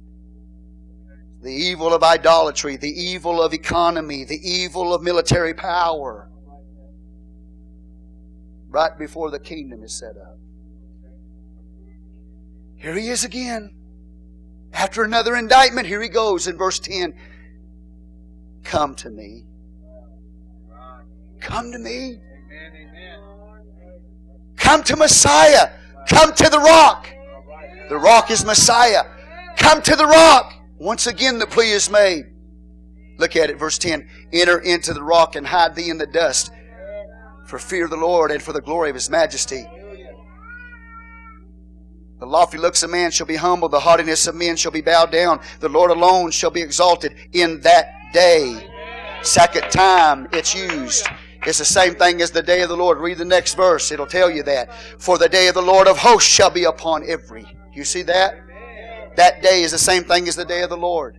The 1.41 1.53
evil 1.53 1.93
of 1.93 2.03
idolatry, 2.03 2.75
the 2.75 2.91
evil 2.91 3.41
of 3.41 3.53
economy, 3.53 4.25
the 4.25 4.39
evil 4.47 4.93
of 4.93 5.01
military 5.01 5.53
power. 5.53 6.29
Right 8.67 8.97
before 8.99 9.31
the 9.31 9.39
kingdom 9.39 9.83
is 9.83 9.97
set 9.97 10.17
up. 10.17 10.40
Here 12.81 12.95
he 12.95 13.09
is 13.09 13.23
again. 13.23 13.75
After 14.73 15.03
another 15.03 15.35
indictment, 15.35 15.85
here 15.85 16.01
he 16.01 16.09
goes 16.09 16.47
in 16.47 16.57
verse 16.57 16.79
10. 16.79 17.13
Come 18.63 18.95
to 18.95 19.09
me. 19.11 19.45
Come 21.39 21.71
to 21.71 21.77
me. 21.77 22.19
Come 24.57 24.81
to 24.83 24.95
Messiah. 24.95 25.69
Come 26.09 26.33
to 26.33 26.49
the 26.49 26.57
rock. 26.57 27.07
The 27.89 27.97
rock 27.97 28.31
is 28.31 28.43
Messiah. 28.43 29.03
Come 29.57 29.83
to 29.83 29.95
the 29.95 30.07
rock. 30.07 30.53
Once 30.79 31.05
again, 31.05 31.37
the 31.37 31.45
plea 31.45 31.71
is 31.71 31.91
made. 31.91 32.25
Look 33.19 33.35
at 33.35 33.51
it, 33.51 33.59
verse 33.59 33.77
10. 33.77 34.09
Enter 34.33 34.57
into 34.57 34.93
the 34.93 35.03
rock 35.03 35.35
and 35.35 35.45
hide 35.45 35.75
thee 35.75 35.89
in 35.89 35.99
the 35.99 36.07
dust 36.07 36.51
for 37.45 37.59
fear 37.59 37.83
of 37.83 37.91
the 37.91 37.97
Lord 37.97 38.31
and 38.31 38.41
for 38.41 38.53
the 38.53 38.61
glory 38.61 38.89
of 38.89 38.95
his 38.95 39.09
majesty. 39.09 39.67
The 42.21 42.27
lofty 42.27 42.59
looks 42.59 42.83
of 42.83 42.91
man 42.91 43.09
shall 43.09 43.25
be 43.25 43.35
humbled, 43.35 43.71
the 43.71 43.79
haughtiness 43.79 44.27
of 44.27 44.35
men 44.35 44.55
shall 44.55 44.71
be 44.71 44.81
bowed 44.81 45.11
down. 45.11 45.39
The 45.59 45.69
Lord 45.69 45.89
alone 45.89 46.29
shall 46.29 46.51
be 46.51 46.61
exalted 46.61 47.15
in 47.33 47.61
that 47.61 47.95
day. 48.13 48.69
Second 49.23 49.71
time 49.71 50.27
it's 50.31 50.53
used. 50.53 51.07
It's 51.47 51.57
the 51.57 51.65
same 51.65 51.95
thing 51.95 52.21
as 52.21 52.29
the 52.29 52.43
day 52.43 52.61
of 52.61 52.69
the 52.69 52.77
Lord. 52.77 52.99
Read 52.99 53.17
the 53.17 53.25
next 53.25 53.55
verse. 53.55 53.91
It'll 53.91 54.05
tell 54.05 54.29
you 54.29 54.43
that. 54.43 54.71
For 54.99 55.17
the 55.17 55.27
day 55.27 55.47
of 55.47 55.55
the 55.55 55.63
Lord 55.63 55.87
of 55.87 55.97
hosts 55.97 56.29
shall 56.29 56.51
be 56.51 56.65
upon 56.65 57.09
every. 57.09 57.43
You 57.73 57.83
see 57.83 58.03
that? 58.03 58.35
That 59.15 59.41
day 59.41 59.63
is 59.63 59.71
the 59.71 59.79
same 59.79 60.03
thing 60.03 60.27
as 60.27 60.35
the 60.35 60.45
day 60.45 60.61
of 60.61 60.69
the 60.69 60.77
Lord. 60.77 61.17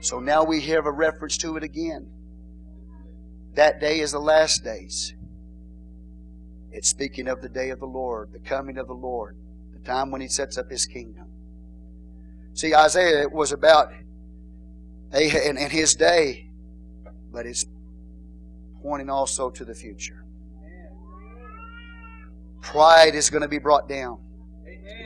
So 0.00 0.20
now 0.20 0.42
we 0.42 0.62
have 0.62 0.86
a 0.86 0.90
reference 0.90 1.36
to 1.38 1.58
it 1.58 1.62
again. 1.62 2.10
That 3.56 3.78
day 3.78 4.00
is 4.00 4.12
the 4.12 4.20
last 4.20 4.64
days. 4.64 5.12
It's 6.70 6.88
speaking 6.88 7.28
of 7.28 7.42
the 7.42 7.50
day 7.50 7.68
of 7.68 7.78
the 7.78 7.86
Lord, 7.86 8.32
the 8.32 8.38
coming 8.38 8.78
of 8.78 8.86
the 8.86 8.94
Lord 8.94 9.36
time 9.84 10.10
when 10.10 10.20
he 10.20 10.28
sets 10.28 10.58
up 10.58 10.70
his 10.70 10.86
kingdom. 10.86 11.26
See, 12.54 12.74
Isaiah 12.74 13.28
was 13.28 13.52
about 13.52 13.92
and 15.12 15.58
his 15.58 15.94
day, 15.94 16.50
but 17.32 17.46
it's 17.46 17.66
pointing 18.82 19.10
also 19.10 19.50
to 19.50 19.64
the 19.64 19.74
future. 19.74 20.24
Pride 22.60 23.14
is 23.14 23.28
going 23.28 23.42
to 23.42 23.48
be 23.48 23.58
brought 23.58 23.88
down. 23.88 24.18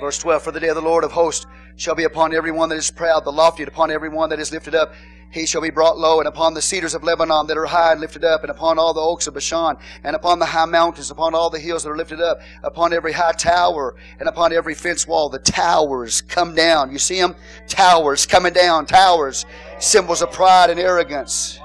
Verse 0.01 0.19
12 0.19 0.43
For 0.43 0.53
the 0.53 0.61
day 0.61 0.69
of 0.69 0.77
the 0.77 0.83
Lord 0.83 1.05
of 1.05 1.13
hosts 1.13 1.47
shall 1.77 1.95
be 1.95 2.05
upon 2.05 2.35
everyone 2.35 2.69
that 2.69 2.77
is 2.79 2.91
proud, 2.91 3.25
the 3.25 3.33
lofty 3.33 3.63
upon 3.63 3.91
everyone 3.91 4.31
that 4.31 4.41
is 4.41 4.53
lifted 4.53 4.75
up. 4.75 4.93
He 5.31 5.45
shall 5.45 5.61
be 5.61 5.71
brought 5.71 5.99
low, 5.99 6.21
and 6.21 6.29
upon 6.29 6.55
the 6.55 6.63
cedars 6.63 6.95
of 6.95 7.03
Lebanon 7.03 7.47
that 7.49 7.59
are 7.59 7.67
high 7.67 7.93
and 7.93 8.01
lifted 8.01 8.25
up, 8.25 8.43
and 8.43 8.51
upon 8.51 8.79
all 8.79 8.95
the 8.95 9.01
oaks 9.01 9.27
of 9.27 9.35
Bashan, 9.35 9.77
and 10.05 10.15
upon 10.15 10.39
the 10.39 10.47
high 10.47 10.65
mountains, 10.67 11.11
upon 11.11 11.35
all 11.35 11.51
the 11.51 11.59
hills 11.59 11.83
that 11.83 11.91
are 11.91 11.97
lifted 11.97 12.21
up, 12.21 12.39
upon 12.63 12.93
every 12.93 13.13
high 13.13 13.33
tower, 13.33 13.97
and 14.21 14.29
upon 14.29 14.53
every 14.53 14.75
fence 14.75 15.07
wall, 15.07 15.29
the 15.29 15.39
towers 15.39 16.23
come 16.23 16.55
down. 16.55 16.93
You 16.93 16.99
see 16.99 17.21
them? 17.21 17.35
Towers 17.69 18.25
coming 18.25 18.53
down, 18.53 18.87
towers, 18.87 19.45
symbols 19.79 20.23
of 20.23 20.31
pride 20.33 20.71
and 20.71 20.79
arrogance. 20.79 21.59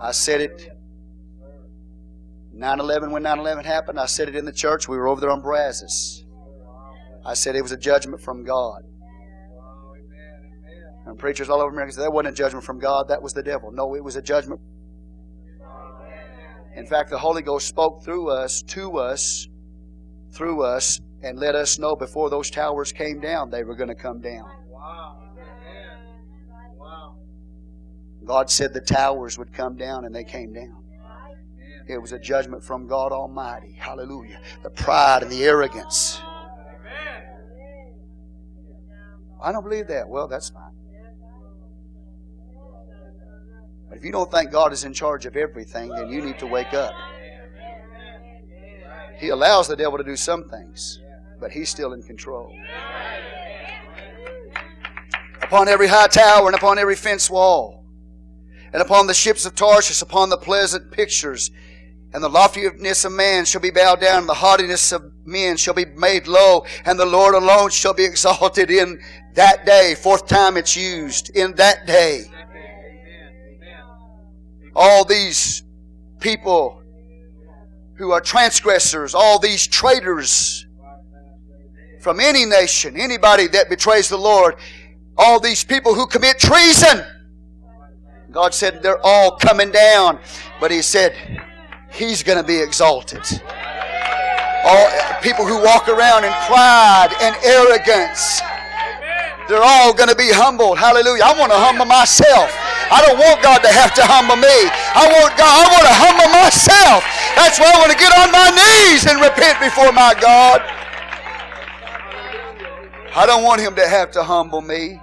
I 0.00 0.12
said 0.12 0.42
it 0.42 0.73
9 2.56 2.80
11, 2.80 3.10
when 3.10 3.22
9 3.24 3.38
11 3.40 3.64
happened, 3.64 3.98
I 3.98 4.06
said 4.06 4.28
it 4.28 4.36
in 4.36 4.44
the 4.44 4.52
church. 4.52 4.88
We 4.88 4.96
were 4.96 5.08
over 5.08 5.20
there 5.20 5.30
on 5.30 5.40
Brazos. 5.40 6.24
I 7.26 7.34
said 7.34 7.56
it 7.56 7.62
was 7.62 7.72
a 7.72 7.76
judgment 7.76 8.22
from 8.22 8.44
God. 8.44 8.82
And 11.06 11.18
preachers 11.18 11.50
all 11.50 11.60
over 11.60 11.70
America 11.70 11.92
said 11.92 12.04
that 12.04 12.12
wasn't 12.12 12.34
a 12.34 12.36
judgment 12.36 12.64
from 12.64 12.78
God, 12.78 13.08
that 13.08 13.20
was 13.20 13.32
the 13.32 13.42
devil. 13.42 13.70
No, 13.72 13.94
it 13.94 14.04
was 14.04 14.16
a 14.16 14.22
judgment. 14.22 14.60
In 16.76 16.86
fact, 16.86 17.10
the 17.10 17.18
Holy 17.18 17.42
Ghost 17.42 17.66
spoke 17.66 18.04
through 18.04 18.30
us, 18.30 18.62
to 18.68 18.98
us, 18.98 19.48
through 20.32 20.62
us, 20.62 21.00
and 21.22 21.38
let 21.38 21.54
us 21.54 21.78
know 21.78 21.96
before 21.96 22.30
those 22.30 22.50
towers 22.50 22.92
came 22.92 23.20
down, 23.20 23.50
they 23.50 23.64
were 23.64 23.74
going 23.74 23.88
to 23.88 23.94
come 23.94 24.20
down. 24.20 24.46
God 28.24 28.48
said 28.48 28.72
the 28.72 28.80
towers 28.80 29.38
would 29.38 29.52
come 29.52 29.76
down, 29.76 30.04
and 30.04 30.14
they 30.14 30.24
came 30.24 30.52
down. 30.52 30.83
It 31.86 31.98
was 31.98 32.12
a 32.12 32.18
judgment 32.18 32.62
from 32.64 32.86
God 32.86 33.12
Almighty. 33.12 33.76
Hallelujah. 33.78 34.40
The 34.62 34.70
pride 34.70 35.22
and 35.22 35.30
the 35.30 35.44
arrogance. 35.44 36.20
I 39.42 39.52
don't 39.52 39.62
believe 39.62 39.88
that. 39.88 40.08
Well, 40.08 40.26
that's 40.26 40.48
fine. 40.48 40.72
But 43.88 43.98
if 43.98 44.04
you 44.04 44.12
don't 44.12 44.30
think 44.30 44.50
God 44.50 44.72
is 44.72 44.84
in 44.84 44.94
charge 44.94 45.26
of 45.26 45.36
everything, 45.36 45.90
then 45.90 46.08
you 46.08 46.22
need 46.22 46.38
to 46.38 46.46
wake 46.46 46.72
up. 46.72 46.94
He 49.18 49.28
allows 49.28 49.68
the 49.68 49.76
devil 49.76 49.98
to 49.98 50.04
do 50.04 50.16
some 50.16 50.48
things, 50.48 51.00
but 51.38 51.52
he's 51.52 51.68
still 51.68 51.92
in 51.92 52.02
control. 52.02 52.52
Upon 55.42 55.68
every 55.68 55.86
high 55.86 56.08
tower 56.08 56.46
and 56.46 56.56
upon 56.56 56.78
every 56.78 56.96
fence 56.96 57.28
wall, 57.30 57.84
and 58.72 58.82
upon 58.82 59.06
the 59.06 59.14
ships 59.14 59.46
of 59.46 59.54
Tarshish, 59.54 60.02
upon 60.02 60.30
the 60.30 60.36
pleasant 60.36 60.90
pictures, 60.90 61.50
and 62.14 62.22
the 62.22 62.28
loftiness 62.28 63.04
of 63.04 63.12
man 63.12 63.44
shall 63.44 63.60
be 63.60 63.70
bowed 63.70 64.00
down, 64.00 64.20
and 64.20 64.28
the 64.28 64.34
haughtiness 64.34 64.92
of 64.92 65.02
men 65.26 65.58
shall 65.58 65.74
be 65.74 65.84
made 65.84 66.26
low, 66.26 66.64
and 66.86 66.98
the 66.98 67.04
Lord 67.04 67.34
alone 67.34 67.68
shall 67.68 67.92
be 67.92 68.04
exalted 68.04 68.70
in 68.70 69.02
that 69.34 69.66
day. 69.66 69.94
Fourth 69.94 70.26
time 70.26 70.56
it's 70.56 70.74
used, 70.76 71.30
in 71.36 71.54
that 71.56 71.86
day 71.86 72.30
all 74.76 75.04
these 75.04 75.62
people 76.20 76.82
who 77.96 78.10
are 78.10 78.20
transgressors, 78.20 79.14
all 79.14 79.38
these 79.38 79.66
traitors 79.66 80.66
from 82.00 82.20
any 82.20 82.44
nation, 82.44 82.96
anybody 82.98 83.46
that 83.46 83.68
betrays 83.68 84.08
the 84.08 84.18
Lord, 84.18 84.56
all 85.16 85.38
these 85.38 85.64
people 85.64 85.94
who 85.94 86.06
commit 86.06 86.38
treason. 86.38 87.04
God 88.30 88.52
said 88.52 88.82
they're 88.82 89.04
all 89.04 89.36
coming 89.36 89.70
down, 89.70 90.18
but 90.60 90.70
He 90.70 90.82
said 90.82 91.14
He's 91.94 92.24
going 92.24 92.38
to 92.38 92.44
be 92.44 92.58
exalted. 92.58 93.22
All 94.66 94.88
people 95.22 95.46
who 95.46 95.62
walk 95.62 95.86
around 95.86 96.26
in 96.26 96.34
pride 96.50 97.14
and 97.22 97.38
arrogance, 97.46 98.42
they're 99.46 99.62
all 99.62 99.94
going 99.94 100.10
to 100.10 100.18
be 100.18 100.34
humbled. 100.34 100.76
Hallelujah. 100.76 101.22
I 101.22 101.38
want 101.38 101.52
to 101.52 101.58
humble 101.58 101.86
myself. 101.86 102.50
I 102.90 102.98
don't 103.06 103.14
want 103.14 103.38
God 103.46 103.62
to 103.62 103.70
have 103.70 103.94
to 103.94 104.02
humble 104.02 104.34
me. 104.34 104.58
I 104.90 105.06
want 105.06 105.38
God, 105.38 105.54
I 105.54 105.64
want 105.70 105.86
to 105.86 105.94
humble 105.94 106.30
myself. 106.34 107.06
That's 107.38 107.62
why 107.62 107.70
I 107.70 107.78
want 107.78 107.92
to 107.94 107.98
get 107.98 108.10
on 108.10 108.28
my 108.34 108.50
knees 108.50 109.06
and 109.06 109.22
repent 109.22 109.62
before 109.62 109.92
my 109.94 110.18
God. 110.18 110.66
I 113.14 113.24
don't 113.24 113.44
want 113.44 113.60
him 113.60 113.76
to 113.76 113.86
have 113.86 114.10
to 114.12 114.24
humble 114.24 114.62
me. 114.62 115.00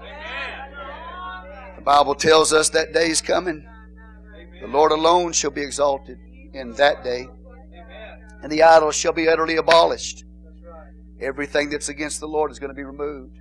The 1.77 1.81
Bible 1.81 2.15
tells 2.15 2.51
us 2.51 2.67
that 2.71 2.91
day 2.91 3.09
is 3.09 3.21
coming. 3.21 3.65
The 4.59 4.67
Lord 4.67 4.91
alone 4.91 5.31
shall 5.31 5.51
be 5.51 5.61
exalted 5.61 6.19
in 6.53 6.73
that 6.73 7.03
day. 7.03 7.27
And 8.43 8.51
the 8.51 8.63
idols 8.63 8.95
shall 8.95 9.13
be 9.13 9.27
utterly 9.27 9.57
abolished. 9.57 10.25
Everything 11.19 11.69
that's 11.69 11.89
against 11.89 12.19
the 12.19 12.27
Lord 12.27 12.51
is 12.51 12.59
going 12.59 12.71
to 12.71 12.75
be 12.75 12.83
removed. 12.83 13.37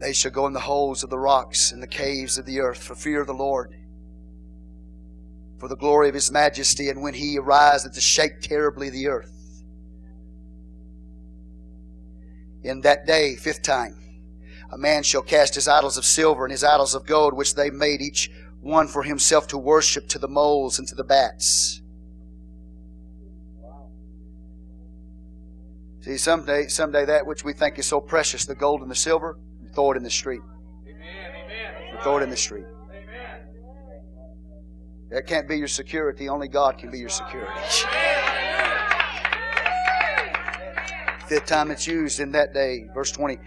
They 0.00 0.12
shall 0.12 0.32
go 0.32 0.46
in 0.46 0.52
the 0.52 0.60
holes 0.60 1.04
of 1.04 1.10
the 1.10 1.18
rocks 1.18 1.70
and 1.72 1.82
the 1.82 1.86
caves 1.86 2.36
of 2.36 2.44
the 2.44 2.60
earth 2.60 2.82
for 2.82 2.94
fear 2.94 3.20
of 3.20 3.26
the 3.26 3.34
Lord, 3.34 3.74
for 5.58 5.68
the 5.68 5.76
glory 5.76 6.08
of 6.08 6.14
His 6.14 6.30
majesty, 6.32 6.90
and 6.90 7.00
when 7.00 7.14
He 7.14 7.38
ariseth 7.38 7.94
to 7.94 8.00
shake 8.00 8.40
terribly 8.40 8.90
the 8.90 9.06
earth. 9.08 9.30
In 12.62 12.80
that 12.80 13.06
day, 13.06 13.36
fifth 13.36 13.62
time, 13.62 13.96
a 14.74 14.76
man 14.76 15.04
shall 15.04 15.22
cast 15.22 15.54
his 15.54 15.68
idols 15.68 15.96
of 15.96 16.04
silver 16.04 16.44
and 16.44 16.50
his 16.50 16.64
idols 16.64 16.96
of 16.96 17.06
gold, 17.06 17.32
which 17.32 17.54
they 17.54 17.70
made 17.70 18.02
each 18.02 18.28
one 18.60 18.88
for 18.88 19.04
himself 19.04 19.46
to 19.46 19.56
worship 19.56 20.08
to 20.08 20.18
the 20.18 20.26
moles 20.26 20.80
and 20.80 20.88
to 20.88 20.96
the 20.96 21.04
bats. 21.04 21.80
See, 26.00 26.18
someday, 26.18 26.66
someday 26.66 27.04
that 27.04 27.24
which 27.24 27.44
we 27.44 27.52
think 27.52 27.78
is 27.78 27.86
so 27.86 28.00
precious, 28.00 28.46
the 28.46 28.56
gold 28.56 28.82
and 28.82 28.90
the 28.90 28.96
silver, 28.96 29.38
throw 29.76 29.92
it 29.92 29.96
in 29.96 30.02
the 30.02 30.10
street. 30.10 30.40
Amen. 30.88 32.02
throw 32.02 32.18
it 32.18 32.24
in 32.24 32.30
the 32.30 32.36
street. 32.36 32.66
That 35.10 35.28
can't 35.28 35.48
be 35.48 35.56
your 35.56 35.68
security. 35.68 36.28
Only 36.28 36.48
God 36.48 36.78
can 36.78 36.90
be 36.90 36.98
your 36.98 37.10
security. 37.10 37.52
Fifth 41.28 41.46
time 41.46 41.70
it's 41.70 41.86
used 41.86 42.18
in 42.18 42.32
that 42.32 42.52
day. 42.52 42.88
Verse 42.92 43.12
20. 43.12 43.38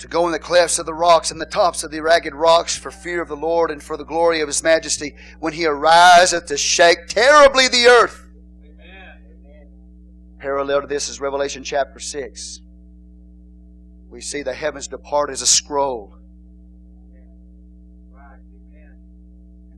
To 0.00 0.08
go 0.08 0.24
in 0.24 0.32
the 0.32 0.38
clefts 0.38 0.78
of 0.78 0.86
the 0.86 0.94
rocks 0.94 1.30
and 1.30 1.38
the 1.38 1.46
tops 1.46 1.84
of 1.84 1.90
the 1.90 2.00
ragged 2.00 2.34
rocks 2.34 2.76
for 2.76 2.90
fear 2.90 3.20
of 3.20 3.28
the 3.28 3.36
Lord 3.36 3.70
and 3.70 3.82
for 3.82 3.98
the 3.98 4.04
glory 4.04 4.40
of 4.40 4.48
His 4.48 4.62
majesty 4.62 5.14
when 5.40 5.52
He 5.52 5.66
ariseth 5.66 6.46
to 6.46 6.56
shake 6.56 7.06
terribly 7.06 7.68
the 7.68 7.86
earth. 7.86 8.26
Parallel 10.38 10.80
to 10.80 10.86
this 10.86 11.10
is 11.10 11.20
Revelation 11.20 11.62
chapter 11.62 11.98
6. 11.98 12.60
We 14.08 14.22
see 14.22 14.42
the 14.42 14.54
heavens 14.54 14.88
depart 14.88 15.28
as 15.28 15.42
a 15.42 15.46
scroll. 15.46 16.16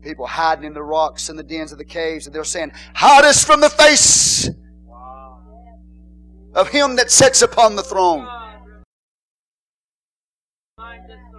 People 0.03 0.27
hiding 0.27 0.65
in 0.65 0.73
the 0.73 0.83
rocks 0.85 1.29
and 1.29 1.39
the 1.39 1.43
dens 1.43 1.73
of 1.73 1.79
the 1.79 1.85
caves, 1.85 2.27
and 2.27 2.35
they're 2.35 2.45
saying, 2.45 2.71
Hide 2.95 3.25
us 3.25 3.45
from 3.45 3.61
the 3.61 3.71
face 3.71 4.49
of 6.55 6.69
him 6.69 6.95
that 6.97 7.11
sits 7.11 7.43
upon 7.43 7.75
the 7.75 7.83
throne. 7.83 8.29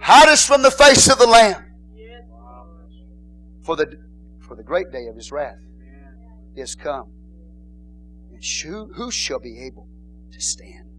Hide 0.04 0.28
us 0.28 0.46
from 0.46 0.60
the 0.60 0.70
face 0.70 1.08
of 1.10 1.16
the 1.16 1.26
Lamb. 1.26 1.64
For 3.62 3.74
the, 3.74 3.98
for 4.46 4.54
the 4.54 4.62
great 4.62 4.92
day 4.92 5.06
of 5.06 5.16
his 5.16 5.32
wrath 5.32 5.56
is 6.54 6.74
come. 6.74 7.10
And 8.30 8.44
who, 8.44 8.92
who 8.92 9.10
shall 9.10 9.38
be 9.38 9.60
able 9.64 9.88
to 10.30 10.40
stand? 10.42 10.90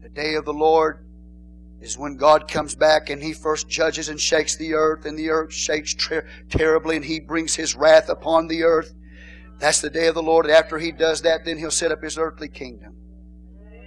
The 0.00 0.08
day 0.08 0.36
of 0.36 0.46
the 0.46 0.54
Lord 0.54 1.06
is 1.82 1.98
when 1.98 2.16
God 2.16 2.48
comes 2.48 2.74
back 2.74 3.10
and 3.10 3.22
He 3.22 3.34
first 3.34 3.68
judges 3.68 4.08
and 4.08 4.18
shakes 4.18 4.56
the 4.56 4.72
earth, 4.72 5.04
and 5.04 5.18
the 5.18 5.28
earth 5.28 5.52
shakes 5.52 5.92
ter- 5.92 6.26
terribly, 6.48 6.96
and 6.96 7.04
He 7.04 7.20
brings 7.20 7.54
His 7.54 7.76
wrath 7.76 8.08
upon 8.08 8.48
the 8.48 8.62
earth. 8.62 8.94
That's 9.58 9.82
the 9.82 9.90
day 9.90 10.06
of 10.06 10.14
the 10.14 10.22
Lord. 10.22 10.48
After 10.48 10.78
He 10.78 10.90
does 10.90 11.20
that, 11.20 11.44
then 11.44 11.58
He'll 11.58 11.70
set 11.70 11.92
up 11.92 12.02
His 12.02 12.16
earthly 12.16 12.48
kingdom. 12.48 12.96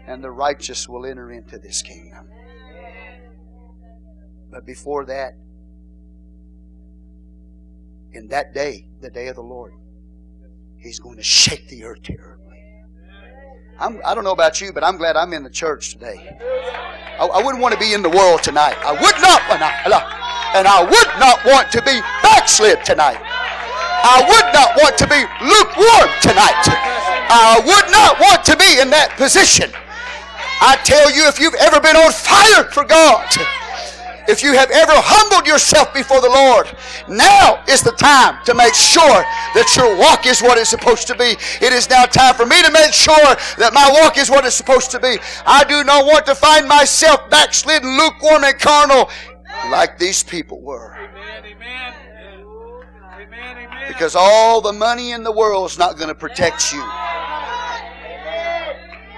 And 0.05 0.23
the 0.23 0.29
righteous 0.29 0.87
will 0.87 1.07
enter 1.07 1.31
into 1.31 1.57
this 1.57 1.81
kingdom. 1.81 2.29
But 4.51 4.65
before 4.65 5.05
that, 5.05 5.35
in 8.11 8.27
that 8.29 8.53
day, 8.53 8.87
the 9.01 9.09
day 9.09 9.27
of 9.27 9.35
the 9.35 9.43
Lord, 9.43 9.73
He's 10.77 10.99
going 10.99 11.17
to 11.17 11.23
shake 11.23 11.67
the 11.67 11.83
earth 11.83 12.03
terribly. 12.03 12.63
I'm, 13.79 13.99
I 14.05 14.11
do 14.11 14.15
not 14.15 14.23
know 14.23 14.31
about 14.31 14.61
you, 14.61 14.71
but 14.73 14.83
I'm 14.83 14.97
glad 14.97 15.15
I'm 15.15 15.33
in 15.33 15.43
the 15.43 15.49
church 15.49 15.93
today. 15.93 16.37
I, 17.19 17.25
I 17.25 17.43
wouldn't 17.43 17.61
want 17.61 17.73
to 17.73 17.79
be 17.79 17.93
in 17.93 18.01
the 18.01 18.09
world 18.09 18.41
tonight. 18.43 18.75
I 18.79 18.91
would 18.91 19.17
not, 19.21 19.39
and 20.55 20.67
I 20.67 20.81
would 20.83 21.11
not 21.19 21.43
want 21.45 21.71
to 21.71 21.81
be 21.83 21.99
backslid 22.23 22.83
tonight. 22.83 23.19
I 24.01 24.23
would 24.23 24.47
not 24.55 24.71
want 24.79 24.97
to 24.97 25.07
be 25.07 25.19
lukewarm 25.43 26.09
tonight. 26.23 26.63
I 27.29 27.59
would 27.59 27.91
not 27.91 28.19
want 28.19 28.43
to 28.47 28.55
be 28.55 28.79
in 28.79 28.89
that 28.89 29.13
position. 29.19 29.69
I 30.61 30.79
tell 30.83 31.11
you, 31.11 31.27
if 31.27 31.39
you've 31.39 31.59
ever 31.59 31.79
been 31.79 31.95
on 31.95 32.11
fire 32.11 32.63
for 32.71 32.83
God, 32.83 33.27
if 34.29 34.43
you 34.43 34.53
have 34.53 34.69
ever 34.69 34.93
humbled 34.93 35.47
yourself 35.47 35.91
before 35.91 36.21
the 36.21 36.29
Lord, 36.29 36.69
now 37.09 37.63
is 37.67 37.81
the 37.81 37.91
time 37.93 38.37
to 38.45 38.53
make 38.53 38.75
sure 38.75 39.25
that 39.57 39.73
your 39.75 39.97
walk 39.97 40.27
is 40.27 40.39
what 40.39 40.59
it's 40.59 40.69
supposed 40.69 41.07
to 41.07 41.15
be. 41.15 41.35
It 41.65 41.73
is 41.73 41.89
now 41.89 42.05
time 42.05 42.35
for 42.35 42.45
me 42.45 42.61
to 42.61 42.71
make 42.71 42.93
sure 42.93 43.33
that 43.57 43.73
my 43.73 43.89
walk 43.89 44.19
is 44.19 44.29
what 44.29 44.45
it's 44.45 44.55
supposed 44.55 44.91
to 44.91 44.99
be. 44.99 45.17
I 45.47 45.63
do 45.63 45.83
not 45.83 46.05
want 46.05 46.27
to 46.27 46.35
find 46.35 46.67
myself 46.67 47.27
backslidden, 47.31 47.97
lukewarm, 47.97 48.43
and 48.43 48.59
carnal 48.59 49.09
like 49.71 49.97
these 49.97 50.21
people 50.21 50.61
were. 50.61 50.95
Because 53.87 54.15
all 54.15 54.61
the 54.61 54.73
money 54.73 55.11
in 55.11 55.23
the 55.23 55.31
world 55.31 55.71
is 55.71 55.79
not 55.79 55.97
going 55.97 56.09
to 56.09 56.15
protect 56.15 56.71
you. 56.71 56.83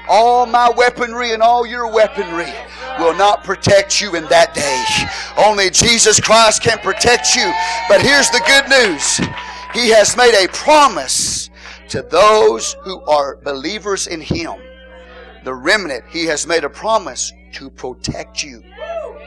All 0.07 0.45
my 0.45 0.69
weaponry 0.69 1.33
and 1.33 1.43
all 1.43 1.65
your 1.65 1.91
weaponry 1.91 2.51
will 2.99 3.15
not 3.15 3.43
protect 3.43 4.01
you 4.01 4.15
in 4.15 4.25
that 4.25 4.53
day. 4.53 4.83
Only 5.43 5.69
Jesus 5.69 6.19
Christ 6.19 6.61
can 6.61 6.77
protect 6.79 7.35
you. 7.35 7.51
But 7.87 8.01
here's 8.01 8.29
the 8.29 8.41
good 8.45 8.69
news 8.69 9.17
He 9.73 9.89
has 9.89 10.17
made 10.17 10.33
a 10.43 10.47
promise 10.49 11.49
to 11.89 12.01
those 12.01 12.75
who 12.83 13.01
are 13.01 13.35
believers 13.37 14.07
in 14.07 14.21
Him. 14.21 14.55
The 15.43 15.53
remnant, 15.53 16.05
He 16.09 16.25
has 16.25 16.45
made 16.47 16.63
a 16.63 16.69
promise 16.69 17.33
to 17.53 17.69
protect 17.69 18.43
you 18.43 18.63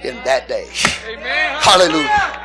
in 0.03 0.16
that 0.24 0.49
day. 0.49 0.69
Amen. 1.09 1.59
Hallelujah. 1.61 2.41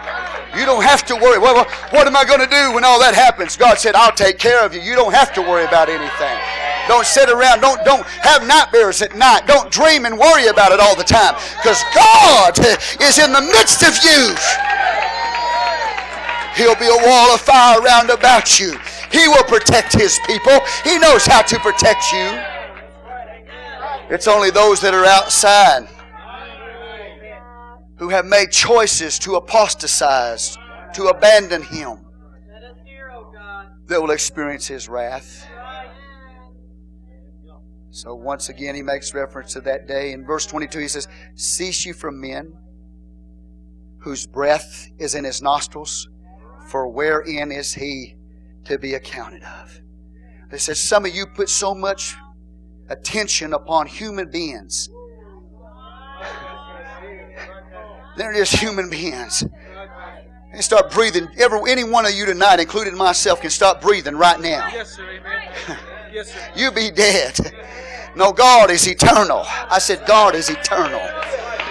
You 0.57 0.65
don't 0.65 0.83
have 0.83 1.05
to 1.05 1.15
worry. 1.15 1.37
Well, 1.37 1.65
what 1.91 2.07
am 2.07 2.15
I 2.15 2.25
going 2.25 2.39
to 2.39 2.47
do 2.47 2.73
when 2.73 2.83
all 2.83 2.99
that 2.99 3.13
happens? 3.13 3.55
God 3.55 3.77
said, 3.77 3.95
I'll 3.95 4.11
take 4.11 4.39
care 4.39 4.65
of 4.65 4.73
you. 4.73 4.81
You 4.81 4.95
don't 4.95 5.13
have 5.13 5.33
to 5.33 5.41
worry 5.41 5.65
about 5.65 5.89
anything. 5.89 6.68
Don't 6.89 7.05
sit 7.05 7.29
around. 7.29 7.61
Don't, 7.61 7.85
don't 7.85 8.03
have 8.25 8.47
nightmares 8.47 9.03
at 9.03 9.15
night. 9.15 9.45
Don't 9.45 9.71
dream 9.71 10.05
and 10.05 10.17
worry 10.17 10.47
about 10.47 10.71
it 10.71 10.79
all 10.79 10.95
the 10.95 11.03
time. 11.03 11.35
Because 11.61 11.83
God 11.93 12.57
is 12.99 13.19
in 13.19 13.31
the 13.31 13.41
midst 13.41 13.83
of 13.83 13.93
you. 14.01 14.33
He'll 16.57 16.75
be 16.75 16.87
a 16.87 17.07
wall 17.07 17.33
of 17.33 17.41
fire 17.41 17.79
round 17.79 18.09
about 18.09 18.59
you. 18.59 18.75
He 19.11 19.27
will 19.27 19.43
protect 19.43 19.93
His 19.93 20.19
people. 20.25 20.59
He 20.83 20.97
knows 20.97 21.27
how 21.27 21.43
to 21.43 21.59
protect 21.59 22.11
you. 22.11 22.41
It's 24.09 24.27
only 24.27 24.49
those 24.49 24.81
that 24.81 24.95
are 24.95 25.05
outside 25.05 25.87
who 27.97 28.09
have 28.09 28.25
made 28.25 28.49
choices 28.51 29.19
to 29.19 29.35
apostatize, 29.35 30.57
to 30.95 31.05
abandon 31.05 31.61
Him, 31.61 31.99
that 33.85 34.01
will 34.01 34.09
experience 34.09 34.65
His 34.65 34.89
wrath. 34.89 35.45
So 37.91 38.13
once 38.13 38.49
again, 38.49 38.75
he 38.75 38.83
makes 38.83 39.13
reference 39.13 39.53
to 39.53 39.61
that 39.61 39.87
day. 39.87 40.11
In 40.11 40.25
verse 40.25 40.45
22, 40.45 40.79
he 40.79 40.87
says, 40.87 41.07
Cease 41.35 41.85
you 41.85 41.93
from 41.93 42.21
men 42.21 42.53
whose 43.99 44.27
breath 44.27 44.89
is 44.99 45.15
in 45.15 45.23
his 45.23 45.41
nostrils, 45.41 46.07
for 46.67 46.87
wherein 46.87 47.51
is 47.51 47.73
he 47.73 48.15
to 48.65 48.77
be 48.77 48.93
accounted 48.93 49.43
of? 49.43 49.81
They 50.51 50.57
says, 50.57 50.79
Some 50.79 51.05
of 51.05 51.15
you 51.15 51.25
put 51.25 51.49
so 51.49 51.73
much 51.73 52.15
attention 52.89 53.53
upon 53.53 53.87
human 53.87 54.29
beings. 54.29 54.89
They're 58.17 58.33
just 58.33 58.55
human 58.55 58.89
beings. 58.89 59.43
And 60.51 60.63
start 60.63 60.91
breathing. 60.91 61.27
Every, 61.37 61.71
any 61.71 61.83
one 61.83 62.05
of 62.05 62.13
you 62.13 62.25
tonight, 62.25 62.59
including 62.59 62.97
myself, 62.97 63.41
can 63.41 63.51
start 63.51 63.81
breathing 63.81 64.15
right 64.15 64.39
now. 64.39 64.67
Yes, 64.73 64.95
sir. 64.95 65.07
Amen. 65.07 65.79
You 66.55 66.71
be 66.71 66.89
dead. 66.91 67.37
No, 68.15 68.31
God 68.31 68.71
is 68.71 68.87
eternal. 68.87 69.43
I 69.45 69.79
said, 69.79 70.05
God 70.07 70.35
is 70.35 70.49
eternal. 70.49 71.01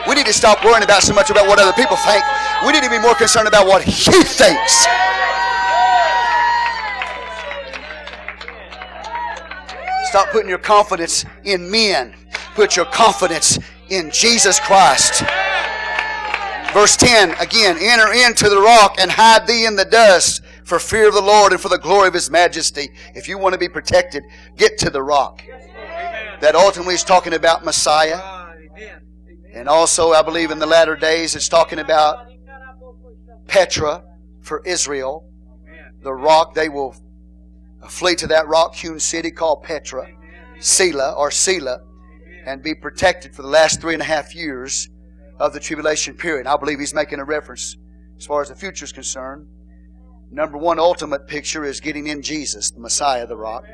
We 0.06 0.14
need 0.14 0.26
to 0.26 0.32
stop 0.32 0.64
worrying 0.64 0.84
about 0.84 1.02
so 1.02 1.12
much 1.12 1.30
about 1.30 1.46
what 1.46 1.58
other 1.58 1.72
people 1.72 1.96
think. 1.96 2.22
We 2.64 2.72
need 2.72 2.84
to 2.84 2.90
be 2.90 2.98
more 2.98 3.14
concerned 3.14 3.48
about 3.48 3.66
what 3.66 3.82
He 3.82 4.22
thinks. 4.22 4.86
Stop 10.08 10.30
putting 10.30 10.48
your 10.48 10.58
confidence 10.58 11.24
in 11.44 11.70
men. 11.70 12.14
Put 12.54 12.76
your 12.76 12.86
confidence 12.86 13.58
in 13.90 14.10
Jesus 14.10 14.58
Christ. 14.60 15.22
Verse 16.72 16.96
10 16.96 17.32
again, 17.40 17.76
enter 17.80 18.12
into 18.12 18.48
the 18.48 18.60
rock 18.60 18.96
and 18.98 19.10
hide 19.10 19.46
thee 19.46 19.66
in 19.66 19.76
the 19.76 19.84
dust 19.84 20.42
for 20.68 20.78
fear 20.78 21.08
of 21.08 21.14
the 21.14 21.22
Lord 21.22 21.52
and 21.52 21.60
for 21.60 21.70
the 21.70 21.78
glory 21.78 22.08
of 22.08 22.14
His 22.14 22.30
majesty. 22.30 22.90
If 23.14 23.26
you 23.26 23.38
want 23.38 23.54
to 23.54 23.58
be 23.58 23.70
protected, 23.70 24.22
get 24.56 24.76
to 24.78 24.90
the 24.90 25.02
rock 25.02 25.42
that 26.40 26.54
ultimately 26.54 26.94
is 26.94 27.02
talking 27.02 27.32
about 27.32 27.64
Messiah. 27.64 28.20
And 29.54 29.66
also, 29.66 30.12
I 30.12 30.20
believe 30.20 30.50
in 30.50 30.58
the 30.58 30.66
latter 30.66 30.94
days, 30.94 31.34
it's 31.34 31.48
talking 31.48 31.78
about 31.78 32.26
Petra 33.46 34.04
for 34.42 34.62
Israel. 34.66 35.24
The 36.02 36.12
rock, 36.12 36.52
they 36.52 36.68
will 36.68 36.94
flee 37.88 38.14
to 38.16 38.26
that 38.26 38.46
rock 38.46 38.74
hewn 38.74 39.00
city 39.00 39.30
called 39.30 39.62
Petra, 39.62 40.06
Selah 40.60 41.14
or 41.16 41.30
Selah, 41.30 41.80
and 42.44 42.62
be 42.62 42.74
protected 42.74 43.34
for 43.34 43.40
the 43.40 43.48
last 43.48 43.80
three 43.80 43.94
and 43.94 44.02
a 44.02 44.06
half 44.06 44.34
years 44.34 44.90
of 45.40 45.54
the 45.54 45.60
tribulation 45.60 46.14
period. 46.14 46.46
I 46.46 46.58
believe 46.58 46.78
he's 46.78 46.94
making 46.94 47.20
a 47.20 47.24
reference 47.24 47.74
as 48.18 48.26
far 48.26 48.42
as 48.42 48.50
the 48.50 48.54
future 48.54 48.84
is 48.84 48.92
concerned. 48.92 49.48
Number 50.30 50.58
one 50.58 50.78
ultimate 50.78 51.26
picture 51.26 51.64
is 51.64 51.80
getting 51.80 52.06
in 52.06 52.22
Jesus, 52.22 52.70
the 52.70 52.80
Messiah, 52.80 53.26
the 53.26 53.36
rock 53.36 53.64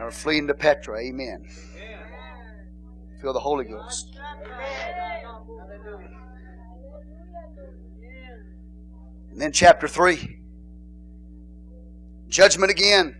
or 0.00 0.10
fleeing 0.10 0.46
to 0.46 0.54
Petra. 0.54 0.98
Amen. 0.98 1.44
Feel 3.20 3.32
the 3.32 3.40
Holy 3.40 3.66
Ghost. 3.66 4.16
And 9.30 9.40
then 9.40 9.52
chapter 9.52 9.86
3. 9.86 10.38
Judgment 12.28 12.70
again. 12.70 13.16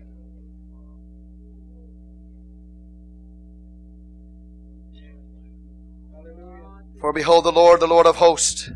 For 7.00 7.12
behold, 7.12 7.44
the 7.44 7.52
Lord, 7.52 7.80
the 7.80 7.86
Lord 7.86 8.06
of 8.06 8.16
hosts, 8.16 8.70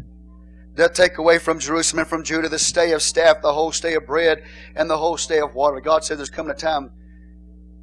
Doth 0.74 0.92
take 0.92 1.18
away 1.18 1.38
from 1.38 1.60
Jerusalem 1.60 2.00
and 2.00 2.08
from 2.08 2.24
Judah 2.24 2.48
the 2.48 2.58
stay 2.58 2.92
of 2.92 3.02
staff, 3.02 3.42
the 3.42 3.52
whole 3.52 3.70
stay 3.70 3.94
of 3.94 4.06
bread, 4.06 4.42
and 4.74 4.90
the 4.90 4.96
whole 4.96 5.16
stay 5.16 5.40
of 5.40 5.54
water. 5.54 5.80
God 5.80 6.04
said 6.04 6.18
there's 6.18 6.30
coming 6.30 6.50
a 6.50 6.54
time 6.54 6.90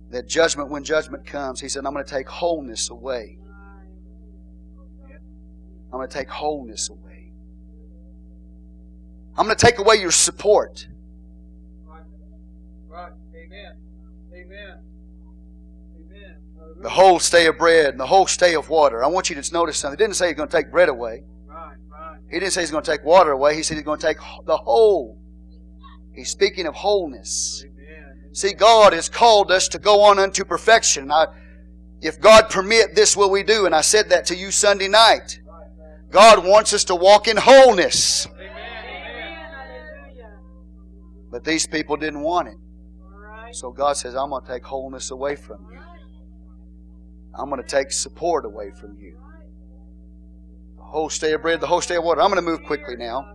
that 0.10 0.28
judgment, 0.28 0.70
when 0.70 0.84
judgment 0.84 1.26
comes, 1.26 1.62
He 1.62 1.70
said, 1.70 1.86
I'm 1.86 1.94
going 1.94 2.06
to 2.06 2.12
take 2.12 2.28
wholeness 2.28 2.90
away. 2.90 3.38
I'm 5.94 6.00
going 6.00 6.08
to 6.08 6.14
take 6.18 6.30
wholeness 6.30 6.90
away. 6.90 7.34
I'm 9.38 9.46
going 9.46 9.56
to 9.56 9.66
take 9.66 9.80
away 9.80 9.96
your 9.96 10.12
support. 10.12 10.88
Right. 12.88 13.12
Amen. 13.36 13.78
Amen. 14.34 14.84
Amen. 15.96 16.38
The 16.82 16.90
whole 16.90 17.20
stay 17.20 17.46
of 17.48 17.58
bread 17.58 17.92
and 17.92 18.00
the 18.00 18.06
whole 18.06 18.28
stay 18.28 18.56
of 18.56 18.70
water. 18.70 19.04
I 19.04 19.08
want 19.08 19.30
you 19.30 19.42
to 19.42 19.54
notice 19.54 19.78
something. 19.78 19.98
He 19.98 20.04
didn't 20.04 20.16
say 20.16 20.28
He's 20.28 20.36
going 20.36 20.50
to 20.50 20.58
take 20.58 20.72
bread 20.72 20.90
away. 20.90 21.24
He 22.32 22.40
didn't 22.40 22.54
say 22.54 22.62
He's 22.62 22.72
going 22.72 22.84
to 22.84 22.92
take 22.92 23.04
water 23.04 23.32
away. 23.32 23.56
He 23.56 23.64
said 23.64 23.76
He's 23.76 23.86
going 23.86 24.00
to 24.00 24.08
take 24.08 24.18
the 24.46 24.58
whole. 24.58 25.20
He's 26.14 26.30
speaking 26.30 26.66
of 26.66 26.76
wholeness. 26.76 27.64
Amen. 27.66 28.34
See, 28.34 28.54
God 28.54 28.94
has 28.94 29.10
called 29.10 29.52
us 29.52 29.68
to 29.70 29.80
go 29.80 30.02
on 30.02 30.20
unto 30.20 30.46
perfection. 30.46 31.12
I, 31.12 31.28
if 32.02 32.20
God 32.20 32.50
permit, 32.50 32.96
this 32.96 33.16
will 33.16 33.30
we 33.30 33.44
do. 33.44 33.66
And 33.66 33.76
I 33.76 33.82
said 33.82 34.10
that 34.10 34.26
to 34.28 34.36
you 34.36 34.52
Sunday 34.52 34.88
night. 34.88 35.40
God 36.10 36.46
wants 36.46 36.74
us 36.74 36.84
to 36.86 36.96
walk 36.96 37.28
in 37.28 37.38
wholeness. 37.38 38.28
Amen. 38.28 38.52
But 41.32 41.46
these 41.46 41.66
people 41.68 41.96
didn't 41.96 42.22
want 42.22 42.50
it. 42.50 42.58
So 43.54 43.72
God 43.72 43.94
says, 43.94 44.16
I'm 44.16 44.30
going 44.30 44.46
to 44.46 44.52
take 44.52 44.64
wholeness 44.64 45.12
away 45.12 45.36
from 45.36 45.66
you. 45.72 45.80
I'm 47.38 47.50
going 47.50 47.62
to 47.62 47.68
take 47.68 47.92
support 47.92 48.46
away 48.46 48.72
from 48.72 48.98
you. 48.98 49.18
Whole 50.92 51.10
stay 51.10 51.32
of 51.32 51.42
bread, 51.42 51.62
the 51.62 51.68
whole 51.68 51.80
stay 51.80 51.96
of 51.96 52.04
water. 52.04 52.22
I'm 52.22 52.30
going 52.30 52.44
to 52.44 52.50
move 52.50 52.64
quickly 52.64 52.98
now. 52.98 53.34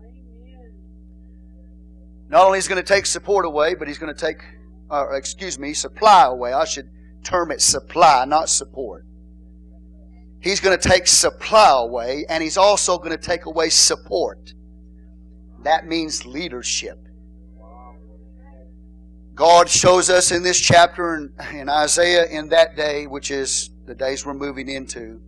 Not 2.28 2.45
only 2.45 2.59
is 2.59 2.69
going 2.69 2.83
to 2.83 2.87
take 2.87 3.07
support 3.07 3.47
away, 3.47 3.74
but 3.74 3.89
he's 3.89 3.97
going 3.97 4.15
to 4.15 4.20
take, 4.20 4.43
uh, 4.91 5.09
excuse 5.12 5.59
me, 5.59 5.73
supply 5.73 6.24
away. 6.24 6.53
I 6.53 6.66
should 6.66 6.91
term 7.24 7.51
it 7.51 7.62
supply, 7.62 8.27
not 8.27 8.51
support. 8.51 9.07
He's 10.41 10.61
going 10.61 10.78
to 10.78 10.89
take 10.89 11.07
supply 11.07 11.70
away, 11.78 12.27
and 12.28 12.43
he's 12.43 12.59
also 12.59 12.99
going 12.99 13.12
to 13.12 13.16
take 13.16 13.47
away 13.47 13.70
support. 13.70 14.53
That 15.62 15.87
means 15.87 16.27
leadership. 16.27 16.99
God 19.35 19.70
shows 19.70 20.11
us 20.11 20.31
in 20.31 20.43
this 20.43 20.61
chapter 20.61 21.15
in, 21.15 21.33
in 21.59 21.70
Isaiah 21.70 22.27
in 22.27 22.51
that 22.51 22.77
day, 22.77 23.07
which 23.07 23.31
is 23.31 23.70
the 23.87 23.95
days 23.95 24.27
we're 24.27 24.35
moving 24.35 24.69
into. 24.69 25.23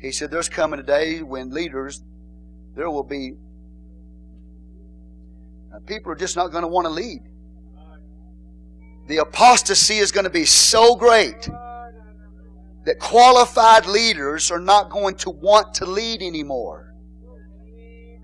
He 0.00 0.12
said, 0.12 0.30
There's 0.30 0.48
coming 0.48 0.80
a 0.80 0.82
day 0.82 1.22
when 1.22 1.50
leaders, 1.50 2.02
there 2.74 2.90
will 2.90 3.04
be, 3.04 3.34
uh, 5.74 5.80
people 5.86 6.12
are 6.12 6.16
just 6.16 6.36
not 6.36 6.48
going 6.48 6.62
to 6.62 6.68
want 6.68 6.86
to 6.86 6.92
lead. 6.92 7.20
The 9.08 9.18
apostasy 9.18 9.98
is 9.98 10.12
going 10.12 10.24
to 10.24 10.30
be 10.30 10.44
so 10.44 10.96
great 10.96 11.48
that 12.84 12.98
qualified 13.00 13.86
leaders 13.86 14.50
are 14.50 14.60
not 14.60 14.90
going 14.90 15.16
to 15.16 15.30
want 15.30 15.74
to 15.74 15.86
lead 15.86 16.22
anymore 16.22 16.94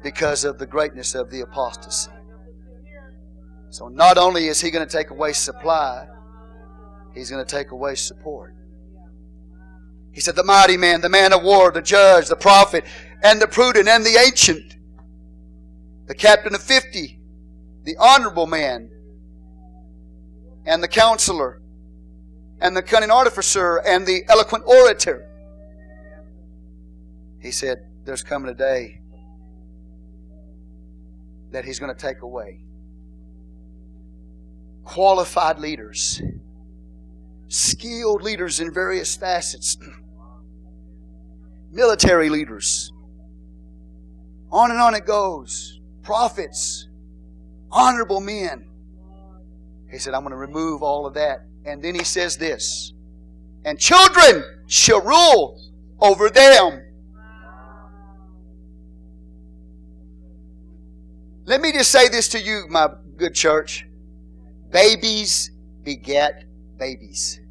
because 0.02 0.44
of 0.44 0.58
the 0.58 0.66
greatness 0.66 1.14
of 1.14 1.30
the 1.30 1.40
apostasy. 1.40 2.10
So 3.70 3.88
not 3.88 4.18
only 4.18 4.48
is 4.48 4.60
he 4.60 4.70
going 4.70 4.86
to 4.86 4.92
take 4.92 5.10
away 5.10 5.32
supply, 5.32 6.06
he's 7.14 7.30
going 7.30 7.44
to 7.44 7.50
take 7.50 7.70
away 7.70 7.94
support. 7.94 8.54
He 10.12 10.20
said, 10.20 10.36
The 10.36 10.44
mighty 10.44 10.76
man, 10.76 11.00
the 11.00 11.08
man 11.08 11.32
of 11.32 11.42
war, 11.42 11.70
the 11.70 11.82
judge, 11.82 12.28
the 12.28 12.36
prophet, 12.36 12.84
and 13.22 13.40
the 13.40 13.46
prudent, 13.46 13.88
and 13.88 14.04
the 14.04 14.16
ancient, 14.16 14.76
the 16.06 16.14
captain 16.14 16.54
of 16.54 16.62
fifty, 16.62 17.18
the 17.84 17.96
honorable 17.98 18.46
man, 18.46 18.90
and 20.66 20.82
the 20.82 20.88
counselor, 20.88 21.60
and 22.60 22.76
the 22.76 22.82
cunning 22.82 23.10
artificer, 23.10 23.78
and 23.78 24.06
the 24.06 24.22
eloquent 24.28 24.64
orator. 24.66 25.28
He 27.40 27.50
said, 27.50 27.86
There's 28.04 28.22
coming 28.22 28.50
a 28.50 28.54
day 28.54 29.00
that 31.50 31.64
he's 31.64 31.78
going 31.78 31.94
to 31.94 32.00
take 32.00 32.22
away 32.22 32.60
qualified 34.84 35.58
leaders, 35.58 36.20
skilled 37.48 38.22
leaders 38.22 38.60
in 38.60 38.72
various 38.72 39.16
facets, 39.16 39.76
military 41.72 42.28
leaders. 42.28 42.92
On 44.50 44.70
and 44.70 44.78
on 44.78 44.94
it 44.94 45.06
goes. 45.06 45.80
Prophets, 46.02 46.88
honorable 47.70 48.20
men. 48.20 48.66
He 49.90 49.98
said, 49.98 50.14
I'm 50.14 50.22
going 50.22 50.32
to 50.32 50.36
remove 50.36 50.82
all 50.82 51.06
of 51.06 51.14
that. 51.14 51.46
And 51.64 51.82
then 51.82 51.94
he 51.94 52.04
says 52.04 52.36
this 52.36 52.92
And 53.64 53.78
children 53.78 54.44
shall 54.66 55.00
rule 55.00 55.60
over 56.00 56.28
them. 56.28 56.82
Let 61.44 61.60
me 61.60 61.72
just 61.72 61.90
say 61.90 62.08
this 62.08 62.28
to 62.30 62.40
you, 62.40 62.66
my 62.68 62.88
good 63.16 63.34
church. 63.34 63.86
Babies 64.70 65.50
beget 65.82 66.44
babies. 66.78 67.41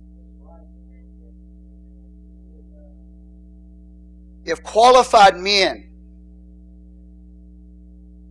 If 4.46 4.64
qualified 4.64 5.38
men 5.38 5.90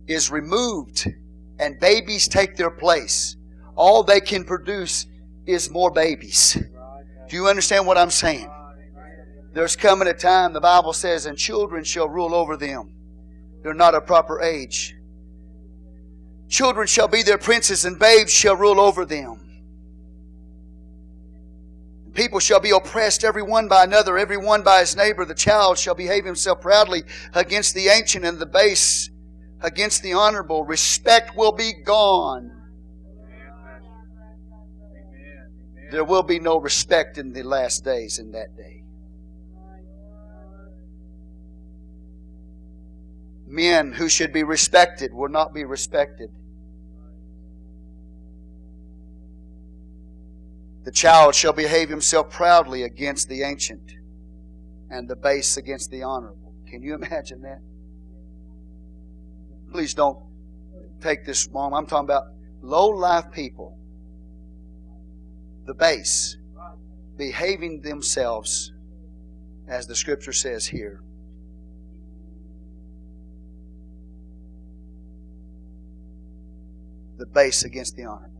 is 0.07 0.29
removed 0.29 1.07
and 1.59 1.79
babies 1.79 2.27
take 2.27 2.57
their 2.57 2.71
place, 2.71 3.37
all 3.75 4.03
they 4.03 4.19
can 4.19 4.43
produce 4.43 5.07
is 5.45 5.69
more 5.69 5.91
babies. 5.91 6.57
Do 7.29 7.35
you 7.35 7.47
understand 7.47 7.87
what 7.87 7.97
I'm 7.97 8.09
saying? 8.09 8.51
There's 9.53 9.75
coming 9.75 10.07
a 10.07 10.13
time, 10.13 10.53
the 10.53 10.61
Bible 10.61 10.93
says, 10.93 11.25
and 11.25 11.37
children 11.37 11.83
shall 11.83 12.07
rule 12.07 12.33
over 12.33 12.57
them. 12.57 12.93
They're 13.63 13.73
not 13.73 13.95
a 13.95 14.01
proper 14.01 14.41
age. 14.41 14.95
Children 16.49 16.87
shall 16.87 17.07
be 17.07 17.23
their 17.23 17.37
princes, 17.37 17.85
and 17.85 17.97
babes 17.97 18.31
shall 18.31 18.55
rule 18.55 18.79
over 18.79 19.05
them. 19.05 19.40
People 22.13 22.39
shall 22.39 22.59
be 22.59 22.71
oppressed 22.71 23.23
every 23.23 23.43
one 23.43 23.67
by 23.67 23.85
another, 23.85 24.17
every 24.17 24.37
one 24.37 24.63
by 24.63 24.81
his 24.81 24.95
neighbor. 24.95 25.23
The 25.23 25.33
child 25.33 25.77
shall 25.77 25.95
behave 25.95 26.25
himself 26.25 26.59
proudly 26.61 27.03
against 27.33 27.73
the 27.73 27.87
ancient 27.87 28.25
and 28.25 28.37
the 28.37 28.45
base 28.45 29.09
against 29.61 30.03
the 30.03 30.13
honorable. 30.13 30.65
Respect 30.65 31.37
will 31.37 31.53
be 31.53 31.71
gone. 31.85 32.51
There 35.91 36.03
will 36.03 36.23
be 36.23 36.39
no 36.39 36.57
respect 36.57 37.17
in 37.17 37.33
the 37.33 37.43
last 37.43 37.83
days 37.83 38.19
in 38.19 38.31
that 38.31 38.55
day. 38.57 38.83
Men 43.45 43.91
who 43.91 44.07
should 44.07 44.31
be 44.31 44.43
respected 44.43 45.13
will 45.13 45.27
not 45.27 45.53
be 45.53 45.65
respected. 45.65 46.29
The 50.83 50.91
child 50.91 51.35
shall 51.35 51.53
behave 51.53 51.89
himself 51.89 52.31
proudly 52.31 52.83
against 52.83 53.29
the 53.29 53.43
ancient, 53.43 53.93
and 54.89 55.07
the 55.07 55.15
base 55.15 55.57
against 55.57 55.91
the 55.91 56.03
honorable. 56.03 56.53
Can 56.67 56.81
you 56.81 56.95
imagine 56.95 57.41
that? 57.43 57.61
Please 59.71 59.93
don't 59.93 60.17
take 61.01 61.25
this 61.25 61.47
wrong. 61.47 61.73
I'm 61.73 61.85
talking 61.85 62.05
about 62.05 62.25
low 62.61 62.87
life 62.87 63.31
people, 63.31 63.77
the 65.65 65.73
base, 65.73 66.37
behaving 67.17 67.81
themselves 67.81 68.73
as 69.67 69.85
the 69.87 69.95
scripture 69.95 70.33
says 70.33 70.65
here. 70.67 71.01
The 77.17 77.27
base 77.27 77.63
against 77.63 77.95
the 77.95 78.05
honorable. 78.05 78.30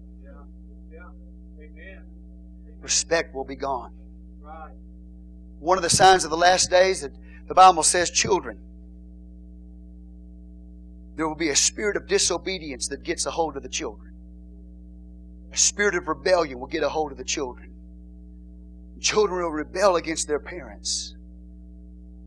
Respect 2.82 3.34
will 3.34 3.46
be 3.46 3.56
gone. 3.56 3.94
One 5.60 5.78
of 5.78 5.84
the 5.84 5.90
signs 5.90 6.24
of 6.24 6.32
the 6.32 6.38
last 6.38 6.70
days 6.70 7.02
that 7.02 7.12
the 7.48 7.54
Bible 7.54 7.84
says, 7.84 8.10
children, 8.10 8.60
there 11.16 11.28
will 11.28 11.36
be 11.36 11.50
a 11.50 11.56
spirit 11.56 11.96
of 11.96 12.08
disobedience 12.08 12.88
that 12.88 13.04
gets 13.04 13.26
a 13.26 13.32
hold 13.32 13.56
of 13.56 13.64
the 13.64 13.70
children. 13.70 14.14
A 15.54 15.58
spirit 15.58 15.96
of 15.96 16.08
rebellion 16.08 16.60
will 16.60 16.68
get 16.68 16.82
a 16.82 16.90
hold 16.90 17.12
of 17.12 17.18
the 17.18 17.24
children. 17.24 17.72
Children 19.00 19.44
will 19.44 19.52
rebel 19.52 19.96
against 19.96 20.28
their 20.28 20.40
parents. 20.40 21.16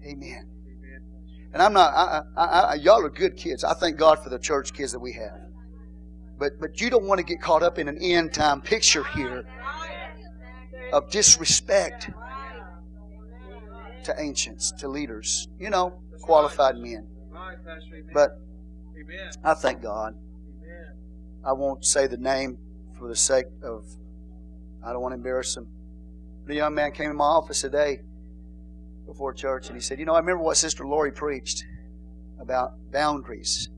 Amen. 0.05 0.51
And 1.53 1.63
I'm 1.63 1.73
not, 1.73 1.95
I, 1.95 2.23
I, 2.37 2.45
I, 2.45 2.75
y'all 2.75 3.05
are 3.05 3.11
good 3.11 3.37
kids. 3.37 3.63
I 3.63 3.75
thank 3.75 3.97
God 3.97 4.23
for 4.23 4.29
the 4.29 4.41
church 4.41 4.73
kids 4.75 4.91
that 4.93 4.99
we 4.99 5.13
have. 5.13 5.41
But, 6.37 6.59
but 6.61 6.81
you 6.81 6.91
don't 6.91 7.05
want 7.05 7.19
to 7.19 7.25
get 7.25 7.41
caught 7.41 7.63
up 7.63 7.79
in 7.79 7.87
an 7.87 7.99
end 8.01 8.35
time 8.35 8.61
picture 8.61 9.05
here 9.05 9.47
of 10.95 11.11
disrespect 11.11 12.09
to 14.05 14.15
ancients, 14.19 14.71
to 14.79 14.87
leaders, 14.87 15.49
you 15.59 15.69
know, 15.69 16.01
qualified 16.23 16.77
men. 16.77 17.09
But. 18.13 18.39
I 19.43 19.55
thank 19.55 19.83
God. 19.83 20.15
I 21.45 21.53
won't 21.53 21.85
say 21.85 22.07
the 22.07 22.17
name 22.17 22.59
for 22.97 23.09
the 23.09 23.17
sake 23.17 23.47
of, 23.63 23.85
I 24.87 24.93
don't 24.93 25.03
want 25.03 25.13
to 25.13 25.17
embarrass 25.17 25.57
him. 25.57 25.67
But 26.47 26.53
a 26.53 26.57
young 26.57 26.75
man 26.75 26.93
came 26.93 27.11
in 27.11 27.17
my 27.17 27.25
office 27.25 27.61
today 27.61 27.99
before 29.05 29.35
church 29.35 29.67
and 29.67 29.77
he 29.77 29.83
said, 29.83 29.99
You 29.99 30.07
know, 30.07 30.15
I 30.15 30.21
remember 30.21 30.43
what 30.43 30.57
Sister 30.57 30.87
Lori 30.87 31.11
preached 31.11 31.65
about 32.41 32.71
boundaries. 32.93 33.69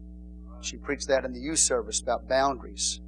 She 0.61 0.77
preached 0.77 1.09
that 1.09 1.25
in 1.25 1.33
the 1.33 1.41
youth 1.41 1.61
service 1.61 2.01
about 2.01 2.29
boundaries. 2.29 3.01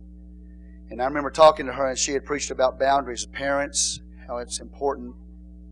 And 0.91 1.03
I 1.03 1.05
remember 1.05 1.31
talking 1.31 1.67
to 1.67 1.73
her 1.73 1.89
and 1.89 1.99
she 1.99 2.13
had 2.13 2.25
preached 2.25 2.51
about 2.51 2.79
boundaries 2.79 3.25
of 3.25 3.33
parents, 3.33 4.01
how 4.27 4.39
it's 4.39 4.61
important 4.61 5.15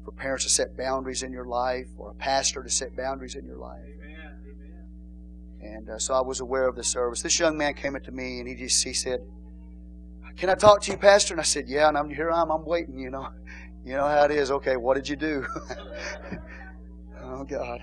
for 0.05 0.13
parents 0.13 0.45
to 0.45 0.51
set 0.51 0.77
boundaries 0.77 1.23
in 1.23 1.33
your 1.33 1.47
life 1.47 1.87
or 1.97 2.11
a 2.11 2.15
pastor 2.15 2.63
to 2.63 2.69
set 2.69 2.95
boundaries 2.97 3.35
in 3.35 3.45
your 3.45 3.57
life. 3.57 3.81
Amen. 4.05 4.41
Amen. 5.63 5.75
And 5.77 5.91
uh, 5.91 5.99
so 5.99 6.15
I 6.15 6.21
was 6.21 6.41
aware 6.41 6.69
of 6.69 6.77
the 6.77 6.85
service. 6.85 7.23
This 7.23 7.39
young 7.39 7.57
man 7.57 7.75
came 7.75 7.97
up 7.97 8.05
to 8.05 8.13
me 8.13 8.41
and 8.41 8.49
he 8.49 8.55
just 8.55 8.85
he 8.85 8.93
said, 8.93 9.21
"Can 10.37 10.51
I 10.51 10.55
talk 10.55 10.83
to 10.83 10.93
you, 10.93 10.99
Pastor?" 10.99 11.35
And 11.35 11.41
I 11.41 11.45
said, 11.45 11.65
"Yeah." 11.67 11.89
And 11.89 11.97
I'm 11.97 12.11
here. 12.11 12.31
I'm 12.31 12.51
I'm 12.51 12.65
waiting. 12.65 12.99
You 12.99 13.11
know, 13.11 13.29
you 13.85 13.95
know 13.95 14.07
how 14.07 14.25
it 14.25 14.31
is. 14.31 14.51
Okay, 14.51 14.77
what 14.77 14.95
did 14.95 15.09
you 15.09 15.17
do? 15.17 15.47
oh 17.23 17.43
God, 17.45 17.81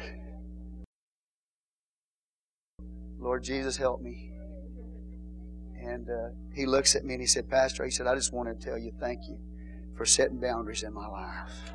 Lord 3.20 3.44
Jesus, 3.44 3.76
help 3.76 4.02
me. 4.02 4.33
And 5.84 6.10
uh, 6.10 6.30
he 6.54 6.66
looks 6.66 6.96
at 6.96 7.04
me 7.04 7.14
and 7.14 7.22
he 7.22 7.28
said, 7.28 7.50
"Pastor," 7.50 7.84
he 7.84 7.92
said, 7.92 8.08
"I 8.08 8.16
just 8.16 8.32
want 8.34 8.48
to 8.48 8.66
tell 8.66 8.78
you 8.78 8.92
thank 9.00 9.28
you 9.28 9.38
for 9.96 10.06
setting 10.06 10.40
boundaries 10.40 10.84
in 10.84 10.94
my 10.94 11.08
life." 11.08 11.74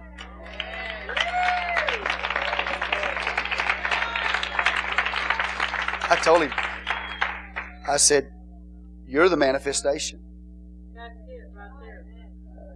I 6.11 6.17
told 6.17 6.43
him, 6.43 6.53
I 7.87 7.99
said, 7.99 8.31
You're 9.07 9.29
the 9.29 9.37
manifestation. 9.37 10.21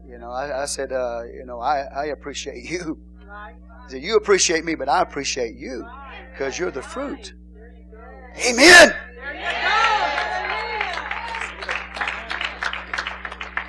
You 0.07 0.19
know, 0.19 0.31
I, 0.31 0.63
I 0.63 0.65
said, 0.67 0.93
uh, 0.93 1.23
You 1.33 1.47
know, 1.47 1.61
I, 1.61 1.81
I 1.81 2.05
appreciate 2.07 2.65
you. 2.71 2.99
Right? 3.27 3.55
Said, 3.89 4.03
You 4.03 4.17
appreciate 4.17 4.65
me, 4.65 4.75
but 4.75 4.89
I 4.89 5.01
appreciate 5.01 5.57
you 5.57 5.87
because 6.33 6.59
you're 6.59 6.71
the 6.71 6.83
fruit. 6.83 7.33
Amen. 8.47 8.95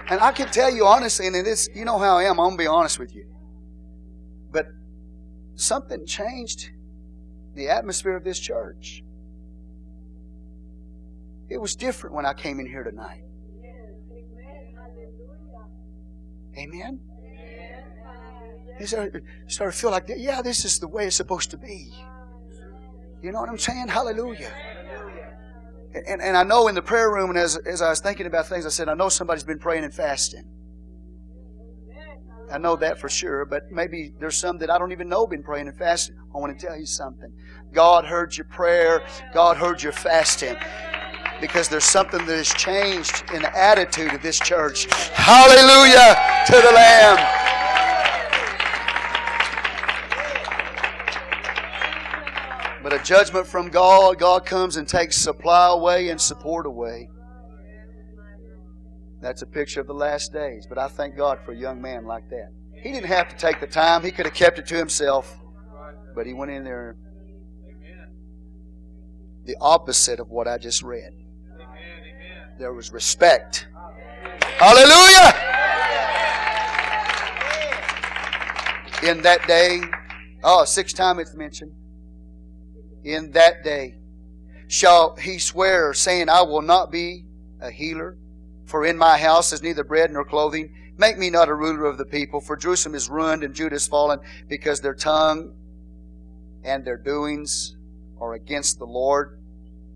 And 0.10 0.20
I 0.20 0.32
can 0.32 0.48
tell 0.50 0.74
you 0.74 0.86
honestly, 0.86 1.28
and 1.28 1.36
it 1.36 1.48
is, 1.48 1.70
you 1.74 1.86
know 1.86 1.98
how 1.98 2.18
I 2.18 2.24
am, 2.24 2.40
I'm 2.40 2.52
to 2.52 2.58
be 2.58 2.68
honest 2.68 3.00
with 3.00 3.16
you. 3.16 3.26
But 4.52 4.68
something 5.56 6.06
changed 6.06 6.70
the 7.56 7.70
atmosphere 7.70 8.16
of 8.16 8.24
this 8.24 8.40
church. 8.40 9.04
It 11.50 11.58
was 11.58 11.76
different 11.76 12.16
when 12.16 12.26
I 12.26 12.34
came 12.34 12.60
in 12.60 12.66
here 12.66 12.84
tonight. 12.84 13.24
Amen. 16.58 17.00
You 18.80 18.88
started, 18.88 19.24
started 19.48 19.72
to 19.74 19.78
feel 19.78 19.92
like, 19.92 20.06
yeah, 20.08 20.42
this 20.42 20.66
is 20.66 20.80
the 20.80 20.88
way 20.88 21.08
it's 21.08 21.16
supposed 21.16 21.52
to 21.52 21.58
be. 21.58 21.94
You 23.22 23.32
know 23.32 23.40
what 23.40 23.50
I'm 23.50 23.58
saying? 23.58 23.88
Hallelujah. 23.88 24.52
And, 25.94 26.22
and 26.22 26.36
I 26.36 26.44
know 26.44 26.68
in 26.68 26.76
the 26.76 26.82
prayer 26.82 27.11
room, 27.11 27.30
and 27.30 27.38
as, 27.38 27.56
as 27.57 27.82
I 27.82 27.90
was 27.90 27.99
thinking 27.99 28.26
about 28.26 28.48
things, 28.48 28.65
I 28.65 28.70
said, 28.70 28.90
I 28.90 28.95
know 28.95 29.10
somebody's 29.10 29.44
been 29.44 29.60
praying 29.60 29.84
and 29.84 29.94
fasting. 29.94 30.49
I 32.52 32.57
know 32.57 32.76
that 32.76 32.99
for 32.99 33.10
sure, 33.10 33.45
but 33.45 33.72
maybe 33.72 34.14
there's 34.20 34.38
some 34.38 34.60
that 34.60 34.70
I 34.70 34.78
don't 34.78 34.91
even 34.91 35.10
know 35.10 35.26
been 35.26 35.41
praying 35.41 35.68
and 35.68 35.78
fasting. 35.78 36.15
I 36.36 36.38
want 36.38 36.57
to 36.57 36.65
tell 36.65 36.78
you 36.78 36.86
something. 36.86 37.32
God 37.74 38.06
heard 38.06 38.38
your 38.38 38.45
prayer. 38.45 39.03
God 39.34 39.57
heard 39.57 39.82
your 39.82 39.91
fasting. 39.91 40.56
Because 41.41 41.68
there's 41.68 41.84
something 41.84 42.26
that 42.26 42.38
has 42.38 42.53
changed 42.53 43.24
in 43.34 43.41
the 43.41 43.57
attitude 43.57 44.14
of 44.14 44.22
this 44.22 44.40
church. 44.40 44.86
Hallelujah 45.14 46.15
to 46.45 46.53
the 46.53 46.72
Lamb. 46.74 47.43
Judgment 53.04 53.48
from 53.48 53.70
God, 53.70 54.18
God 54.20 54.46
comes 54.46 54.78
and 54.78 54.88
takes 54.88 55.16
supply 55.16 55.70
away 55.70 56.10
and 56.10 56.20
support 56.20 56.66
away. 56.66 57.10
That's 59.22 59.42
a 59.42 59.46
picture 59.46 59.82
of 59.82 59.88
the 59.88 59.94
last 59.94 60.34
days. 60.34 60.66
But 60.68 60.78
I 60.78 60.88
thank 60.88 61.16
God 61.16 61.40
for 61.46 61.54
a 61.54 61.56
young 61.56 61.82
man 61.82 62.06
like 62.06 62.30
that. 62.30 62.50
He 62.82 62.92
didn't 62.92 63.08
have 63.08 63.30
to 63.30 63.36
take 63.36 63.62
the 63.62 63.68
time, 63.68 64.04
he 64.04 64.12
could 64.12 64.26
have 64.26 64.36
kept 64.36 64.60
it 64.60 64.66
to 64.68 64.76
himself. 64.76 65.40
But 66.16 66.26
he 66.26 66.34
went 66.34 66.52
in 66.52 66.64
there 66.64 66.98
the 69.46 69.56
opposite 69.60 70.20
of 70.20 70.30
what 70.30 70.48
I 70.48 70.58
just 70.58 70.84
read. 70.84 71.12
There 72.60 72.74
was 72.74 72.92
respect. 72.92 73.68
Hallelujah! 74.58 75.34
In 79.04 79.22
that 79.24 79.46
day, 79.48 79.82
oh, 80.44 80.64
six 80.64 80.94
times 80.94 81.20
it's 81.20 81.36
mentioned. 81.36 81.74
In 83.04 83.32
that 83.32 83.64
day 83.64 83.96
shall 84.68 85.16
he 85.16 85.38
swear, 85.40 85.94
saying, 85.94 86.30
I 86.30 86.42
will 86.42 86.62
not 86.62 86.92
be 86.92 87.26
a 87.62 87.70
healer, 87.70 88.18
for 88.66 88.86
in 88.86 88.98
my 88.98 89.18
house 89.18 89.54
is 89.54 89.62
neither 89.62 89.84
bread 89.84 90.12
nor 90.12 90.26
clothing. 90.26 90.74
Make 90.98 91.18
me 91.18 91.30
not 91.30 91.50
a 91.50 91.54
ruler 91.54 91.86
of 91.86 91.98
the 91.98 92.06
people, 92.06 92.40
for 92.40 92.56
Jerusalem 92.56 92.96
is 92.96 93.10
ruined 93.10 93.44
and 93.44 93.54
Judah 93.54 93.76
is 93.76 93.88
fallen, 93.88 94.20
because 94.48 94.80
their 94.80 94.96
tongue 94.96 95.54
and 96.64 96.86
their 96.86 96.98
doings 96.98 97.76
are 98.20 98.34
against 98.34 98.80
the 98.80 98.86
Lord 98.86 99.40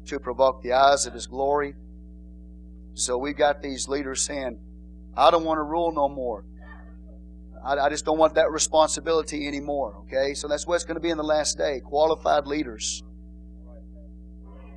to 0.07 0.19
provoke 0.19 0.61
the 0.61 0.73
eyes 0.73 1.05
of 1.05 1.13
his 1.13 1.27
glory. 1.27 1.75
So 2.93 3.17
we've 3.17 3.37
got 3.37 3.61
these 3.61 3.87
leaders 3.87 4.21
saying, 4.21 4.59
I 5.15 5.31
don't 5.31 5.45
want 5.45 5.59
to 5.59 5.63
rule 5.63 5.91
no 5.91 6.09
more. 6.09 6.43
I, 7.67 7.85
I 7.85 7.89
just 7.89 8.05
don't 8.05 8.17
want 8.17 8.35
that 8.35 8.49
responsibility 8.49 9.45
anymore. 9.45 10.03
Okay? 10.05 10.33
So 10.33 10.47
that's 10.47 10.65
what's 10.65 10.85
going 10.85 10.95
to 10.95 11.01
be 11.01 11.09
in 11.09 11.17
the 11.17 11.23
last 11.23 11.57
day. 11.57 11.81
Qualified 11.83 12.47
leaders 12.47 13.03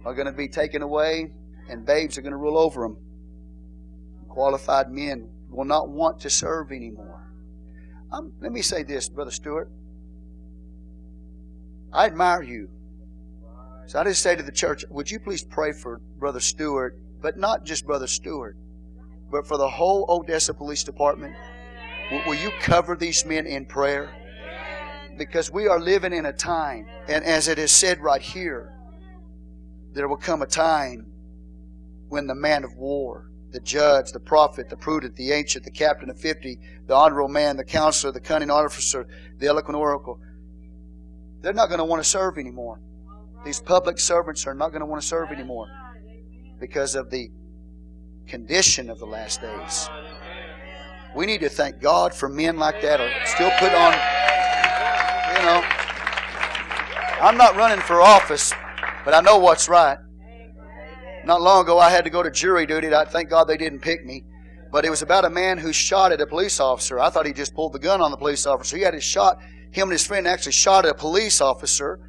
are 0.05 0.15
going 0.15 0.27
to 0.27 0.33
be 0.33 0.49
taken 0.49 0.83
away, 0.83 1.31
and 1.69 1.87
babes 1.87 2.19
are 2.19 2.23
going 2.23 2.33
to 2.33 2.39
rule 2.39 2.59
over 2.59 2.83
them. 2.83 2.97
Qualified 4.29 4.91
men 4.91 5.29
will 5.51 5.65
not 5.65 5.89
want 5.89 6.21
to 6.21 6.31
serve 6.31 6.73
anymore. 6.73 7.33
Um, 8.13 8.33
let 8.41 8.51
me 8.51 8.63
say 8.63 8.83
this, 8.83 9.09
Brother 9.09 9.31
Stewart. 9.31 9.71
I 11.93 12.07
admire 12.07 12.43
you. 12.43 12.71
So 13.87 14.01
I 14.01 14.05
just 14.05 14.23
say 14.23 14.35
to 14.35 14.43
the 14.43 14.53
church, 14.53 14.85
would 14.91 15.11
you 15.11 15.21
please 15.21 15.45
pray 15.45 15.73
for 15.73 16.01
Brother 16.19 16.41
Stewart, 16.41 16.99
but 17.21 17.37
not 17.37 17.65
just 17.65 17.87
Brother 17.87 18.07
Stewart, 18.07 18.57
but 19.31 19.47
for 19.47 19.59
the 19.59 19.69
whole 19.69 20.07
Odessa 20.09 20.55
Police 20.55 20.83
Department? 20.83 21.37
Will, 22.11 22.35
you 22.35 22.51
cover 22.61 22.97
these 22.97 23.25
men 23.25 23.47
in 23.47 23.67
prayer? 23.67 24.11
Because 25.17 25.51
we 25.51 25.69
are 25.69 25.79
living 25.79 26.13
in 26.13 26.27
a 26.27 26.33
time, 26.33 26.87
and 27.09 27.25
as 27.25 27.47
it 27.47 27.59
is 27.59 27.71
said 27.71 28.01
right 28.01 28.23
here, 28.23 28.75
there 29.93 30.09
will 30.09 30.17
come 30.17 30.43
a 30.43 30.47
time 30.47 31.07
when 32.09 32.27
the 32.27 32.35
man 32.35 32.65
of 32.65 32.75
war, 32.75 33.31
the 33.53 33.61
judge, 33.61 34.13
the 34.13 34.21
prophet, 34.21 34.69
the 34.69 34.77
prudent, 34.77 35.15
the 35.17 35.33
ancient, 35.33 35.65
the 35.65 35.71
captain 35.71 36.11
of 36.11 36.19
fifty, 36.19 36.59
the 36.87 36.95
honorable 36.95 37.29
man, 37.29 37.57
the 37.57 37.65
counselor, 37.65 38.13
the 38.13 38.21
cunning 38.21 38.51
artificer, 38.51 39.07
the 39.39 39.47
eloquent 39.47 39.77
oracle, 39.77 40.21
they're 41.41 41.53
not 41.53 41.69
going 41.69 41.79
to 41.79 41.85
want 41.85 42.03
to 42.03 42.09
serve 42.09 42.39
anymore. 42.39 42.81
These 43.45 43.61
public 43.61 43.99
servants 43.99 44.47
are 44.47 44.55
not 44.55 44.69
going 44.69 44.81
to 44.81 44.87
want 44.87 45.01
to 45.01 45.09
serve 45.09 45.31
anymore 45.31 45.69
because 46.59 46.95
of 46.95 47.11
the 47.11 47.31
condition 48.27 48.91
of 48.91 48.99
the 48.99 49.07
last 49.07 49.41
days. 49.41 49.89
We 51.15 51.27
need 51.27 51.41
to 51.41 51.49
thank 51.49 51.81
God 51.81 52.15
for 52.15 52.29
men 52.29 52.57
like 52.57 52.83
that 52.83 53.01
are 53.01 53.11
still 53.27 53.51
put 53.59 53.73
on, 53.73 53.93
you 55.37 55.45
know. 55.45 55.63
I'm 57.21 57.37
not 57.37 57.57
running 57.57 57.81
for 57.81 58.01
office, 58.01 58.53
but 59.05 59.13
I 59.13 59.21
know 59.21 59.39
what's 59.39 59.69
right. 59.69 59.99
Not 61.25 61.43
long 61.43 61.65
ago, 61.65 61.79
I 61.79 61.91
had 61.91 62.05
to 62.05 62.11
go 62.11 62.23
to 62.23 62.31
jury 62.31 62.65
duty. 62.65 62.95
I 62.95 63.05
thank 63.05 63.29
God 63.29 63.45
they 63.45 63.57
didn't 63.57 63.81
pick 63.81 64.07
me. 64.07 64.25
But 64.73 64.85
it 64.85 64.91
was 64.91 65.03
about 65.03 65.25
a 65.25 65.31
man 65.31 65.59
who 65.59 65.73
shot 65.73 66.13
at 66.13 66.21
a 66.21 66.27
police 66.27 66.61
officer. 66.61 67.01
I 67.01 67.11
thought 67.11 67.27
he 67.27 67.33
just 67.33 67.55
pulled 67.55 67.73
the 67.73 67.79
gun 67.79 68.01
on 68.01 68.13
the 68.13 68.17
police 68.17 68.47
officer. 68.47 68.77
He 68.77 68.83
had 68.85 68.95
his 68.95 69.05
shot. 69.05 69.39
Him 69.73 69.85
and 69.85 69.93
his 69.93 70.07
friend 70.07 70.29
actually 70.29 70.53
shot 70.53 70.85
at 70.87 70.93
a 70.93 70.95
police 70.95 71.41
officer. 71.41 72.01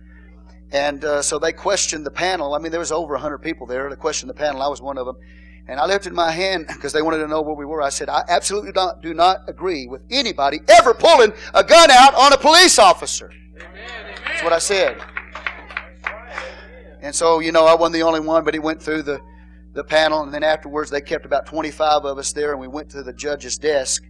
And 0.71 1.03
uh, 1.03 1.21
so 1.21 1.39
they 1.39 1.51
questioned 1.51 2.05
the 2.05 2.11
panel. 2.11 2.53
I 2.53 2.59
mean, 2.59 2.71
there 2.71 2.79
was 2.79 2.91
over 2.91 3.13
100 3.13 3.39
people 3.39 3.65
there. 3.65 3.89
They 3.89 3.95
questioned 3.95 4.29
the 4.29 4.35
panel. 4.35 4.61
I 4.61 4.67
was 4.67 4.81
one 4.81 4.97
of 4.97 5.07
them. 5.07 5.17
And 5.71 5.79
I 5.79 5.85
lifted 5.85 6.11
my 6.11 6.31
hand 6.31 6.67
because 6.67 6.91
they 6.91 7.01
wanted 7.01 7.19
to 7.19 7.29
know 7.29 7.41
where 7.41 7.55
we 7.55 7.63
were. 7.63 7.81
I 7.81 7.87
said, 7.87 8.09
I 8.09 8.25
absolutely 8.27 8.73
not, 8.73 9.01
do 9.01 9.13
not 9.13 9.47
agree 9.47 9.87
with 9.87 10.01
anybody 10.11 10.59
ever 10.67 10.93
pulling 10.93 11.31
a 11.53 11.63
gun 11.63 11.89
out 11.89 12.13
on 12.13 12.33
a 12.33 12.37
police 12.37 12.77
officer. 12.77 13.31
That's 14.25 14.43
what 14.43 14.51
I 14.51 14.59
said. 14.59 15.01
And 17.01 17.15
so, 17.15 17.39
you 17.39 17.53
know, 17.53 17.65
I 17.65 17.73
wasn't 17.73 17.93
the 17.93 18.03
only 18.03 18.19
one, 18.19 18.43
but 18.43 18.53
he 18.53 18.59
went 18.59 18.83
through 18.83 19.03
the, 19.03 19.21
the 19.71 19.85
panel. 19.85 20.23
And 20.23 20.33
then 20.33 20.43
afterwards, 20.43 20.91
they 20.91 20.99
kept 20.99 21.25
about 21.25 21.45
25 21.45 22.03
of 22.03 22.17
us 22.17 22.33
there, 22.33 22.51
and 22.51 22.59
we 22.59 22.67
went 22.67 22.89
to 22.89 23.01
the 23.01 23.13
judge's 23.13 23.57
desk. 23.57 24.03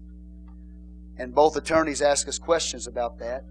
And 1.20 1.32
both 1.36 1.56
attorneys 1.58 2.02
asked 2.02 2.28
us 2.28 2.40
questions 2.40 2.88
about 2.88 3.20
that. 3.20 3.44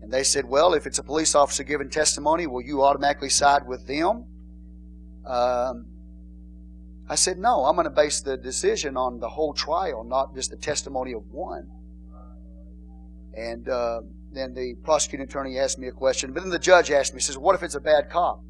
And 0.00 0.10
they 0.10 0.22
said, 0.22 0.46
Well, 0.46 0.72
if 0.72 0.86
it's 0.86 0.98
a 0.98 1.02
police 1.02 1.34
officer 1.34 1.64
giving 1.64 1.90
testimony, 1.90 2.46
will 2.46 2.62
you 2.62 2.82
automatically 2.82 3.28
side 3.28 3.66
with 3.66 3.86
them? 3.86 4.24
Um, 5.26 5.84
I 7.10 7.16
said, 7.16 7.38
No, 7.38 7.64
I'm 7.64 7.74
going 7.74 7.84
to 7.86 7.90
base 7.90 8.20
the 8.20 8.36
decision 8.36 8.96
on 8.96 9.18
the 9.18 9.28
whole 9.28 9.52
trial, 9.52 10.04
not 10.04 10.32
just 10.32 10.52
the 10.52 10.56
testimony 10.56 11.12
of 11.12 11.26
one. 11.32 11.68
And 13.36 13.68
uh, 13.68 14.02
then 14.32 14.54
the 14.54 14.76
prosecuting 14.84 15.26
attorney 15.26 15.58
asked 15.58 15.76
me 15.76 15.88
a 15.88 15.92
question. 15.92 16.32
But 16.32 16.44
then 16.44 16.50
the 16.50 16.58
judge 16.58 16.88
asked 16.92 17.12
me, 17.12 17.20
says, 17.20 17.36
What 17.36 17.56
if 17.56 17.64
it's 17.64 17.74
a 17.74 17.80
bad 17.80 18.10
cop? 18.10 18.44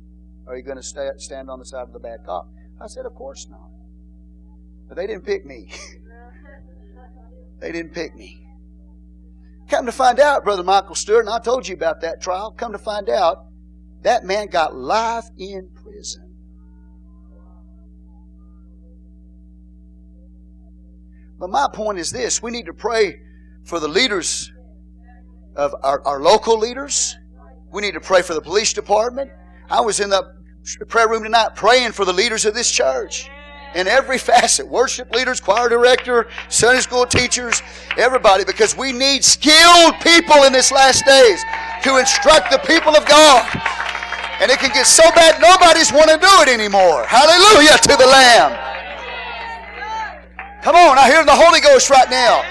Are 0.46 0.58
you 0.58 0.62
going 0.62 0.76
to 0.76 0.82
stay, 0.82 1.08
stand 1.16 1.48
on 1.48 1.58
the 1.58 1.64
side 1.64 1.84
of 1.84 1.94
the 1.94 1.98
bad 1.98 2.18
cop? 2.26 2.50
I 2.78 2.86
said, 2.86 3.06
Of 3.06 3.14
course 3.14 3.46
not. 3.50 3.70
But 4.88 4.98
they 4.98 5.06
didn't 5.06 5.24
pick 5.24 5.46
me. 5.46 5.72
they 7.60 7.72
didn't 7.72 7.94
pick 7.94 8.14
me. 8.14 8.46
Come 9.70 9.86
to 9.86 9.92
find 9.92 10.20
out, 10.20 10.44
Brother 10.44 10.64
Michael 10.64 10.96
Stewart, 10.96 11.24
and 11.24 11.30
I 11.30 11.38
told 11.38 11.66
you 11.66 11.74
about 11.74 12.02
that 12.02 12.20
trial. 12.20 12.50
Come 12.50 12.72
to 12.72 12.78
find 12.78 13.08
out, 13.08 13.46
that 14.02 14.24
man 14.24 14.48
got 14.48 14.76
life 14.76 15.24
in 15.38 15.70
prison. 15.82 16.29
But 21.40 21.48
my 21.48 21.68
point 21.72 21.98
is 21.98 22.12
this 22.12 22.42
we 22.42 22.50
need 22.50 22.66
to 22.66 22.74
pray 22.74 23.22
for 23.64 23.80
the 23.80 23.88
leaders 23.88 24.52
of 25.56 25.74
our, 25.82 26.06
our 26.06 26.20
local 26.20 26.58
leaders. 26.58 27.16
We 27.72 27.82
need 27.82 27.94
to 27.94 28.00
pray 28.00 28.22
for 28.22 28.34
the 28.34 28.42
police 28.42 28.72
department. 28.72 29.30
I 29.70 29.80
was 29.80 30.00
in 30.00 30.10
the 30.10 30.34
prayer 30.88 31.08
room 31.08 31.22
tonight 31.22 31.56
praying 31.56 31.92
for 31.92 32.04
the 32.04 32.12
leaders 32.12 32.44
of 32.44 32.54
this 32.54 32.70
church 32.70 33.30
in 33.74 33.88
every 33.88 34.18
facet 34.18 34.66
worship 34.66 35.14
leaders, 35.14 35.40
choir 35.40 35.68
director, 35.68 36.28
Sunday 36.48 36.80
school 36.80 37.06
teachers, 37.06 37.62
everybody 37.96 38.44
because 38.44 38.76
we 38.76 38.92
need 38.92 39.24
skilled 39.24 39.94
people 40.02 40.42
in 40.44 40.52
this 40.52 40.70
last 40.70 41.06
days 41.06 41.42
to 41.84 41.96
instruct 41.98 42.50
the 42.50 42.58
people 42.58 42.94
of 42.94 43.06
God. 43.06 43.48
And 44.40 44.50
it 44.50 44.58
can 44.58 44.72
get 44.72 44.86
so 44.86 45.04
bad 45.12 45.40
nobody's 45.40 45.92
want 45.92 46.10
to 46.10 46.18
do 46.18 46.42
it 46.42 46.48
anymore. 46.48 47.04
Hallelujah 47.06 47.78
to 47.78 47.96
the 47.96 48.06
Lamb. 48.06 48.69
Come 50.62 50.76
on, 50.76 50.98
I 50.98 51.10
hear 51.10 51.24
the 51.24 51.34
Holy 51.34 51.60
Ghost 51.60 51.88
right 51.88 52.10
now. 52.10 52.44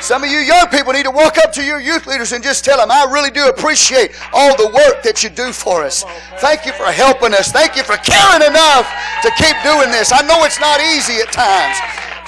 Some 0.00 0.22
of 0.22 0.30
you 0.30 0.38
young 0.38 0.68
people 0.68 0.92
need 0.92 1.04
to 1.04 1.10
walk 1.10 1.38
up 1.38 1.52
to 1.54 1.64
your 1.64 1.80
youth 1.80 2.06
leaders 2.06 2.32
and 2.32 2.44
just 2.44 2.64
tell 2.64 2.78
them, 2.78 2.90
I 2.90 3.10
really 3.10 3.30
do 3.30 3.48
appreciate 3.48 4.12
all 4.32 4.56
the 4.56 4.68
work 4.68 5.02
that 5.02 5.24
you 5.24 5.30
do 5.30 5.52
for 5.52 5.82
us. 5.82 6.04
Thank 6.38 6.66
you 6.66 6.72
for 6.72 6.84
helping 6.84 7.32
us. 7.32 7.50
Thank 7.50 7.76
you 7.76 7.82
for 7.82 7.96
caring 7.96 8.46
enough 8.46 8.86
to 9.22 9.30
keep 9.36 9.56
doing 9.64 9.90
this. 9.90 10.12
I 10.12 10.20
know 10.26 10.44
it's 10.44 10.60
not 10.60 10.80
easy 10.80 11.14
at 11.14 11.32
times. 11.32 11.76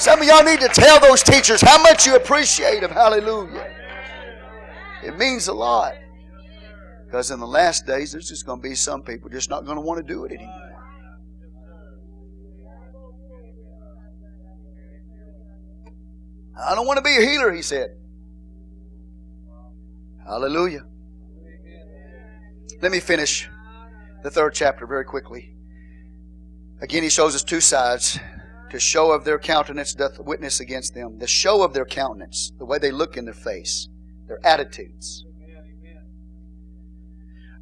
Some 0.02 0.20
of 0.20 0.26
y'all 0.26 0.42
need 0.42 0.60
to 0.60 0.68
tell 0.68 0.98
those 0.98 1.22
teachers 1.22 1.60
how 1.60 1.80
much 1.82 2.06
you 2.06 2.16
appreciate 2.16 2.80
them. 2.80 2.90
Hallelujah. 2.90 3.70
It 5.04 5.16
means 5.16 5.48
a 5.48 5.54
lot. 5.54 5.94
Because 7.04 7.30
in 7.30 7.38
the 7.38 7.46
last 7.46 7.86
days, 7.86 8.12
there's 8.12 8.28
just 8.28 8.44
going 8.44 8.60
to 8.60 8.68
be 8.68 8.74
some 8.74 9.02
people 9.02 9.30
just 9.30 9.50
not 9.50 9.64
going 9.64 9.76
to 9.76 9.82
want 9.82 10.04
to 10.04 10.12
do 10.12 10.24
it 10.24 10.32
anymore. 10.32 10.67
I 16.60 16.74
don't 16.74 16.86
want 16.86 16.96
to 16.96 17.02
be 17.02 17.16
a 17.16 17.20
healer, 17.20 17.52
he 17.52 17.62
said. 17.62 17.90
Hallelujah. 20.26 20.84
Let 22.82 22.92
me 22.92 23.00
finish 23.00 23.48
the 24.22 24.30
third 24.30 24.54
chapter 24.54 24.86
very 24.86 25.04
quickly. 25.04 25.54
Again, 26.80 27.02
he 27.02 27.08
shows 27.08 27.34
us 27.34 27.42
two 27.42 27.60
sides. 27.60 28.18
To 28.70 28.78
show 28.78 29.12
of 29.12 29.24
their 29.24 29.38
countenance 29.38 29.94
doth 29.94 30.18
witness 30.18 30.60
against 30.60 30.94
them. 30.94 31.18
The 31.18 31.26
show 31.26 31.62
of 31.62 31.72
their 31.72 31.86
countenance, 31.86 32.52
the 32.58 32.66
way 32.66 32.78
they 32.78 32.90
look 32.90 33.16
in 33.16 33.24
their 33.24 33.32
face, 33.32 33.88
their 34.26 34.44
attitudes, 34.44 35.24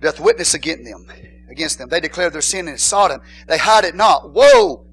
doth 0.00 0.18
witness 0.18 0.54
against 0.54 0.84
them. 0.84 1.06
Against 1.48 1.78
them, 1.78 1.90
they 1.90 2.00
declare 2.00 2.28
their 2.28 2.40
sin 2.40 2.66
in 2.66 2.76
Sodom. 2.76 3.20
They 3.46 3.58
hide 3.58 3.84
it 3.84 3.94
not. 3.94 4.32
Woe 4.32 4.86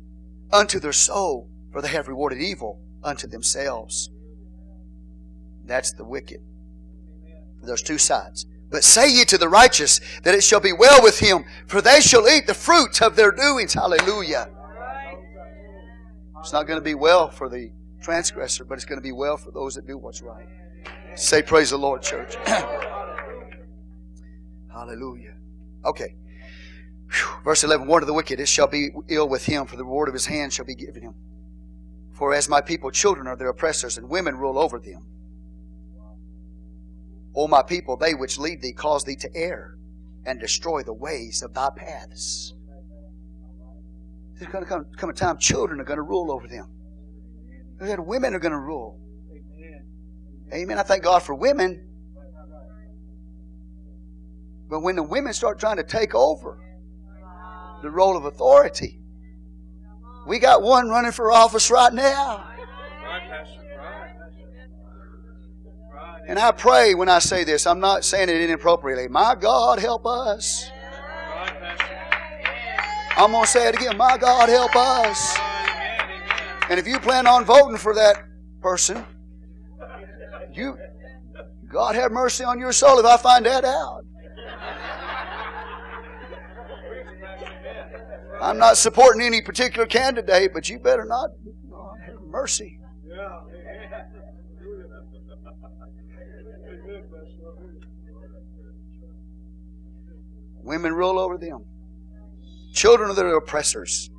unto 0.52 0.80
their 0.80 0.94
soul, 0.94 1.50
for 1.72 1.82
they 1.82 1.88
have 1.88 2.08
rewarded 2.08 2.40
evil 2.40 2.80
unto 3.04 3.28
themselves. 3.28 4.10
That's 5.66 5.94
the 5.94 6.04
wicked. 6.04 6.42
There's 7.62 7.82
two 7.82 7.98
sides. 7.98 8.46
But 8.70 8.84
say 8.84 9.10
ye 9.10 9.24
to 9.26 9.38
the 9.38 9.50
righteous 9.50 10.02
that 10.24 10.34
it 10.34 10.44
shall 10.44 10.60
be 10.60 10.74
well 10.74 11.02
with 11.02 11.20
him, 11.20 11.46
for 11.68 11.82
they 11.82 12.02
shall 12.02 12.28
eat 12.28 12.48
the 12.48 12.54
fruit 12.54 13.02
of 13.02 13.16
their 13.16 13.32
doings. 13.32 13.74
Hallelujah. 13.74 14.50
It's 16.40 16.52
not 16.52 16.68
going 16.68 16.80
to 16.80 16.84
be 16.84 16.96
well 16.96 17.30
for 17.30 17.48
the 17.48 17.72
transgressor, 18.02 18.66
but 18.66 18.74
it's 18.76 18.84
going 18.84 19.00
to 19.00 19.04
be 19.04 19.14
well 19.14 19.38
for 19.38 19.52
those 19.52 19.76
that 19.76 19.88
do 19.88 19.98
what's 19.98 20.22
right. 20.22 20.48
Say, 21.16 21.42
Praise 21.42 21.70
the 21.70 21.78
Lord, 21.78 22.02
church. 22.02 22.36
Hallelujah. 24.74 25.36
Okay. 25.86 26.16
Whew. 27.12 27.28
Verse 27.44 27.64
11 27.64 27.88
Warn 27.88 28.04
of 28.04 28.08
the 28.08 28.14
wicked, 28.14 28.40
it 28.40 28.48
shall 28.48 28.68
be 28.68 28.90
ill 29.08 29.30
with 29.30 29.46
him, 29.46 29.68
for 29.68 29.78
the 29.78 29.86
reward 29.86 30.10
of 30.10 30.14
his 30.14 30.26
hand 30.26 30.52
shall 30.52 30.66
be 30.66 30.76
given 30.76 31.04
him. 31.04 31.14
For 32.14 32.34
as 32.34 32.48
my 32.48 32.62
people, 32.62 32.92
children 32.92 33.28
are 33.28 33.36
their 33.36 33.50
oppressors, 33.50 33.98
and 33.98 34.10
women 34.10 34.38
rule 34.38 34.60
over 34.60 34.80
them. 34.80 35.06
O 37.36 37.48
my 37.48 37.64
people, 37.64 37.98
they 37.98 38.14
which 38.14 38.38
lead 38.38 38.62
thee 38.62 38.74
cause 38.74 39.04
thee 39.04 39.16
to 39.16 39.30
err 39.36 39.76
and 40.26 40.40
destroy 40.40 40.84
the 40.84 40.94
ways 40.94 41.42
of 41.42 41.54
thy 41.54 41.70
paths. 41.76 42.54
There's 44.36 44.52
going 44.52 44.64
to 44.64 44.70
come, 44.70 44.86
come 44.98 45.10
a 45.10 45.14
time 45.14 45.38
children 45.38 45.80
are 45.80 45.84
going 45.84 45.98
to 45.98 46.04
rule 46.04 46.32
over 46.32 46.48
them. 46.48 46.70
That 47.80 48.06
women 48.06 48.36
are 48.36 48.40
going 48.40 48.52
to 48.52 48.60
rule. 48.60 49.00
Amen. 50.54 50.78
I 50.78 50.84
thank 50.84 51.04
God 51.04 51.24
for 51.24 51.34
women. 51.34 51.90
But 54.70 54.82
when 54.82 54.96
the 54.96 55.04
women 55.04 55.34
start 55.34 55.60
trying 55.60 55.78
to 55.78 55.84
take 55.84 56.14
over 56.14 56.60
the 57.82 57.90
role 57.90 58.16
of 58.16 58.26
authority, 58.26 59.03
we 60.26 60.40
got 60.40 60.62
one 60.62 60.90
running 60.90 61.12
for 61.12 61.32
office 61.32 61.70
right 61.70 61.94
now. 61.94 62.50
And 66.28 66.40
I 66.40 66.52
pray 66.52 66.96
when 66.96 67.10
I 67.10 67.20
say 67.20 67.44
this, 67.44 67.68
I'm 67.68 67.82
not 67.82 68.06
saying 68.06 68.30
it 68.30 68.42
inappropriately. 68.42 69.10
My 69.10 69.36
God, 69.36 69.80
help 69.80 70.06
us. 70.06 70.70
I'm 73.18 73.32
going 73.32 73.44
to 73.44 73.50
say 73.50 73.68
it 73.68 73.76
again. 73.76 73.98
My 73.98 74.18
God, 74.18 74.50
help 74.50 74.76
us. 74.76 75.38
And 76.70 76.80
if 76.80 76.88
you 76.88 77.00
plan 77.00 77.28
on 77.28 77.44
voting 77.44 77.78
for 77.78 77.94
that 77.94 78.24
person, 78.62 79.06
you, 80.54 80.78
God 81.68 81.96
have 81.96 82.12
mercy 82.12 82.44
on 82.44 82.58
your 82.58 82.72
soul 82.72 83.00
if 83.00 83.06
I 83.06 83.18
find 83.18 83.46
that 83.46 83.66
out. 83.66 84.06
I'm 88.44 88.58
not 88.58 88.76
supporting 88.76 89.22
any 89.22 89.42
particular 89.42 89.88
candidate, 89.88 90.52
but 90.54 90.70
you 90.70 90.78
better 90.78 91.06
not. 91.06 91.30
Have 92.06 92.22
mercy. 92.28 92.78
Women 100.62 100.94
rule 100.94 101.20
over 101.20 101.38
them. 101.38 101.64
Children 102.74 103.12
are 103.12 103.14
their 103.14 103.38
oppressors. 103.38 104.10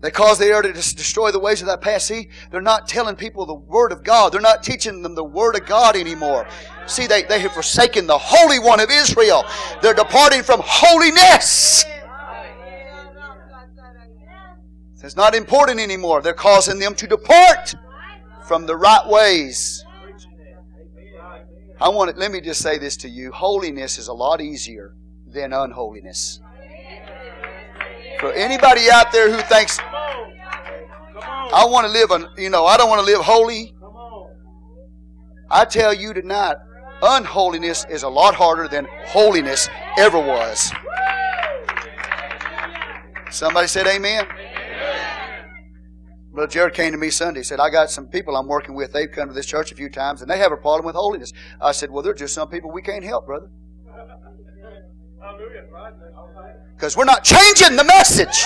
They 0.00 0.10
cause 0.10 0.38
the 0.38 0.46
air 0.46 0.62
to 0.62 0.72
destroy 0.72 1.30
the 1.30 1.38
ways 1.38 1.60
of 1.60 1.68
that 1.68 1.80
past. 1.80 2.06
See, 2.06 2.30
they're 2.50 2.60
not 2.62 2.88
telling 2.88 3.14
people 3.14 3.44
the 3.44 3.54
Word 3.54 3.92
of 3.92 4.02
God. 4.02 4.32
They're 4.32 4.40
not 4.40 4.62
teaching 4.62 5.02
them 5.02 5.14
the 5.14 5.22
Word 5.22 5.54
of 5.54 5.66
God 5.66 5.96
anymore. 5.96 6.48
See, 6.86 7.06
they, 7.06 7.22
they 7.24 7.40
have 7.40 7.52
forsaken 7.52 8.06
the 8.06 8.18
Holy 8.18 8.58
One 8.58 8.80
of 8.80 8.90
Israel. 8.90 9.44
They're 9.82 9.94
departing 9.94 10.42
from 10.42 10.60
holiness. 10.64 11.84
It's 15.02 15.16
not 15.16 15.34
important 15.34 15.80
anymore. 15.80 16.22
They're 16.22 16.32
causing 16.32 16.78
them 16.78 16.94
to 16.94 17.06
depart 17.06 17.74
from 18.46 18.66
the 18.66 18.76
right 18.76 19.06
ways. 19.06 19.84
I 21.80 21.88
want 21.88 22.12
to, 22.12 22.16
let 22.16 22.30
me 22.30 22.40
just 22.40 22.62
say 22.62 22.78
this 22.78 22.96
to 22.98 23.08
you. 23.08 23.32
Holiness 23.32 23.98
is 23.98 24.06
a 24.06 24.12
lot 24.12 24.40
easier 24.40 24.94
than 25.26 25.52
unholiness. 25.52 26.40
For 28.20 28.32
anybody 28.34 28.82
out 28.92 29.10
there 29.10 29.28
who 29.32 29.42
thinks, 29.42 29.80
I 29.80 31.66
want 31.68 31.86
to 31.88 31.92
live, 31.92 32.12
a, 32.12 32.30
you 32.40 32.50
know, 32.50 32.64
I 32.64 32.76
don't 32.76 32.88
want 32.88 33.00
to 33.00 33.12
live 33.12 33.20
holy. 33.20 33.74
I 35.50 35.64
tell 35.64 35.92
you 35.92 36.14
tonight, 36.14 36.56
unholiness 37.02 37.84
is 37.90 38.04
a 38.04 38.08
lot 38.08 38.36
harder 38.36 38.68
than 38.68 38.86
holiness 39.06 39.68
ever 39.98 40.18
was. 40.20 40.72
Somebody 43.30 43.66
said 43.66 43.88
amen. 43.88 44.26
Brother 46.32 46.50
Jared 46.50 46.72
came 46.72 46.92
to 46.92 46.98
me 46.98 47.10
Sunday. 47.10 47.40
He 47.40 47.44
said, 47.44 47.60
I 47.60 47.68
got 47.68 47.90
some 47.90 48.08
people 48.08 48.36
I'm 48.36 48.46
working 48.46 48.74
with. 48.74 48.92
They've 48.92 49.10
come 49.10 49.28
to 49.28 49.34
this 49.34 49.44
church 49.44 49.70
a 49.70 49.74
few 49.74 49.90
times 49.90 50.22
and 50.22 50.30
they 50.30 50.38
have 50.38 50.50
a 50.50 50.56
problem 50.56 50.86
with 50.86 50.94
holiness. 50.94 51.32
I 51.60 51.72
said, 51.72 51.90
Well, 51.90 52.02
they're 52.02 52.14
just 52.14 52.32
some 52.32 52.48
people 52.48 52.70
we 52.70 52.80
can't 52.80 53.04
help, 53.04 53.26
brother. 53.26 53.50
Because 56.74 56.96
we're 56.96 57.04
not 57.04 57.22
changing 57.22 57.76
the 57.76 57.84
message. 57.84 58.44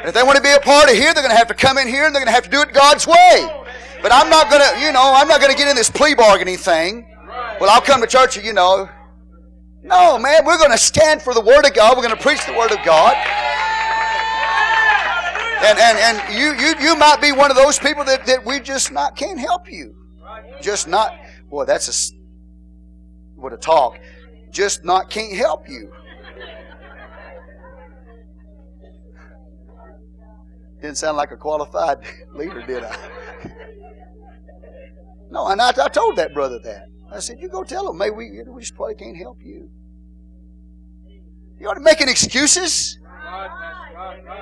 And 0.00 0.08
if 0.08 0.14
they 0.14 0.24
want 0.24 0.36
to 0.36 0.42
be 0.42 0.50
a 0.50 0.58
part 0.58 0.90
of 0.90 0.96
here, 0.96 1.14
they're 1.14 1.22
going 1.22 1.30
to 1.30 1.36
have 1.36 1.46
to 1.46 1.54
come 1.54 1.78
in 1.78 1.86
here 1.86 2.06
and 2.06 2.14
they're 2.14 2.20
going 2.20 2.26
to 2.26 2.34
have 2.34 2.44
to 2.44 2.50
do 2.50 2.60
it 2.60 2.72
God's 2.72 3.06
way. 3.06 3.62
But 4.02 4.12
I'm 4.12 4.28
not 4.28 4.50
going 4.50 4.62
to, 4.62 4.80
you 4.84 4.90
know, 4.90 5.12
I'm 5.14 5.28
not 5.28 5.40
going 5.40 5.52
to 5.52 5.56
get 5.56 5.68
in 5.68 5.76
this 5.76 5.88
plea 5.88 6.14
bargaining 6.14 6.58
thing. 6.58 7.06
Well, 7.60 7.70
I'll 7.70 7.80
come 7.80 8.00
to 8.00 8.06
church, 8.08 8.36
you 8.36 8.52
know. 8.52 8.88
No, 9.84 10.18
man, 10.18 10.44
we're 10.44 10.58
going 10.58 10.72
to 10.72 10.78
stand 10.78 11.22
for 11.22 11.34
the 11.34 11.40
Word 11.40 11.64
of 11.64 11.72
God. 11.72 11.96
We're 11.96 12.02
going 12.02 12.16
to 12.16 12.22
preach 12.22 12.44
the 12.46 12.52
Word 12.52 12.72
of 12.72 12.84
God. 12.84 13.16
And, 15.64 15.78
and, 15.78 15.98
and 15.98 16.34
you, 16.34 16.54
you, 16.54 16.74
you 16.80 16.96
might 16.96 17.20
be 17.20 17.30
one 17.30 17.50
of 17.50 17.56
those 17.56 17.78
people 17.78 18.04
that, 18.04 18.26
that 18.26 18.44
we 18.44 18.58
just 18.58 18.90
not 18.90 19.16
can't 19.16 19.38
help 19.38 19.70
you. 19.70 19.94
Just 20.60 20.88
not, 20.88 21.14
boy, 21.48 21.64
that's 21.64 22.12
a, 22.12 22.14
what 23.36 23.52
a 23.52 23.56
talk. 23.56 23.98
Just 24.50 24.84
not 24.84 25.08
can't 25.08 25.36
help 25.36 25.68
you. 25.68 25.92
Didn't 30.80 30.96
sound 30.98 31.16
like 31.16 31.30
a 31.30 31.36
qualified 31.36 31.98
leader, 32.34 32.62
did 32.66 32.84
I? 32.84 32.96
No, 35.30 35.46
and 35.48 35.62
I, 35.62 35.68
I 35.70 35.88
told 35.88 36.16
that 36.16 36.34
brother 36.34 36.58
that. 36.58 36.88
I 37.10 37.18
said, 37.18 37.40
"You 37.40 37.48
go 37.48 37.64
tell 37.64 37.88
him. 37.88 37.96
Maybe 37.96 38.14
we, 38.14 38.42
we 38.46 38.60
just 38.60 38.74
probably 38.74 38.96
can't 38.96 39.16
help 39.16 39.38
you. 39.42 39.70
You 41.58 41.70
ought 41.70 41.74
to 41.74 41.80
making 41.80 42.10
excuses. 42.10 42.98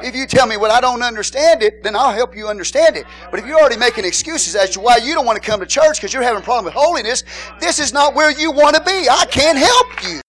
If 0.02 0.16
you 0.16 0.26
tell 0.26 0.46
me, 0.46 0.56
well, 0.56 0.72
I 0.72 0.80
don't 0.80 1.02
understand 1.02 1.62
it, 1.62 1.82
then 1.82 1.94
I'll 1.94 2.12
help 2.12 2.34
you 2.34 2.48
understand 2.48 2.96
it. 2.96 3.04
But 3.30 3.38
if 3.40 3.46
you're 3.46 3.58
already 3.58 3.76
making 3.76 4.04
excuses 4.04 4.56
as 4.56 4.70
to 4.70 4.80
why 4.80 4.96
you 4.96 5.14
don't 5.14 5.26
want 5.26 5.40
to 5.40 5.46
come 5.46 5.60
to 5.60 5.66
church 5.66 5.98
because 5.98 6.12
you're 6.12 6.22
having 6.22 6.40
a 6.40 6.44
problem 6.44 6.64
with 6.64 6.74
holiness, 6.74 7.22
this 7.60 7.78
is 7.78 7.92
not 7.92 8.14
where 8.14 8.30
you 8.30 8.50
want 8.50 8.76
to 8.76 8.82
be. 8.82 9.08
I 9.10 9.26
can't 9.30 9.58
help 9.58 9.86
you. 10.04 10.20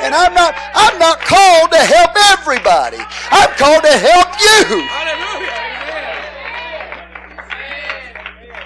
And 0.00 0.14
I'm 0.14 0.32
not 0.32 0.54
I'm 0.74 0.98
not 0.98 1.20
called 1.20 1.70
to 1.72 1.78
help 1.78 2.12
everybody. 2.38 2.98
I'm 3.30 3.50
called 3.56 3.82
to 3.82 3.92
help 3.92 4.28
you. 4.40 4.88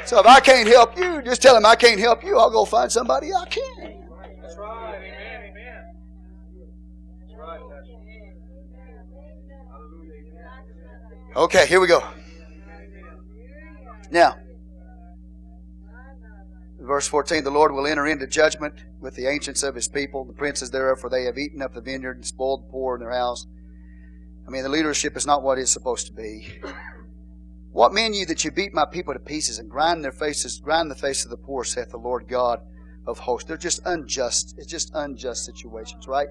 So 0.06 0.20
if 0.20 0.26
I 0.26 0.40
can't 0.40 0.68
help 0.68 0.98
you, 0.98 1.22
just 1.22 1.40
tell 1.40 1.56
him 1.56 1.64
I 1.64 1.74
can't 1.74 1.98
help 1.98 2.22
you. 2.22 2.38
I'll 2.38 2.50
go 2.50 2.66
find 2.66 2.92
somebody 2.92 3.32
I 3.32 3.46
can. 3.46 4.04
That's 4.42 4.58
right. 4.58 4.94
Amen. 4.94 5.50
Amen. 5.50 5.94
That's 7.20 7.34
right. 7.34 7.40
Hallelujah. 7.40 7.41
Okay, 11.34 11.66
here 11.66 11.80
we 11.80 11.86
go. 11.86 12.02
Now, 14.10 14.36
verse 16.78 17.08
14 17.08 17.42
the 17.42 17.50
Lord 17.50 17.72
will 17.72 17.86
enter 17.86 18.06
into 18.06 18.26
judgment 18.26 18.74
with 19.00 19.14
the 19.16 19.26
ancients 19.26 19.62
of 19.62 19.74
his 19.74 19.88
people, 19.88 20.24
the 20.24 20.34
princes 20.34 20.70
thereof, 20.70 21.00
for 21.00 21.08
they 21.08 21.24
have 21.24 21.38
eaten 21.38 21.62
up 21.62 21.72
the 21.72 21.80
vineyard 21.80 22.16
and 22.16 22.26
spoiled 22.26 22.64
the 22.64 22.70
poor 22.70 22.96
in 22.96 23.00
their 23.00 23.12
house. 23.12 23.46
I 24.46 24.50
mean, 24.50 24.62
the 24.62 24.68
leadership 24.68 25.16
is 25.16 25.26
not 25.26 25.42
what 25.42 25.58
it's 25.58 25.72
supposed 25.72 26.06
to 26.08 26.12
be. 26.12 26.60
What 27.70 27.94
mean 27.94 28.12
ye 28.12 28.26
that 28.26 28.44
you 28.44 28.50
beat 28.50 28.74
my 28.74 28.84
people 28.84 29.14
to 29.14 29.20
pieces 29.20 29.58
and 29.58 29.70
grind 29.70 30.04
their 30.04 30.12
faces, 30.12 30.60
grind 30.60 30.90
the 30.90 30.94
face 30.94 31.24
of 31.24 31.30
the 31.30 31.38
poor, 31.38 31.64
saith 31.64 31.90
the 31.90 31.96
Lord 31.96 32.28
God 32.28 32.60
of 33.06 33.18
hosts. 33.18 33.48
They're 33.48 33.56
just 33.56 33.80
unjust. 33.84 34.54
It's 34.58 34.66
just 34.66 34.90
unjust 34.94 35.44
situations, 35.44 36.06
right? 36.06 36.28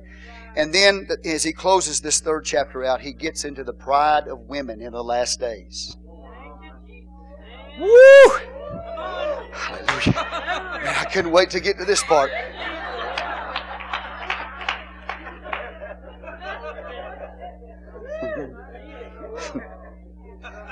And 0.55 0.73
then 0.73 1.07
as 1.25 1.43
he 1.43 1.53
closes 1.53 2.01
this 2.01 2.19
third 2.19 2.45
chapter 2.45 2.83
out, 2.83 3.01
he 3.01 3.13
gets 3.13 3.45
into 3.45 3.63
the 3.63 3.73
pride 3.73 4.27
of 4.27 4.39
women 4.41 4.81
in 4.81 4.93
the 4.93 5.03
last 5.03 5.39
days. 5.39 5.97
Woo! 7.79 8.31
Hallelujah. 9.53 10.13
Man, 10.83 10.95
I 10.97 11.07
couldn't 11.11 11.31
wait 11.31 11.49
to 11.51 11.59
get 11.59 11.77
to 11.77 11.85
this 11.85 12.03
part. 12.03 12.31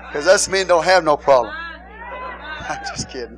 Because 0.10 0.26
us 0.26 0.50
men 0.50 0.66
don't 0.66 0.86
have 0.86 1.04
no 1.04 1.16
problem. 1.16 1.54
I'm 2.70 2.80
just 2.96 3.10
kidding. 3.10 3.38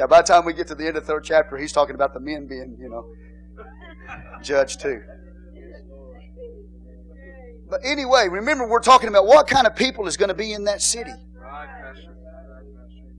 Yeah, 0.00 0.06
by 0.06 0.22
the 0.22 0.28
time 0.28 0.46
we 0.46 0.54
get 0.54 0.66
to 0.68 0.74
the 0.74 0.86
end 0.86 0.96
of 0.96 1.04
the 1.06 1.12
third 1.12 1.24
chapter, 1.24 1.58
he's 1.58 1.72
talking 1.72 1.94
about 1.94 2.14
the 2.14 2.20
men 2.20 2.46
being, 2.46 2.74
you 2.80 2.88
know, 2.88 3.12
judged 4.42 4.80
too. 4.80 5.02
But 7.68 7.80
anyway, 7.84 8.28
remember 8.30 8.66
we're 8.66 8.80
talking 8.80 9.10
about 9.10 9.26
what 9.26 9.46
kind 9.46 9.66
of 9.66 9.76
people 9.76 10.06
is 10.06 10.16
going 10.16 10.30
to 10.30 10.34
be 10.34 10.54
in 10.54 10.64
that 10.64 10.80
city 10.80 11.12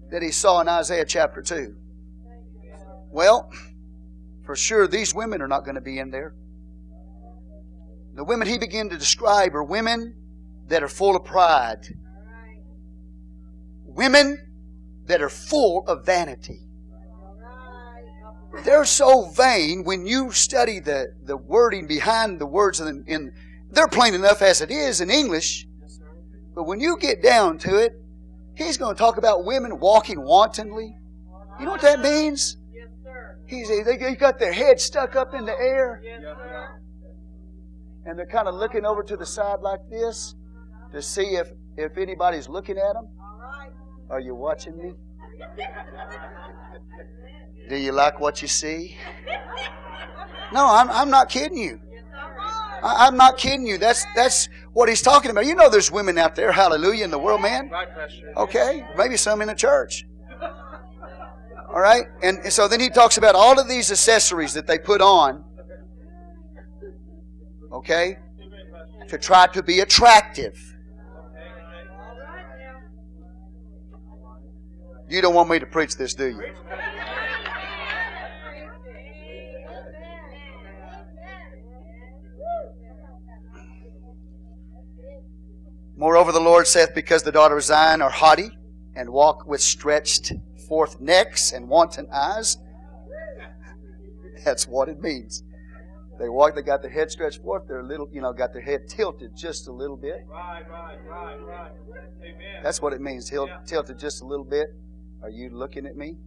that 0.10 0.24
he 0.24 0.32
saw 0.32 0.60
in 0.62 0.68
Isaiah 0.68 1.06
chapter 1.06 1.44
2. 1.44 1.76
Well, 3.12 3.52
for 4.44 4.56
sure, 4.56 4.88
these 4.88 5.14
women 5.14 5.40
are 5.44 5.48
not 5.48 5.66
going 5.66 5.76
to 5.76 5.82
be 5.82 5.99
in 5.99 6.10
there. 6.10 6.34
The 8.16 8.24
women 8.24 8.48
he 8.48 8.58
began 8.58 8.90
to 8.90 8.98
describe 8.98 9.53
are 9.53 9.64
women 9.64 10.16
that 10.68 10.82
are 10.82 10.90
full 10.90 11.16
of 11.16 11.26
pride, 11.26 11.86
women 13.86 15.03
that 15.06 15.22
are 15.22 15.30
full 15.30 15.86
of 15.88 16.08
vanity. 16.08 16.70
They're 18.64 18.86
so 18.86 19.30
vain 19.30 19.84
when 19.84 20.06
you 20.06 20.32
study 20.32 20.80
the, 20.80 21.14
the 21.23 21.38
wording 21.38 21.88
behind 21.88 22.40
the 22.40 22.45
words 22.45 22.80
in, 22.80 23.03
in 23.07 23.34
they're 23.72 23.88
plain 23.88 24.14
enough 24.14 24.41
as 24.41 24.61
it 24.61 24.69
is 24.69 24.99
in 25.02 25.10
English. 25.10 25.68
But 26.53 26.64
when 26.64 26.80
you 26.82 26.98
get 26.98 27.23
down 27.23 27.57
to 27.60 27.78
it, 27.78 27.94
he's 28.56 28.78
going 28.78 28.94
to 28.94 28.99
talk 28.99 29.18
about 29.18 29.45
women 29.45 29.80
walking 29.80 30.22
wantonly. 30.22 30.98
You 31.60 31.65
know 31.65 31.72
what 31.72 31.82
that 31.82 32.02
means? 32.02 32.57
Yes, 32.73 32.90
sir. 33.03 33.38
He's 33.48 33.69
they 33.69 33.98
they 33.98 34.15
got 34.15 34.38
their 34.38 34.52
head 34.52 34.80
stuck 34.80 35.15
up 35.15 35.34
in 35.34 35.45
the 35.45 35.57
air 35.57 36.02
Yes, 36.03 36.22
sir. 36.22 36.82
and 38.06 38.19
they're 38.19 38.26
kind 38.26 38.48
of 38.48 38.56
looking 38.56 38.86
over 38.86 39.03
to 39.03 39.15
the 39.15 39.26
side 39.26 39.61
like 39.61 39.80
this 39.90 40.36
to 40.91 41.02
see 41.02 41.36
if 41.36 41.49
if 41.78 41.98
anybody's 41.98 42.49
looking 42.49 42.78
at 42.78 42.94
them. 42.94 43.07
All 43.19 43.40
right. 43.40 43.72
Are 44.10 44.19
you 44.19 44.36
watching 44.36 44.78
me? 44.78 44.94
Do 47.69 47.77
you 47.77 47.91
like 47.91 48.19
what 48.19 48.41
you 48.41 48.47
see? 48.47 48.97
No, 50.51 50.68
I'm, 50.68 50.89
I'm 50.89 51.09
not 51.09 51.30
kidding 51.30 51.57
you. 51.57 51.80
I, 52.84 53.07
I'm 53.07 53.15
not 53.15 53.38
kidding 53.38 53.65
you. 53.65 53.77
That's 53.77 54.05
that's 54.15 54.49
what 54.73 54.89
he's 54.89 55.01
talking 55.01 55.31
about. 55.31 55.45
You 55.45 55.55
know, 55.55 55.69
there's 55.69 55.91
women 55.91 56.18
out 56.18 56.35
there, 56.35 56.51
hallelujah, 56.51 57.05
in 57.05 57.11
the 57.11 57.19
world, 57.19 57.41
man. 57.41 57.72
Okay, 58.35 58.85
maybe 58.97 59.18
some 59.18 59.41
in 59.41 59.47
the 59.47 59.55
church. 59.55 60.05
All 61.69 61.80
right, 61.80 62.03
and 62.22 62.51
so 62.51 62.68
then 62.68 62.81
he 62.81 62.89
talks 62.89 63.18
about 63.18 63.35
all 63.35 63.57
of 63.57 63.69
these 63.69 63.89
accessories 63.91 64.53
that 64.53 64.68
they 64.68 64.77
put 64.77 65.01
on. 65.01 65.45
Okay, 67.72 68.18
to 69.07 69.18
try 69.18 69.47
to 69.47 69.63
be 69.63 69.80
attractive. 69.80 70.70
You 75.11 75.21
don't 75.21 75.33
want 75.33 75.49
me 75.49 75.59
to 75.59 75.65
preach 75.65 75.97
this, 75.97 76.13
do 76.13 76.27
you? 76.27 76.41
Moreover, 85.97 86.31
the 86.31 86.39
Lord 86.39 86.65
saith, 86.65 86.95
Because 86.95 87.23
the 87.23 87.31
daughter 87.33 87.57
of 87.57 87.63
Zion 87.63 88.01
are 88.01 88.09
haughty, 88.09 88.51
and 88.95 89.09
walk 89.09 89.45
with 89.45 89.59
stretched 89.59 90.31
forth 90.69 91.01
necks 91.01 91.51
and 91.51 91.67
wanton 91.67 92.07
eyes. 92.13 92.55
That's 94.45 94.65
what 94.65 94.88
it 94.88 95.01
means. 95.01 95.43
They 96.19 96.29
walk, 96.29 96.55
they 96.55 96.61
got 96.61 96.81
their 96.81 96.91
head 96.91 97.11
stretched 97.11 97.41
forth, 97.41 97.63
they're 97.67 97.81
a 97.81 97.85
little, 97.85 98.07
you 98.13 98.21
know, 98.21 98.31
got 98.31 98.53
their 98.53 98.61
head 98.61 98.88
tilted 98.88 99.35
just 99.35 99.67
a 99.67 99.73
little 99.73 99.97
bit. 99.97 100.25
Right, 100.29 100.63
right, 100.71 100.97
right, 101.05 101.38
right. 101.45 101.71
Amen. 102.23 102.63
That's 102.63 102.81
what 102.81 102.93
it 102.93 103.01
means, 103.01 103.29
til- 103.29 103.49
tilted 103.65 103.99
just 103.99 104.21
a 104.21 104.25
little 104.25 104.45
bit. 104.45 104.69
Are 105.23 105.30
you 105.30 105.49
looking 105.52 105.85
at 105.85 105.95
me? 105.95 106.18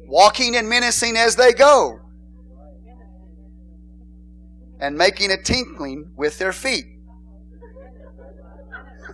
Walking 0.07 0.57
and 0.57 0.69
menacing 0.69 1.17
as 1.17 1.37
they 1.37 1.53
go, 1.53 2.01
and 4.81 4.97
making 4.97 5.31
a 5.31 5.41
tinkling 5.41 6.11
with 6.17 6.39
their 6.39 6.53
feet. 6.53 6.87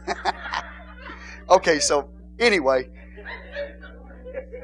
okay, 1.51 1.78
so 1.81 2.09
anyway, 2.39 2.89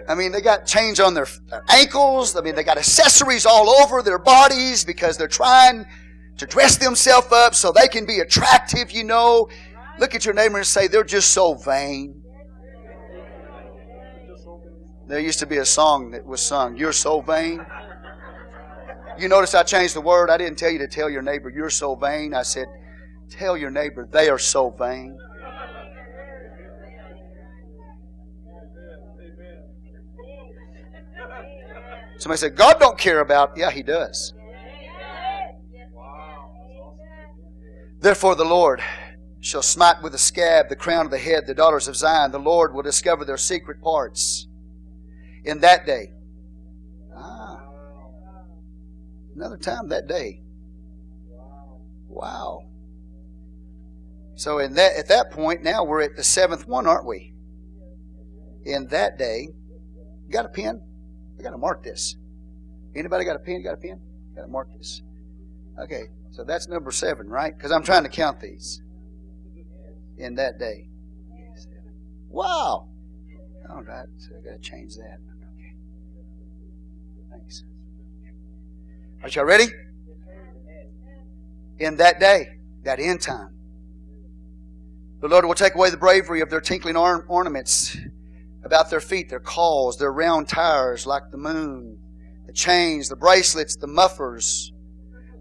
I 0.08 0.14
mean, 0.14 0.32
they 0.32 0.40
got 0.40 0.66
chains 0.66 0.98
on 1.00 1.14
their, 1.14 1.26
their 1.48 1.64
ankles. 1.68 2.36
I 2.36 2.40
mean, 2.40 2.54
they 2.54 2.64
got 2.64 2.78
accessories 2.78 3.46
all 3.46 3.70
over 3.70 4.02
their 4.02 4.18
bodies 4.18 4.84
because 4.84 5.16
they're 5.16 5.28
trying 5.28 5.86
to 6.38 6.46
dress 6.46 6.76
themselves 6.76 7.30
up 7.30 7.54
so 7.54 7.72
they 7.72 7.88
can 7.88 8.04
be 8.04 8.18
attractive, 8.18 8.90
you 8.90 9.04
know. 9.04 9.48
Look 9.98 10.14
at 10.14 10.24
your 10.24 10.34
neighbor 10.34 10.56
and 10.56 10.66
say, 10.66 10.88
they're 10.88 11.04
just 11.04 11.30
so 11.30 11.54
vain. 11.54 12.22
There 15.06 15.20
used 15.20 15.40
to 15.40 15.46
be 15.46 15.58
a 15.58 15.64
song 15.64 16.12
that 16.12 16.24
was 16.24 16.40
sung, 16.40 16.76
You're 16.76 16.92
so 16.92 17.20
vain. 17.20 17.64
You 19.18 19.28
notice 19.28 19.54
I 19.54 19.62
changed 19.62 19.94
the 19.94 20.00
word. 20.00 20.30
I 20.30 20.38
didn't 20.38 20.58
tell 20.58 20.70
you 20.70 20.78
to 20.78 20.88
tell 20.88 21.10
your 21.10 21.22
neighbor, 21.22 21.50
You're 21.50 21.70
so 21.70 21.94
vain. 21.94 22.34
I 22.34 22.42
said, 22.42 22.66
Tell 23.28 23.56
your 23.56 23.70
neighbor, 23.70 24.08
they 24.10 24.28
are 24.28 24.38
so 24.38 24.70
vain. 24.70 25.18
Somebody 32.22 32.38
said, 32.38 32.54
God 32.54 32.78
don't 32.78 32.96
care 32.96 33.18
about. 33.18 33.56
Yeah, 33.56 33.72
he 33.72 33.82
does. 33.82 34.32
Therefore, 37.98 38.36
the 38.36 38.44
Lord 38.44 38.80
shall 39.40 39.60
smite 39.60 40.00
with 40.04 40.14
a 40.14 40.18
scab 40.18 40.68
the 40.68 40.76
crown 40.76 41.04
of 41.04 41.10
the 41.10 41.18
head, 41.18 41.48
the 41.48 41.54
daughters 41.54 41.88
of 41.88 41.96
Zion. 41.96 42.30
The 42.30 42.38
Lord 42.38 42.74
will 42.74 42.84
discover 42.84 43.24
their 43.24 43.36
secret 43.36 43.82
parts 43.82 44.46
in 45.42 45.58
that 45.62 45.84
day. 45.84 46.12
Ah, 47.12 47.64
another 49.34 49.56
time 49.56 49.88
that 49.88 50.06
day. 50.06 50.42
Wow. 52.06 52.68
So 54.36 54.60
in 54.60 54.74
that 54.74 54.96
at 54.96 55.08
that 55.08 55.32
point, 55.32 55.64
now 55.64 55.82
we're 55.82 56.02
at 56.02 56.14
the 56.14 56.22
seventh 56.22 56.68
one, 56.68 56.86
aren't 56.86 57.04
we? 57.04 57.34
In 58.64 58.86
that 58.90 59.18
day, 59.18 59.48
got 60.30 60.46
a 60.46 60.48
pen? 60.48 60.82
I 61.42 61.44
got 61.44 61.50
to 61.50 61.58
mark 61.58 61.82
this. 61.82 62.14
Anybody 62.94 63.24
got 63.24 63.34
a 63.34 63.40
pen? 63.40 63.64
Got 63.64 63.74
a 63.74 63.76
pen? 63.76 64.00
Got 64.36 64.42
to 64.42 64.48
mark 64.48 64.68
this. 64.78 65.02
Okay, 65.82 66.04
so 66.30 66.44
that's 66.44 66.68
number 66.68 66.92
seven, 66.92 67.28
right? 67.28 67.52
Because 67.56 67.72
I'm 67.72 67.82
trying 67.82 68.04
to 68.04 68.08
count 68.08 68.38
these. 68.38 68.80
In 70.18 70.36
that 70.36 70.60
day. 70.60 70.88
Wow. 72.28 72.88
All 73.68 73.82
right, 73.82 74.06
so 74.18 74.28
I 74.38 74.44
got 74.44 74.62
to 74.62 74.70
change 74.70 74.94
that. 74.96 75.18
Thanks. 77.30 77.64
Are 79.24 79.28
y'all 79.28 79.44
ready? 79.44 79.66
In 81.80 81.96
that 81.96 82.20
day, 82.20 82.46
that 82.84 83.00
end 83.00 83.20
time, 83.20 83.48
the 85.20 85.26
Lord 85.26 85.44
will 85.44 85.54
take 85.54 85.74
away 85.74 85.90
the 85.90 85.96
bravery 85.96 86.40
of 86.40 86.50
their 86.50 86.60
tinkling 86.60 86.96
ornaments 86.96 87.96
about 88.64 88.90
their 88.90 89.00
feet, 89.00 89.28
their 89.28 89.40
cauls, 89.40 89.98
their 89.98 90.12
round 90.12 90.48
tires 90.48 91.06
like 91.06 91.30
the 91.30 91.38
moon, 91.38 91.98
the 92.46 92.52
chains, 92.52 93.08
the 93.08 93.16
bracelets, 93.16 93.76
the 93.76 93.86
muffers, 93.86 94.72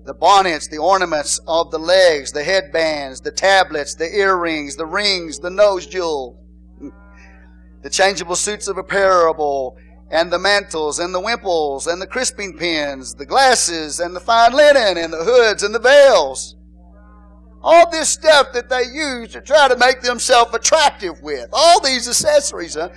the 0.06 0.14
bonnets, 0.14 0.68
the 0.68 0.77
ornaments 0.77 1.39
of 1.48 1.69
the 1.72 1.77
legs, 1.77 2.31
the 2.31 2.43
headbands, 2.43 3.22
the 3.22 3.31
tablets, 3.31 3.95
the 3.95 4.15
earrings, 4.15 4.76
the 4.76 4.85
rings, 4.85 5.39
the 5.39 5.49
nose 5.49 5.85
jewel, 5.85 6.43
the 7.84 7.89
changeable 7.89 8.35
suits 8.35 8.68
of 8.68 8.77
apparel, 8.77 9.77
and 10.10 10.31
the 10.31 10.39
mantles, 10.39 10.99
and 10.99 11.15
the 11.15 11.19
wimples, 11.19 11.88
and 11.88 12.02
the 12.02 12.07
crisping 12.07 12.57
pins, 12.57 13.15
the 13.15 13.26
glasses, 13.26 13.99
and 13.99 14.15
the 14.15 14.19
fine 14.19 14.52
linen, 14.52 14.98
and 14.98 15.14
the 15.14 15.23
hoods, 15.23 15.64
and 15.64 15.73
the 15.73 15.80
veils. 15.80 16.56
All 17.63 17.89
this 17.91 18.09
stuff 18.09 18.53
that 18.53 18.69
they 18.69 18.83
use 18.83 19.33
to 19.33 19.41
try 19.41 19.67
to 19.67 19.77
make 19.77 20.01
themselves 20.01 20.53
attractive 20.53 21.21
with. 21.21 21.49
All 21.53 21.79
these 21.81 22.07
accessories. 22.07 22.75
Huh? 22.75 22.89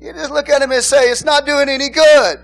You 0.00 0.12
just 0.12 0.30
look 0.30 0.48
at 0.48 0.60
them 0.60 0.72
and 0.72 0.82
say, 0.82 1.10
it's 1.10 1.24
not 1.24 1.46
doing 1.46 1.68
any 1.68 1.88
good. 1.88 2.38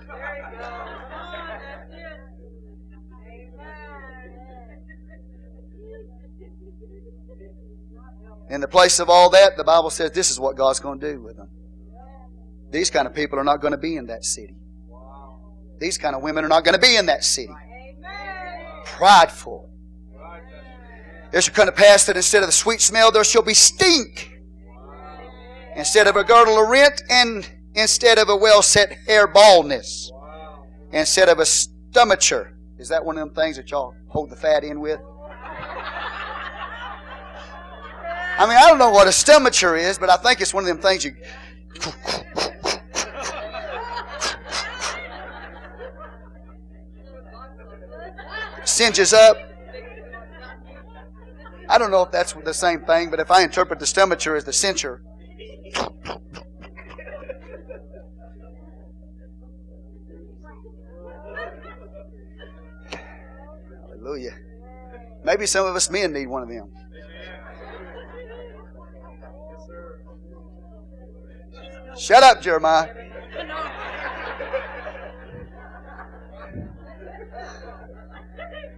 In 8.49 8.61
the 8.61 8.67
place 8.67 8.99
of 8.99 9.09
all 9.09 9.29
that, 9.29 9.57
the 9.57 9.63
Bible 9.63 9.91
says 9.91 10.11
this 10.11 10.31
is 10.31 10.39
what 10.39 10.55
God's 10.55 10.79
going 10.79 10.99
to 10.99 11.13
do 11.13 11.21
with 11.21 11.37
them. 11.37 11.49
These 12.71 12.89
kind 12.89 13.07
of 13.07 13.13
people 13.13 13.37
are 13.37 13.43
not 13.43 13.61
going 13.61 13.73
to 13.73 13.77
be 13.77 13.95
in 13.95 14.07
that 14.07 14.25
city. 14.25 14.55
These 15.79 15.97
kind 15.97 16.15
of 16.15 16.23
women 16.23 16.43
are 16.43 16.49
not 16.49 16.63
going 16.63 16.73
to 16.73 16.81
be 16.81 16.95
in 16.95 17.05
that 17.05 17.23
city. 17.23 17.53
Prideful. 18.85 19.68
It 21.31 21.43
shall 21.43 21.53
come 21.53 21.67
to 21.67 21.71
pass 21.71 22.05
that 22.05 22.15
instead 22.15 22.41
of 22.41 22.47
the 22.47 22.53
sweet 22.53 22.81
smell, 22.81 23.11
there 23.11 23.23
shall 23.23 23.43
be 23.43 23.53
stink. 23.53 24.39
Instead 25.75 26.07
of 26.07 26.15
a 26.15 26.23
girdle 26.23 26.61
of 26.61 26.69
rent, 26.69 27.03
and 27.09 27.49
instead 27.75 28.17
of 28.17 28.29
a 28.29 28.35
well 28.35 28.61
set 28.61 28.91
hair 29.07 29.27
baldness. 29.27 30.11
Instead 30.91 31.29
of 31.29 31.39
a 31.39 31.45
stomacher. 31.45 32.55
Is 32.79 32.89
that 32.89 33.03
one 33.03 33.17
of 33.17 33.19
them 33.19 33.35
things 33.35 33.57
that 33.57 33.69
y'all 33.69 33.93
hold 34.07 34.29
the 34.29 34.35
fat 34.35 34.63
in 34.63 34.79
with? 34.79 34.99
I 38.39 38.45
mean, 38.47 38.57
I 38.57 38.67
don't 38.67 38.77
know 38.77 38.89
what 38.89 39.07
a 39.07 39.11
stomacher 39.11 39.75
is, 39.75 39.99
but 39.99 40.09
I 40.09 40.15
think 40.15 40.39
it's 40.41 40.53
one 40.53 40.63
of 40.63 40.67
them 40.69 40.79
things 40.79 41.03
you. 41.03 41.13
Singes 48.63 49.13
up. 49.13 49.48
I 51.69 51.77
don't 51.77 51.91
know 51.91 52.01
if 52.01 52.11
that's 52.11 52.33
the 52.33 52.53
same 52.53 52.81
thing, 52.81 53.11
but 53.11 53.19
if 53.19 53.29
I 53.29 53.43
interpret 53.43 53.79
the 53.79 53.85
stomacher 53.85 54.35
as 54.35 54.43
the 54.43 54.51
censure. 54.51 55.03
Hallelujah. 63.81 64.35
Maybe 65.23 65.45
some 65.45 65.67
of 65.67 65.75
us 65.75 65.91
men 65.91 66.11
need 66.11 66.25
one 66.25 66.41
of 66.41 66.49
them. 66.49 66.71
Shut 71.95 72.23
up, 72.23 72.41
Jeremiah. 72.41 72.89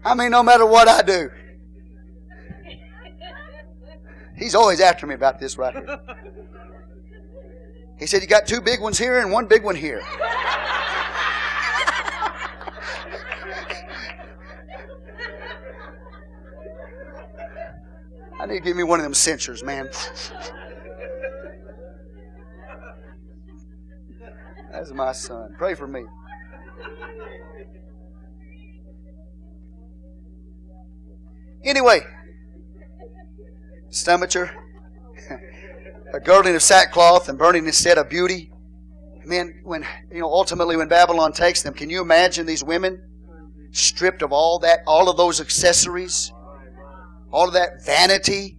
I 0.04 0.16
mean, 0.16 0.32
no 0.32 0.44
matter 0.44 0.66
what 0.66 0.88
I 0.90 1.04
do, 1.04 1.30
he's 4.42 4.56
always 4.56 4.82
after 4.82 5.08
me 5.08 5.14
about 5.14 5.40
this 5.40 5.58
right 5.58 5.74
here. 5.74 6.00
He 8.00 8.08
said, 8.08 8.22
You 8.22 8.28
got 8.28 8.48
two 8.48 8.60
big 8.60 8.82
ones 8.82 8.98
here 8.98 9.20
and 9.20 9.32
one 9.32 9.46
big 9.46 9.64
one 9.64 9.76
here. 9.76 10.02
I 18.40 18.48
need 18.48 18.56
to 18.56 18.62
give 18.62 18.76
me 18.76 18.84
one 18.84 19.00
of 19.00 19.04
them 19.04 19.14
censures, 19.14 19.64
man. 19.64 19.88
That's 24.72 24.92
my 24.92 25.12
son. 25.12 25.54
Pray 25.60 25.76
for 25.76 25.86
me. 25.86 26.06
Anyway, 31.64 32.02
stomacher, 33.92 34.52
a 36.14 36.20
girdling 36.20 36.56
of 36.56 36.62
sackcloth 36.62 37.30
and 37.30 37.38
burning 37.38 37.66
instead 37.66 37.98
of 37.98 38.10
beauty. 38.10 38.52
Men, 39.24 39.62
when 39.64 39.86
you 40.12 40.20
know, 40.20 40.32
ultimately 40.32 40.76
when 40.76 40.88
Babylon 40.88 41.32
takes 41.32 41.62
them, 41.62 41.74
can 41.74 41.90
you 41.90 42.02
imagine 42.02 42.46
these 42.46 42.64
women 42.64 43.02
stripped 43.72 44.24
of 44.24 44.34
all 44.34 44.60
that, 44.60 44.80
all 44.88 45.10
of 45.10 45.18
those 45.18 45.40
accessories, 45.40 46.34
all 47.32 47.48
of 47.48 47.54
that 47.54 47.86
vanity? 47.86 48.58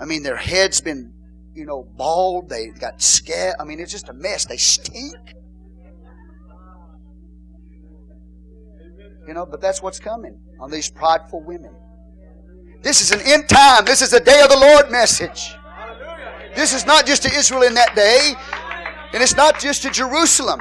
I 0.00 0.04
mean, 0.04 0.22
their 0.22 0.36
heads 0.36 0.80
been 0.80 1.12
you 1.58 1.66
know, 1.66 1.82
bald. 1.96 2.48
They 2.48 2.68
got 2.68 3.02
scab. 3.02 3.56
I 3.58 3.64
mean, 3.64 3.80
it's 3.80 3.90
just 3.90 4.08
a 4.08 4.12
mess. 4.12 4.46
They 4.46 4.56
stink. 4.56 5.16
You 9.26 9.34
know, 9.34 9.44
but 9.44 9.60
that's 9.60 9.82
what's 9.82 9.98
coming 9.98 10.40
on 10.60 10.70
these 10.70 10.88
prideful 10.88 11.44
women. 11.44 11.74
This 12.82 13.00
is 13.00 13.10
an 13.10 13.20
end 13.26 13.48
time. 13.48 13.84
This 13.84 14.02
is 14.02 14.12
a 14.12 14.20
day 14.20 14.40
of 14.42 14.50
the 14.50 14.56
Lord 14.56 14.90
message. 14.90 15.54
This 16.54 16.72
is 16.72 16.86
not 16.86 17.06
just 17.06 17.22
to 17.22 17.32
Israel 17.32 17.62
in 17.62 17.74
that 17.74 17.94
day, 17.94 18.34
and 19.12 19.22
it's 19.22 19.36
not 19.36 19.60
just 19.60 19.82
to 19.82 19.90
Jerusalem. 19.90 20.60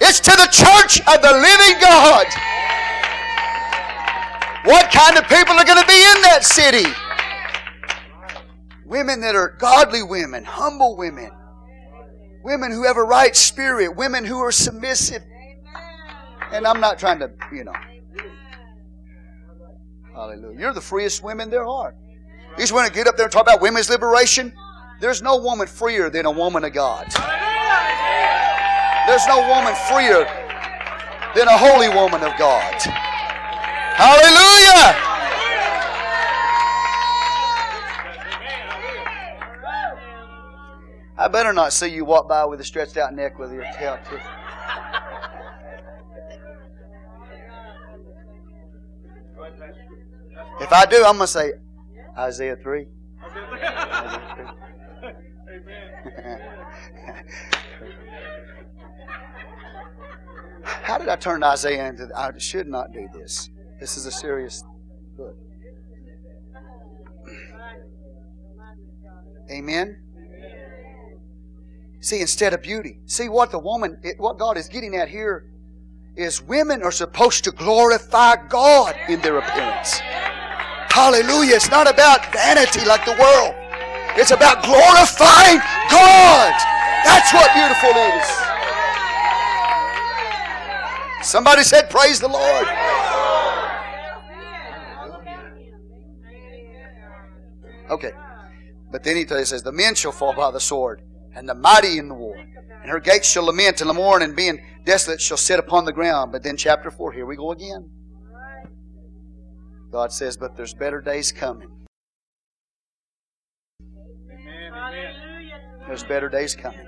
It's 0.00 0.20
to 0.20 0.30
the 0.30 0.48
church 0.50 1.00
of 1.00 1.22
the 1.22 1.32
living 1.32 1.80
God. 1.80 2.26
What 4.64 4.90
kind 4.90 5.16
of 5.16 5.24
people 5.28 5.54
are 5.54 5.64
going 5.64 5.80
to 5.80 5.86
be 5.86 5.94
in 5.94 6.22
that 6.22 6.40
city? 6.42 6.88
Women 8.84 9.20
that 9.20 9.34
are 9.34 9.56
godly 9.58 10.02
women, 10.02 10.44
humble 10.44 10.96
women. 10.96 11.30
Women 12.42 12.72
who 12.72 12.84
have 12.84 12.96
a 12.96 13.02
right 13.02 13.34
spirit. 13.36 13.96
Women 13.96 14.24
who 14.24 14.38
are 14.38 14.52
submissive. 14.52 15.22
And 16.52 16.66
I'm 16.66 16.80
not 16.80 16.98
trying 16.98 17.18
to, 17.20 17.30
you 17.52 17.64
know. 17.64 17.74
Hallelujah. 20.18 20.58
You're 20.58 20.72
the 20.72 20.80
freest 20.80 21.22
women 21.22 21.48
there 21.48 21.64
are. 21.64 21.94
Want 22.58 22.88
to 22.88 22.92
get 22.92 23.06
up 23.06 23.16
there 23.16 23.26
and 23.26 23.32
talk 23.32 23.42
about 23.42 23.60
women's 23.60 23.88
liberation? 23.88 24.52
There's 25.00 25.22
no 25.22 25.36
woman 25.36 25.68
freer 25.68 26.10
than 26.10 26.26
a 26.26 26.30
woman 26.30 26.64
of 26.64 26.72
God. 26.72 27.06
There's 29.06 29.24
no 29.28 29.46
woman 29.46 29.76
freer 29.86 30.26
than 31.36 31.46
a 31.46 31.56
holy 31.56 31.88
woman 31.88 32.24
of 32.24 32.36
God. 32.36 32.74
Hallelujah! 33.94 35.04
I 41.16 41.28
better 41.30 41.52
not 41.52 41.72
see 41.72 41.94
you 41.94 42.04
walk 42.04 42.28
by 42.28 42.44
with 42.44 42.60
a 42.60 42.64
stretched 42.64 42.96
out 42.96 43.14
neck 43.14 43.38
with 43.38 43.52
your 43.52 43.66
tail 43.78 44.00
too. 44.10 44.18
If 50.60 50.72
I 50.72 50.86
do, 50.86 50.96
I'm 50.98 51.16
going 51.16 51.20
to 51.20 51.26
say 51.26 51.52
Isaiah 52.16 52.56
3. 52.56 52.86
How 60.64 60.98
did 60.98 61.08
I 61.08 61.16
turn 61.16 61.42
Isaiah 61.42 61.86
into? 61.86 62.08
I 62.16 62.36
should 62.38 62.66
not 62.66 62.92
do 62.92 63.08
this. 63.12 63.50
This 63.78 63.96
is 63.96 64.06
a 64.06 64.10
serious 64.10 64.64
book. 65.16 65.36
Amen. 69.50 70.02
See, 72.00 72.20
instead 72.20 72.54
of 72.54 72.62
beauty, 72.62 73.00
see 73.06 73.28
what 73.28 73.50
the 73.50 73.58
woman, 73.58 74.00
what 74.18 74.38
God 74.38 74.56
is 74.56 74.68
getting 74.68 74.94
at 74.96 75.08
here, 75.08 75.50
is 76.16 76.42
women 76.42 76.82
are 76.82 76.92
supposed 76.92 77.44
to 77.44 77.50
glorify 77.50 78.36
God 78.48 78.94
in 79.08 79.20
their 79.20 79.38
appearance. 79.38 80.00
Hallelujah. 80.98 81.54
It's 81.54 81.70
not 81.70 81.88
about 81.88 82.32
vanity 82.32 82.84
like 82.84 83.04
the 83.04 83.12
world. 83.12 83.54
It's 84.16 84.32
about 84.32 84.64
glorifying 84.64 85.60
God. 85.88 86.52
That's 87.04 87.32
what 87.32 87.54
beautiful 87.54 87.90
is. 88.18 88.26
Somebody 91.22 91.62
said, 91.62 91.88
Praise 91.88 92.18
the 92.18 92.26
Lord. 92.26 92.66
Okay. 97.90 98.10
But 98.90 99.04
then 99.04 99.16
he 99.16 99.24
says, 99.24 99.62
The 99.62 99.70
men 99.70 99.94
shall 99.94 100.10
fall 100.10 100.34
by 100.34 100.50
the 100.50 100.58
sword, 100.58 101.02
and 101.32 101.48
the 101.48 101.54
mighty 101.54 101.98
in 101.98 102.08
the 102.08 102.14
war. 102.14 102.36
And 102.82 102.90
her 102.90 102.98
gates 102.98 103.30
shall 103.30 103.44
lament 103.44 103.80
in 103.80 103.86
the 103.86 103.94
morning, 103.94 104.30
and 104.30 104.36
being 104.36 104.58
desolate 104.84 105.20
shall 105.20 105.36
sit 105.36 105.60
upon 105.60 105.84
the 105.84 105.92
ground. 105.92 106.32
But 106.32 106.42
then, 106.42 106.56
chapter 106.56 106.90
4, 106.90 107.12
here 107.12 107.24
we 107.24 107.36
go 107.36 107.52
again. 107.52 107.88
God 109.90 110.12
says, 110.12 110.36
But 110.36 110.56
there's 110.56 110.74
better 110.74 111.00
days 111.00 111.32
coming. 111.32 111.68
There's 115.86 116.04
better 116.04 116.28
days 116.28 116.54
coming. 116.54 116.86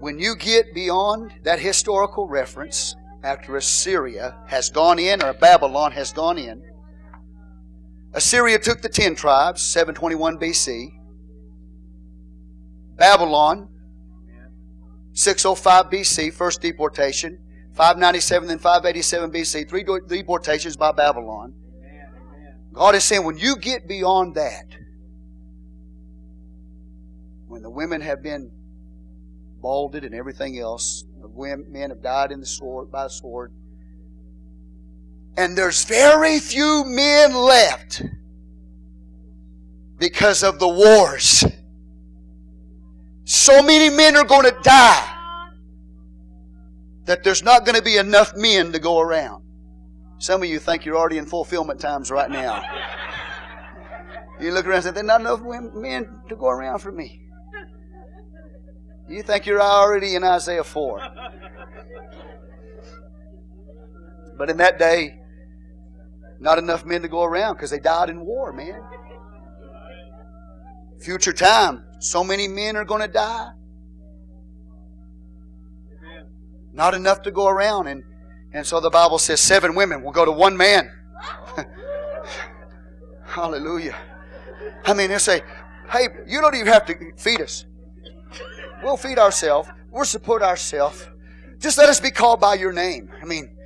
When 0.00 0.18
you 0.18 0.34
get 0.34 0.74
beyond 0.74 1.34
that 1.44 1.60
historical 1.60 2.26
reference, 2.26 2.96
after 3.22 3.56
Assyria 3.56 4.36
has 4.46 4.70
gone 4.70 4.98
in 4.98 5.22
or 5.22 5.34
Babylon 5.34 5.92
has 5.92 6.12
gone 6.12 6.38
in, 6.38 6.62
Assyria 8.12 8.58
took 8.58 8.82
the 8.82 8.88
ten 8.88 9.14
tribes, 9.14 9.62
721 9.62 10.38
BC. 10.38 10.88
Babylon, 12.96 13.68
605 15.12 15.86
BC, 15.86 16.32
first 16.32 16.60
deportation. 16.60 17.38
597 17.80 18.46
then 18.46 18.58
587 18.58 19.30
BC, 19.30 19.66
three 19.66 19.84
deportations 20.06 20.76
by 20.76 20.92
Babylon. 20.92 21.54
God 22.74 22.94
is 22.94 23.04
saying 23.04 23.24
when 23.24 23.38
you 23.38 23.56
get 23.56 23.88
beyond 23.88 24.34
that, 24.34 24.66
when 27.46 27.62
the 27.62 27.70
women 27.70 28.02
have 28.02 28.22
been 28.22 28.50
balded 29.62 30.04
and 30.04 30.14
everything 30.14 30.58
else, 30.58 31.04
the 31.22 31.28
men 31.70 31.88
have 31.88 32.02
died 32.02 32.32
in 32.32 32.40
the 32.40 32.44
sword 32.44 32.92
by 32.92 33.04
the 33.04 33.08
sword, 33.08 33.50
and 35.38 35.56
there's 35.56 35.82
very 35.86 36.38
few 36.38 36.84
men 36.84 37.32
left 37.32 38.02
because 39.96 40.42
of 40.42 40.58
the 40.58 40.68
wars. 40.68 41.44
So 43.24 43.62
many 43.62 43.88
men 43.88 44.16
are 44.16 44.24
going 44.24 44.44
to 44.44 44.56
die 44.62 45.19
that 47.06 47.24
there's 47.24 47.42
not 47.42 47.64
going 47.64 47.76
to 47.76 47.82
be 47.82 47.96
enough 47.96 48.32
men 48.36 48.72
to 48.72 48.78
go 48.78 49.00
around. 49.00 49.44
Some 50.18 50.42
of 50.42 50.48
you 50.48 50.58
think 50.58 50.84
you're 50.84 50.96
already 50.96 51.18
in 51.18 51.26
fulfillment 51.26 51.80
times 51.80 52.10
right 52.10 52.30
now. 52.30 52.62
You 54.40 54.52
look 54.52 54.66
around 54.66 54.76
and 54.76 54.84
say, 54.84 54.90
There's 54.90 55.06
not 55.06 55.20
enough 55.20 55.40
men 55.42 56.22
to 56.28 56.36
go 56.36 56.48
around 56.48 56.78
for 56.80 56.92
me. 56.92 57.20
You 59.08 59.22
think 59.22 59.44
you're 59.44 59.60
already 59.60 60.14
in 60.14 60.24
Isaiah 60.24 60.64
4. 60.64 61.00
But 64.38 64.50
in 64.50 64.56
that 64.58 64.78
day, 64.78 65.18
not 66.38 66.58
enough 66.58 66.86
men 66.86 67.02
to 67.02 67.08
go 67.08 67.24
around 67.24 67.54
because 67.54 67.70
they 67.70 67.78
died 67.78 68.08
in 68.08 68.20
war, 68.20 68.52
man. 68.52 68.80
Future 71.00 71.32
time, 71.32 71.84
so 71.98 72.22
many 72.24 72.48
men 72.48 72.76
are 72.76 72.84
going 72.84 73.02
to 73.02 73.08
die. 73.08 73.50
Not 76.72 76.94
enough 76.94 77.22
to 77.22 77.30
go 77.30 77.48
around. 77.48 77.86
And, 77.86 78.02
and 78.52 78.66
so 78.66 78.80
the 78.80 78.90
Bible 78.90 79.18
says 79.18 79.40
seven 79.40 79.74
women 79.74 80.02
will 80.02 80.12
go 80.12 80.24
to 80.24 80.32
one 80.32 80.56
man. 80.56 80.90
Hallelujah. 83.24 83.96
I 84.84 84.94
mean, 84.94 85.10
they 85.10 85.18
say, 85.18 85.42
hey, 85.90 86.08
you 86.26 86.40
don't 86.40 86.54
even 86.54 86.66
have 86.68 86.86
to 86.86 87.12
feed 87.16 87.40
us. 87.40 87.66
We'll 88.82 88.96
feed 88.96 89.18
ourselves. 89.18 89.68
We'll 89.90 90.04
support 90.04 90.42
ourselves. 90.42 91.06
Just 91.58 91.76
let 91.78 91.88
us 91.88 92.00
be 92.00 92.10
called 92.10 92.40
by 92.40 92.54
your 92.54 92.72
name. 92.72 93.10
I 93.20 93.24
mean, 93.26 93.56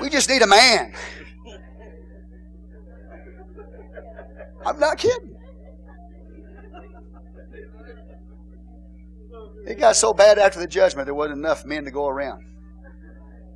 we 0.00 0.08
just 0.08 0.28
need 0.28 0.42
a 0.42 0.46
man. 0.46 0.94
I'm 4.66 4.78
not 4.78 4.98
kidding. 4.98 5.31
It 9.66 9.78
got 9.78 9.96
so 9.96 10.12
bad 10.12 10.38
after 10.38 10.58
the 10.58 10.66
judgment, 10.66 11.06
there 11.06 11.14
wasn't 11.14 11.38
enough 11.38 11.64
men 11.64 11.84
to 11.84 11.90
go 11.90 12.08
around. 12.08 12.44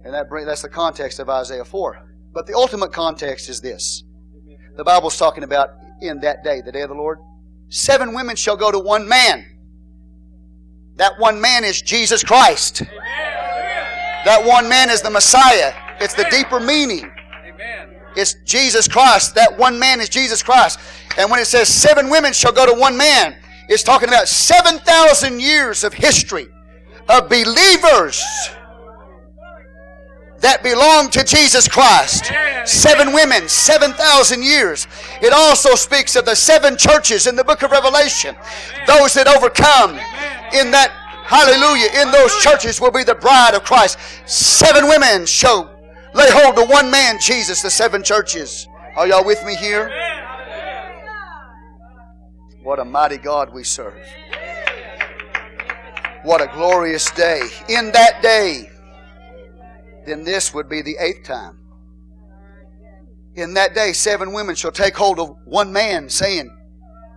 And 0.05 0.15
that 0.15 0.28
bring, 0.28 0.47
that's 0.47 0.62
the 0.62 0.69
context 0.69 1.19
of 1.19 1.28
Isaiah 1.28 1.65
4. 1.65 2.07
But 2.33 2.47
the 2.47 2.55
ultimate 2.55 2.93
context 2.93 3.49
is 3.49 3.61
this. 3.61 4.05
The 4.77 4.85
Bible's 4.85 5.16
talking 5.16 5.43
about 5.43 5.70
in 6.01 6.20
that 6.20 6.45
day, 6.45 6.61
the 6.61 6.70
day 6.70 6.83
of 6.83 6.91
the 6.91 6.95
Lord. 6.95 7.19
Seven 7.69 8.15
women 8.15 8.37
shall 8.37 8.57
go 8.57 8.70
to 8.70 8.78
one 8.78 9.09
man. 9.09 9.45
That 10.97 11.19
one 11.19 11.41
man 11.41 11.65
is 11.65 11.83
Jesus 11.83 12.23
Christ. 12.23 12.83
That 14.24 14.45
one 14.45 14.69
man 14.69 14.91
is 14.91 15.03
the 15.03 15.11
Messiah. 15.11 15.73
It's 16.01 16.15
the 16.15 16.27
deeper 16.31 16.61
meaning. 16.61 17.11
Amen. 17.47 17.97
It's 18.16 18.35
Jesus 18.45 18.87
Christ. 18.87 19.35
That 19.35 19.57
one 19.59 19.78
man 19.78 20.01
is 20.01 20.09
Jesus 20.09 20.43
Christ. 20.43 20.78
And 21.19 21.31
when 21.31 21.41
it 21.41 21.47
says 21.47 21.69
seven 21.69 22.11
women 22.11 22.33
shall 22.33 22.53
go 22.53 22.66
to 22.66 22.78
one 22.78 22.97
man, 22.97 23.37
it's 23.69 23.83
talking 23.83 24.09
about 24.09 24.29
7,000 24.29 25.41
years 25.41 25.85
of 25.85 25.93
history 25.93 26.49
of 27.09 27.29
believers 27.29 28.23
that 30.41 30.63
belong 30.63 31.11
to 31.11 31.25
Jesus 31.25 31.67
Christ. 31.67 32.31
Seven 32.65 33.13
women, 33.13 33.49
7,000 33.49 34.43
years. 34.43 34.87
It 35.23 35.33
also 35.33 35.75
speaks 35.75 36.15
of 36.15 36.25
the 36.25 36.35
seven 36.35 36.77
churches 36.77 37.27
in 37.27 37.37
the 37.37 37.45
book 37.45 37.63
of 37.63 37.71
Revelation. 37.71 38.37
Those 38.87 39.15
that 39.15 39.29
overcome 39.29 39.93
in 40.53 40.71
that, 40.71 40.91
hallelujah, 41.25 41.89
in 42.01 42.11
those 42.13 42.37
churches 42.43 42.81
will 42.81 42.91
be 42.91 43.03
the 43.05 43.15
bride 43.15 43.55
of 43.55 43.65
Christ. 43.65 43.99
Seven 44.27 44.89
women 44.89 45.27
shall 45.27 45.75
lay 46.15 46.31
hold 46.31 46.59
of 46.59 46.69
one 46.69 46.91
man, 46.91 47.19
Jesus, 47.21 47.63
the 47.63 47.71
seven 47.71 48.03
churches. 48.03 48.69
Are 48.97 49.07
y'all 49.07 49.25
with 49.25 49.45
me 49.45 49.57
here? 49.57 49.91
What 52.67 52.81
a 52.81 52.85
mighty 52.85 53.17
God 53.17 53.55
we 53.55 53.63
serve. 53.63 54.05
What 56.25 56.41
a 56.41 56.49
glorious 56.53 57.09
day. 57.13 57.41
In 57.69 57.93
that 57.93 58.21
day, 58.23 58.69
then 60.05 60.25
this 60.25 60.53
would 60.53 60.69
be 60.69 60.83
the 60.83 60.97
eighth 60.99 61.23
time. 61.23 61.61
In 63.37 63.55
that 63.55 63.77
day, 63.77 63.93
seven 63.93 64.33
women 64.33 64.57
shall 64.57 64.73
take 64.73 64.97
hold 64.97 65.21
of 65.21 65.37
one 65.45 65.73
man, 65.73 66.09
saying, 66.09 66.51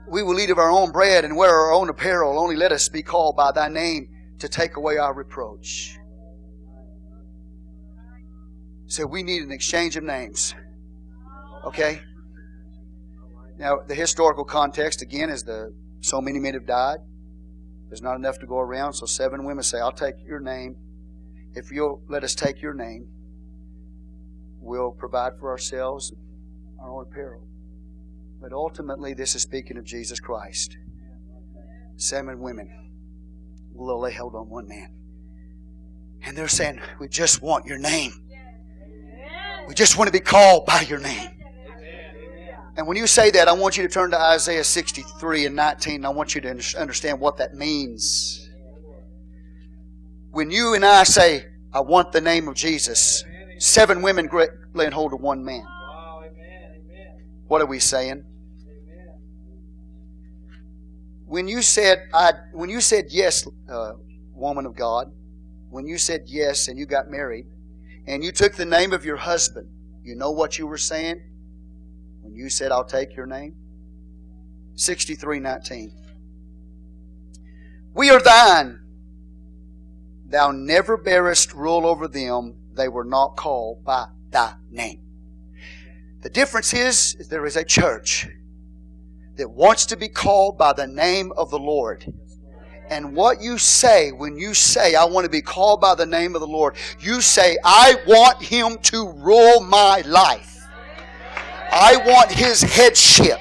We 0.08 0.22
will 0.22 0.40
eat 0.40 0.52
of 0.52 0.60
our 0.60 0.70
own 0.70 0.92
bread 0.92 1.26
and 1.26 1.36
wear 1.36 1.50
our 1.50 1.74
own 1.74 1.90
apparel. 1.90 2.38
Only 2.40 2.56
let 2.56 2.72
us 2.72 2.88
be 2.88 3.02
called 3.02 3.36
by 3.36 3.52
thy 3.52 3.70
name 3.70 4.08
to 4.38 4.48
take 4.48 4.78
away 4.78 5.00
our 5.00 5.16
reproach. 5.16 5.98
So 8.86 9.08
we 9.08 9.24
need 9.24 9.42
an 9.42 9.52
exchange 9.52 9.98
of 9.98 10.04
names. 10.04 10.54
Okay? 11.66 12.02
Now, 13.60 13.80
the 13.86 13.94
historical 13.94 14.46
context, 14.46 15.02
again, 15.02 15.30
is 15.30 15.44
the 15.44 15.74
so 16.00 16.22
many 16.22 16.40
men 16.40 16.54
have 16.54 16.66
died. 16.66 17.00
There's 17.90 18.02
not 18.02 18.16
enough 18.16 18.40
to 18.40 18.48
go 18.48 18.58
around, 18.58 18.94
so 18.94 19.06
seven 19.06 19.44
women 19.44 19.64
say, 19.64 19.80
I'll 19.80 19.92
take 19.92 20.16
your 20.26 20.40
name. 20.40 20.78
If 21.54 21.70
you'll 21.70 22.02
let 22.08 22.24
us 22.24 22.34
take 22.36 22.62
your 22.62 22.74
name, 22.74 23.10
we'll 24.62 24.92
provide 24.92 25.34
for 25.40 25.50
ourselves 25.50 26.14
our 26.82 26.90
own 26.90 27.04
apparel. 27.12 27.46
But 28.42 28.54
ultimately, 28.54 29.14
this 29.14 29.36
is 29.36 29.42
speaking 29.42 29.78
of 29.78 29.84
Jesus 29.84 30.22
Christ. 30.22 30.78
Seven 31.98 32.40
women 32.40 32.92
will 33.74 34.00
lay 34.00 34.14
hold 34.14 34.36
on 34.36 34.50
one 34.50 34.70
man. 34.70 34.94
And 36.24 36.38
they're 36.38 36.48
saying, 36.48 36.80
We 37.02 37.10
just 37.10 37.42
want 37.42 37.66
your 37.66 37.78
name. 37.78 38.14
We 39.68 39.74
just 39.74 39.98
want 39.98 40.08
to 40.08 40.14
be 40.14 40.22
called 40.22 40.66
by 40.66 40.82
your 40.82 41.00
name. 41.00 41.39
And 42.80 42.88
when 42.88 42.96
you 42.96 43.08
say 43.08 43.30
that, 43.32 43.50
I 43.50 43.52
want 43.52 43.76
you 43.76 43.84
to 43.84 43.90
turn 43.90 44.12
to 44.12 44.18
Isaiah 44.18 44.64
63 44.64 45.48
and 45.48 45.54
19. 45.58 45.96
And 45.96 46.06
I 46.06 46.12
want 46.12 46.34
you 46.34 46.40
to 46.40 46.50
understand 46.80 47.20
what 47.20 47.36
that 47.36 47.54
means. 47.54 48.50
When 50.32 50.50
you 50.50 50.76
and 50.76 50.86
I 50.86 51.04
say, 51.04 51.48
I 51.74 51.82
want 51.82 52.14
the 52.14 52.22
name 52.22 52.48
of 52.48 52.56
Jesus, 52.56 53.26
seven 53.58 54.02
women 54.02 54.30
laying 54.74 54.94
hold 54.94 55.12
of 55.12 55.20
one 55.20 55.44
man. 55.44 55.68
What 57.50 57.62
are 57.62 57.66
we 57.66 57.80
saying? 57.80 58.24
When 61.26 61.50
you 61.50 61.62
said, 61.62 62.08
I, 62.14 62.32
when 62.54 62.70
you 62.70 62.80
said 62.80 63.08
yes, 63.10 63.46
uh, 63.70 63.96
woman 64.34 64.66
of 64.66 64.78
God, 64.78 65.12
when 65.70 65.86
you 65.86 65.98
said 65.98 66.22
yes 66.28 66.70
and 66.70 66.80
you 66.80 66.86
got 66.86 67.10
married, 67.10 67.46
and 68.08 68.24
you 68.24 68.32
took 68.32 68.54
the 68.54 68.64
name 68.64 68.94
of 68.94 69.04
your 69.04 69.18
husband, 69.18 69.68
you 70.02 70.16
know 70.16 70.32
what 70.32 70.58
you 70.58 70.66
were 70.66 70.78
saying? 70.78 71.29
When 72.30 72.38
you 72.38 72.52
said, 72.52 72.72
I'll 72.72 72.86
take 72.86 73.16
your 73.16 73.26
name? 73.26 73.56
63:19. 74.76 75.92
We 77.96 78.12
are 78.12 78.22
thine. 78.22 78.82
Thou 80.28 80.52
never 80.52 80.96
bearest 80.96 81.56
rule 81.56 81.88
over 81.88 82.08
them. 82.08 82.56
They 82.76 82.88
were 82.88 83.04
not 83.04 83.36
called 83.36 83.84
by 83.84 84.10
thy 84.30 84.54
name. 84.70 85.02
The 86.22 86.30
difference 86.30 86.72
is, 86.72 87.16
is 87.16 87.30
there 87.30 87.48
is 87.48 87.56
a 87.56 87.64
church 87.64 88.28
that 89.38 89.50
wants 89.50 89.88
to 89.88 89.98
be 89.98 90.08
called 90.08 90.56
by 90.56 90.74
the 90.74 90.86
name 90.86 91.32
of 91.36 91.50
the 91.50 91.58
Lord. 91.58 92.14
And 92.92 93.16
what 93.16 93.42
you 93.42 93.58
say 93.58 94.12
when 94.12 94.38
you 94.38 94.54
say, 94.54 94.94
I 94.94 95.06
want 95.06 95.26
to 95.26 95.32
be 95.32 95.42
called 95.42 95.82
by 95.82 95.96
the 95.96 96.06
name 96.06 96.36
of 96.36 96.42
the 96.42 96.48
Lord, 96.48 96.76
you 97.00 97.22
say, 97.22 97.58
I 97.66 97.96
want 98.06 98.44
Him 98.44 98.78
to 98.84 99.10
rule 99.14 99.62
my 99.62 100.02
life. 100.02 100.59
I 101.72 101.98
want 102.06 102.32
His 102.32 102.62
headship. 102.62 103.40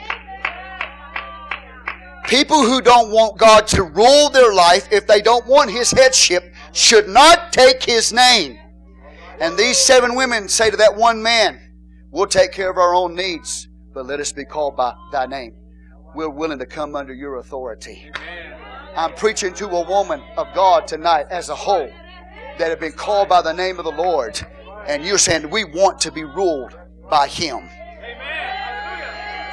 People 2.28 2.62
who 2.62 2.82
don't 2.82 3.10
want 3.10 3.38
God 3.38 3.66
to 3.68 3.82
rule 3.82 4.28
their 4.28 4.52
life, 4.52 4.88
if 4.92 5.06
they 5.06 5.22
don't 5.22 5.46
want 5.46 5.70
His 5.70 5.90
headship, 5.90 6.52
should 6.72 7.08
not 7.08 7.52
take 7.52 7.82
His 7.82 8.12
name. 8.12 8.58
And 9.40 9.56
these 9.56 9.78
seven 9.78 10.14
women 10.14 10.48
say 10.48 10.70
to 10.70 10.76
that 10.76 10.96
one 10.96 11.22
man, 11.22 11.60
We'll 12.10 12.26
take 12.26 12.52
care 12.52 12.70
of 12.70 12.78
our 12.78 12.94
own 12.94 13.14
needs, 13.14 13.68
but 13.92 14.06
let 14.06 14.18
us 14.18 14.32
be 14.32 14.44
called 14.44 14.76
by 14.76 14.94
thy 15.12 15.26
name. 15.26 15.54
We're 16.14 16.30
willing 16.30 16.58
to 16.58 16.66
come 16.66 16.96
under 16.96 17.12
your 17.12 17.36
authority. 17.36 18.10
I'm 18.96 19.12
preaching 19.12 19.52
to 19.54 19.68
a 19.68 19.88
woman 19.88 20.22
of 20.38 20.52
God 20.54 20.86
tonight 20.86 21.26
as 21.30 21.50
a 21.50 21.54
whole 21.54 21.90
that 22.58 22.70
have 22.70 22.80
been 22.80 22.92
called 22.92 23.28
by 23.28 23.42
the 23.42 23.52
name 23.52 23.78
of 23.78 23.84
the 23.84 23.92
Lord. 23.92 24.40
And 24.86 25.04
you're 25.04 25.18
saying 25.18 25.50
we 25.50 25.64
want 25.64 26.00
to 26.00 26.10
be 26.10 26.24
ruled 26.24 26.78
by 27.10 27.28
Him. 27.28 27.68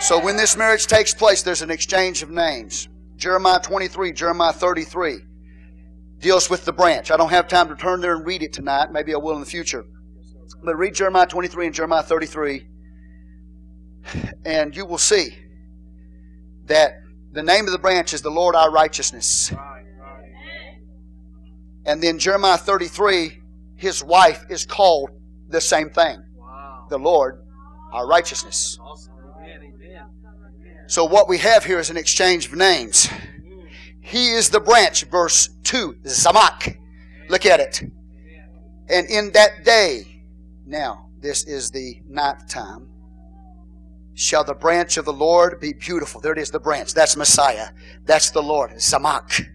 So 0.02 0.20
when 0.20 0.38
this 0.38 0.56
marriage 0.56 0.88
takes 0.88 1.14
place, 1.14 1.42
there's 1.42 1.62
an 1.62 1.72
exchange 1.72 2.22
of 2.22 2.30
names. 2.30 2.88
Jeremiah 3.16 3.60
23, 3.60 4.12
Jeremiah 4.12 4.54
33 4.54 5.20
deals 6.20 6.50
with 6.50 6.66
the 6.66 6.74
branch. 6.74 7.12
I 7.12 7.18
don't 7.18 7.30
have 7.30 7.48
time 7.48 7.70
to 7.70 7.76
turn 7.76 8.02
there 8.02 8.16
and 8.16 8.26
read 8.26 8.44
it 8.44 8.54
tonight. 8.54 8.92
Maybe 8.92 9.14
I 9.14 9.18
will 9.18 9.34
in 9.34 9.40
the 9.40 9.46
future. 9.46 9.86
But 10.64 10.76
read 10.76 10.96
Jeremiah 10.96 11.28
23 11.28 11.68
and 11.68 11.76
Jeremiah 11.76 12.04
33, 12.04 12.68
and 14.46 14.76
you 14.76 14.86
will 14.86 14.98
see 14.98 15.36
that 16.66 16.96
the 17.32 17.44
name 17.44 17.66
of 17.66 17.72
the 17.72 17.80
branch 17.80 18.14
is 18.14 18.22
the 18.22 18.32
Lord 18.32 18.56
our 18.56 18.72
righteousness. 18.72 19.54
And 21.86 22.02
then 22.02 22.18
Jeremiah 22.18 22.58
33, 22.58 23.42
his 23.76 24.04
wife 24.04 24.46
is 24.50 24.66
called 24.66 25.12
the 25.48 25.62
same 25.62 25.90
thing 25.90 26.24
the 26.90 27.00
Lord 27.00 27.45
our 27.92 28.08
righteousness. 28.08 28.80
So 30.88 31.06
what 31.06 31.28
we 31.28 31.40
have 31.40 31.66
here 31.66 31.80
is 31.80 31.90
an 31.90 31.98
exchange 31.98 32.48
of 32.48 32.56
names. 32.56 33.10
He 34.02 34.32
is 34.32 34.50
the 34.50 34.60
branch, 34.60 35.04
verse 35.06 35.50
2, 35.64 35.96
Tzemach. 36.04 36.78
Look 37.28 37.46
at 37.46 37.60
it. 37.60 37.82
And 38.88 39.08
in 39.10 39.32
that 39.32 39.66
day, 39.66 40.24
now, 40.66 41.10
this 41.20 41.44
is 41.46 41.72
the 41.72 42.02
ninth 42.08 42.48
time. 42.48 42.88
Shall 44.14 44.44
the 44.44 44.54
branch 44.54 44.98
of 44.98 45.06
the 45.06 45.14
Lord 45.14 45.60
be 45.60 45.74
beautiful? 45.74 46.22
There 46.22 46.32
it 46.32 46.38
is, 46.38 46.52
the 46.52 46.60
branch. 46.60 46.94
That's 46.94 47.18
Messiah. 47.18 47.70
That's 48.06 48.30
the 48.30 48.42
Lord. 48.42 48.72
Tzemach. 48.72 49.46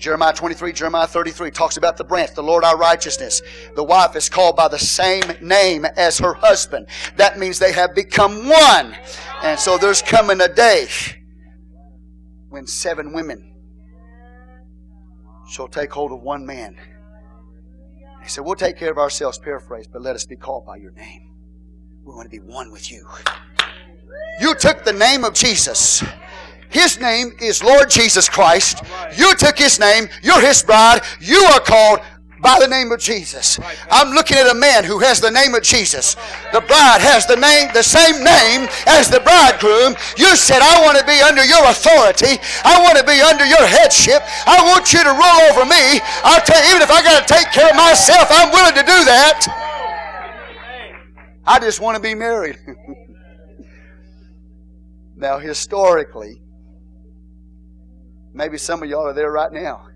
Jeremiah 0.00 0.32
23, 0.32 0.72
Jeremiah 0.72 1.06
33 1.06 1.50
talks 1.50 1.76
about 1.76 1.96
the 1.96 2.04
branch, 2.04 2.34
the 2.34 2.42
Lord 2.42 2.64
our 2.64 2.76
righteousness. 2.76 3.42
The 3.76 3.84
wife 3.84 4.16
is 4.16 4.28
called 4.28 4.56
by 4.56 4.68
the 4.68 4.78
same 4.78 5.22
name 5.40 5.84
as 5.96 6.18
her 6.18 6.34
husband. 6.34 6.88
That 7.16 7.38
means 7.38 7.58
they 7.58 7.72
have 7.72 7.94
become 7.94 8.48
one. 8.48 8.96
And 9.42 9.60
so 9.60 9.78
there's 9.78 10.02
coming 10.02 10.40
a 10.40 10.48
day 10.48 10.88
when 12.48 12.66
seven 12.66 13.12
women 13.12 13.54
shall 15.48 15.68
take 15.68 15.92
hold 15.92 16.12
of 16.12 16.20
one 16.20 16.44
man 16.46 16.76
he 18.22 18.28
said, 18.28 18.44
We'll 18.44 18.54
take 18.54 18.76
care 18.76 18.90
of 18.90 18.98
ourselves, 18.98 19.38
paraphrase, 19.38 19.86
but 19.86 20.02
let 20.02 20.14
us 20.14 20.24
be 20.24 20.36
called 20.36 20.66
by 20.66 20.76
your 20.76 20.92
name. 20.92 21.32
We 22.04 22.14
want 22.14 22.30
to 22.30 22.30
be 22.30 22.44
one 22.44 22.70
with 22.70 22.90
you. 22.90 23.06
You 24.40 24.54
took 24.54 24.84
the 24.84 24.92
name 24.92 25.24
of 25.24 25.34
Jesus. 25.34 26.02
His 26.70 27.00
name 27.00 27.32
is 27.40 27.62
Lord 27.62 27.90
Jesus 27.90 28.28
Christ. 28.28 28.82
You 29.16 29.34
took 29.34 29.58
His 29.58 29.78
name. 29.78 30.08
You're 30.22 30.40
His 30.40 30.62
bride. 30.62 31.00
You 31.20 31.38
are 31.52 31.60
called 31.60 32.00
by 32.40 32.58
the 32.58 32.66
name 32.66 32.90
of 32.92 33.00
Jesus. 33.00 33.60
I'm 33.90 34.14
looking 34.14 34.38
at 34.38 34.50
a 34.50 34.54
man 34.54 34.84
who 34.84 35.00
has 35.00 35.20
the 35.20 35.30
name 35.30 35.54
of 35.54 35.62
Jesus. 35.62 36.14
The 36.52 36.60
bride 36.60 37.00
has 37.00 37.26
the 37.26 37.36
name, 37.36 37.68
the 37.74 37.82
same 37.82 38.24
name 38.24 38.68
as 38.86 39.10
the 39.10 39.20
bridegroom. 39.20 39.94
You 40.16 40.34
said, 40.36 40.62
I 40.62 40.80
want 40.82 40.96
to 40.98 41.04
be 41.04 41.20
under 41.20 41.44
your 41.44 41.64
authority. 41.68 42.40
I 42.64 42.80
want 42.82 42.96
to 42.98 43.04
be 43.04 43.20
under 43.20 43.44
your 43.44 43.66
headship. 43.66 44.22
I 44.46 44.64
want 44.64 44.92
you 44.92 45.04
to 45.04 45.12
rule 45.12 45.40
over 45.52 45.64
me. 45.68 46.00
I'll 46.24 46.40
tell 46.40 46.64
you, 46.64 46.70
even 46.70 46.82
if 46.82 46.90
I 46.90 47.02
got 47.02 47.26
to 47.26 47.28
take 47.28 47.52
care 47.52 47.70
of 47.70 47.76
myself, 47.76 48.28
I'm 48.30 48.50
willing 48.52 48.74
to 48.74 48.84
do 48.84 49.04
that. 49.04 49.46
I 51.44 51.58
just 51.58 51.80
want 51.80 51.96
to 51.96 52.02
be 52.02 52.14
married. 52.14 52.58
now, 55.16 55.38
historically, 55.38 56.40
maybe 58.32 58.58
some 58.58 58.82
of 58.82 58.88
y'all 58.88 59.06
are 59.06 59.12
there 59.12 59.30
right 59.30 59.52
now. 59.52 59.86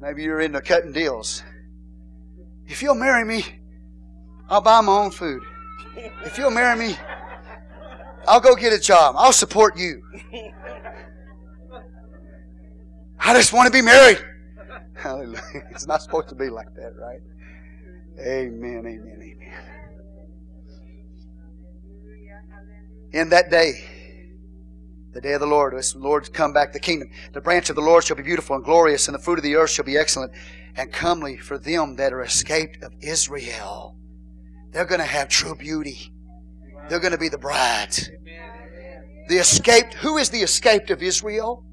Maybe 0.00 0.22
you're 0.22 0.40
into 0.40 0.60
cutting 0.60 0.92
deals. 0.92 1.42
If 2.66 2.82
you'll 2.82 2.94
marry 2.94 3.24
me, 3.24 3.44
I'll 4.48 4.60
buy 4.60 4.80
my 4.80 4.92
own 4.92 5.10
food. 5.10 5.42
If 6.24 6.38
you'll 6.38 6.50
marry 6.50 6.78
me, 6.78 6.96
I'll 8.26 8.40
go 8.40 8.54
get 8.54 8.72
a 8.72 8.78
job. 8.78 9.14
I'll 9.18 9.32
support 9.32 9.78
you. 9.78 10.02
I 13.18 13.34
just 13.34 13.52
want 13.52 13.66
to 13.66 13.72
be 13.72 13.82
married. 13.82 14.18
Hallelujah. 14.94 15.42
It's 15.70 15.86
not 15.86 16.02
supposed 16.02 16.28
to 16.28 16.34
be 16.34 16.50
like 16.50 16.74
that, 16.74 16.94
right? 16.98 17.20
Amen, 18.20 18.86
amen, 18.86 19.18
amen. 19.22 19.52
In 23.12 23.28
that 23.30 23.50
day, 23.50 23.84
the 25.14 25.20
day 25.20 25.32
of 25.32 25.40
the 25.40 25.46
Lord, 25.46 25.74
as 25.74 25.92
the 25.92 26.00
Lord 26.00 26.32
come 26.32 26.52
back 26.52 26.72
the 26.72 26.80
kingdom. 26.80 27.08
The 27.32 27.40
branch 27.40 27.70
of 27.70 27.76
the 27.76 27.82
Lord 27.82 28.04
shall 28.04 28.16
be 28.16 28.22
beautiful 28.22 28.56
and 28.56 28.64
glorious, 28.64 29.06
and 29.06 29.14
the 29.14 29.22
fruit 29.22 29.38
of 29.38 29.44
the 29.44 29.54
earth 29.54 29.70
shall 29.70 29.84
be 29.84 29.96
excellent 29.96 30.32
and 30.76 30.92
comely 30.92 31.36
for 31.36 31.56
them 31.56 31.94
that 31.96 32.12
are 32.12 32.22
escaped 32.22 32.82
of 32.82 32.92
Israel. 33.00 33.96
They're 34.72 34.84
going 34.84 35.00
to 35.00 35.06
have 35.06 35.28
true 35.28 35.54
beauty. 35.54 36.12
They're 36.88 36.98
going 36.98 37.12
to 37.12 37.18
be 37.18 37.28
the 37.28 37.38
bride. 37.38 37.94
The 39.28 39.36
escaped, 39.36 39.94
who 39.94 40.18
is 40.18 40.30
the 40.30 40.42
escaped 40.42 40.90
of 40.90 41.00
Israel? 41.00 41.64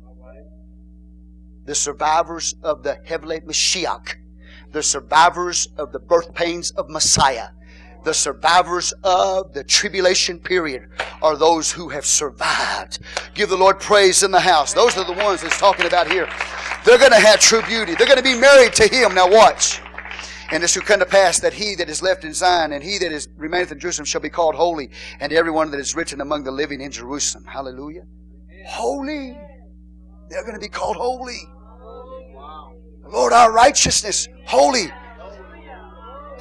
The 1.65 1.75
survivors 1.75 2.53
of 2.63 2.83
the 2.83 2.99
chevlei 3.07 3.43
Mashiach. 3.43 4.15
The 4.71 4.83
survivors 4.83 5.67
of 5.77 5.91
the 5.91 5.99
birth 5.99 6.33
pains 6.33 6.71
of 6.71 6.89
Messiah 6.89 7.49
the 8.03 8.13
survivors 8.13 8.93
of 9.03 9.53
the 9.53 9.63
tribulation 9.63 10.39
period 10.39 10.89
are 11.21 11.37
those 11.37 11.71
who 11.71 11.89
have 11.89 12.05
survived. 12.05 12.99
Give 13.33 13.49
the 13.49 13.57
Lord 13.57 13.79
praise 13.79 14.23
in 14.23 14.31
the 14.31 14.39
house. 14.39 14.73
Those 14.73 14.97
are 14.97 15.05
the 15.05 15.13
ones 15.13 15.41
that's 15.41 15.57
talking 15.57 15.85
about 15.85 16.11
here. 16.11 16.27
They're 16.85 16.97
going 16.97 17.11
to 17.11 17.19
have 17.19 17.39
true 17.39 17.61
beauty. 17.63 17.95
They're 17.95 18.07
going 18.07 18.17
to 18.17 18.23
be 18.23 18.37
married 18.37 18.73
to 18.73 18.87
Him. 18.87 19.13
Now 19.13 19.29
watch. 19.29 19.81
And 20.51 20.63
it 20.63 20.69
shall 20.69 20.83
come 20.83 20.99
to 20.99 21.05
pass 21.05 21.39
that 21.39 21.53
he 21.53 21.75
that 21.75 21.89
is 21.89 22.01
left 22.01 22.25
in 22.25 22.33
Zion 22.33 22.73
and 22.73 22.83
he 22.83 22.97
that 22.97 23.11
is 23.11 23.29
remaineth 23.37 23.71
in 23.71 23.79
Jerusalem 23.79 24.05
shall 24.05 24.19
be 24.19 24.29
called 24.29 24.53
holy, 24.53 24.89
and 25.21 25.31
everyone 25.31 25.71
that 25.71 25.79
is 25.79 25.95
written 25.95 26.19
among 26.19 26.43
the 26.43 26.51
living 26.51 26.81
in 26.81 26.91
Jerusalem. 26.91 27.45
Hallelujah. 27.45 28.03
Holy. 28.67 29.37
They're 30.29 30.43
going 30.43 30.55
to 30.55 30.59
be 30.59 30.67
called 30.67 30.97
holy. 30.97 31.39
Lord, 33.07 33.33
our 33.33 33.51
righteousness, 33.51 34.27
holy. 34.45 34.91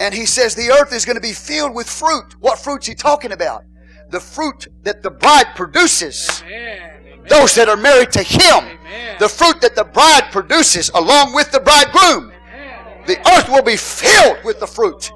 And 0.00 0.14
he 0.14 0.24
says 0.24 0.54
the 0.54 0.70
earth 0.70 0.94
is 0.94 1.04
going 1.04 1.16
to 1.16 1.22
be 1.22 1.34
filled 1.34 1.74
with 1.74 1.88
fruit. 1.88 2.34
What 2.40 2.58
fruit's 2.58 2.86
he 2.86 2.94
talking 2.94 3.32
about? 3.32 3.64
The 4.08 4.18
fruit 4.18 4.66
that 4.82 5.02
the 5.02 5.10
bride 5.10 5.54
produces. 5.54 6.42
Amen. 6.46 7.26
Those 7.28 7.54
that 7.54 7.68
are 7.68 7.76
married 7.76 8.10
to 8.12 8.22
him. 8.22 8.64
Amen. 8.64 9.16
The 9.20 9.28
fruit 9.28 9.60
that 9.60 9.76
the 9.76 9.84
bride 9.84 10.32
produces 10.32 10.88
along 10.94 11.34
with 11.34 11.52
the 11.52 11.60
bridegroom. 11.60 12.32
Amen. 12.32 13.04
The 13.06 13.18
earth 13.36 13.50
will 13.50 13.62
be 13.62 13.76
filled 13.76 14.38
with 14.42 14.58
the 14.58 14.66
fruit 14.66 15.12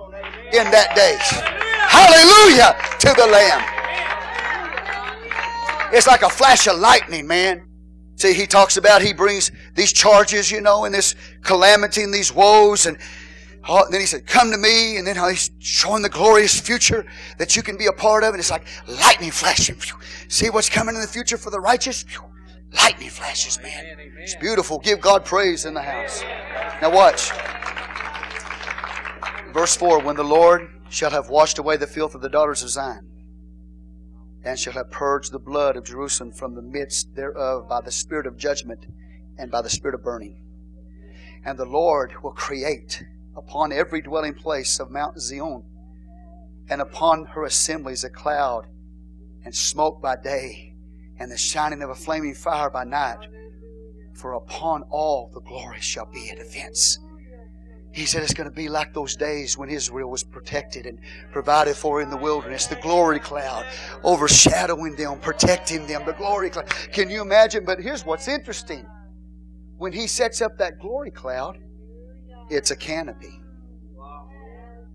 in 0.52 0.70
that 0.70 0.94
day. 0.94 1.16
Hallelujah 1.88 2.76
to 3.00 3.14
the 3.20 3.26
Lamb. 3.26 3.62
It's 5.92 6.06
like 6.06 6.22
a 6.22 6.30
flash 6.30 6.66
of 6.66 6.78
lightning, 6.78 7.26
man. 7.26 7.68
See, 8.16 8.34
he 8.34 8.46
talks 8.46 8.76
about 8.76 9.02
he 9.02 9.12
brings 9.12 9.50
these 9.74 9.92
charges, 9.92 10.50
you 10.50 10.60
know, 10.60 10.84
and 10.84 10.94
this 10.94 11.14
calamity 11.42 12.02
and 12.02 12.12
these 12.12 12.32
woes 12.32 12.86
and 12.86 12.98
Oh, 13.66 13.86
then 13.90 14.00
he 14.00 14.06
said, 14.06 14.26
Come 14.26 14.50
to 14.50 14.58
me. 14.58 14.96
And 14.96 15.06
then 15.06 15.16
how 15.16 15.28
he's 15.28 15.50
showing 15.58 16.02
the 16.02 16.08
glorious 16.08 16.60
future 16.60 17.06
that 17.38 17.56
you 17.56 17.62
can 17.62 17.76
be 17.76 17.86
a 17.86 17.92
part 17.92 18.24
of. 18.24 18.30
And 18.30 18.40
it's 18.40 18.50
like 18.50 18.66
lightning 18.86 19.30
flashing. 19.30 19.76
See 20.28 20.50
what's 20.50 20.68
coming 20.68 20.94
in 20.94 21.00
the 21.00 21.06
future 21.06 21.36
for 21.36 21.50
the 21.50 21.60
righteous? 21.60 22.04
Lightning 22.72 23.10
flashes, 23.10 23.58
man. 23.62 23.84
It's 24.18 24.34
beautiful. 24.36 24.78
Give 24.78 25.00
God 25.00 25.24
praise 25.24 25.64
in 25.64 25.74
the 25.74 25.82
house. 25.82 26.22
Now, 26.82 26.90
watch. 26.90 27.30
Verse 29.52 29.76
4 29.76 30.00
When 30.00 30.16
the 30.16 30.24
Lord 30.24 30.68
shall 30.88 31.10
have 31.10 31.28
washed 31.28 31.58
away 31.58 31.76
the 31.76 31.86
filth 31.86 32.14
of 32.14 32.20
the 32.20 32.28
daughters 32.28 32.62
of 32.62 32.70
Zion, 32.70 33.08
and 34.44 34.58
shall 34.58 34.74
have 34.74 34.90
purged 34.90 35.32
the 35.32 35.38
blood 35.38 35.76
of 35.76 35.84
Jerusalem 35.84 36.32
from 36.32 36.54
the 36.54 36.62
midst 36.62 37.14
thereof 37.14 37.68
by 37.68 37.80
the 37.80 37.92
spirit 37.92 38.26
of 38.26 38.36
judgment 38.36 38.86
and 39.38 39.50
by 39.50 39.62
the 39.62 39.70
spirit 39.70 39.94
of 39.94 40.02
burning. 40.02 40.40
And 41.44 41.58
the 41.58 41.64
Lord 41.64 42.12
will 42.22 42.32
create 42.32 43.02
upon 43.36 43.72
every 43.72 44.00
dwelling 44.00 44.34
place 44.34 44.80
of 44.80 44.90
Mount 44.90 45.20
Zion 45.20 45.64
and 46.68 46.80
upon 46.80 47.26
her 47.26 47.44
assemblies 47.44 48.04
a 48.04 48.10
cloud 48.10 48.66
and 49.44 49.54
smoke 49.54 50.00
by 50.00 50.16
day 50.16 50.74
and 51.18 51.30
the 51.30 51.36
shining 51.36 51.82
of 51.82 51.90
a 51.90 51.94
flaming 51.94 52.34
fire 52.34 52.70
by 52.70 52.84
night. 52.84 53.28
For 54.14 54.34
upon 54.34 54.82
all 54.90 55.30
the 55.32 55.40
glory 55.40 55.80
shall 55.80 56.06
be 56.06 56.30
a 56.30 56.36
defense. 56.36 56.98
He 57.92 58.06
said 58.06 58.24
it's 58.24 58.34
going 58.34 58.48
to 58.48 58.54
be 58.54 58.68
like 58.68 58.92
those 58.92 59.14
days 59.14 59.56
when 59.56 59.68
Israel 59.68 60.10
was 60.10 60.24
protected 60.24 60.84
and 60.84 60.98
provided 61.30 61.76
for 61.76 62.02
in 62.02 62.10
the 62.10 62.16
wilderness. 62.16 62.66
The 62.66 62.74
glory 62.76 63.20
cloud 63.20 63.66
overshadowing 64.02 64.96
them, 64.96 65.20
protecting 65.20 65.86
them. 65.86 66.04
The 66.04 66.12
glory 66.14 66.50
cloud. 66.50 66.68
Can 66.92 67.08
you 67.08 67.22
imagine? 67.22 67.64
But 67.64 67.78
here's 67.78 68.04
what's 68.04 68.26
interesting. 68.26 68.84
When 69.76 69.92
he 69.92 70.08
sets 70.08 70.40
up 70.40 70.58
that 70.58 70.80
glory 70.80 71.12
cloud, 71.12 71.58
it's 72.50 72.70
a 72.70 72.76
canopy. 72.76 73.40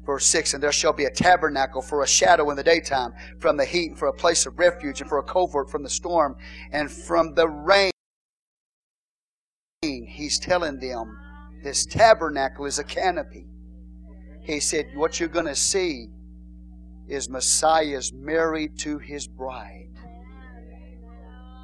Verse 0.06 0.26
6 0.26 0.56
And 0.56 0.64
there 0.64 0.72
shall 0.72 0.94
be 0.94 1.06
a 1.06 1.12
tabernacle 1.12 1.82
for 1.82 2.04
a 2.04 2.08
shadow 2.08 2.50
in 2.50 2.58
the 2.58 2.64
daytime 2.64 3.14
from 3.40 3.58
the 3.58 3.66
heat, 3.66 3.92
and 3.92 4.00
for 4.00 4.08
a 4.08 4.14
place 4.14 4.46
of 4.46 4.58
refuge, 4.58 5.02
and 5.02 5.10
for 5.10 5.20
a 5.20 5.24
covert 5.24 5.70
from 5.70 5.84
the 5.84 5.90
storm, 5.90 6.36
and 6.72 6.92
from 6.92 7.36
the 7.36 7.48
rain. 7.48 7.92
He's 9.82 10.40
telling 10.40 10.80
them 10.80 11.18
this 11.64 11.86
tabernacle 11.86 12.66
is 12.66 12.80
a 12.80 12.84
canopy. 12.84 13.46
He 14.42 14.60
said, 14.60 14.88
What 14.96 15.20
you're 15.20 15.30
going 15.30 15.46
to 15.46 15.56
see 15.56 16.08
is 17.08 17.30
Messiah's 17.30 18.12
married 18.14 18.80
to 18.80 18.98
his 18.98 19.28
bride. 19.28 19.90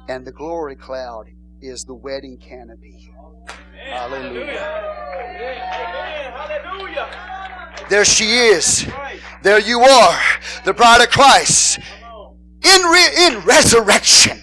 And 0.08 0.24
the 0.24 0.32
glory 0.32 0.76
cloud 0.76 1.30
is 1.60 1.84
the 1.84 1.94
wedding 1.94 2.36
canopy. 2.38 3.12
Hallelujah. 3.88 4.86
There 7.88 8.04
she 8.04 8.38
is. 8.38 8.86
There 9.42 9.60
you 9.60 9.80
are, 9.80 10.20
the 10.64 10.74
bride 10.74 11.02
of 11.02 11.10
Christ. 11.10 11.78
In, 11.78 12.82
re- 12.82 13.26
in 13.26 13.40
resurrection. 13.44 14.40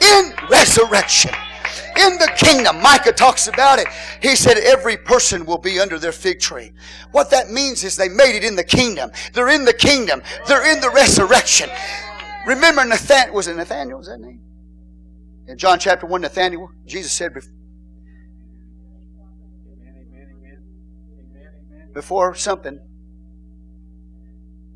In 0.00 0.32
resurrection 0.50 1.32
in 1.98 2.18
the 2.18 2.32
kingdom. 2.36 2.80
Micah 2.80 3.12
talks 3.12 3.46
about 3.46 3.78
it. 3.78 3.86
He 4.20 4.36
said 4.36 4.56
every 4.58 4.96
person 4.96 5.44
will 5.44 5.58
be 5.58 5.78
under 5.78 5.98
their 5.98 6.12
fig 6.12 6.40
tree. 6.40 6.72
What 7.12 7.30
that 7.30 7.50
means 7.50 7.84
is 7.84 7.96
they 7.96 8.08
made 8.08 8.36
it 8.36 8.44
in 8.44 8.56
the 8.56 8.64
kingdom. 8.64 9.10
They're 9.32 9.50
in 9.50 9.64
the 9.64 9.72
kingdom. 9.72 10.22
They're 10.46 10.72
in 10.72 10.80
the 10.80 10.90
resurrection. 10.90 11.68
Remember 12.46 12.84
Nathaniel, 12.84 13.34
was 13.34 13.48
it 13.48 13.56
Nathaniel, 13.56 13.98
was 13.98 14.08
that 14.08 14.18
name? 14.18 14.40
In 15.46 15.58
John 15.58 15.78
chapter 15.78 16.06
1, 16.06 16.20
Nathaniel, 16.20 16.70
Jesus 16.86 17.12
said 17.12 17.32
before 21.92 22.34
something. 22.34 22.78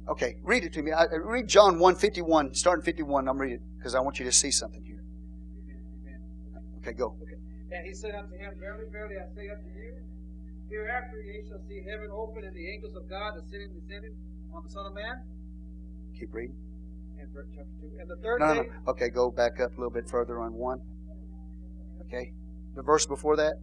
Okay, 0.09 0.37
read 0.43 0.65
it 0.65 0.73
to 0.75 0.83
me. 0.83 0.93
I, 0.93 1.07
read 1.17 1.49
John 1.49 1.79
1, 1.79 1.97
51, 1.97 2.55
starting 2.55 2.85
51. 2.85 3.29
I'm 3.29 3.39
reading 3.39 3.61
because 3.77 3.95
I 3.95 4.01
want 4.01 4.19
you 4.19 4.25
to 4.25 4.33
see 4.33 4.51
something 4.51 4.83
here. 4.85 5.03
Okay, 6.79 6.93
go. 6.93 7.17
And 7.73 7.87
he 7.87 7.95
said 7.95 8.15
unto 8.15 8.37
him, 8.37 8.55
Verily, 8.61 8.85
verily, 8.93 9.17
I 9.17 9.27
say 9.35 9.49
unto 9.51 9.67
you, 9.67 9.95
hereafter 10.71 11.19
ye 11.19 11.43
shall 11.49 11.61
see 11.69 11.83
heaven 11.91 12.09
open 12.13 12.45
and 12.45 12.55
the 12.55 12.69
angels 12.71 12.95
of 12.95 13.09
God 13.11 13.35
ascending 13.37 13.71
and 13.71 13.83
descending 13.83 14.15
on 14.55 14.63
the 14.63 14.71
Son 14.71 14.87
of 14.87 14.95
Man. 14.95 15.23
Keep 16.19 16.35
reading. 16.35 16.57
Chapter 17.55 17.71
2. 17.81 18.01
And 18.01 18.11
the 18.11 18.17
third 18.17 18.41
no, 18.41 18.49
day. 18.49 18.55
No, 18.55 18.63
no. 18.63 18.91
Okay, 18.93 19.09
go 19.11 19.31
back 19.31 19.61
up 19.61 19.73
a 19.73 19.77
little 19.77 19.91
bit 19.91 20.09
further 20.09 20.41
on 20.41 20.55
1. 20.55 20.81
Okay. 22.07 22.33
The 22.75 22.83
verse 22.83 23.07
before 23.07 23.37
that. 23.37 23.55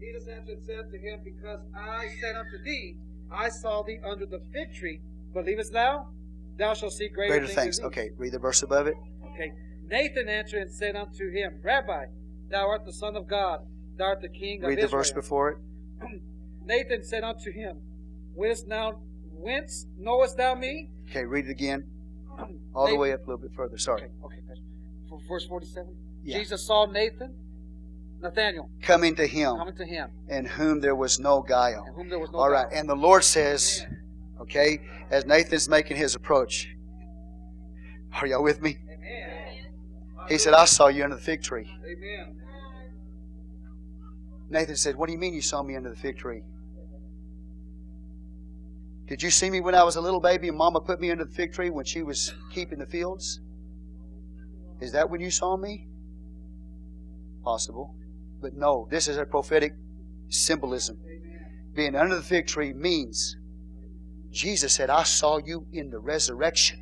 Jesus 0.00 0.28
answered 0.28 0.58
and 0.58 0.66
said 0.66 0.90
to 0.90 0.98
him, 0.98 1.20
Because 1.24 1.60
I 1.76 2.08
said 2.20 2.36
unto 2.36 2.62
thee, 2.64 2.96
I 3.30 3.48
saw 3.48 3.82
thee 3.82 3.98
under 4.04 4.26
the 4.26 4.40
fig 4.52 4.74
tree. 4.74 5.00
Believest 5.34 5.72
thou? 5.72 6.08
Thou 6.56 6.74
shalt 6.74 6.92
see 6.92 7.08
greater, 7.08 7.34
greater 7.34 7.46
things. 7.46 7.78
things. 7.78 7.80
Okay, 7.80 8.10
read 8.16 8.32
the 8.32 8.38
verse 8.38 8.62
above 8.62 8.86
it. 8.86 8.94
Okay. 9.32 9.52
Nathan 9.86 10.28
answered 10.28 10.62
and 10.62 10.72
said 10.72 10.96
unto 10.96 11.30
him, 11.30 11.60
Rabbi, 11.62 12.06
thou 12.50 12.68
art 12.68 12.84
the 12.84 12.92
Son 12.92 13.16
of 13.16 13.28
God, 13.28 13.60
thou 13.96 14.06
art 14.06 14.22
the 14.22 14.28
King 14.28 14.60
Read 14.60 14.78
of 14.78 14.78
Israel. 14.78 14.82
Read 14.82 14.82
the 14.82 14.88
verse 14.88 15.12
before 15.12 15.50
it. 15.50 15.58
Nathan 16.64 17.04
said 17.04 17.22
unto 17.22 17.52
him, 17.52 17.80
Whence 18.34 18.64
now 18.66 19.00
whence 19.32 19.86
knowest 19.96 20.36
thou 20.36 20.54
me? 20.54 20.90
Okay, 21.10 21.24
read 21.24 21.46
it 21.46 21.50
again. 21.50 21.86
All 22.74 22.84
Nathan, 22.84 22.96
the 22.96 23.00
way 23.00 23.12
up 23.12 23.20
a 23.20 23.30
little 23.30 23.38
bit 23.38 23.52
further. 23.54 23.78
Sorry. 23.78 24.02
Okay, 24.02 24.12
okay. 24.24 24.60
For 25.08 25.20
verse 25.28 25.46
47. 25.46 25.94
Yeah. 26.24 26.38
Jesus 26.38 26.66
saw 26.66 26.86
Nathan, 26.86 27.34
Nathaniel, 28.20 28.70
coming 28.82 29.14
to 29.16 29.26
him, 29.26 29.56
coming 29.56 29.76
to 29.76 29.84
him, 29.84 30.10
in 30.28 30.44
whom 30.44 30.80
there 30.80 30.94
was 30.94 31.18
no 31.18 31.40
guile. 31.42 31.84
In 31.86 31.94
whom 31.94 32.08
there 32.08 32.18
was 32.18 32.30
no 32.30 32.38
All 32.38 32.50
right, 32.50 32.66
and 32.72 32.88
the 32.88 32.94
Lord 32.94 33.24
says, 33.24 33.86
okay, 34.40 34.80
as 35.10 35.24
Nathan's 35.24 35.68
making 35.68 35.96
his 35.96 36.14
approach, 36.14 36.68
are 38.20 38.26
y'all 38.26 38.42
with 38.42 38.60
me? 38.60 38.78
He 40.28 40.36
said, 40.36 40.52
I 40.52 40.66
saw 40.66 40.88
you 40.88 41.04
under 41.04 41.16
the 41.16 41.22
fig 41.22 41.42
tree. 41.42 41.66
Amen. 41.86 42.42
Nathan 44.50 44.76
said, 44.76 44.96
What 44.96 45.06
do 45.06 45.12
you 45.12 45.18
mean 45.18 45.34
you 45.34 45.42
saw 45.42 45.62
me 45.62 45.76
under 45.76 45.90
the 45.90 45.96
fig 45.96 46.18
tree? 46.18 46.42
Did 49.08 49.22
you 49.22 49.30
see 49.30 49.48
me 49.48 49.60
when 49.60 49.74
I 49.74 49.84
was 49.84 49.96
a 49.96 50.02
little 50.02 50.20
baby 50.20 50.48
and 50.48 50.56
Mama 50.56 50.80
put 50.80 51.00
me 51.00 51.10
under 51.10 51.24
the 51.24 51.32
fig 51.32 51.54
tree 51.54 51.70
when 51.70 51.86
she 51.86 52.02
was 52.02 52.34
keeping 52.52 52.78
the 52.78 52.86
fields? 52.86 53.40
Is 54.80 54.92
that 54.92 55.08
when 55.08 55.22
you 55.22 55.30
saw 55.30 55.56
me? 55.56 55.88
Possible. 57.42 57.94
But 58.42 58.54
no, 58.54 58.86
this 58.90 59.08
is 59.08 59.16
a 59.16 59.24
prophetic 59.24 59.72
symbolism. 60.28 60.98
Being 61.74 61.96
under 61.96 62.16
the 62.16 62.22
fig 62.22 62.46
tree 62.46 62.74
means 62.74 63.36
Jesus 64.30 64.74
said, 64.74 64.90
I 64.90 65.04
saw 65.04 65.38
you 65.38 65.66
in 65.72 65.88
the 65.88 65.98
resurrection. 65.98 66.78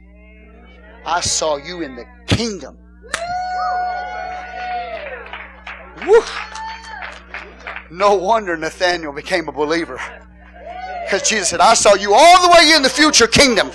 I 1.07 1.21
saw 1.21 1.57
you 1.57 1.83
in 1.83 1.95
the 1.95 2.07
kingdom. 2.27 2.77
Woo. 6.05 6.23
No 7.93 8.17
wonder 8.17 8.57
Nathaniel 8.57 9.13
became 9.13 9.49
a 9.49 9.53
believer. 9.53 10.01
Because 11.07 11.29
Jesus 11.29 11.49
said, 11.51 11.61
I 11.61 11.75
saw 11.75 11.95
you 11.95 12.13
all 12.13 12.43
the 12.43 12.53
way 12.53 12.73
in 12.75 12.83
the 12.83 12.89
future 12.89 13.29
kingdom 13.29 13.71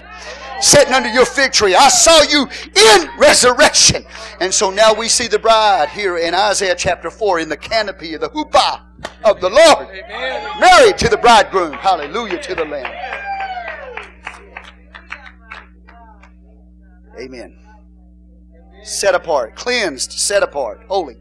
sitting 0.60 0.94
under 0.94 1.10
your 1.10 1.26
fig 1.26 1.54
tree. 1.54 1.74
I 1.76 1.88
saw 1.88 2.22
you 2.24 2.46
in 2.76 3.10
resurrection. 3.18 4.06
And 4.42 4.54
so 4.54 4.70
now 4.70 4.94
we 4.94 5.08
see 5.08 5.28
the 5.28 5.40
bride 5.40 5.90
here 5.90 6.18
in 6.18 6.34
Isaiah 6.34 6.76
chapter 6.76 7.10
4 7.10 7.40
in 7.40 7.48
the 7.48 7.56
canopy 7.56 8.14
of 8.16 8.22
the 8.22 8.30
chuppah 8.30 8.82
of 9.24 9.40
the 9.40 9.50
Lord. 9.50 9.88
Married 10.60 10.98
to 10.98 11.08
the 11.08 11.18
bridegroom. 11.18 11.72
Hallelujah 11.74 12.42
to 12.44 12.54
the 12.54 12.66
Lamb. 12.66 12.94
Amen. 17.18 17.58
Set 18.84 19.16
apart, 19.16 19.56
cleansed, 19.56 20.12
set 20.12 20.44
apart, 20.44 20.82
holy 20.88 21.16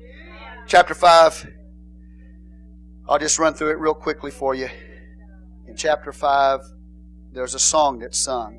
chapter 0.66 0.94
5. 0.94 1.46
I'll 3.08 3.18
just 3.18 3.38
run 3.38 3.54
through 3.54 3.70
it 3.70 3.78
real 3.78 3.94
quickly 3.94 4.30
for 4.32 4.54
you. 4.54 4.68
In 5.70 5.76
chapter 5.76 6.12
5, 6.12 6.62
there's 7.32 7.54
a 7.54 7.60
song 7.60 8.00
that's 8.00 8.18
sung. 8.18 8.56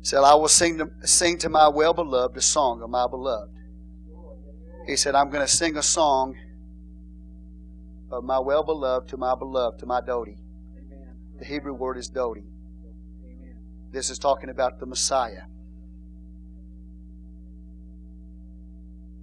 It 0.00 0.06
said, 0.06 0.20
I 0.20 0.36
will 0.36 0.46
sing 0.46 0.78
to, 0.78 0.88
sing 1.04 1.36
to 1.38 1.48
my 1.48 1.66
well 1.66 1.92
beloved 1.92 2.36
a 2.36 2.40
song 2.40 2.80
of 2.80 2.88
my 2.88 3.08
beloved. 3.08 3.50
He 4.86 4.94
said, 4.94 5.16
I'm 5.16 5.30
going 5.30 5.44
to 5.44 5.52
sing 5.52 5.76
a 5.76 5.82
song 5.82 6.36
of 8.12 8.22
my 8.22 8.38
well 8.38 8.62
beloved 8.62 9.08
to 9.08 9.16
my 9.16 9.34
beloved, 9.34 9.80
to 9.80 9.86
my 9.86 10.00
Dodi. 10.00 10.36
The 11.40 11.44
Hebrew 11.44 11.74
word 11.74 11.98
is 11.98 12.08
Dodi. 12.08 12.44
This 13.90 14.10
is 14.10 14.18
talking 14.20 14.48
about 14.48 14.78
the 14.78 14.86
Messiah. 14.86 15.42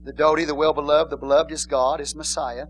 The 0.04 0.12
Dodi, 0.12 0.46
the 0.46 0.56
well 0.56 0.74
beloved, 0.74 1.10
the 1.10 1.18
beloved 1.18 1.54
is 1.54 1.66
God, 1.66 2.02
is 2.02 2.14
Messiah. 2.14 2.66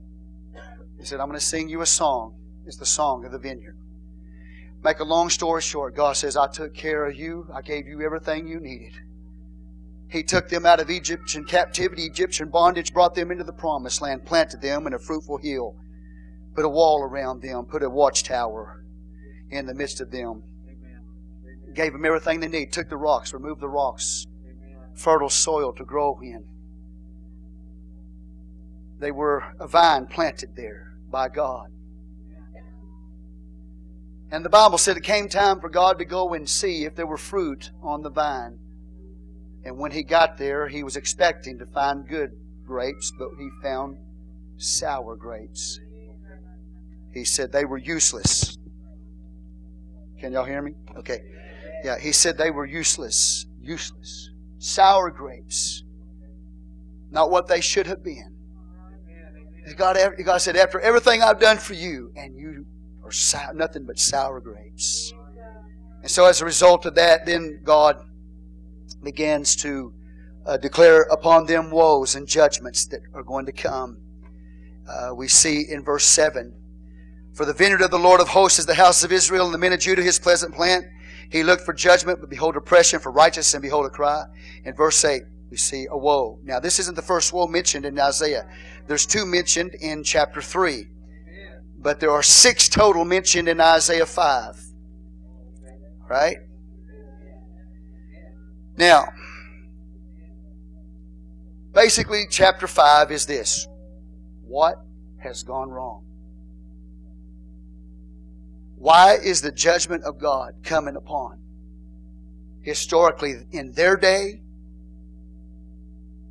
He 0.99 1.05
said, 1.05 1.19
I'm 1.19 1.29
going 1.29 1.39
to 1.39 1.43
sing 1.43 1.67
you 1.67 1.81
a 1.81 1.87
song. 1.87 2.38
It's 2.69 2.77
the 2.77 2.85
song 2.85 3.25
of 3.25 3.31
the 3.31 3.39
vineyard. 3.39 3.75
Make 4.83 4.99
a 4.99 5.03
long 5.03 5.31
story 5.31 5.59
short, 5.59 5.95
God 5.95 6.15
says, 6.15 6.37
I 6.37 6.47
took 6.47 6.75
care 6.75 7.07
of 7.07 7.15
you. 7.15 7.47
I 7.51 7.63
gave 7.63 7.87
you 7.87 7.99
everything 8.03 8.47
you 8.47 8.59
needed. 8.59 8.93
He 10.07 10.21
took 10.21 10.49
them 10.49 10.67
out 10.67 10.79
of 10.79 10.87
Egyptian 10.87 11.45
captivity, 11.45 12.03
Egyptian 12.03 12.49
bondage, 12.49 12.93
brought 12.93 13.15
them 13.15 13.31
into 13.31 13.43
the 13.43 13.53
promised 13.53 14.03
land, 14.03 14.23
planted 14.23 14.61
them 14.61 14.85
in 14.85 14.93
a 14.93 14.99
fruitful 14.99 15.39
hill, 15.39 15.77
put 16.53 16.63
a 16.63 16.69
wall 16.69 17.01
around 17.01 17.41
them, 17.41 17.65
put 17.65 17.81
a 17.81 17.89
watchtower 17.89 18.83
in 19.49 19.65
the 19.65 19.73
midst 19.73 19.99
of 19.99 20.11
them. 20.11 20.43
Amen. 20.69 21.73
Gave 21.73 21.93
them 21.93 22.05
everything 22.05 22.39
they 22.39 22.47
need, 22.47 22.71
took 22.71 22.87
the 22.87 22.97
rocks, 22.97 23.33
removed 23.33 23.61
the 23.61 23.67
rocks, 23.67 24.27
Amen. 24.45 24.93
fertile 24.93 25.29
soil 25.29 25.73
to 25.73 25.83
grow 25.83 26.19
in. 26.21 26.45
They 28.99 29.09
were 29.09 29.55
a 29.59 29.67
vine 29.67 30.05
planted 30.05 30.55
there 30.55 30.93
by 31.09 31.29
God. 31.29 31.71
And 34.31 34.45
the 34.45 34.49
Bible 34.49 34.77
said 34.77 34.95
it 34.95 35.03
came 35.03 35.27
time 35.27 35.59
for 35.59 35.69
God 35.69 35.97
to 35.99 36.05
go 36.05 36.33
and 36.33 36.47
see 36.47 36.85
if 36.85 36.95
there 36.95 37.07
were 37.07 37.17
fruit 37.17 37.71
on 37.81 38.03
the 38.03 38.11
vine. 38.11 38.59
And 39.65 39.77
when 39.77 39.91
he 39.91 40.03
got 40.03 40.37
there, 40.37 40.67
he 40.67 40.83
was 40.83 40.95
expecting 40.95 41.57
to 41.59 41.65
find 41.65 42.07
good 42.07 42.31
grapes, 42.65 43.11
but 43.17 43.29
he 43.39 43.49
found 43.61 43.97
sour 44.57 45.15
grapes. 45.15 45.79
He 47.11 47.25
said 47.25 47.51
they 47.51 47.65
were 47.65 47.77
useless. 47.77 48.57
Can 50.19 50.33
y'all 50.33 50.45
hear 50.45 50.61
me? 50.61 50.73
Okay. 50.97 51.19
Yeah, 51.83 51.97
he 51.97 52.11
said 52.11 52.37
they 52.37 52.51
were 52.51 52.65
useless. 52.65 53.47
Useless. 53.61 54.29
Sour 54.59 55.09
grapes. 55.09 55.83
Not 57.09 57.31
what 57.31 57.47
they 57.47 57.61
should 57.61 57.87
have 57.87 58.03
been. 58.03 58.35
God, 59.75 59.97
God 60.23 60.37
said, 60.37 60.55
after 60.55 60.79
everything 60.79 61.21
I've 61.21 61.39
done 61.39 61.57
for 61.57 61.73
you, 61.73 62.11
and 62.15 62.35
you 62.35 62.65
are 63.09 63.11
sour, 63.11 63.53
nothing 63.53 63.85
but 63.85 63.97
sour 63.97 64.39
grapes. 64.39 65.13
And 66.01 66.11
so, 66.11 66.25
as 66.25 66.41
a 66.41 66.45
result 66.45 66.85
of 66.85 66.95
that, 66.95 67.25
then 67.25 67.61
God 67.63 67.97
begins 69.03 69.55
to 69.57 69.93
uh, 70.45 70.57
declare 70.57 71.01
upon 71.03 71.45
them 71.45 71.71
woes 71.71 72.15
and 72.15 72.27
judgments 72.27 72.85
that 72.87 73.01
are 73.13 73.23
going 73.23 73.45
to 73.47 73.51
come. 73.51 73.97
Uh, 74.87 75.13
we 75.13 75.27
see 75.27 75.65
in 75.69 75.83
verse 75.83 76.05
7 76.05 76.53
For 77.33 77.45
the 77.45 77.53
vineyard 77.53 77.81
of 77.81 77.91
the 77.91 77.99
Lord 77.99 78.21
of 78.21 78.29
hosts 78.29 78.59
is 78.59 78.65
the 78.65 78.75
house 78.75 79.03
of 79.03 79.11
Israel, 79.11 79.45
and 79.45 79.53
the 79.53 79.59
men 79.59 79.73
of 79.73 79.79
Judah 79.79 80.03
his 80.03 80.19
pleasant 80.19 80.55
plant. 80.55 80.85
He 81.31 81.43
looked 81.43 81.63
for 81.63 81.73
judgment, 81.73 82.19
but 82.21 82.29
behold 82.29 82.55
oppression, 82.55 82.99
for 82.99 83.11
righteousness, 83.11 83.53
and 83.53 83.61
behold 83.61 83.85
a 83.85 83.89
cry. 83.89 84.25
In 84.65 84.75
verse 84.75 85.03
8, 85.03 85.23
we 85.49 85.57
see 85.57 85.87
a 85.89 85.97
woe. 85.97 86.39
Now, 86.43 86.59
this 86.59 86.79
isn't 86.79 86.95
the 86.95 87.01
first 87.01 87.33
woe 87.33 87.47
mentioned 87.47 87.85
in 87.85 87.99
Isaiah. 87.99 88.47
There's 88.87 89.05
two 89.05 89.25
mentioned 89.25 89.75
in 89.75 90.03
chapter 90.03 90.41
3. 90.41 90.87
But 91.81 92.01
there 92.01 92.11
are 92.11 92.23
six 92.23 92.67
total 92.67 93.05
mentioned 93.05 93.47
in 93.47 93.61
Isaiah 93.61 94.05
5. 94.05 94.61
Right? 96.09 96.37
Now, 98.77 99.05
basically, 101.73 102.25
chapter 102.29 102.67
5 102.67 103.11
is 103.11 103.25
this 103.25 103.67
What 104.45 104.75
has 105.19 105.43
gone 105.43 105.69
wrong? 105.69 106.05
Why 108.75 109.15
is 109.15 109.41
the 109.41 109.51
judgment 109.51 110.03
of 110.03 110.19
God 110.19 110.55
coming 110.63 110.95
upon? 110.95 111.39
Historically, 112.61 113.35
in 113.51 113.73
their 113.73 113.95
day, 113.95 114.41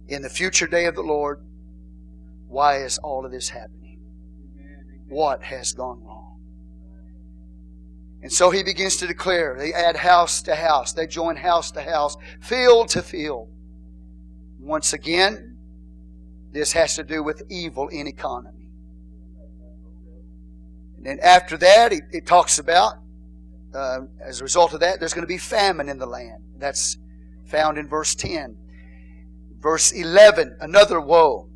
in 0.09 0.23
the 0.23 0.31
future 0.31 0.67
day 0.67 0.87
of 0.87 0.95
the 0.95 1.03
Lord, 1.03 1.41
why 2.49 2.79
is 2.83 2.99
all 2.99 3.27
of 3.27 3.33
this 3.33 3.51
happening? 3.51 3.88
What 5.09 5.43
has 5.43 5.73
gone 5.73 6.03
wrong? 6.05 6.41
And 8.21 8.33
so 8.33 8.51
he 8.51 8.63
begins 8.63 8.97
to 8.99 9.07
declare. 9.07 9.57
They 9.57 9.73
add 9.73 9.97
house 9.97 10.43
to 10.43 10.55
house. 10.55 10.93
They 10.93 11.07
join 11.07 11.37
house 11.37 11.71
to 11.73 11.83
house, 11.83 12.17
field 12.41 12.89
to 12.91 13.03
field. 13.03 13.49
Once 14.59 14.93
again, 14.93 15.57
this 16.53 16.73
has 16.73 16.97
to 16.97 17.05
do 17.05 17.23
with 17.23 17.43
evil 17.49 17.89
in 17.89 18.07
economy. 18.07 18.69
And 20.97 21.07
then 21.07 21.21
after 21.23 21.57
that, 21.59 21.93
it, 21.93 22.03
it 22.11 22.27
talks 22.27 22.59
about, 22.59 22.95
uh, 23.73 24.01
as 24.21 24.41
a 24.41 24.45
result 24.45 24.75
of 24.75 24.81
that, 24.81 24.99
there's 24.99 25.15
going 25.15 25.23
to 25.23 25.29
be 25.29 25.39
famine 25.39 25.89
in 25.89 25.99
the 25.99 26.07
land. 26.07 26.43
That's 26.57 26.99
found 27.47 27.79
in 27.79 27.87
verse 27.87 28.17
10. 28.17 28.57
Verse 29.61 29.93
11, 29.93 30.57
another 30.61 31.01
woe. 31.01 31.49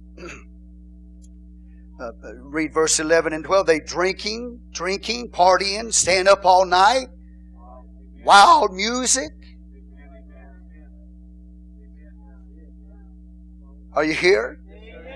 Uh, 2.02 2.10
read 2.40 2.74
verse 2.74 2.98
11 2.98 3.32
and 3.32 3.44
12. 3.44 3.64
They 3.64 3.78
drinking, 3.78 4.58
drinking, 4.72 5.30
partying, 5.30 5.92
staying 5.92 6.26
up 6.26 6.44
all 6.44 6.66
night, 6.66 7.06
wild 8.24 8.74
music. 8.74 9.30
Are 13.92 14.04
you 14.04 14.14
here? 14.14 14.58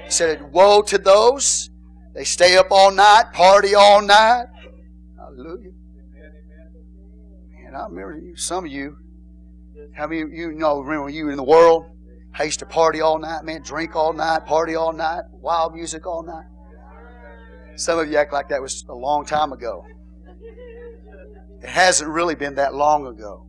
He 0.04 0.10
said, 0.10 0.52
Woe 0.52 0.82
to 0.82 0.98
those. 0.98 1.70
They 2.14 2.22
stay 2.22 2.56
up 2.56 2.68
all 2.70 2.92
night, 2.92 3.32
party 3.32 3.74
all 3.74 4.00
night. 4.00 4.46
Hallelujah. 5.18 5.72
And 7.66 7.76
I 7.76 7.86
remember 7.86 8.16
you, 8.16 8.36
some 8.36 8.64
of 8.64 8.70
you, 8.70 8.96
how 9.96 10.06
many 10.06 10.20
of 10.20 10.30
you 10.30 10.52
know, 10.52 10.80
remember 10.80 11.08
you 11.08 11.30
in 11.30 11.36
the 11.36 11.42
world? 11.42 11.86
I 12.38 12.44
used 12.44 12.60
to 12.60 12.66
party 12.66 13.00
all 13.00 13.18
night, 13.18 13.44
man, 13.44 13.62
drink 13.62 13.96
all 13.96 14.12
night, 14.12 14.46
party 14.46 14.76
all 14.76 14.92
night, 14.92 15.22
wild 15.32 15.74
music 15.74 16.06
all 16.06 16.22
night. 16.22 16.44
Some 17.76 17.98
of 17.98 18.10
you 18.10 18.16
act 18.16 18.32
like 18.32 18.48
that 18.48 18.60
was 18.60 18.84
a 18.88 18.94
long 18.94 19.24
time 19.24 19.52
ago. 19.52 19.84
It 21.62 21.68
hasn't 21.68 22.10
really 22.10 22.34
been 22.34 22.54
that 22.56 22.74
long 22.74 23.06
ago. 23.06 23.46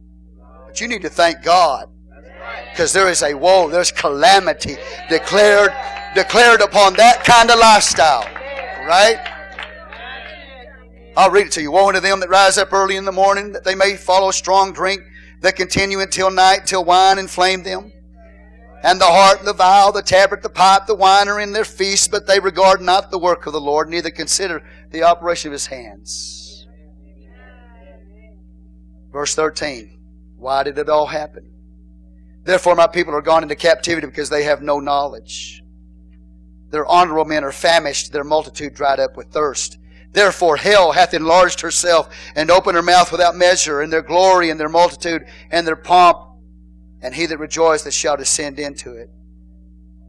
But 0.65 0.81
you 0.81 0.87
need 0.87 1.01
to 1.03 1.09
thank 1.09 1.43
God 1.43 1.89
because 2.71 2.93
there 2.93 3.09
is 3.09 3.23
a 3.23 3.33
woe, 3.33 3.69
there's 3.69 3.91
calamity 3.91 4.77
declared 5.09 5.71
declared 6.15 6.61
upon 6.61 6.95
that 6.95 7.23
kind 7.23 7.51
of 7.51 7.59
lifestyle. 7.59 8.25
Right? 8.87 9.17
I'll 11.15 11.31
read 11.31 11.47
it 11.47 11.51
to 11.53 11.61
you. 11.61 11.71
Woe 11.71 11.87
unto 11.87 11.99
them 11.99 12.19
that 12.19 12.29
rise 12.29 12.57
up 12.57 12.71
early 12.73 12.95
in 12.95 13.05
the 13.05 13.11
morning, 13.11 13.51
that 13.53 13.63
they 13.63 13.75
may 13.75 13.95
follow 13.95 14.31
strong 14.31 14.71
drink, 14.71 15.01
that 15.41 15.55
continue 15.55 15.99
until 15.99 16.29
night, 16.31 16.65
till 16.65 16.83
wine 16.85 17.17
inflame 17.17 17.63
them. 17.63 17.91
And 18.83 19.01
the 19.01 19.05
heart, 19.05 19.43
the 19.43 19.53
viol, 19.53 19.91
the 19.91 20.03
tabret, 20.03 20.43
the 20.43 20.49
pipe, 20.49 20.85
the 20.85 20.95
wine 20.95 21.27
are 21.27 21.39
in 21.39 21.51
their 21.51 21.65
feast, 21.65 22.11
but 22.11 22.27
they 22.27 22.39
regard 22.39 22.79
not 22.79 23.09
the 23.09 23.19
work 23.19 23.47
of 23.47 23.53
the 23.53 23.61
Lord, 23.61 23.89
neither 23.89 24.11
consider 24.11 24.63
the 24.91 25.03
operation 25.03 25.49
of 25.49 25.53
his 25.53 25.65
hands. 25.65 26.67
Verse 29.11 29.33
13. 29.33 29.97
Why 30.37 30.63
did 30.63 30.77
it 30.77 30.89
all 30.89 31.07
happen? 31.07 31.51
Therefore, 32.43 32.75
my 32.75 32.87
people 32.87 33.15
are 33.15 33.21
gone 33.21 33.43
into 33.43 33.55
captivity 33.55 34.05
because 34.05 34.29
they 34.29 34.43
have 34.43 34.61
no 34.61 34.79
knowledge. 34.79 35.63
Their 36.69 36.85
honorable 36.85 37.25
men 37.25 37.43
are 37.43 37.51
famished, 37.51 38.11
their 38.11 38.23
multitude 38.23 38.73
dried 38.73 38.99
up 38.99 39.17
with 39.17 39.27
thirst. 39.27 39.79
Therefore, 40.11 40.57
hell 40.57 40.91
hath 40.91 41.13
enlarged 41.13 41.61
herself 41.61 42.09
and 42.35 42.49
opened 42.51 42.75
her 42.75 42.83
mouth 42.83 43.11
without 43.11 43.35
measure, 43.35 43.81
and 43.81 43.91
their 43.91 44.01
glory 44.01 44.49
and 44.49 44.59
their 44.59 44.69
multitude 44.69 45.25
and 45.51 45.65
their 45.65 45.75
pomp, 45.75 46.17
and 47.01 47.15
he 47.15 47.25
that 47.25 47.37
rejoiceth 47.37 47.93
shall 47.93 48.17
descend 48.17 48.59
into 48.59 48.93
it. 48.93 49.09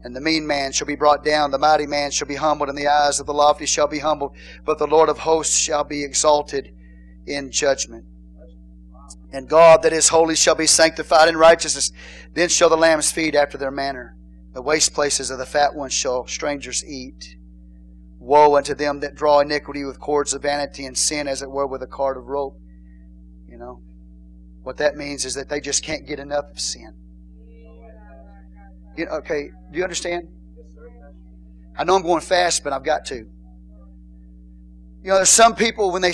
And 0.03 0.15
the 0.15 0.21
mean 0.21 0.47
man 0.47 0.71
shall 0.71 0.87
be 0.87 0.95
brought 0.95 1.25
down, 1.25 1.51
the 1.51 1.59
mighty 1.59 1.85
man 1.85 2.11
shall 2.11 2.27
be 2.27 2.35
humbled, 2.35 2.69
and 2.69 2.77
the 2.77 2.87
eyes 2.87 3.19
of 3.19 3.25
the 3.25 3.33
lofty 3.33 3.65
shall 3.65 3.87
be 3.87 3.99
humbled, 3.99 4.35
but 4.65 4.77
the 4.77 4.87
Lord 4.87 5.09
of 5.09 5.19
hosts 5.19 5.57
shall 5.57 5.83
be 5.83 6.03
exalted 6.03 6.73
in 7.25 7.51
judgment. 7.51 8.05
And 9.31 9.47
God 9.47 9.83
that 9.83 9.93
is 9.93 10.09
holy 10.09 10.35
shall 10.35 10.55
be 10.55 10.65
sanctified 10.65 11.27
in 11.27 11.37
righteousness. 11.37 11.91
Then 12.33 12.49
shall 12.49 12.69
the 12.69 12.77
lambs 12.77 13.11
feed 13.11 13.35
after 13.35 13.57
their 13.57 13.71
manner. 13.71 14.15
The 14.53 14.61
waste 14.61 14.93
places 14.93 15.29
of 15.29 15.37
the 15.37 15.45
fat 15.45 15.75
ones 15.75 15.93
shall 15.93 16.25
strangers 16.25 16.83
eat. 16.83 17.35
Woe 18.17 18.55
unto 18.55 18.73
them 18.73 19.01
that 19.01 19.15
draw 19.15 19.39
iniquity 19.39 19.83
with 19.83 19.99
cords 19.99 20.33
of 20.33 20.41
vanity 20.41 20.85
and 20.85 20.97
sin 20.97 21.27
as 21.27 21.41
it 21.41 21.51
were 21.51 21.67
with 21.67 21.83
a 21.83 21.87
cord 21.87 22.17
of 22.17 22.25
rope. 22.25 22.59
You 23.47 23.57
know, 23.57 23.81
what 24.63 24.77
that 24.77 24.95
means 24.95 25.25
is 25.25 25.35
that 25.35 25.49
they 25.49 25.59
just 25.59 25.83
can't 25.83 26.05
get 26.07 26.19
enough 26.19 26.49
of 26.51 26.59
sin. 26.59 26.93
You 28.97 29.05
know, 29.05 29.11
okay, 29.11 29.51
do 29.71 29.77
you 29.77 29.83
understand? 29.83 30.27
I 31.77 31.83
know 31.83 31.95
I'm 31.95 32.01
going 32.01 32.21
fast, 32.21 32.63
but 32.63 32.73
I've 32.73 32.83
got 32.83 33.05
to. 33.05 33.15
You 33.15 33.25
know, 35.03 35.15
there's 35.15 35.29
some 35.29 35.55
people 35.55 35.91
when 35.91 36.01
they 36.01 36.13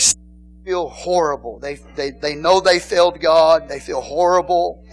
feel 0.64 0.90
horrible. 0.90 1.60
They, 1.60 1.80
they, 1.96 2.12
they 2.12 2.36
know 2.36 2.60
they 2.60 2.80
failed 2.80 3.20
God. 3.20 3.68
They 3.68 3.80
feel 3.80 4.02
horrible. 4.02 4.86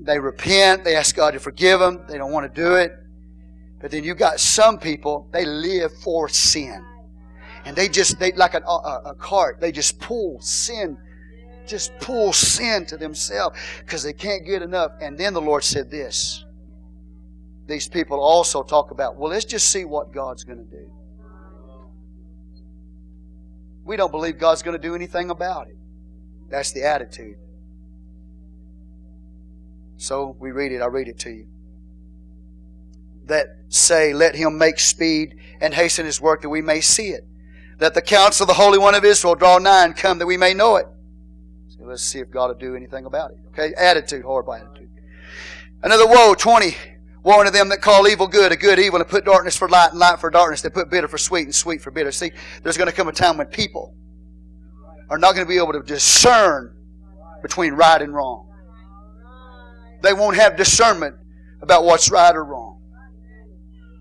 They 0.00 0.20
repent. 0.20 0.84
They 0.84 0.94
ask 0.94 1.16
God 1.16 1.32
to 1.32 1.40
forgive 1.40 1.80
them. 1.80 2.04
They 2.08 2.16
don't 2.16 2.30
want 2.30 2.52
to 2.52 2.60
do 2.60 2.74
it. 2.76 2.92
But 3.80 3.90
then 3.90 4.04
you've 4.04 4.18
got 4.18 4.40
some 4.40 4.78
people, 4.78 5.28
they 5.32 5.44
live 5.44 5.92
for 6.02 6.28
sin. 6.28 6.84
And 7.64 7.76
they 7.76 7.88
just, 7.88 8.18
they 8.18 8.32
like 8.32 8.54
a, 8.54 8.62
a, 8.62 9.02
a 9.06 9.14
cart, 9.14 9.60
they 9.60 9.72
just 9.72 10.00
pull 10.00 10.40
sin, 10.40 10.96
just 11.68 11.96
pull 12.00 12.32
sin 12.32 12.86
to 12.86 12.96
themselves 12.96 13.58
because 13.80 14.02
they 14.02 14.12
can't 14.12 14.44
get 14.44 14.62
enough. 14.62 14.92
And 15.00 15.16
then 15.18 15.34
the 15.34 15.40
Lord 15.40 15.64
said 15.64 15.90
this. 15.90 16.44
These 17.66 17.88
people 17.88 18.18
also 18.18 18.62
talk 18.62 18.90
about, 18.90 19.16
well, 19.16 19.30
let's 19.30 19.44
just 19.44 19.68
see 19.70 19.84
what 19.84 20.12
God's 20.12 20.42
going 20.42 20.58
to 20.58 20.70
do. 20.70 20.90
We 23.84 23.96
don't 23.96 24.10
believe 24.10 24.38
God's 24.38 24.62
going 24.62 24.76
to 24.76 24.82
do 24.82 24.94
anything 24.94 25.30
about 25.30 25.68
it. 25.68 25.76
That's 26.50 26.72
the 26.72 26.84
attitude. 26.84 27.36
So 29.98 30.36
we 30.38 30.50
read 30.50 30.72
it. 30.72 30.80
I'll 30.80 30.90
read 30.90 31.08
it 31.08 31.18
to 31.20 31.30
you. 31.30 31.46
That 33.26 33.46
say, 33.68 34.14
Let 34.14 34.34
him 34.34 34.56
make 34.56 34.78
speed 34.78 35.36
and 35.60 35.74
hasten 35.74 36.06
his 36.06 36.20
work 36.20 36.42
that 36.42 36.48
we 36.48 36.62
may 36.62 36.80
see 36.80 37.08
it. 37.08 37.24
Let 37.80 37.94
the 37.94 38.02
counsel 38.02 38.44
of 38.44 38.48
the 38.48 38.54
Holy 38.54 38.78
One 38.78 38.94
of 38.94 39.04
Israel 39.04 39.34
draw 39.34 39.58
nigh 39.58 39.84
and 39.84 39.96
come 39.96 40.18
that 40.18 40.26
we 40.26 40.36
may 40.36 40.54
know 40.54 40.76
it. 40.76 40.86
Let's 41.88 42.02
see 42.02 42.20
if 42.20 42.30
God 42.30 42.48
will 42.48 42.54
do 42.54 42.76
anything 42.76 43.04
about 43.04 43.30
it. 43.32 43.38
Okay? 43.48 43.74
Attitude, 43.74 44.24
horrible 44.24 44.54
attitude. 44.54 44.90
Another 45.82 46.06
woe, 46.06 46.34
20. 46.34 46.76
Woe 47.22 47.40
unto 47.40 47.50
them 47.50 47.68
that 47.68 47.82
call 47.82 48.06
evil 48.06 48.26
good, 48.26 48.52
a 48.52 48.56
good 48.56 48.78
evil, 48.78 49.00
and 49.00 49.08
put 49.08 49.24
darkness 49.24 49.56
for 49.56 49.68
light 49.68 49.90
and 49.90 49.98
light 49.98 50.20
for 50.20 50.30
darkness. 50.30 50.62
They 50.62 50.70
put 50.70 50.90
bitter 50.90 51.08
for 51.08 51.18
sweet 51.18 51.44
and 51.44 51.54
sweet 51.54 51.82
for 51.82 51.90
bitter. 51.90 52.12
See, 52.12 52.30
there's 52.62 52.76
going 52.76 52.88
to 52.88 52.94
come 52.94 53.08
a 53.08 53.12
time 53.12 53.36
when 53.38 53.48
people 53.48 53.94
are 55.10 55.18
not 55.18 55.34
going 55.34 55.46
to 55.46 55.48
be 55.48 55.58
able 55.58 55.72
to 55.72 55.82
discern 55.82 56.74
between 57.42 57.74
right 57.74 58.00
and 58.00 58.14
wrong. 58.14 58.48
They 60.02 60.12
won't 60.12 60.36
have 60.36 60.56
discernment 60.56 61.16
about 61.60 61.84
what's 61.84 62.10
right 62.10 62.34
or 62.34 62.44
wrong. 62.44 62.80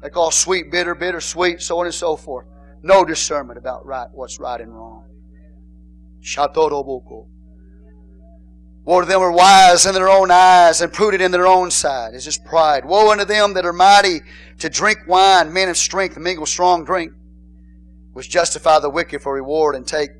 They 0.01 0.09
call 0.09 0.31
sweet 0.31 0.71
bitter, 0.71 0.93
bitter 0.93 1.19
sweet, 1.19 1.61
so 1.61 1.79
on 1.79 1.85
and 1.85 1.95
so 1.95 2.15
forth. 2.15 2.45
No 2.83 3.03
discernment 3.03 3.57
about 3.57 3.85
right, 3.85 4.07
what's 4.11 4.39
right 4.39 4.61
and 4.61 4.73
wrong. 4.73 5.05
Shatoroboko. 6.21 7.27
Woe 8.87 9.01
to 9.01 9.05
them 9.05 9.19
are 9.19 9.33
wise 9.33 9.85
in 9.85 9.93
their 9.93 10.07
own 10.07 10.31
eyes 10.31 10.79
and 10.79 10.93
prudent 10.93 11.21
in 11.21 11.31
their 11.31 11.45
own 11.45 11.69
sight. 11.71 12.13
It's 12.13 12.23
just 12.23 12.45
pride. 12.45 12.85
Woe 12.85 13.11
unto 13.11 13.25
them 13.25 13.53
that 13.55 13.65
are 13.65 13.73
mighty 13.73 14.21
to 14.59 14.69
drink 14.69 14.99
wine, 15.05 15.51
men 15.51 15.67
of 15.67 15.75
strength, 15.75 16.15
and 16.15 16.23
mingle 16.23 16.45
strong 16.45 16.85
drink, 16.85 17.11
which 18.13 18.29
justify 18.29 18.79
the 18.79 18.89
wicked 18.89 19.21
for 19.21 19.33
reward 19.33 19.75
and 19.75 19.85
take 19.85 20.11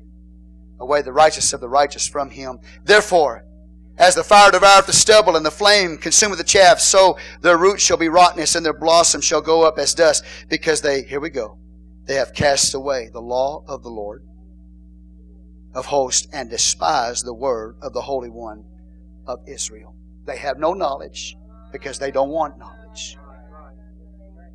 away 0.78 1.00
the 1.00 1.14
righteous 1.14 1.54
of 1.54 1.62
the 1.62 1.68
righteous 1.68 2.06
from 2.06 2.28
him. 2.28 2.58
Therefore, 2.84 3.46
as 3.96 4.14
the 4.14 4.22
fire 4.22 4.50
devoureth 4.50 4.84
the 4.84 4.92
stubble 4.92 5.34
and 5.34 5.46
the 5.46 5.50
flame 5.50 5.96
consumeth 5.96 6.36
the 6.36 6.44
chaff, 6.44 6.78
so 6.78 7.16
their 7.40 7.56
roots 7.56 7.82
shall 7.82 7.96
be 7.96 8.10
rottenness 8.10 8.54
and 8.54 8.66
their 8.66 8.78
blossom 8.78 9.22
shall 9.22 9.40
go 9.40 9.62
up 9.62 9.78
as 9.78 9.94
dust, 9.94 10.22
because 10.50 10.82
they, 10.82 11.04
here 11.04 11.20
we 11.20 11.30
go, 11.30 11.56
they 12.04 12.16
have 12.16 12.34
cast 12.34 12.74
away 12.74 13.08
the 13.14 13.22
law 13.22 13.64
of 13.66 13.82
the 13.82 13.88
Lord 13.88 14.28
of 15.74 15.86
hosts 15.86 16.28
and 16.32 16.50
despise 16.50 17.22
the 17.22 17.34
word 17.34 17.76
of 17.82 17.92
the 17.92 18.02
Holy 18.02 18.30
One 18.30 18.64
of 19.26 19.40
Israel. 19.46 19.94
They 20.24 20.36
have 20.38 20.58
no 20.58 20.72
knowledge 20.72 21.36
because 21.72 21.98
they 21.98 22.10
don't 22.10 22.30
want 22.30 22.58
knowledge. 22.58 23.16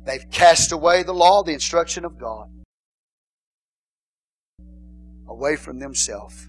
They've 0.04 0.28
cast 0.30 0.72
away 0.72 1.02
the 1.02 1.14
law, 1.14 1.42
the 1.42 1.52
instruction 1.52 2.04
of 2.04 2.18
God, 2.18 2.48
away 5.26 5.56
from 5.56 5.78
themselves. 5.78 6.48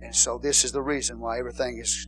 And 0.00 0.14
so 0.14 0.38
this 0.38 0.64
is 0.64 0.72
the 0.72 0.80
reason 0.80 1.20
why 1.20 1.38
everything 1.38 1.78
is 1.78 2.06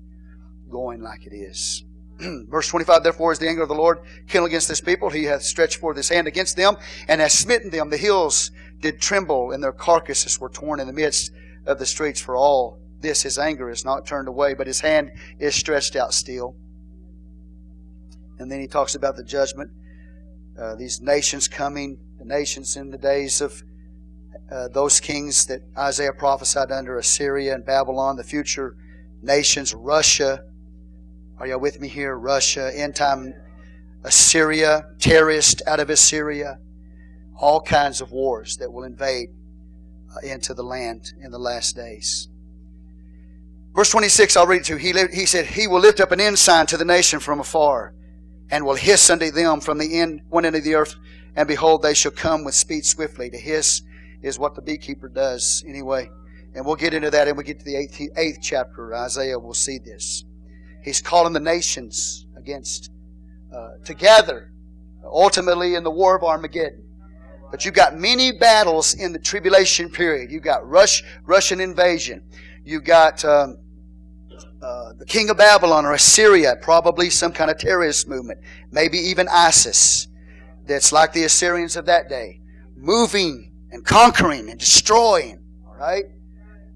going 0.71 1.03
like 1.03 1.27
it 1.27 1.35
is. 1.35 1.85
Verse 2.49 2.69
25, 2.69 3.03
therefore 3.03 3.33
is 3.33 3.39
the 3.39 3.49
anger 3.49 3.63
of 3.63 3.69
the 3.69 3.75
Lord 3.75 3.99
kindled 4.29 4.51
against 4.51 4.69
this 4.69 4.81
people. 4.81 5.11
He 5.11 5.25
hath 5.25 5.43
stretched 5.43 5.77
forth 5.77 5.97
his 5.97 6.09
hand 6.09 6.27
against 6.27 6.57
them 6.57 6.77
and 7.09 7.21
hath 7.21 7.33
smitten 7.33 7.71
them. 7.71 7.91
The 7.91 7.97
hills 7.97 8.51
did 8.79 9.01
tremble 9.01 9.53
and 9.53 9.63
their 9.63 9.73
carcasses 9.73 10.39
were 10.41 10.49
torn 10.49 10.81
in 10.81 10.87
the 10.87 10.93
midst 10.93 11.33
of 11.67 11.79
the 11.79 11.87
streets 11.87 12.21
for 12.21 12.37
all 12.37 12.81
this 13.01 13.23
his 13.23 13.39
anger 13.39 13.71
is 13.71 13.85
not 13.85 14.07
turned 14.07 14.29
away, 14.29 14.55
but 14.55 14.67
his 14.67 14.81
hand 14.81 15.13
is 15.39 15.55
stretched 15.55 15.97
out 15.97 16.13
still. 16.13 16.55
And 18.39 18.51
then 18.51 18.61
he 18.61 18.67
talks 18.67 18.95
about 18.95 19.17
the 19.17 19.25
judgment. 19.25 19.71
Uh, 20.59 20.75
these 20.75 21.01
nations 21.01 21.49
coming, 21.49 21.99
the 22.19 22.25
nations 22.25 22.77
in 22.77 22.91
the 22.91 22.99
days 22.99 23.41
of 23.41 23.63
uh, 24.51 24.69
those 24.69 25.01
kings 25.01 25.47
that 25.47 25.63
Isaiah 25.79 26.13
prophesied 26.13 26.71
under 26.71 26.99
Assyria 26.99 27.55
and 27.55 27.65
Babylon, 27.65 28.17
the 28.17 28.25
future 28.25 28.77
nations, 29.23 29.73
Russia. 29.75 30.45
Are 31.39 31.47
y'all 31.47 31.61
with 31.61 31.81
me 31.81 31.89
here? 31.89 32.17
Russia, 32.17 32.71
end 32.75 32.97
time 32.97 33.35
Assyria, 34.05 34.87
terrorist 34.99 35.63
out 35.67 35.81
of 35.81 35.91
Assyria, 35.91 36.59
all 37.37 37.61
kinds 37.61 38.01
of 38.01 38.13
wars 38.13 38.57
that 38.57 38.73
will 38.73 38.85
invade 38.85 39.29
into 40.23 40.55
the 40.55 40.63
land 40.63 41.13
in 41.23 41.31
the 41.31 41.39
last 41.39 41.77
days. 41.77 42.29
Verse 43.75 43.91
26, 43.91 44.37
I'll 44.37 44.47
read 44.47 44.63
it 44.63 44.65
to 44.65 44.73
you. 44.75 44.79
He, 44.79 44.93
he 45.13 45.27
said, 45.27 45.47
He 45.47 45.67
will 45.67 45.81
lift 45.81 46.01
up 46.01 46.13
an 46.13 46.21
ensign 46.21 46.67
to 46.67 46.77
the 46.77 46.85
nation 46.85 47.21
from 47.21 47.41
afar, 47.41 47.95
and 48.51 48.65
will 48.65 48.75
hiss 48.75 49.09
unto 49.11 49.31
them 49.31 49.61
from 49.61 49.79
the 49.79 49.99
end, 49.99 50.23
one 50.29 50.45
end 50.45 50.57
of 50.57 50.65
the 50.65 50.75
earth, 50.75 50.97
and 51.37 51.47
behold, 51.47 51.83
they 51.83 51.95
shall 51.95 52.11
come 52.11 52.45
with 52.45 52.55
speed 52.55 52.85
swiftly. 52.85 53.31
To 53.31 53.39
hiss 53.39 53.83
is 54.23 54.39
what 54.39 54.55
the 54.55 54.63
beekeeper 54.63 55.09
does 55.09 55.65
anyway. 55.67 56.11
And 56.55 56.67
we'll 56.67 56.77
get 56.77 56.95
into 56.95 57.11
that 57.11 57.29
and 57.29 57.39
we 57.39 57.45
get 57.45 57.61
to 57.61 57.65
the 57.65 57.77
eighth, 57.77 58.01
eighth 58.17 58.39
chapter. 58.43 58.95
Isaiah 58.95 59.39
will 59.39 59.55
see 59.55 59.79
this. 59.79 60.25
He's 60.83 61.01
calling 61.01 61.33
the 61.33 61.41
nations 61.41 62.27
against, 62.37 62.91
uh, 63.55 63.75
together, 63.85 64.51
ultimately 65.05 65.75
in 65.75 65.85
the 65.85 65.91
war 65.91 66.17
of 66.17 66.25
Armageddon. 66.25 66.90
But 67.51 67.65
you've 67.65 67.75
got 67.75 67.97
many 67.97 68.33
battles 68.33 68.95
in 68.95 69.13
the 69.13 69.19
tribulation 69.19 69.91
period. 69.91 70.31
You've 70.31 70.45
got 70.45 70.69
Rush, 70.69 71.03
Russian 71.25 71.61
invasion. 71.61 72.23
You've 72.65 72.85
got 72.85 73.25
um, 73.25 73.59
uh, 74.63 74.93
the 74.93 75.07
king 75.07 75.31
of 75.31 75.39
Babylon 75.39 75.85
or 75.85 75.93
Assyria, 75.93 76.57
probably 76.61 77.11
some 77.11 77.33
kind 77.33 77.51
of 77.51 77.59
terrorist 77.59 78.09
movement. 78.09 78.41
Maybe 78.71 78.99
even 78.99 79.27
ISIS, 79.29 80.09
that's 80.67 80.93
like 80.93 81.13
the 81.13 81.25
Assyrians 81.25 81.77
of 81.77 81.87
that 81.87 82.09
day, 82.09 82.41
moving 82.77 83.53
and 83.73 83.85
conquering 83.85 84.49
and 84.51 84.59
destroying. 84.59 85.43
All 85.67 85.77
right? 85.77 86.05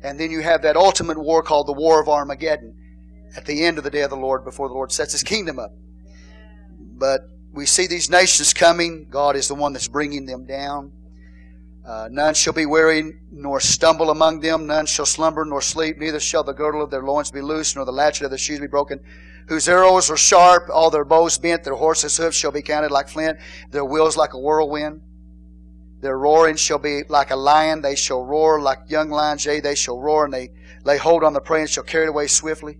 And 0.03 0.19
then 0.19 0.31
you 0.31 0.41
have 0.41 0.63
that 0.63 0.77
ultimate 0.77 1.19
war 1.19 1.43
called 1.43 1.67
the 1.67 1.73
War 1.73 2.01
of 2.01 2.09
Armageddon 2.09 2.75
at 3.37 3.47
the 3.47 3.65
end 3.65 3.79
of 3.79 3.85
the 3.85 3.91
day 3.91 4.03
of 4.03 4.11
the 4.11 4.17
Lord 4.17 4.45
before 4.45 4.69
the 4.69 4.75
Lord 4.75 4.93
sets 4.93 5.13
his 5.13 5.23
kingdom 5.23 5.59
up. 5.59 5.73
But 6.79 7.23
we 7.55 7.67
see 7.67 7.87
these 7.87 8.11
nations 8.11 8.53
coming. 8.53 9.07
God 9.09 9.37
is 9.37 9.47
the 9.47 9.55
one 9.55 9.73
that's 9.73 9.89
bringing 9.89 10.27
them 10.27 10.45
down. 10.45 10.93
Uh, 11.87 12.09
none 12.11 12.35
shall 12.35 12.53
be 12.53 12.67
weary 12.67 13.13
nor 13.31 13.61
stumble 13.61 14.11
among 14.11 14.41
them. 14.41 14.67
None 14.67 14.87
shall 14.87 15.07
slumber 15.07 15.45
nor 15.45 15.61
sleep. 15.61 15.97
Neither 15.99 16.19
shall 16.19 16.43
the 16.43 16.53
girdle 16.53 16.83
of 16.83 16.91
their 16.91 17.03
loins 17.03 17.31
be 17.31 17.41
loosed, 17.41 17.77
nor 17.77 17.85
the 17.85 17.93
latchet 17.93 18.25
of 18.25 18.31
their 18.31 18.39
shoes 18.39 18.59
be 18.59 18.67
broken. 18.67 19.01
Whose 19.49 19.69
arrows 19.69 20.11
are 20.11 20.17
sharp, 20.17 20.69
all 20.73 20.91
their 20.91 21.05
bows 21.05 21.39
bent. 21.39 21.63
Their 21.63 21.75
horses' 21.75 22.17
hoofs 22.17 22.37
shall 22.37 22.51
be 22.51 22.63
counted 22.63 22.91
like 22.91 23.09
flint. 23.09 23.39
Their 23.71 23.85
wheels 23.85 24.17
like 24.17 24.33
a 24.33 24.39
whirlwind. 24.39 25.03
Their 26.01 26.19
roaring 26.19 26.57
shall 26.57 26.79
be 26.79 27.03
like 27.09 27.31
a 27.31 27.37
lion. 27.37 27.83
They 27.83 27.95
shall 27.95 28.25
roar 28.25 28.61
like 28.61 28.79
young 28.89 29.11
lions. 29.11 29.45
Yea, 29.45 29.61
they 29.61 29.75
shall 29.75 30.01
roar, 30.01 30.25
and 30.25 30.35
they 30.35 30.51
lay 30.85 30.97
hold 30.97 31.23
on 31.23 31.35
the 31.35 31.41
prey 31.41 31.61
and 31.61 31.71
shall 31.71 31.85
carry 31.85 32.07
it 32.07 32.11
away 32.11 32.27
swiftly, 32.27 32.79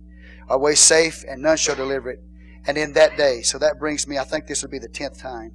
away 0.49 0.75
safe, 0.75 1.23
and 1.27 1.41
none 1.41 1.57
shall 1.57 1.75
deliver 1.75 2.09
it 2.09 2.19
and 2.67 2.77
in 2.77 2.93
that 2.93 3.17
day. 3.17 3.41
So 3.41 3.57
that 3.59 3.79
brings 3.79 4.07
me, 4.07 4.17
I 4.17 4.23
think 4.23 4.47
this 4.47 4.61
would 4.61 4.71
be 4.71 4.79
the 4.79 4.87
tenth 4.87 5.19
time. 5.19 5.51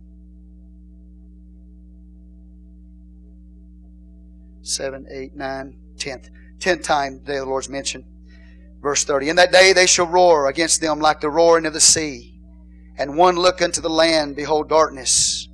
Seven, 4.62 5.06
eight, 5.10 5.34
nine, 5.34 5.78
tenth. 5.98 6.30
Tenth 6.58 6.82
time 6.82 7.20
the 7.20 7.32
day 7.32 7.36
of 7.38 7.44
the 7.44 7.50
Lord's 7.50 7.68
mentioned. 7.68 8.04
Verse 8.80 9.04
30. 9.04 9.30
In 9.30 9.36
that 9.36 9.52
day 9.52 9.72
they 9.72 9.86
shall 9.86 10.06
roar 10.06 10.48
against 10.48 10.80
them 10.80 11.00
like 11.00 11.20
the 11.20 11.30
roaring 11.30 11.66
of 11.66 11.72
the 11.72 11.80
sea. 11.80 12.40
And 12.96 13.16
one 13.16 13.36
look 13.36 13.62
unto 13.62 13.80
the 13.80 13.90
land, 13.90 14.36
behold 14.36 14.68
darkness. 14.68 15.48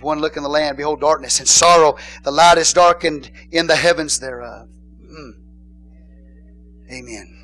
One 0.00 0.20
look 0.20 0.36
in 0.36 0.42
the 0.42 0.48
land, 0.48 0.76
behold 0.76 1.00
darkness 1.00 1.38
and 1.38 1.48
sorrow. 1.48 1.96
The 2.24 2.30
light 2.30 2.58
is 2.58 2.72
darkened 2.72 3.30
in 3.50 3.66
the 3.66 3.76
heavens 3.76 4.18
thereof. 4.20 4.68
Mm. 5.00 5.32
Amen. 6.90 7.41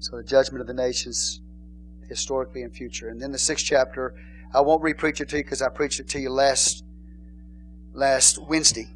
So 0.00 0.16
the 0.16 0.24
judgment 0.24 0.60
of 0.60 0.66
the 0.66 0.74
nations, 0.74 1.40
historically 2.08 2.62
and 2.62 2.74
future. 2.74 3.08
And 3.08 3.20
then 3.20 3.32
the 3.32 3.38
sixth 3.38 3.64
chapter, 3.64 4.14
I 4.52 4.60
won't 4.60 4.82
repreach 4.82 5.20
it 5.20 5.28
to 5.28 5.36
you 5.36 5.44
because 5.44 5.62
I 5.62 5.68
preached 5.68 6.00
it 6.00 6.08
to 6.08 6.18
you 6.18 6.30
last 6.30 6.84
last 7.92 8.38
Wednesday 8.48 8.88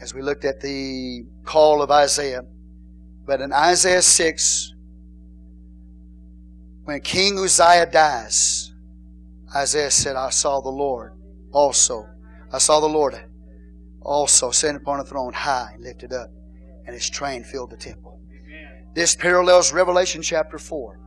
as 0.00 0.14
we 0.14 0.22
looked 0.22 0.44
at 0.44 0.60
the 0.60 1.24
call 1.44 1.82
of 1.82 1.90
Isaiah. 1.90 2.42
But 3.24 3.40
in 3.40 3.52
Isaiah 3.52 4.02
6, 4.02 4.74
when 6.84 7.00
King 7.00 7.38
Uzziah 7.38 7.86
dies, 7.86 8.72
Isaiah 9.54 9.90
said, 9.90 10.16
I 10.16 10.30
saw 10.30 10.60
the 10.60 10.70
Lord 10.70 11.12
also. 11.52 12.08
I 12.52 12.58
saw 12.58 12.80
the 12.80 12.88
Lord 12.88 13.14
also 14.00 14.50
sitting 14.50 14.76
upon 14.76 15.00
a 15.00 15.04
throne 15.04 15.32
high 15.32 15.72
and 15.74 15.84
lifted 15.84 16.12
up, 16.12 16.30
and 16.86 16.94
his 16.94 17.08
train 17.08 17.44
filled 17.44 17.70
the 17.70 17.76
temple. 17.76 18.20
This 18.94 19.14
parallels 19.14 19.72
Revelation 19.72 20.20
chapter 20.20 20.58
4. 20.58 20.98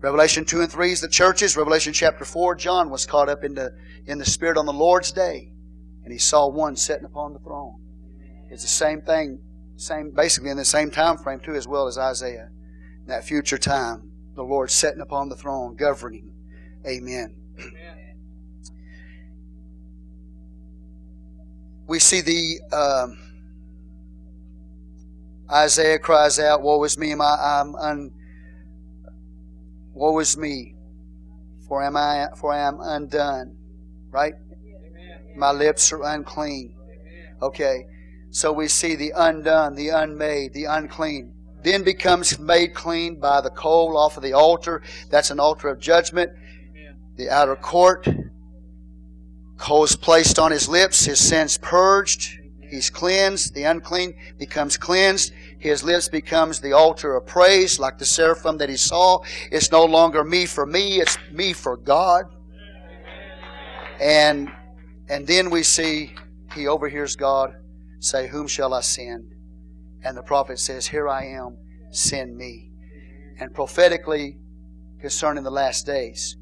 Revelation 0.00 0.44
2 0.44 0.62
and 0.62 0.70
3 0.70 0.92
is 0.92 1.00
the 1.00 1.08
churches. 1.08 1.56
Revelation 1.56 1.92
chapter 1.92 2.24
4, 2.24 2.54
John 2.54 2.90
was 2.90 3.06
caught 3.06 3.28
up 3.28 3.44
in 3.44 3.54
the, 3.54 3.70
in 4.06 4.18
the 4.18 4.24
Spirit 4.24 4.56
on 4.56 4.66
the 4.66 4.72
Lord's 4.72 5.12
day, 5.12 5.52
and 6.04 6.12
he 6.12 6.18
saw 6.18 6.48
one 6.48 6.76
sitting 6.76 7.04
upon 7.04 7.32
the 7.32 7.38
throne. 7.38 7.80
It's 8.50 8.62
the 8.62 8.68
same 8.68 9.02
thing, 9.02 9.40
same 9.76 10.10
basically 10.10 10.50
in 10.50 10.56
the 10.56 10.64
same 10.64 10.90
time 10.90 11.18
frame 11.18 11.40
too, 11.40 11.54
as 11.54 11.68
well 11.68 11.86
as 11.86 11.98
Isaiah. 11.98 12.48
In 13.00 13.06
that 13.06 13.24
future 13.24 13.58
time, 13.58 14.10
the 14.34 14.42
Lord 14.42 14.70
sitting 14.70 15.00
upon 15.00 15.28
the 15.28 15.36
throne, 15.36 15.76
governing. 15.76 16.32
Amen. 16.86 17.34
Amen. 17.58 18.16
We 21.86 21.98
see 21.98 22.20
the 22.20 22.60
um, 22.74 23.18
Isaiah 25.52 25.98
cries 25.98 26.38
out, 26.38 26.62
Woe 26.62 26.82
is 26.84 26.96
me, 26.96 27.14
my, 27.14 27.36
I'm 27.40 27.74
un, 27.74 28.12
woe 29.92 30.18
is 30.20 30.36
me, 30.36 30.76
for 31.66 31.82
am 31.82 31.96
I 31.96 32.28
for 32.36 32.52
I 32.52 32.60
am 32.60 32.78
undone. 32.80 33.56
Right? 34.10 34.34
Amen. 34.34 35.36
My 35.36 35.52
lips 35.52 35.92
are 35.92 36.02
unclean. 36.02 36.74
Okay. 37.42 37.86
So 38.30 38.52
we 38.52 38.68
see 38.68 38.94
the 38.94 39.12
undone, 39.16 39.74
the 39.74 39.88
unmade, 39.88 40.52
the 40.52 40.64
unclean. 40.66 41.34
Then 41.62 41.82
becomes 41.82 42.38
made 42.38 42.74
clean 42.74 43.18
by 43.18 43.40
the 43.40 43.50
coal 43.50 43.96
off 43.96 44.16
of 44.16 44.22
the 44.22 44.32
altar. 44.32 44.82
That's 45.10 45.30
an 45.30 45.40
altar 45.40 45.68
of 45.68 45.80
judgment. 45.80 46.30
The 47.16 47.28
outer 47.28 47.56
court. 47.56 48.08
Coal 49.58 49.84
is 49.84 49.96
placed 49.96 50.38
on 50.38 50.52
his 50.52 50.68
lips, 50.68 51.04
his 51.04 51.18
sins 51.18 51.58
purged. 51.58 52.38
He's 52.70 52.88
cleansed. 52.88 53.52
The 53.54 53.64
unclean 53.64 54.14
becomes 54.38 54.76
cleansed. 54.76 55.32
His 55.60 55.84
lips 55.84 56.08
becomes 56.08 56.58
the 56.58 56.72
altar 56.72 57.14
of 57.14 57.26
praise, 57.26 57.78
like 57.78 57.98
the 57.98 58.06
seraphim 58.06 58.56
that 58.58 58.70
he 58.70 58.76
saw. 58.76 59.22
It's 59.52 59.70
no 59.70 59.84
longer 59.84 60.24
me 60.24 60.46
for 60.46 60.64
me, 60.64 61.00
it's 61.00 61.18
me 61.30 61.52
for 61.52 61.76
God. 61.76 62.24
And 64.00 64.50
and 65.08 65.26
then 65.26 65.50
we 65.50 65.62
see 65.62 66.14
he 66.54 66.66
overhears 66.66 67.14
God 67.14 67.54
say, 67.98 68.28
Whom 68.28 68.46
shall 68.46 68.72
I 68.72 68.80
send? 68.80 69.34
And 70.02 70.16
the 70.16 70.22
prophet 70.22 70.58
says, 70.58 70.86
Here 70.86 71.08
I 71.08 71.26
am, 71.26 71.58
send 71.90 72.36
me. 72.36 72.70
And 73.38 73.54
prophetically, 73.54 74.38
concerning 75.00 75.44
the 75.44 75.50
last 75.50 75.84
days, 75.84 76.36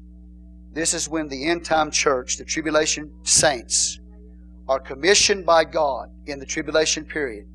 this 0.71 0.93
is 0.93 1.09
when 1.09 1.27
the 1.27 1.45
end 1.45 1.65
time 1.65 1.91
church, 1.91 2.37
the 2.37 2.45
tribulation 2.45 3.11
saints, 3.23 3.99
are 4.69 4.79
commissioned 4.79 5.45
by 5.45 5.65
God 5.65 6.09
in 6.25 6.39
the 6.39 6.45
tribulation 6.45 7.03
period 7.03 7.47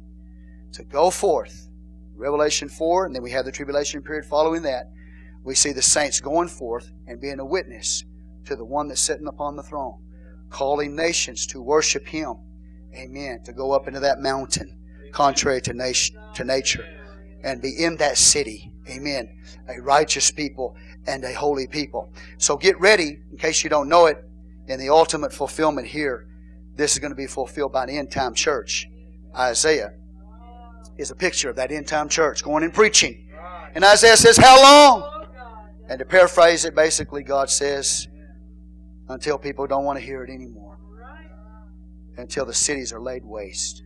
to 0.74 0.84
go 0.84 1.10
forth. 1.10 1.68
Revelation 2.16 2.68
4, 2.68 3.06
and 3.06 3.14
then 3.14 3.22
we 3.22 3.30
have 3.30 3.44
the 3.44 3.52
tribulation 3.52 4.02
period 4.02 4.24
following 4.24 4.62
that. 4.62 4.90
We 5.42 5.54
see 5.54 5.72
the 5.72 5.82
saints 5.82 6.20
going 6.20 6.48
forth 6.48 6.92
and 7.06 7.20
being 7.20 7.40
a 7.40 7.44
witness 7.44 8.04
to 8.46 8.56
the 8.56 8.64
one 8.64 8.88
that's 8.88 9.00
sitting 9.00 9.26
upon 9.26 9.56
the 9.56 9.62
throne, 9.62 10.00
calling 10.50 10.94
nations 10.94 11.46
to 11.48 11.62
worship 11.62 12.06
Him. 12.06 12.34
Amen. 12.94 13.42
To 13.44 13.52
go 13.52 13.72
up 13.72 13.88
into 13.88 14.00
that 14.00 14.20
mountain, 14.20 14.78
contrary 15.12 15.60
to, 15.62 15.72
nation, 15.72 16.16
to 16.34 16.44
nature, 16.44 16.86
and 17.42 17.60
be 17.60 17.82
in 17.82 17.96
that 17.96 18.16
city. 18.16 18.72
Amen. 18.88 19.28
A 19.68 19.80
righteous 19.80 20.30
people 20.30 20.76
and 21.06 21.24
a 21.24 21.32
holy 21.32 21.66
people. 21.66 22.12
So 22.38 22.56
get 22.56 22.78
ready, 22.80 23.18
in 23.30 23.38
case 23.38 23.64
you 23.64 23.70
don't 23.70 23.88
know 23.88 24.06
it, 24.06 24.24
in 24.68 24.78
the 24.78 24.88
ultimate 24.88 25.32
fulfillment 25.32 25.88
here. 25.88 26.28
This 26.76 26.92
is 26.92 26.98
going 26.98 27.12
to 27.12 27.16
be 27.16 27.26
fulfilled 27.26 27.72
by 27.72 27.86
the 27.86 27.98
end 27.98 28.10
time 28.10 28.34
church. 28.34 28.88
Isaiah 29.36 29.94
is 30.96 31.10
a 31.10 31.14
picture 31.14 31.50
of 31.50 31.56
that 31.56 31.72
end 31.72 31.86
time 31.86 32.08
church 32.08 32.42
going 32.42 32.64
and 32.64 32.72
preaching. 32.72 33.28
And 33.74 33.84
Isaiah 33.84 34.16
says, 34.16 34.36
How 34.36 34.62
long? 34.62 35.26
And 35.88 35.98
to 35.98 36.04
paraphrase 36.04 36.64
it, 36.64 36.74
basically, 36.74 37.22
God 37.22 37.50
says, 37.50 38.08
Until 39.08 39.38
people 39.38 39.66
don't 39.66 39.84
want 39.84 39.98
to 39.98 40.04
hear 40.04 40.22
it 40.22 40.30
anymore. 40.30 40.78
Until 42.16 42.46
the 42.46 42.54
cities 42.54 42.92
are 42.92 43.00
laid 43.00 43.24
waste. 43.24 43.82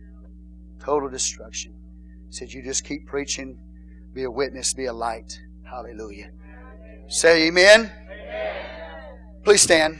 Total 0.79 1.09
destruction. 1.09 1.73
He 2.27 2.33
said, 2.33 2.53
You 2.53 2.63
just 2.63 2.85
keep 2.85 3.07
preaching, 3.07 3.59
be 4.13 4.23
a 4.23 4.31
witness, 4.31 4.73
be 4.73 4.85
a 4.85 4.93
light. 4.93 5.39
Hallelujah. 5.63 6.31
Say 7.07 7.47
amen. 7.47 7.91
Please 9.43 9.61
stand. 9.61 9.99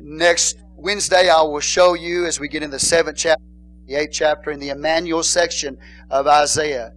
Next 0.00 0.56
Wednesday, 0.76 1.28
I 1.28 1.42
will 1.42 1.60
show 1.60 1.94
you 1.94 2.26
as 2.26 2.40
we 2.40 2.48
get 2.48 2.62
in 2.62 2.70
the 2.70 2.78
seventh 2.78 3.16
chapter, 3.16 3.42
the 3.88 3.94
eighth 3.94 4.12
chapter, 4.12 4.50
in 4.50 4.60
the 4.60 4.68
Emmanuel 4.68 5.22
section 5.22 5.78
of 6.10 6.26
Isaiah. 6.26 6.92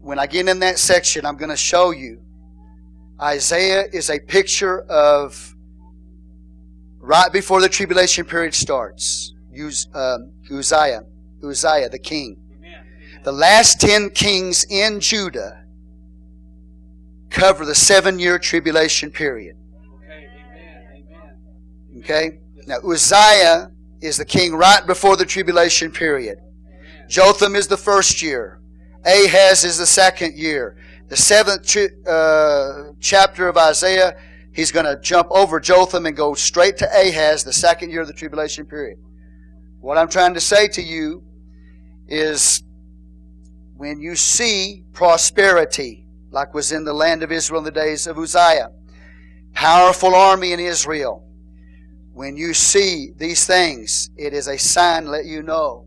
When 0.00 0.18
I 0.18 0.26
get 0.26 0.48
in 0.48 0.58
that 0.58 0.78
section, 0.78 1.24
I'm 1.24 1.36
going 1.36 1.50
to 1.50 1.56
show 1.56 1.92
you 1.92 2.20
Isaiah 3.22 3.84
is 3.92 4.10
a 4.10 4.18
picture 4.18 4.80
of 4.82 5.54
right 6.98 7.32
before 7.32 7.60
the 7.60 7.68
tribulation 7.68 8.24
period 8.26 8.54
starts. 8.54 9.32
Um, 9.94 10.32
Uzziah, 10.50 11.04
Uzziah, 11.42 11.88
the 11.88 11.98
king. 11.98 12.42
The 13.22 13.32
last 13.32 13.80
ten 13.80 14.10
kings 14.10 14.66
in 14.68 15.00
Judah 15.00 15.64
cover 17.30 17.64
the 17.64 17.74
seven 17.74 18.18
year 18.18 18.38
tribulation 18.38 19.10
period. 19.10 19.56
Okay? 22.00 22.40
Now, 22.66 22.78
Uzziah 22.80 23.70
is 24.00 24.16
the 24.16 24.24
king 24.24 24.54
right 24.54 24.86
before 24.86 25.16
the 25.16 25.24
tribulation 25.24 25.90
period. 25.90 26.38
Jotham 27.08 27.54
is 27.54 27.68
the 27.68 27.76
first 27.76 28.22
year. 28.22 28.60
Ahaz 29.04 29.64
is 29.64 29.78
the 29.78 29.86
second 29.86 30.34
year. 30.36 30.76
The 31.08 31.16
seventh 31.16 31.76
uh, 32.06 32.92
chapter 32.98 33.48
of 33.48 33.56
Isaiah, 33.56 34.16
he's 34.52 34.72
going 34.72 34.86
to 34.86 35.00
jump 35.00 35.28
over 35.30 35.60
Jotham 35.60 36.06
and 36.06 36.16
go 36.16 36.34
straight 36.34 36.76
to 36.78 36.86
Ahaz, 36.86 37.44
the 37.44 37.52
second 37.52 37.90
year 37.90 38.00
of 38.00 38.08
the 38.08 38.12
tribulation 38.12 38.66
period. 38.66 38.98
What 39.80 39.98
I'm 39.98 40.08
trying 40.08 40.34
to 40.34 40.40
say 40.40 40.66
to 40.68 40.82
you 40.82 41.22
is 42.08 42.62
when 43.76 44.00
you 44.00 44.16
see 44.16 44.84
prosperity, 44.92 46.06
like 46.30 46.54
was 46.54 46.72
in 46.72 46.84
the 46.84 46.92
land 46.92 47.22
of 47.22 47.30
Israel 47.30 47.60
in 47.60 47.64
the 47.64 47.70
days 47.70 48.06
of 48.06 48.18
Uzziah, 48.18 48.70
powerful 49.52 50.14
army 50.14 50.52
in 50.52 50.60
Israel, 50.60 51.25
when 52.16 52.34
you 52.34 52.54
see 52.54 53.12
these 53.18 53.46
things, 53.46 54.08
it 54.16 54.32
is 54.32 54.48
a 54.48 54.56
sign 54.56 55.04
let 55.04 55.26
you 55.26 55.42
know 55.42 55.84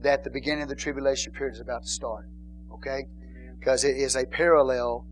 that 0.00 0.24
the 0.24 0.30
beginning 0.30 0.62
of 0.62 0.70
the 0.70 0.74
tribulation 0.74 1.34
period 1.34 1.52
is 1.52 1.60
about 1.60 1.82
to 1.82 1.88
start. 1.88 2.26
Okay? 2.72 3.04
Because 3.58 3.84
it 3.84 3.94
is 3.94 4.16
a 4.16 4.24
parallel. 4.24 5.04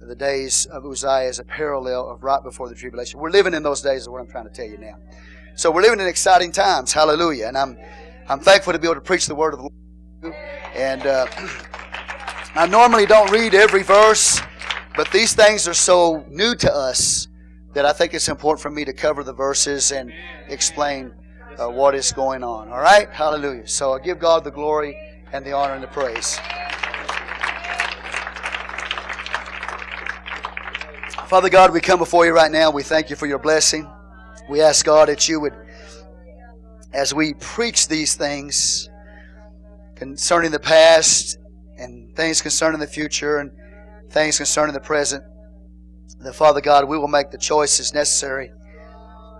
The 0.00 0.16
days 0.16 0.66
of 0.66 0.84
Uzziah 0.84 1.28
is 1.28 1.38
a 1.38 1.44
parallel 1.44 2.10
of 2.10 2.24
right 2.24 2.42
before 2.42 2.68
the 2.68 2.74
tribulation. 2.74 3.20
We're 3.20 3.30
living 3.30 3.54
in 3.54 3.62
those 3.62 3.80
days, 3.80 4.02
is 4.02 4.08
what 4.08 4.20
I'm 4.20 4.26
trying 4.26 4.48
to 4.48 4.52
tell 4.52 4.66
you 4.66 4.76
now. 4.76 4.96
So 5.54 5.70
we're 5.70 5.82
living 5.82 6.00
in 6.00 6.08
exciting 6.08 6.50
times. 6.50 6.92
Hallelujah. 6.92 7.46
And 7.46 7.56
I'm, 7.56 7.78
I'm 8.28 8.40
thankful 8.40 8.72
to 8.72 8.78
be 8.80 8.88
able 8.88 8.96
to 8.96 9.00
preach 9.00 9.26
the 9.26 9.36
word 9.36 9.54
of 9.54 9.60
the 9.60 9.70
Lord. 10.24 10.34
And 10.74 11.06
uh, 11.06 11.26
I 12.56 12.66
normally 12.66 13.06
don't 13.06 13.30
read 13.30 13.54
every 13.54 13.84
verse, 13.84 14.40
but 14.96 15.08
these 15.12 15.32
things 15.32 15.68
are 15.68 15.74
so 15.74 16.24
new 16.28 16.56
to 16.56 16.74
us 16.74 17.28
that 17.72 17.86
I 17.86 17.92
think 17.92 18.14
it's 18.14 18.28
important 18.28 18.60
for 18.60 18.70
me 18.70 18.84
to 18.84 18.92
cover 18.92 19.22
the 19.22 19.32
verses 19.32 19.92
and 19.92 20.12
explain 20.48 21.14
uh, 21.58 21.68
what 21.68 21.94
is 21.94 22.12
going 22.12 22.42
on. 22.42 22.68
All 22.68 22.80
right? 22.80 23.08
Hallelujah. 23.10 23.68
So 23.68 23.92
I 23.92 24.00
give 24.00 24.18
God 24.18 24.44
the 24.44 24.50
glory 24.50 24.96
and 25.32 25.44
the 25.44 25.52
honor 25.52 25.74
and 25.74 25.82
the 25.82 25.88
praise. 25.88 26.38
Father 31.28 31.48
God, 31.48 31.72
we 31.72 31.80
come 31.80 32.00
before 32.00 32.26
you 32.26 32.32
right 32.32 32.50
now. 32.50 32.72
We 32.72 32.82
thank 32.82 33.08
you 33.08 33.14
for 33.14 33.26
your 33.26 33.38
blessing. 33.38 33.88
We 34.48 34.60
ask 34.60 34.84
God 34.84 35.08
that 35.08 35.28
you 35.28 35.38
would, 35.38 35.54
as 36.92 37.14
we 37.14 37.34
preach 37.34 37.86
these 37.86 38.16
things 38.16 38.88
concerning 39.94 40.50
the 40.50 40.58
past 40.58 41.38
and 41.76 42.16
things 42.16 42.42
concerning 42.42 42.80
the 42.80 42.86
future 42.88 43.38
and 43.38 43.52
things 44.10 44.38
concerning 44.38 44.74
the 44.74 44.80
present, 44.80 45.22
that 46.18 46.34
Father 46.34 46.60
God, 46.60 46.88
we 46.88 46.98
will 46.98 47.08
make 47.08 47.30
the 47.30 47.38
choices 47.38 47.94
necessary 47.94 48.50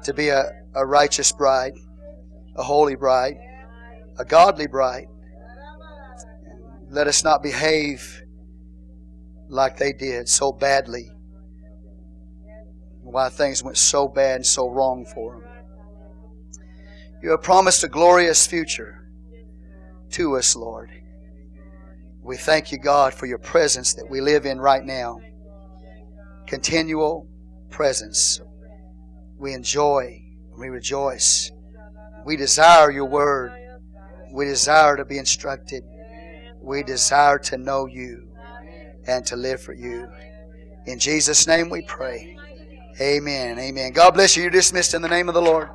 to 0.05 0.15
be 0.15 0.29
a, 0.29 0.51
a 0.75 0.87
righteous 0.87 1.33
bride, 1.33 1.75
a 2.57 2.63
holy 2.63 2.95
bride, 2.95 3.37
a 4.19 4.25
godly 4.25 4.67
bride. 4.67 5.07
let 6.89 7.07
us 7.07 7.23
not 7.23 7.43
behave 7.43 8.23
like 9.49 9.77
they 9.77 9.93
did 9.93 10.29
so 10.29 10.53
badly. 10.53 11.11
Why 13.03 13.29
things 13.29 13.63
went 13.63 13.77
so 13.77 14.07
bad 14.07 14.37
and 14.37 14.47
so 14.47 14.69
wrong 14.69 15.05
for 15.05 15.41
them. 15.41 15.45
You 17.23 17.31
have 17.31 17.43
promised 17.43 17.85
a 17.85 17.89
glorious 17.89 18.47
future 18.47 19.09
to 20.13 20.37
us, 20.37 20.57
Lord. 20.57 20.91
We 22.23 22.37
thank 22.37 22.73
you, 22.73 22.79
God, 22.79 23.13
for 23.13 23.27
your 23.27 23.39
presence 23.39 23.95
that 23.95 24.09
we 24.09 24.21
live 24.21 24.47
in 24.47 24.61
right 24.61 24.85
now 24.85 25.21
continual 26.51 27.29
presence. 27.71 28.41
We 29.39 29.55
enjoy, 29.55 30.21
we 30.59 30.69
rejoice. 30.69 31.53
We 32.27 32.37
desire 32.37 32.91
your 32.91 33.05
word. 33.05 33.53
We 34.33 34.47
desire 34.47 34.97
to 34.97 35.05
be 35.05 35.17
instructed. 35.17 35.85
We 36.61 36.83
desire 36.83 37.39
to 37.39 37.57
know 37.57 37.87
you 37.87 38.33
and 39.07 39.25
to 39.27 39.37
live 39.37 39.63
for 39.63 39.75
you. 39.75 40.09
In 40.87 40.99
Jesus' 40.99 41.47
name 41.47 41.71
we 41.71 41.83
pray. 41.83 42.37
Amen. 43.01 43.61
Amen. 43.61 43.93
God 43.93 44.15
bless 44.15 44.37
you. 44.37 44.43
You're 44.43 44.51
dismissed 44.51 44.93
in 44.93 45.03
the 45.03 45.09
name 45.09 45.29
of 45.29 45.37
the 45.37 45.41
Lord. 45.41 45.69